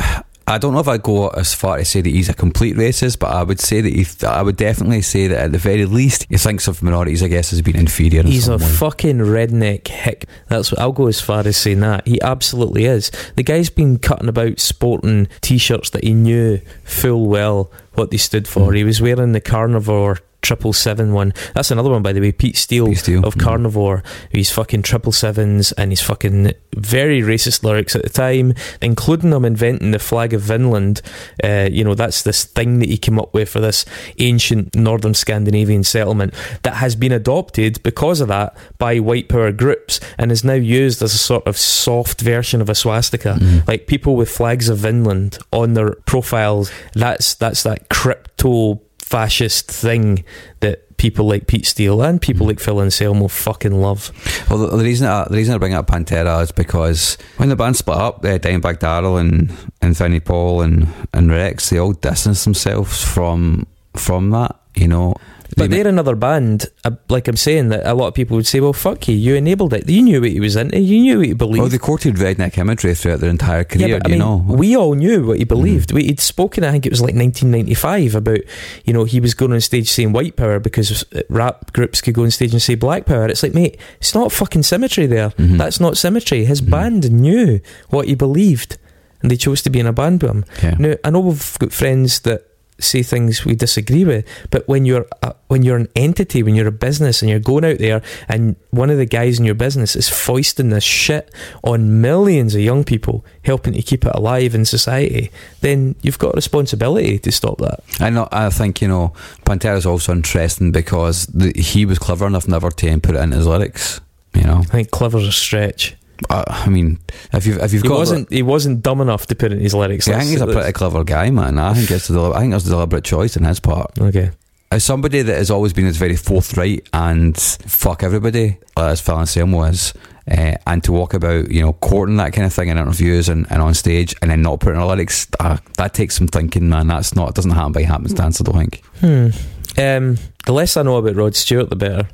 I 0.49 0.57
don't 0.57 0.73
know 0.73 0.79
if 0.79 0.87
I'd 0.87 1.03
go 1.03 1.27
as 1.27 1.53
far 1.53 1.75
to 1.77 1.83
say 1.83 1.99
that 1.99 2.09
he's 2.09 2.29
a 2.29 2.33
complete 2.33 2.77
racist, 2.77 3.19
but 3.19 3.31
I 3.31 3.43
would 3.43 3.59
say 3.59 3.81
that 3.81 3.91
he, 3.91 4.05
I 4.25 4.41
would 4.41 4.55
definitely 4.55 5.01
say 5.01 5.27
that 5.27 5.37
at 5.37 5.51
the 5.51 5.57
very 5.57 5.85
least 5.85 6.25
he 6.29 6.37
thinks 6.37 6.69
of 6.69 6.81
minorities, 6.81 7.21
I 7.21 7.27
guess, 7.27 7.51
as 7.51 7.61
being 7.61 7.75
inferior. 7.77 8.21
in 8.21 8.27
He's 8.27 8.47
a 8.47 8.57
way. 8.57 8.65
fucking 8.65 9.17
redneck 9.17 9.87
hick. 9.89 10.25
That's 10.47 10.71
what 10.71 10.79
I'll 10.79 10.93
go 10.93 11.07
as 11.07 11.19
far 11.19 11.45
as 11.45 11.57
saying 11.57 11.81
that. 11.81 12.07
He 12.07 12.21
absolutely 12.21 12.85
is. 12.85 13.11
The 13.35 13.43
guy's 13.43 13.69
been 13.69 13.99
cutting 13.99 14.29
about 14.29 14.59
sporting 14.59 15.27
t-shirts 15.41 15.89
that 15.89 16.05
he 16.05 16.13
knew 16.13 16.61
full 16.85 17.27
well 17.27 17.69
what 17.95 18.11
they 18.11 18.17
stood 18.17 18.47
for. 18.47 18.71
Mm. 18.71 18.77
He 18.77 18.83
was 18.85 19.01
wearing 19.01 19.33
the 19.33 19.41
carnivore 19.41 20.19
triple 20.41 20.73
seven 20.73 21.13
one. 21.13 21.33
That's 21.53 21.71
another 21.71 21.89
one, 21.89 22.03
by 22.03 22.13
the 22.13 22.21
way. 22.21 22.31
Pete 22.31 22.57
Steele, 22.57 22.88
Pete 22.88 22.97
Steele, 22.99 23.25
of 23.25 23.35
mm. 23.35 23.41
Carnivore. 23.41 24.03
He's 24.31 24.51
fucking 24.51 24.83
triple 24.83 25.11
sevens 25.11 25.71
and 25.73 25.91
he's 25.91 26.01
fucking 26.01 26.53
very 26.75 27.21
racist 27.21 27.63
lyrics 27.63 27.95
at 27.95 28.03
the 28.03 28.09
time, 28.09 28.53
including 28.81 29.31
him 29.31 29.45
inventing 29.45 29.91
the 29.91 29.99
flag 29.99 30.33
of 30.33 30.41
Vinland. 30.41 31.01
Uh, 31.43 31.67
you 31.71 31.83
know, 31.83 31.95
that's 31.95 32.21
this 32.21 32.43
thing 32.43 32.79
that 32.79 32.89
he 32.89 32.97
came 32.97 33.19
up 33.19 33.33
with 33.33 33.49
for 33.49 33.59
this 33.59 33.85
ancient 34.19 34.75
northern 34.75 35.13
Scandinavian 35.13 35.83
settlement 35.83 36.33
that 36.63 36.75
has 36.75 36.95
been 36.95 37.11
adopted 37.11 37.81
because 37.83 38.21
of 38.21 38.27
that 38.27 38.55
by 38.77 38.99
white 38.99 39.29
power 39.29 39.51
groups 39.51 39.99
and 40.17 40.31
is 40.31 40.43
now 40.43 40.53
used 40.53 41.01
as 41.01 41.13
a 41.13 41.17
sort 41.17 41.45
of 41.47 41.57
soft 41.57 42.21
version 42.21 42.61
of 42.61 42.69
a 42.69 42.75
swastika. 42.75 43.38
Mhm. 43.39 43.67
Like 43.67 43.88
people 43.88 44.15
with 44.15 44.29
flags 44.29 44.69
of 44.69 44.77
Vinland 44.77 45.38
on 45.51 45.73
their 45.73 45.91
profiles, 46.05 46.71
that's 46.93 47.33
that's 47.35 47.63
that 47.63 47.89
crypto 47.89 48.81
fascist 49.11 49.71
thing 49.71 50.23
that 50.59 50.97
people 50.97 51.27
like 51.27 51.47
Pete 51.47 51.65
Steele 51.65 52.01
and 52.01 52.19
people 52.21 52.45
Mm. 52.45 52.49
like 52.49 52.59
Phil 52.59 52.81
Anselmo 52.81 53.27
fucking 53.27 53.71
love. 53.81 54.11
Well, 54.49 54.59
the, 54.59 54.77
the 54.77 54.83
reason 54.83 55.07
I, 55.07 55.25
the 55.29 55.37
reason 55.37 55.53
I 55.55 55.57
bring 55.59 55.73
up 55.75 55.87
Pantera 55.87 56.41
is 56.41 56.51
because 56.51 57.17
when 57.37 57.49
the 57.49 57.55
band 57.55 57.75
split 57.77 57.97
up, 57.97 58.25
uh, 58.25 58.37
Dimebag 58.39 58.79
Darrell 58.79 59.17
and 59.17 59.51
and 59.81 59.95
Vinnie 59.95 60.19
Paul 60.19 60.61
and 60.61 60.87
and 61.13 61.29
Rex, 61.31 61.69
they 61.69 61.77
all 61.79 61.93
distanced 61.93 62.43
themselves 62.43 63.03
from 63.03 63.65
from 63.95 64.31
that. 64.31 64.55
You 64.75 64.87
know, 64.87 65.15
But 65.57 65.69
They- 65.71 65.77
they're 65.77 65.87
another 65.87 66.15
band, 66.15 66.67
uh, 66.85 66.91
like 67.09 67.27
I'm 67.27 67.35
saying, 67.35 67.69
that 67.69 67.83
a 67.85 67.93
lot 67.95 68.07
of 68.09 68.13
people 68.13 68.37
would 68.37 68.45
say, 68.45 68.59
well, 68.59 68.73
fuck 68.73 69.07
you, 69.07 69.15
you 69.15 69.33
enabled 69.35 69.73
it. 69.73 69.89
You 69.89 70.03
knew 70.03 70.21
what 70.21 70.29
he 70.29 70.39
was 70.39 70.55
into, 70.55 70.79
you 70.79 70.99
knew 71.01 71.17
what 71.17 71.25
he 71.27 71.33
believed. 71.33 71.59
well, 71.59 71.67
they 71.69 71.77
quoted 71.79 72.15
redneck 72.15 72.57
imagery 72.59 72.93
throughout 72.93 73.19
their 73.21 73.29
entire 73.31 73.63
career. 73.63 73.87
yeah, 73.87 73.97
but 73.97 74.07
I 74.07 74.09
you 74.13 74.19
mean, 74.19 74.19
know, 74.19 74.45
we 74.47 74.77
all 74.77 74.93
knew 74.93 75.25
what 75.25 75.37
he 75.39 75.43
Mm-hmm. 75.45 75.47
believed. 75.47 75.91
We, 75.91 76.03
he'd 76.05 76.19
spoken, 76.19 76.63
I 76.63 76.71
think 76.71 76.85
it 76.85 76.91
was 76.91 77.01
like 77.01 77.15
1995, 77.15 78.15
about, 78.15 78.39
you 78.85 78.93
know, 78.93 79.03
he 79.03 79.19
was 79.19 79.33
going 79.33 79.51
on 79.51 79.59
stage 79.61 79.89
saying 79.89 80.13
white 80.13 80.35
power 80.35 80.59
because 80.59 81.03
uh, 81.13 81.21
rap 81.29 81.73
groups 81.73 82.01
could 82.01 82.13
go 82.13 82.23
on 82.23 82.31
stage 82.31 82.51
and 82.53 82.61
say 82.61 82.75
black 82.75 83.05
power. 83.07 83.25
It's 83.27 83.41
like, 83.43 83.53
mate, 83.55 83.79
it's 83.99 84.13
not 84.13 84.31
fucking 84.31 84.63
symmetry 84.63 85.07
there. 85.07 85.29
Mhm. 85.31 85.57
That's 85.57 85.79
not 85.79 85.97
symmetry. 85.97 86.45
His 86.45 86.61
Mhm. 86.61 86.69
band 86.69 87.11
knew 87.11 87.59
what 87.89 88.07
he 88.07 88.13
believed 88.15 88.77
and 89.23 89.31
they 89.31 89.37
chose 89.37 89.63
to 89.63 89.71
be 89.71 89.79
in 89.79 89.87
a 89.87 89.93
band 89.93 90.21
with 90.21 90.31
him. 90.31 90.45
yeah. 90.61 90.75
Now, 90.77 90.93
I 91.03 91.09
know 91.09 91.21
we've 91.21 91.57
got 91.59 91.73
friends 91.73 92.19
that 92.21 92.43
say 92.80 93.03
things 93.03 93.45
we 93.45 93.55
disagree 93.55 94.05
with, 94.05 94.25
but 94.51 94.67
when 94.67 94.86
you're 94.86 95.05
a, 95.23 95.36
when 95.47 95.63
you're 95.63 95.78
an 95.78 95.88
entity, 95.95 96.43
when 96.43 96.55
you're 96.55 96.67
a 96.67 96.71
business, 96.71 97.21
and 97.21 97.30
you're 97.30 97.39
going 97.39 97.65
out 97.65 97.80
there, 97.80 98.01
and 98.28 98.55
one 98.71 98.89
of 98.89 98.97
the 98.97 99.05
guys 99.05 99.39
in 99.39 99.45
your 99.45 99.55
business 99.55 99.95
is 99.95 100.09
foisting 100.09 100.69
this 100.69 100.84
shit 100.84 101.34
on 101.63 102.01
millions 102.01 102.53
of 102.55 102.61
young 102.61 102.84
people, 102.84 103.25
helping 103.43 103.73
to 103.73 103.82
keep 103.82 104.05
it 104.05 104.11
alive 104.13 104.53
in 104.53 104.65
society, 104.65 105.32
then 105.61 105.95
you've 106.01 106.19
got 106.19 106.34
a 106.34 106.36
responsibility 106.36 107.17
to 107.19 107.32
stop 107.32 107.57
that. 107.59 107.84
I 107.99 108.09
know. 108.09 108.28
I 108.32 108.49
think 108.49 108.82
you 108.82 108.88
know 108.88 109.13
Pantera's 109.45 109.86
also 109.86 110.11
interesting 110.11 110.71
because 110.71 111.25
the, 111.28 111.53
he 111.59 111.86
was 111.86 111.99
clever 111.99 112.28
enough 112.28 112.47
never 112.47 112.69
to 112.69 112.99
put 112.99 113.15
it 113.15 113.19
in 113.19 113.32
his 113.32 113.47
lyrics. 113.47 114.01
You 114.34 114.43
know, 114.43 114.57
I 114.57 114.63
think 114.63 114.91
clever's 114.91 115.28
a 115.28 115.32
stretch. 115.32 115.95
I, 116.30 116.43
I 116.65 116.70
mean, 116.70 116.99
if 117.34 117.45
you've 117.45 117.57
if 117.59 117.74
you've 117.74 117.84
He 117.84 117.89
got 117.89 117.97
wasn't 117.97 118.32
he 118.32 118.41
wasn't 118.43 118.82
dumb 118.84 119.01
enough 119.01 119.26
to 119.28 119.36
put 119.36 119.51
in 119.51 119.59
his 119.59 119.74
lyrics. 119.74 120.05
See, 120.05 120.13
I 120.13 120.20
think 120.20 120.32
he's 120.32 120.41
a 120.41 120.47
pretty 120.47 120.72
clever 120.74 121.03
guy, 121.03 121.30
man. 121.30 121.57
I 121.57 121.74
think 121.74 121.91
it's 121.91 122.09
a 122.09 122.13
deli- 122.13 122.34
I 122.36 122.39
think 122.41 122.53
it's 122.53 122.65
a 122.65 122.70
deliberate 122.70 123.03
choice 123.03 123.38
on 123.38 123.43
his 123.43 123.59
part. 123.59 123.91
okay. 123.99 124.32
As 124.70 124.84
somebody 124.84 125.22
that 125.22 125.38
has 125.38 125.49
always 125.49 125.72
been 125.72 125.86
as 125.86 125.95
very 125.95 126.18
forthright 126.18 126.86
and 126.91 127.38
fuck 127.39 128.03
everybody, 128.03 128.57
uh, 128.76 128.88
as 128.88 128.99
Phil 128.99 129.18
Anselmo 129.18 129.63
is, 129.63 129.93
uh, 130.30 130.55
and 130.68 130.84
to 130.84 130.91
walk 130.91 131.13
about, 131.13 131.49
you 131.49 131.61
know, 131.61 131.72
courting 131.72 132.18
that 132.18 132.34
kind 132.34 132.45
of 132.45 132.51
thing 132.51 132.68
in 132.68 132.78
interviews 132.78 133.30
and, 133.30 133.49
and 133.49 133.61
on 133.61 133.74
stage, 133.74 134.13
and 134.22 134.30
then 134.30 134.41
not 134.41 134.59
putting 134.59 134.78
a 134.82 134.86
lyrics, 134.86 135.26
uh, 135.39 135.55
that 135.78 135.93
takes 135.93 136.18
some 136.18 136.28
thinking, 136.28 136.68
man. 136.68 136.88
That's 136.88 137.15
not 137.15 137.30
it 137.30 137.36
doesn't 137.36 137.51
happen 137.51 137.72
by 137.72 137.84
happenstance. 137.84 138.41
I 138.41 138.43
don't 138.43 138.57
think. 138.57 138.84
Hmm. 138.99 139.30
Um, 139.78 140.17
the 140.45 140.53
less 140.53 140.75
I 140.75 140.82
know 140.82 140.97
about 140.97 141.15
Rod 141.15 141.36
Stewart, 141.36 141.69
the 141.69 141.75
better. 141.75 142.07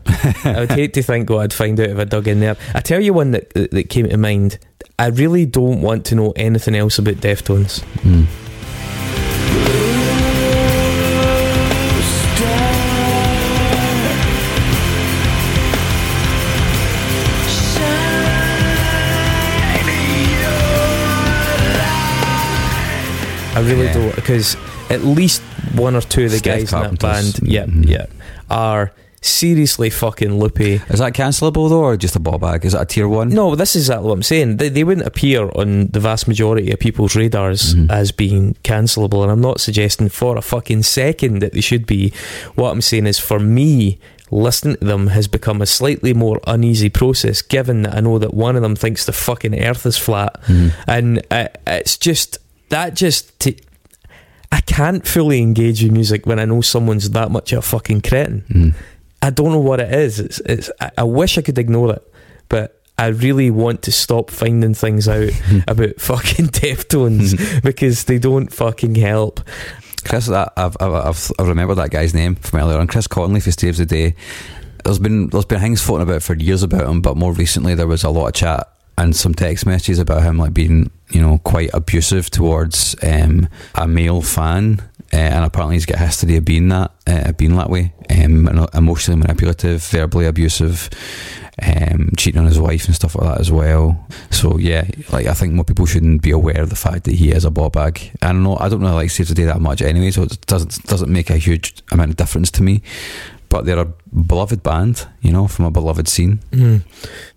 I 0.43 0.59
would 0.61 0.72
hate 0.72 0.93
to 0.95 1.03
think 1.03 1.30
what 1.30 1.39
I'd 1.43 1.53
find 1.53 1.80
out 1.80 1.89
if 1.89 1.97
I 1.97 2.03
dug 2.03 2.28
in 2.28 2.39
there. 2.41 2.57
I 2.74 2.82
tell 2.82 2.99
you 3.01 3.14
one 3.14 3.32
that 3.32 3.49
that 3.53 3.89
came 3.89 4.09
to 4.09 4.18
mind. 4.18 4.59
I 4.99 5.07
really 5.07 5.45
don't 5.45 5.82
want 5.82 6.05
to 6.07 6.16
know 6.16 6.34
anything 6.36 6.76
else 6.76 6.99
about 6.99 7.16
Deftones. 7.16 7.80
Mm. 8.03 8.26
I 23.55 23.59
really 23.59 23.86
Yeah. 23.86 23.93
don't 23.93 24.16
because 24.16 24.57
at 24.93 25.03
least 25.03 25.41
one 25.75 25.95
or 25.95 26.01
two 26.01 26.25
of 26.25 26.31
the 26.31 26.37
Steph 26.37 26.69
guys 26.69 26.73
in 26.73 26.79
that 26.81 26.99
band, 26.99 27.39
yeah, 27.43 27.65
Mhm. 27.65 27.87
yeah, 27.89 28.05
are 28.49 28.91
seriously 29.21 29.89
fucking 29.89 30.37
loopy. 30.37 30.81
Is 30.89 30.99
that 30.99 31.13
cancelable 31.13 31.69
though, 31.69 31.79
or 31.83 31.95
just 31.97 32.15
a 32.15 32.19
ball 32.19 32.37
bag? 32.39 32.65
Is 32.65 32.73
that 32.73 32.81
a 32.81 32.85
tier 32.85 33.07
one? 33.07 33.29
No, 33.29 33.55
this 33.55 33.73
is 33.75 33.83
exactly 33.83 34.07
what 34.07 34.13
I'm 34.15 34.23
saying. 34.23 34.57
They, 34.57 34.67
they 34.69 34.83
wouldn't 34.83 35.07
appear 35.07 35.49
on 35.55 35.87
the 35.87 35.99
vast 36.01 36.27
majority 36.27 36.71
of 36.71 36.79
people's 36.79 37.15
radars 37.15 37.73
Mhm. 37.73 37.89
as 37.89 38.11
being 38.11 38.55
cancelable, 38.65 39.23
and 39.23 39.31
I'm 39.31 39.41
not 39.41 39.61
suggesting 39.61 40.09
for 40.09 40.37
a 40.37 40.41
fucking 40.41 40.83
second 40.83 41.39
that 41.39 41.53
they 41.53 41.61
should 41.61 41.85
be. 41.87 42.11
What 42.55 42.71
I'm 42.71 42.81
saying 42.81 43.07
is, 43.07 43.17
for 43.17 43.39
me, 43.39 43.97
listening 44.29 44.75
to 44.77 44.85
them 44.85 45.07
has 45.07 45.27
become 45.29 45.61
a 45.61 45.65
slightly 45.65 46.13
more 46.13 46.41
uneasy 46.45 46.89
process, 46.89 47.41
given 47.41 47.83
that 47.83 47.95
I 47.95 48.01
know 48.01 48.19
that 48.19 48.33
one 48.33 48.57
of 48.57 48.61
them 48.61 48.75
thinks 48.75 49.05
the 49.05 49.13
fucking 49.13 49.57
earth 49.63 49.85
is 49.85 49.97
flat, 49.97 50.35
Mhm. 50.49 50.73
and 50.85 51.21
uh, 51.31 51.47
it's 51.65 51.95
just 51.97 52.39
that 52.69 52.93
just. 52.93 53.39
T- 53.39 53.55
I 54.54 54.62
can't 54.62 55.06
fully 55.06 55.41
engage 55.41 55.82
with 55.82 55.91
music 55.91 56.28
when 56.28 56.38
I 56.38 56.45
know 56.45 56.62
someone's 56.62 57.10
that 57.10 57.32
much 57.32 57.54
of 57.54 57.60
a 57.60 57.62
fucking 57.64 58.01
cretin. 58.01 58.45
Mm. 58.49 58.76
I 59.24 59.32
don't 59.32 59.51
know 59.51 59.60
what 59.60 59.80
it 59.80 59.91
is. 59.91 60.20
It's, 60.20 60.39
it's. 60.41 60.70
I, 60.80 60.91
I 60.99 61.04
wish 61.06 61.39
I 61.39 61.41
could 61.41 61.58
ignore 61.58 61.91
it, 61.91 62.14
but 62.49 62.80
I 62.99 63.08
really 63.08 63.49
want 63.49 63.82
to 63.82 63.91
stop 63.91 64.30
finding 64.30 64.76
things 64.76 65.08
out 65.08 65.32
about 65.68 65.99
fucking 65.99 66.45
Deftones 66.49 67.64
because 67.64 68.04
they 68.04 68.20
don't 68.20 68.54
fucking 68.54 68.93
help. 68.93 69.41
Chris, 70.06 70.28
that, 70.28 70.54
I've, 70.56 70.78
I've, 70.80 70.93
I've, 70.93 71.32
I 71.39 71.43
remember 71.43 71.74
that 71.74 71.89
guy's 71.89 72.14
name 72.14 72.36
from 72.36 72.60
earlier 72.60 72.78
on. 72.78 72.86
Chris 72.86 73.08
Conley 73.08 73.39
for 73.39 73.49
Saves 73.49 73.80
the 73.80 73.88
Day. 73.88 74.14
There's 74.84 74.99
been 74.99 75.30
there's 75.30 75.45
been 75.45 75.62
things 75.62 75.82
floating 75.82 76.08
about 76.08 76.22
for 76.22 76.36
years 76.36 76.62
about 76.62 76.88
him, 76.88 77.01
but 77.01 77.18
more 77.18 77.34
recently 77.34 77.74
there 77.74 77.88
was 77.88 78.04
a 78.04 78.12
lot 78.12 78.28
of 78.28 78.34
chat 78.36 78.72
and 78.97 79.15
some 79.15 79.33
text 79.33 79.65
messages 79.65 79.99
about 79.99 80.23
him 80.23 80.37
like 80.37 80.53
being 80.53 80.91
you 81.09 81.21
know 81.21 81.37
quite 81.39 81.69
abusive 81.73 82.29
towards 82.29 82.95
um, 83.03 83.47
a 83.75 83.87
male 83.87 84.21
fan. 84.21 84.81
Uh, 85.11 85.17
and 85.17 85.45
apparently 85.45 85.75
he's 85.75 85.85
got 85.85 85.97
a 85.97 86.05
history 86.05 86.37
of 86.37 86.43
being 86.43 86.69
that, 86.69 86.91
uh, 87.05 87.31
being 87.33 87.55
that 87.55 87.69
way, 87.69 87.93
um, 88.09 88.47
emotionally 88.73 89.21
manipulative, 89.21 89.83
verbally 89.83 90.25
abusive, 90.25 90.89
um, 91.61 92.09
cheating 92.17 92.39
on 92.39 92.47
his 92.47 92.59
wife 92.59 92.85
and 92.85 92.95
stuff 92.95 93.13
like 93.15 93.27
that 93.27 93.39
as 93.39 93.51
well. 93.51 94.07
So 94.31 94.57
yeah, 94.57 94.87
like 95.11 95.27
I 95.27 95.35
think 95.35 95.53
more 95.53 95.65
people 95.65 95.85
shouldn't 95.85 96.23
be 96.23 96.31
aware 96.31 96.61
of 96.61 96.71
the 96.71 96.75
fact 96.75 97.03
that 97.03 97.13
he 97.13 97.31
is 97.31 97.45
a 97.45 97.51
ball 97.51 97.69
bag. 97.69 98.11
I 98.23 98.27
don't 98.27 98.41
know. 98.41 98.57
I 98.59 98.69
don't 98.69 98.81
know 98.81 98.95
like 98.95 99.11
Save 99.11 99.27
the 99.27 99.35
Day 99.35 99.45
that 99.45 99.61
much 99.61 99.83
anyway, 99.83 100.09
so 100.09 100.23
it 100.23 100.41
doesn't 100.47 100.83
doesn't 100.85 101.11
make 101.11 101.29
a 101.29 101.37
huge 101.37 101.75
amount 101.91 102.09
of 102.09 102.17
difference 102.17 102.49
to 102.51 102.63
me. 102.63 102.81
But 103.54 103.66
they're 103.66 103.78
a 103.78 103.93
beloved 104.12 104.64
band, 104.64 105.06
you 105.22 105.32
know, 105.32 105.47
from 105.47 105.66
a 105.66 105.70
beloved 105.72 106.08
scene. 106.08 106.39
Mm. 106.51 106.82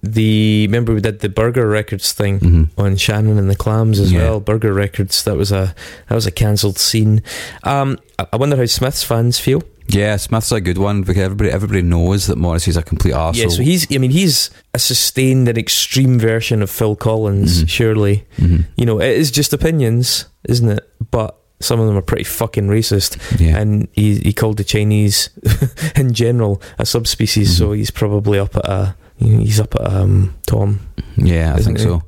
The 0.03 0.67
remember 0.67 0.95
we 0.95 1.01
did 1.03 1.21
the 1.21 1.29
Burger 1.29 1.69
Records 1.69 2.13
thing 2.13 2.39
hmm 2.39 2.65
on 2.79 2.97
Shannon 2.97 3.39
and 3.39 3.51
the 3.51 3.55
Clams 3.57 4.01
as 4.01 4.11
Yeah. 4.13 4.21
well. 4.23 4.41
Burger 4.41 4.73
Records 4.73 5.25
that 5.25 5.37
was 5.37 5.53
a 5.53 5.75
that 6.09 6.15
was 6.15 6.27
a 6.27 6.31
cancelled 6.31 6.79
scene. 6.79 7.23
Um, 7.65 7.99
I 8.33 8.37
wonder 8.37 8.57
how 8.57 8.65
Smiths 8.67 9.03
fans 9.05 9.39
feel. 9.39 9.63
Yeah, 9.89 10.17
Smith's 10.17 10.51
a 10.53 10.61
good 10.61 10.79
one 10.79 11.03
because 11.03 11.23
everybody 11.23 11.51
everybody 11.51 11.83
knows 11.83 12.27
that 12.29 12.39
Morrissey's 12.39 12.77
a 12.79 12.83
complete 12.83 13.13
arsehole. 13.15 13.37
Yeah, 13.37 13.49
so 13.49 13.63
he's. 13.63 13.87
I 13.95 13.99
mean, 13.99 14.11
he's 14.11 14.51
a 14.75 14.79
sustained 14.79 15.49
and 15.49 15.59
extreme 15.59 16.19
version 16.19 16.63
of 16.63 16.71
Phil 16.71 16.97
Collins. 16.97 17.63
Mhm. 17.63 17.69
Surely, 17.69 18.25
Mhm. 18.39 18.65
you 18.77 18.87
know, 18.87 19.01
it 19.01 19.11
is 19.17 19.31
just 19.31 19.53
opinions, 19.53 20.25
isn't 20.49 20.69
it? 20.69 20.83
But 21.11 21.37
some 21.61 21.81
of 21.81 21.87
them 21.87 21.97
are 21.97 22.03
pretty 22.03 22.25
fucking 22.25 22.69
racist. 22.69 23.17
Yeah. 23.41 23.59
And 23.59 23.89
he 23.93 24.19
he 24.19 24.33
called 24.33 24.57
the 24.59 24.65
Chinese 24.65 25.31
in 25.97 26.13
general 26.13 26.61
a 26.79 26.85
subspecies, 26.87 27.57
so 27.57 27.69
Mhm. 27.71 27.77
he's 27.77 27.91
probably 27.91 28.39
up 28.39 28.57
at 28.57 28.69
a. 28.69 28.95
He's 29.19 29.61
up 29.61 29.75
at 29.77 29.81
um, 29.95 30.35
Tom. 30.47 30.81
Yeah, 31.17 31.55
I 31.57 31.63
think 31.63 31.79
so. 31.79 32.03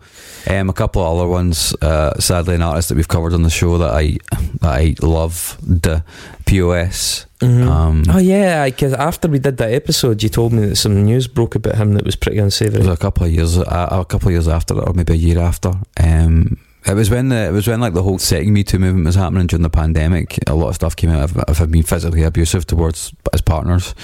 Um, 0.46 0.68
a 0.68 0.74
couple 0.74 1.00
of 1.02 1.16
other 1.16 1.26
ones. 1.26 1.74
Uh, 1.80 2.12
sadly, 2.20 2.54
an 2.54 2.60
artist 2.62 2.90
that 2.90 2.96
we've 2.96 3.08
covered 3.08 3.32
on 3.32 3.44
the 3.44 3.50
show 3.50 3.78
that 3.78 3.90
I 3.94 4.18
that 4.60 4.74
I 4.74 4.94
love, 5.00 5.56
the 5.62 6.04
POS. 6.44 7.24
Um, 7.40 8.02
oh 8.10 8.18
yeah, 8.18 8.66
because 8.66 8.92
after 8.92 9.26
we 9.28 9.38
did 9.38 9.56
that 9.56 9.72
episode, 9.72 10.22
you 10.22 10.28
told 10.28 10.52
me 10.52 10.66
that 10.66 10.76
some 10.76 11.02
news 11.04 11.28
broke 11.28 11.54
about 11.54 11.76
him 11.76 11.94
that 11.94 12.04
was 12.04 12.16
pretty 12.16 12.38
unsavoury. 12.38 12.86
a 12.86 12.96
couple 12.96 13.24
of 13.24 13.32
years, 13.32 13.56
a, 13.56 13.88
a 13.90 14.04
couple 14.04 14.28
of 14.28 14.32
years 14.32 14.48
after, 14.48 14.74
or 14.74 14.92
maybe 14.92 15.14
a 15.14 15.16
year 15.16 15.38
after. 15.38 15.72
Um, 15.98 16.58
It 16.88 16.94
was 16.94 17.10
when 17.10 17.28
the 17.28 17.48
it 17.48 17.52
was 17.52 17.68
when 17.68 17.80
like 17.80 17.92
the 17.92 18.02
whole 18.02 18.18
second 18.18 18.52
Me 18.52 18.64
Too 18.64 18.78
movement 18.78 19.04
was 19.06 19.14
happening 19.14 19.46
during 19.46 19.62
the 19.62 19.68
pandemic. 19.70 20.38
A 20.46 20.54
lot 20.54 20.68
of 20.70 20.74
stuff 20.74 20.96
came 20.96 21.10
out 21.10 21.22
of, 21.22 21.36
of 21.60 21.70
being 21.70 21.84
physically 21.84 22.22
abusive 22.22 22.66
towards 22.66 23.12
his 23.30 23.42
partners, 23.42 23.94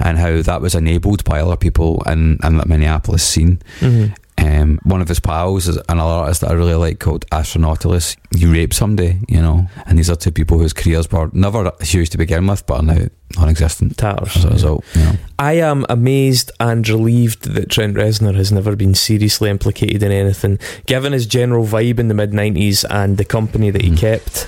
and 0.00 0.18
how 0.18 0.42
that 0.42 0.60
was 0.60 0.74
enabled 0.74 1.22
by 1.24 1.40
other 1.40 1.56
people 1.56 2.02
in 2.06 2.38
in 2.42 2.56
the 2.56 2.66
Minneapolis 2.66 3.22
scene. 3.22 3.60
Mhm. 3.80 4.14
Um, 4.44 4.78
one 4.82 5.00
of 5.00 5.08
his 5.08 5.20
pals 5.20 5.68
is 5.68 5.78
another 5.88 6.10
artist 6.12 6.42
that 6.42 6.50
I 6.50 6.54
really 6.54 6.74
like 6.74 6.98
called 7.00 7.24
Astronautalis. 7.30 8.16
You 8.36 8.52
rape 8.52 8.74
somebody, 8.74 9.18
you 9.28 9.40
know, 9.40 9.66
and 9.86 9.98
these 9.98 10.10
are 10.10 10.16
two 10.16 10.30
people 10.32 10.58
whose 10.58 10.72
careers 10.74 11.10
were 11.10 11.30
never 11.32 11.72
huge 11.80 12.10
to 12.10 12.18
begin 12.18 12.46
with, 12.46 12.66
but 12.66 12.74
are 12.80 12.82
now 12.82 13.06
non-existent 13.36 13.96
Tatters. 13.96 14.36
as 14.36 14.44
a 14.44 14.50
result. 14.50 14.84
You 14.94 15.02
know. 15.02 15.12
I 15.38 15.52
am 15.54 15.86
amazed 15.88 16.52
and 16.60 16.86
relieved 16.88 17.44
that 17.54 17.70
Trent 17.70 17.96
Reznor 17.96 18.34
has 18.34 18.52
never 18.52 18.76
been 18.76 18.94
seriously 18.94 19.48
implicated 19.50 20.02
in 20.02 20.12
anything, 20.12 20.58
given 20.86 21.12
his 21.12 21.26
general 21.26 21.64
vibe 21.66 21.98
in 21.98 22.08
the 22.08 22.14
mid 22.14 22.32
90s 22.32 22.84
and 22.90 23.16
the 23.16 23.24
company 23.24 23.70
that 23.70 23.82
he 23.82 23.90
Mm. 23.90 23.98
kept. 23.98 24.46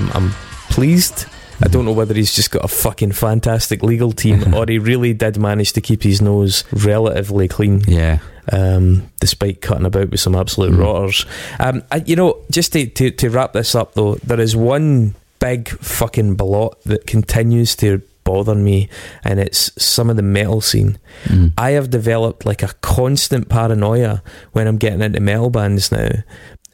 I'm, 0.00 0.10
I'm 0.12 0.30
pleased. 0.70 1.26
I 1.62 1.68
don't 1.68 1.84
know 1.84 1.92
whether 1.92 2.14
he's 2.14 2.32
just 2.34 2.50
got 2.50 2.64
a 2.64 2.68
fucking 2.68 3.12
fantastic 3.12 3.82
legal 3.82 4.12
team 4.12 4.54
or 4.54 4.64
he 4.66 4.78
really 4.78 5.12
did 5.12 5.36
manage 5.38 5.74
to 5.74 5.80
keep 5.82 6.02
his 6.02 6.22
nose 6.22 6.64
relatively 6.72 7.48
clean, 7.48 7.82
Yeah, 7.86 8.20
um, 8.50 9.10
despite 9.20 9.60
cutting 9.60 9.84
about 9.84 10.10
with 10.10 10.20
some 10.20 10.34
absolute 10.34 10.72
Mm. 10.72 10.78
rotters. 10.80 11.26
Um, 11.58 11.82
I, 11.92 11.96
you 12.06 12.16
know, 12.16 12.38
just 12.50 12.72
to, 12.72 12.86
to, 12.86 13.10
to 13.10 13.28
wrap 13.30 13.52
this 13.52 13.74
up 13.74 13.92
though, 13.94 14.14
there 14.16 14.40
is 14.40 14.56
one 14.56 15.14
big 15.38 15.68
fucking 15.68 16.36
blot 16.36 16.80
that 16.84 17.06
continues 17.06 17.76
to 17.76 18.00
bother 18.24 18.54
me, 18.54 18.88
and 19.24 19.38
it's 19.40 19.70
some 19.82 20.08
of 20.08 20.16
the 20.16 20.22
metal 20.22 20.60
scene. 20.62 20.98
Mm. 21.24 21.52
I 21.58 21.70
have 21.72 21.90
developed 21.90 22.46
like 22.46 22.62
a 22.62 22.68
constant 22.80 23.48
paranoia 23.50 24.22
when 24.52 24.66
I'm 24.66 24.76
getting 24.78 25.00
into 25.02 25.20
metal 25.20 25.50
bands 25.50 25.90
now. 25.92 26.08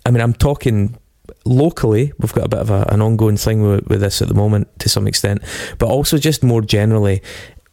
I 0.05 0.11
mean, 0.11 0.21
I'm 0.21 0.35
talking 0.35 0.97
locally. 1.45 2.13
We've 2.19 2.33
got 2.33 2.45
a 2.47 2.49
bit 2.49 2.61
of 2.61 2.71
a, 2.71 2.87
an 2.91 3.01
ongoing 3.03 3.37
thing 3.37 3.63
with, 3.63 3.87
with 3.89 4.01
this 4.01 4.21
at 4.23 4.29
the 4.29 4.35
moment 4.35 4.69
to 4.81 4.89
some 4.89 5.07
extent, 5.07 5.43
but 5.79 5.87
also 5.89 6.19
just 6.19 6.43
more 6.43 6.63
generally. 6.63 7.23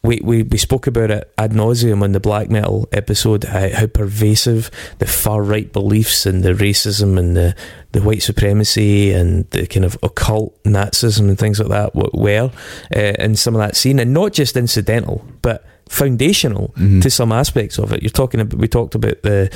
We, 0.02 0.20
we, 0.22 0.42
we 0.42 0.58
spoke 0.58 0.86
about 0.86 1.10
it 1.10 1.32
ad 1.38 1.52
nauseum 1.52 2.02
on 2.02 2.12
the 2.12 2.20
black 2.20 2.50
metal 2.50 2.86
episode 2.92 3.44
how, 3.44 3.70
how 3.70 3.86
pervasive 3.86 4.70
the 4.98 5.06
far 5.06 5.42
right 5.42 5.72
beliefs 5.72 6.26
and 6.26 6.42
the 6.42 6.52
racism 6.52 7.18
and 7.18 7.34
the, 7.34 7.56
the 7.92 8.02
white 8.02 8.22
supremacy 8.22 9.12
and 9.12 9.48
the 9.52 9.66
kind 9.66 9.82
of 9.86 9.96
occult 10.02 10.62
Nazism 10.64 11.30
and 11.30 11.38
things 11.38 11.58
like 11.58 11.70
that 11.70 11.94
were 11.94 12.50
uh, 12.94 12.98
in 13.18 13.34
some 13.34 13.54
of 13.54 13.60
that 13.62 13.76
scene, 13.76 13.98
and 13.98 14.12
not 14.12 14.34
just 14.34 14.58
incidental, 14.58 15.24
but 15.40 15.64
foundational 15.88 16.74
Mhm. 16.76 17.00
to 17.00 17.08
some 17.08 17.32
aspects 17.32 17.78
of 17.78 17.90
it. 17.92 18.02
You're 18.02 18.10
talking 18.10 18.40
about 18.40 18.58
we 18.60 18.68
talked 18.68 18.94
about 18.94 19.22
the 19.22 19.50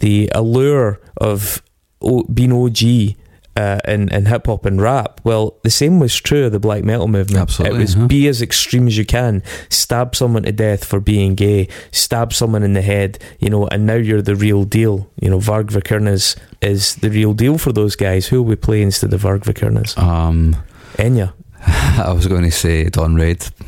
the 0.00 0.30
allure 0.34 1.00
of 1.16 1.62
o, 2.02 2.22
being 2.24 2.52
OG. 2.52 3.16
Uh, 3.56 3.78
in, 3.88 4.10
in 4.10 4.26
hip 4.26 4.44
hop 4.46 4.66
and 4.66 4.82
rap, 4.82 5.18
well, 5.24 5.56
the 5.62 5.70
same 5.70 5.98
was 5.98 6.14
true 6.14 6.44
of 6.44 6.52
the 6.52 6.60
black 6.60 6.84
metal 6.84 7.08
movement. 7.08 7.40
Absolutely, 7.40 7.78
it 7.78 7.80
was 7.80 7.94
huh? 7.94 8.06
be 8.06 8.28
as 8.28 8.42
extreme 8.42 8.86
as 8.86 8.98
you 8.98 9.06
can, 9.06 9.42
stab 9.70 10.14
someone 10.14 10.42
to 10.42 10.52
death 10.52 10.84
for 10.84 11.00
being 11.00 11.34
gay, 11.34 11.66
stab 11.90 12.34
someone 12.34 12.62
in 12.62 12.74
the 12.74 12.82
head, 12.82 13.18
you 13.38 13.48
know, 13.48 13.66
and 13.68 13.86
now 13.86 13.94
you're 13.94 14.20
the 14.20 14.36
real 14.36 14.64
deal. 14.64 15.10
You 15.22 15.30
know, 15.30 15.38
Varg 15.38 15.70
Vikernes 15.70 16.36
is 16.60 16.96
the 16.96 17.08
real 17.08 17.32
deal 17.32 17.56
for 17.56 17.72
those 17.72 17.96
guys. 17.96 18.26
Who 18.26 18.42
will 18.42 18.50
we 18.50 18.56
play 18.56 18.82
instead 18.82 19.14
of 19.14 19.22
Varg 19.22 19.44
Vikernes? 19.44 19.96
Um, 19.96 20.56
Enya. 20.96 21.32
I 21.66 22.12
was 22.12 22.26
going 22.26 22.44
to 22.44 22.50
say 22.50 22.88
Dawn 22.90 23.16
Ray'd. 23.16 23.42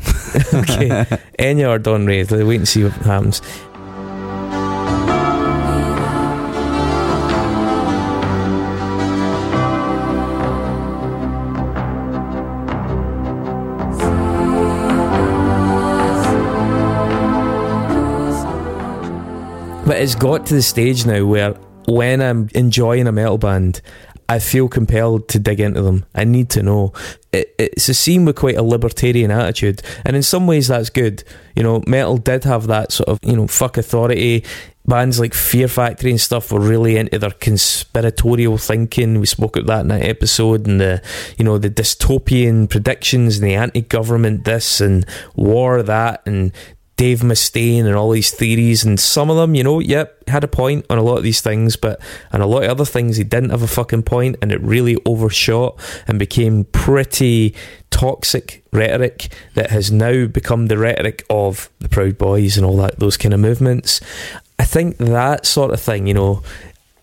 okay, 0.53 0.89
Enya 1.39 1.69
or 1.69 1.79
Don. 1.79 2.05
Let's 2.05 2.31
wait 2.31 2.55
and 2.55 2.67
see 2.67 2.83
what 2.83 2.93
happens. 2.93 3.41
But 19.89 20.01
it's 20.01 20.13
got 20.13 20.45
to 20.45 20.53
the 20.53 20.61
stage 20.61 21.07
now 21.07 21.25
where 21.25 21.53
when 21.87 22.21
I'm 22.21 22.47
enjoying 22.53 23.07
a 23.07 23.11
metal 23.11 23.39
band, 23.39 23.81
I 24.29 24.37
feel 24.37 24.69
compelled 24.69 25.27
to 25.29 25.39
dig 25.39 25.59
into 25.59 25.81
them. 25.81 26.05
I 26.13 26.25
need 26.25 26.51
to 26.51 26.61
know. 26.61 26.93
It, 27.33 27.55
it's 27.57 27.89
a 27.89 27.95
scene 27.95 28.23
with 28.23 28.35
quite 28.35 28.55
a 28.55 28.61
libertarian 28.61 29.31
attitude, 29.31 29.81
and 30.05 30.15
in 30.15 30.21
some 30.21 30.45
ways 30.45 30.67
that's 30.67 30.91
good. 30.91 31.23
You 31.55 31.63
know, 31.63 31.81
metal 31.87 32.17
did 32.17 32.43
have 32.43 32.67
that 32.67 32.91
sort 32.91 33.09
of 33.09 33.17
you 33.23 33.35
know 33.35 33.47
fuck 33.47 33.77
authority. 33.77 34.45
Bands 34.85 35.19
like 35.19 35.33
Fear 35.33 35.67
Factory 35.67 36.11
and 36.11 36.21
stuff 36.21 36.51
were 36.51 36.59
really 36.59 36.95
into 36.95 37.17
their 37.17 37.31
conspiratorial 37.31 38.59
thinking. 38.59 39.19
We 39.19 39.25
spoke 39.25 39.55
about 39.55 39.67
that 39.67 39.81
in 39.81 39.87
that 39.87 40.07
episode, 40.07 40.67
and 40.67 40.79
the 40.79 41.01
you 41.39 41.43
know 41.43 41.57
the 41.57 41.71
dystopian 41.71 42.69
predictions 42.69 43.39
and 43.39 43.47
the 43.47 43.55
anti-government 43.55 44.45
this 44.45 44.81
and 44.81 45.03
war 45.35 45.81
that 45.81 46.21
and 46.27 46.51
Dave 46.99 47.21
Mustaine 47.21 47.85
and 47.85 47.95
all 47.95 48.11
these 48.11 48.29
theories, 48.29 48.83
and 48.83 48.99
some 48.99 49.29
of 49.29 49.37
them, 49.37 49.55
you 49.55 49.63
know, 49.63 49.79
yep, 49.79 50.21
had 50.27 50.43
a 50.43 50.49
point 50.49 50.85
on 50.89 50.97
a 50.97 51.01
lot 51.01 51.15
of 51.15 51.23
these 51.23 51.39
things, 51.39 51.77
but 51.77 52.01
on 52.33 52.41
a 52.41 52.45
lot 52.45 52.63
of 52.63 52.69
other 52.69 52.83
things, 52.83 53.15
he 53.15 53.23
didn't 53.23 53.51
have 53.51 53.61
a 53.61 53.67
fucking 53.67 54.03
point, 54.03 54.35
and 54.41 54.51
it 54.51 54.59
really 54.61 54.97
overshot 55.05 55.79
and 56.09 56.19
became 56.19 56.65
pretty 56.65 57.55
toxic 57.89 58.65
rhetoric 58.73 59.29
that 59.53 59.69
has 59.69 59.93
now 59.93 60.25
become 60.25 60.67
the 60.67 60.77
rhetoric 60.77 61.25
of 61.29 61.69
the 61.79 61.87
Proud 61.87 62.17
Boys 62.17 62.57
and 62.57 62.65
all 62.65 62.75
that 62.75 62.99
those 62.99 63.15
kind 63.15 63.33
of 63.33 63.39
movements. 63.39 64.01
I 64.59 64.65
think 64.65 64.97
that 64.97 65.45
sort 65.45 65.71
of 65.71 65.79
thing, 65.79 66.05
you 66.05 66.13
know, 66.13 66.43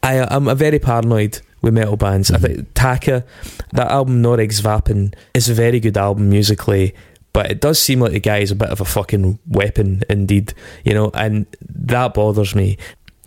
I 0.02 0.26
I'm 0.30 0.46
a 0.46 0.54
very 0.54 0.78
paranoid 0.78 1.40
with 1.62 1.72
metal 1.72 1.96
bands. 1.96 2.30
I 2.30 2.36
mm-hmm. 2.36 2.44
think 2.44 2.74
Taake, 2.74 3.24
that 3.72 3.90
album 3.90 4.22
Noregs 4.22 4.60
Vaapen 4.60 5.14
is 5.32 5.48
a 5.48 5.54
very 5.54 5.80
good 5.80 5.96
album 5.96 6.28
musically, 6.28 6.94
but 7.36 7.50
it 7.50 7.60
does 7.60 7.78
seem 7.78 8.00
like 8.00 8.12
the 8.12 8.18
guy 8.32 8.38
is 8.38 8.50
a 8.50 8.54
bit 8.56 8.70
of 8.70 8.80
a 8.80 8.84
fucking 8.86 9.38
weapon 9.46 10.02
indeed, 10.08 10.54
you 10.86 10.94
know, 10.94 11.10
and 11.12 11.44
that 11.60 12.14
bothers 12.14 12.54
me. 12.54 12.78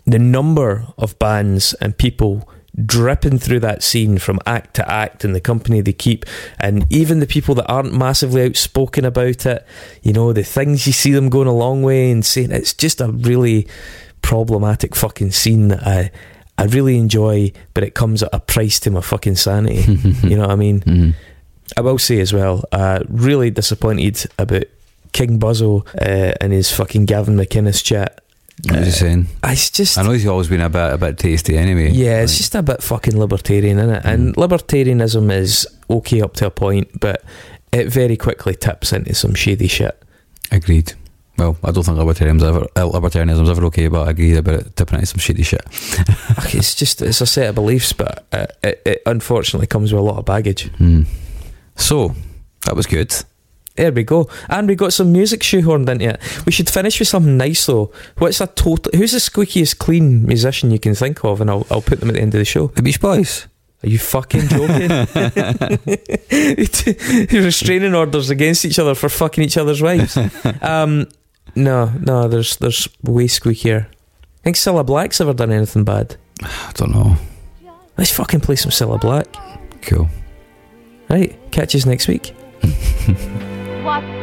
The 0.04 0.18
number 0.18 0.84
of 0.98 1.16
bands 1.20 1.74
and 1.74 1.96
people 1.96 2.48
dripping 2.84 3.38
through 3.38 3.60
that 3.60 3.84
scene 3.84 4.18
from 4.18 4.40
act 4.46 4.74
to 4.74 4.90
act 4.92 5.24
and 5.24 5.32
the 5.32 5.40
company 5.40 5.80
they 5.80 5.92
keep 5.92 6.24
and 6.58 6.86
even 6.90 7.20
the 7.20 7.26
people 7.26 7.54
that 7.54 7.70
aren't 7.70 7.92
massively 7.94 8.42
outspoken 8.44 9.04
about 9.04 9.44
it 9.46 9.64
you 10.02 10.12
know 10.12 10.32
the 10.32 10.42
things 10.44 10.86
you 10.86 10.92
see 10.92 11.12
them 11.12 11.28
going 11.28 11.48
a 11.48 11.52
long 11.54 11.82
way 11.82 12.10
and 12.10 12.24
saying 12.24 12.50
it's 12.50 12.74
just 12.74 13.00
a 13.00 13.08
really 13.12 13.66
problematic 14.22 14.94
fucking 14.96 15.30
scene 15.30 15.68
that 15.68 15.86
I 15.86 16.10
I 16.58 16.64
really 16.66 16.96
enjoy 16.98 17.52
but 17.74 17.84
it 17.84 17.94
comes 17.94 18.22
at 18.22 18.30
a 18.32 18.40
price 18.40 18.78
to 18.80 18.90
my 18.90 19.00
fucking 19.00 19.36
sanity 19.36 19.82
you 20.22 20.36
know 20.36 20.42
what 20.42 20.50
I 20.52 20.56
mean 20.56 20.80
Mhm. 20.80 21.14
I 21.76 21.80
will 21.82 21.98
say 21.98 22.20
as 22.20 22.32
well, 22.32 22.64
uh, 22.72 23.00
really 23.08 23.50
disappointed 23.50 24.26
about 24.38 24.64
King 25.12 25.38
Buzzo 25.38 25.86
uh, 26.00 26.34
and 26.40 26.52
his 26.52 26.70
fucking 26.72 27.06
Gavin 27.06 27.36
McInnes 27.36 27.82
chat. 27.84 28.20
What 28.64 28.78
was 28.80 28.86
he 28.86 28.92
saying? 28.92 29.26
It's 29.44 29.70
just, 29.70 29.96
I 29.96 30.02
know 30.02 30.10
he's 30.10 30.26
always 30.26 30.48
been 30.48 30.60
a 30.60 30.68
bit 30.68 30.92
a 30.92 30.98
bit 30.98 31.16
tasty 31.18 31.56
anyway. 31.56 31.90
yeah, 31.92 32.20
it's 32.20 32.36
just 32.36 32.54
a 32.54 32.62
bit 32.62 32.82
fucking 32.82 33.18
libertarian, 33.18 33.78
is 33.78 33.90
it? 33.98 34.04
And 34.04 34.34
libertarianism 34.36 35.32
is 35.32 35.66
okay 35.88 36.20
up 36.20 36.34
to 36.34 36.46
a 36.46 36.50
point, 36.50 36.88
but 37.00 37.24
it 37.72 37.88
very 37.88 38.16
quickly 38.18 38.54
tips 38.54 38.92
into 38.92 39.14
some 39.14 39.34
shady 39.34 39.66
shit. 39.66 40.00
agreed. 40.52 40.92
Well, 41.38 41.56
I 41.64 41.70
don't 41.70 41.84
think 41.84 41.96
libertarianism's 41.96 42.42
ever 42.42 42.66
uh, 42.76 42.90
libertarianism's 42.90 43.48
ever 43.48 43.64
okay, 43.66 43.88
but 43.88 44.06
I 44.06 44.10
agree 44.10 44.36
about 44.36 44.56
it 44.60 44.76
tipping 44.76 44.96
into 44.96 45.06
some 45.06 45.20
shitty 45.20 45.46
shit. 45.46 45.64
It's 46.54 46.74
just, 46.74 47.00
it's 47.00 47.22
a 47.22 47.26
set 47.26 47.48
of 47.48 47.54
beliefs, 47.54 47.94
but 47.94 48.26
uh, 48.32 48.46
it, 48.62 48.82
it 48.84 49.02
unfortunately 49.06 49.66
comes 49.68 49.90
with 49.90 50.00
a 50.00 50.04
lot 50.04 50.18
of 50.18 50.26
baggage. 50.26 50.68
Hmm. 50.76 51.04
So 51.76 52.14
that 52.66 52.76
was 52.76 52.86
good. 52.86 53.12
There 53.76 53.92
we 53.92 54.02
go. 54.02 54.28
And 54.48 54.68
we 54.68 54.74
got 54.74 54.92
some 54.92 55.12
music 55.12 55.40
shoehorned 55.40 55.88
into 55.88 56.10
it. 56.10 56.20
We 56.44 56.52
should 56.52 56.68
finish 56.68 56.98
with 56.98 57.08
something 57.08 57.36
nice 57.36 57.64
though. 57.66 57.92
What's 58.18 58.40
a 58.40 58.46
total 58.46 58.90
who's 58.94 59.12
the 59.12 59.18
squeakiest 59.18 59.78
clean 59.78 60.26
musician 60.26 60.70
you 60.70 60.78
can 60.78 60.94
think 60.94 61.24
of? 61.24 61.40
And 61.40 61.50
I'll 61.50 61.66
I'll 61.70 61.80
put 61.80 62.00
them 62.00 62.10
at 62.10 62.16
the 62.16 62.20
end 62.20 62.34
of 62.34 62.38
the 62.38 62.44
show. 62.44 62.66
The 62.68 62.82
Beach 62.82 63.00
Boys. 63.00 63.46
Are 63.82 63.88
you 63.88 63.98
fucking 63.98 64.48
joking? 64.48 64.90
Restraining 67.44 67.94
orders 67.94 68.28
against 68.28 68.66
each 68.66 68.78
other 68.78 68.94
for 68.94 69.08
fucking 69.08 69.42
each 69.42 69.56
other's 69.56 69.80
wives. 69.80 70.18
Um 70.60 71.06
no, 71.54 71.86
no, 72.00 72.28
there's 72.28 72.56
there's 72.58 72.88
way 73.02 73.26
squeakier. 73.28 73.86
I 73.86 74.42
think 74.42 74.56
Cilla 74.56 74.84
Black's 74.84 75.20
ever 75.20 75.32
done 75.32 75.52
anything 75.52 75.84
bad. 75.84 76.16
I 76.42 76.72
don't 76.74 76.92
know. 76.92 77.16
Let's 77.96 78.12
fucking 78.12 78.40
play 78.40 78.56
some 78.56 78.70
Cilla 78.70 79.00
Black. 79.00 79.26
Cool. 79.82 80.08
Right, 81.10 81.36
catch 81.50 81.74
us 81.74 81.84
next 81.84 82.06
week. 82.06 82.32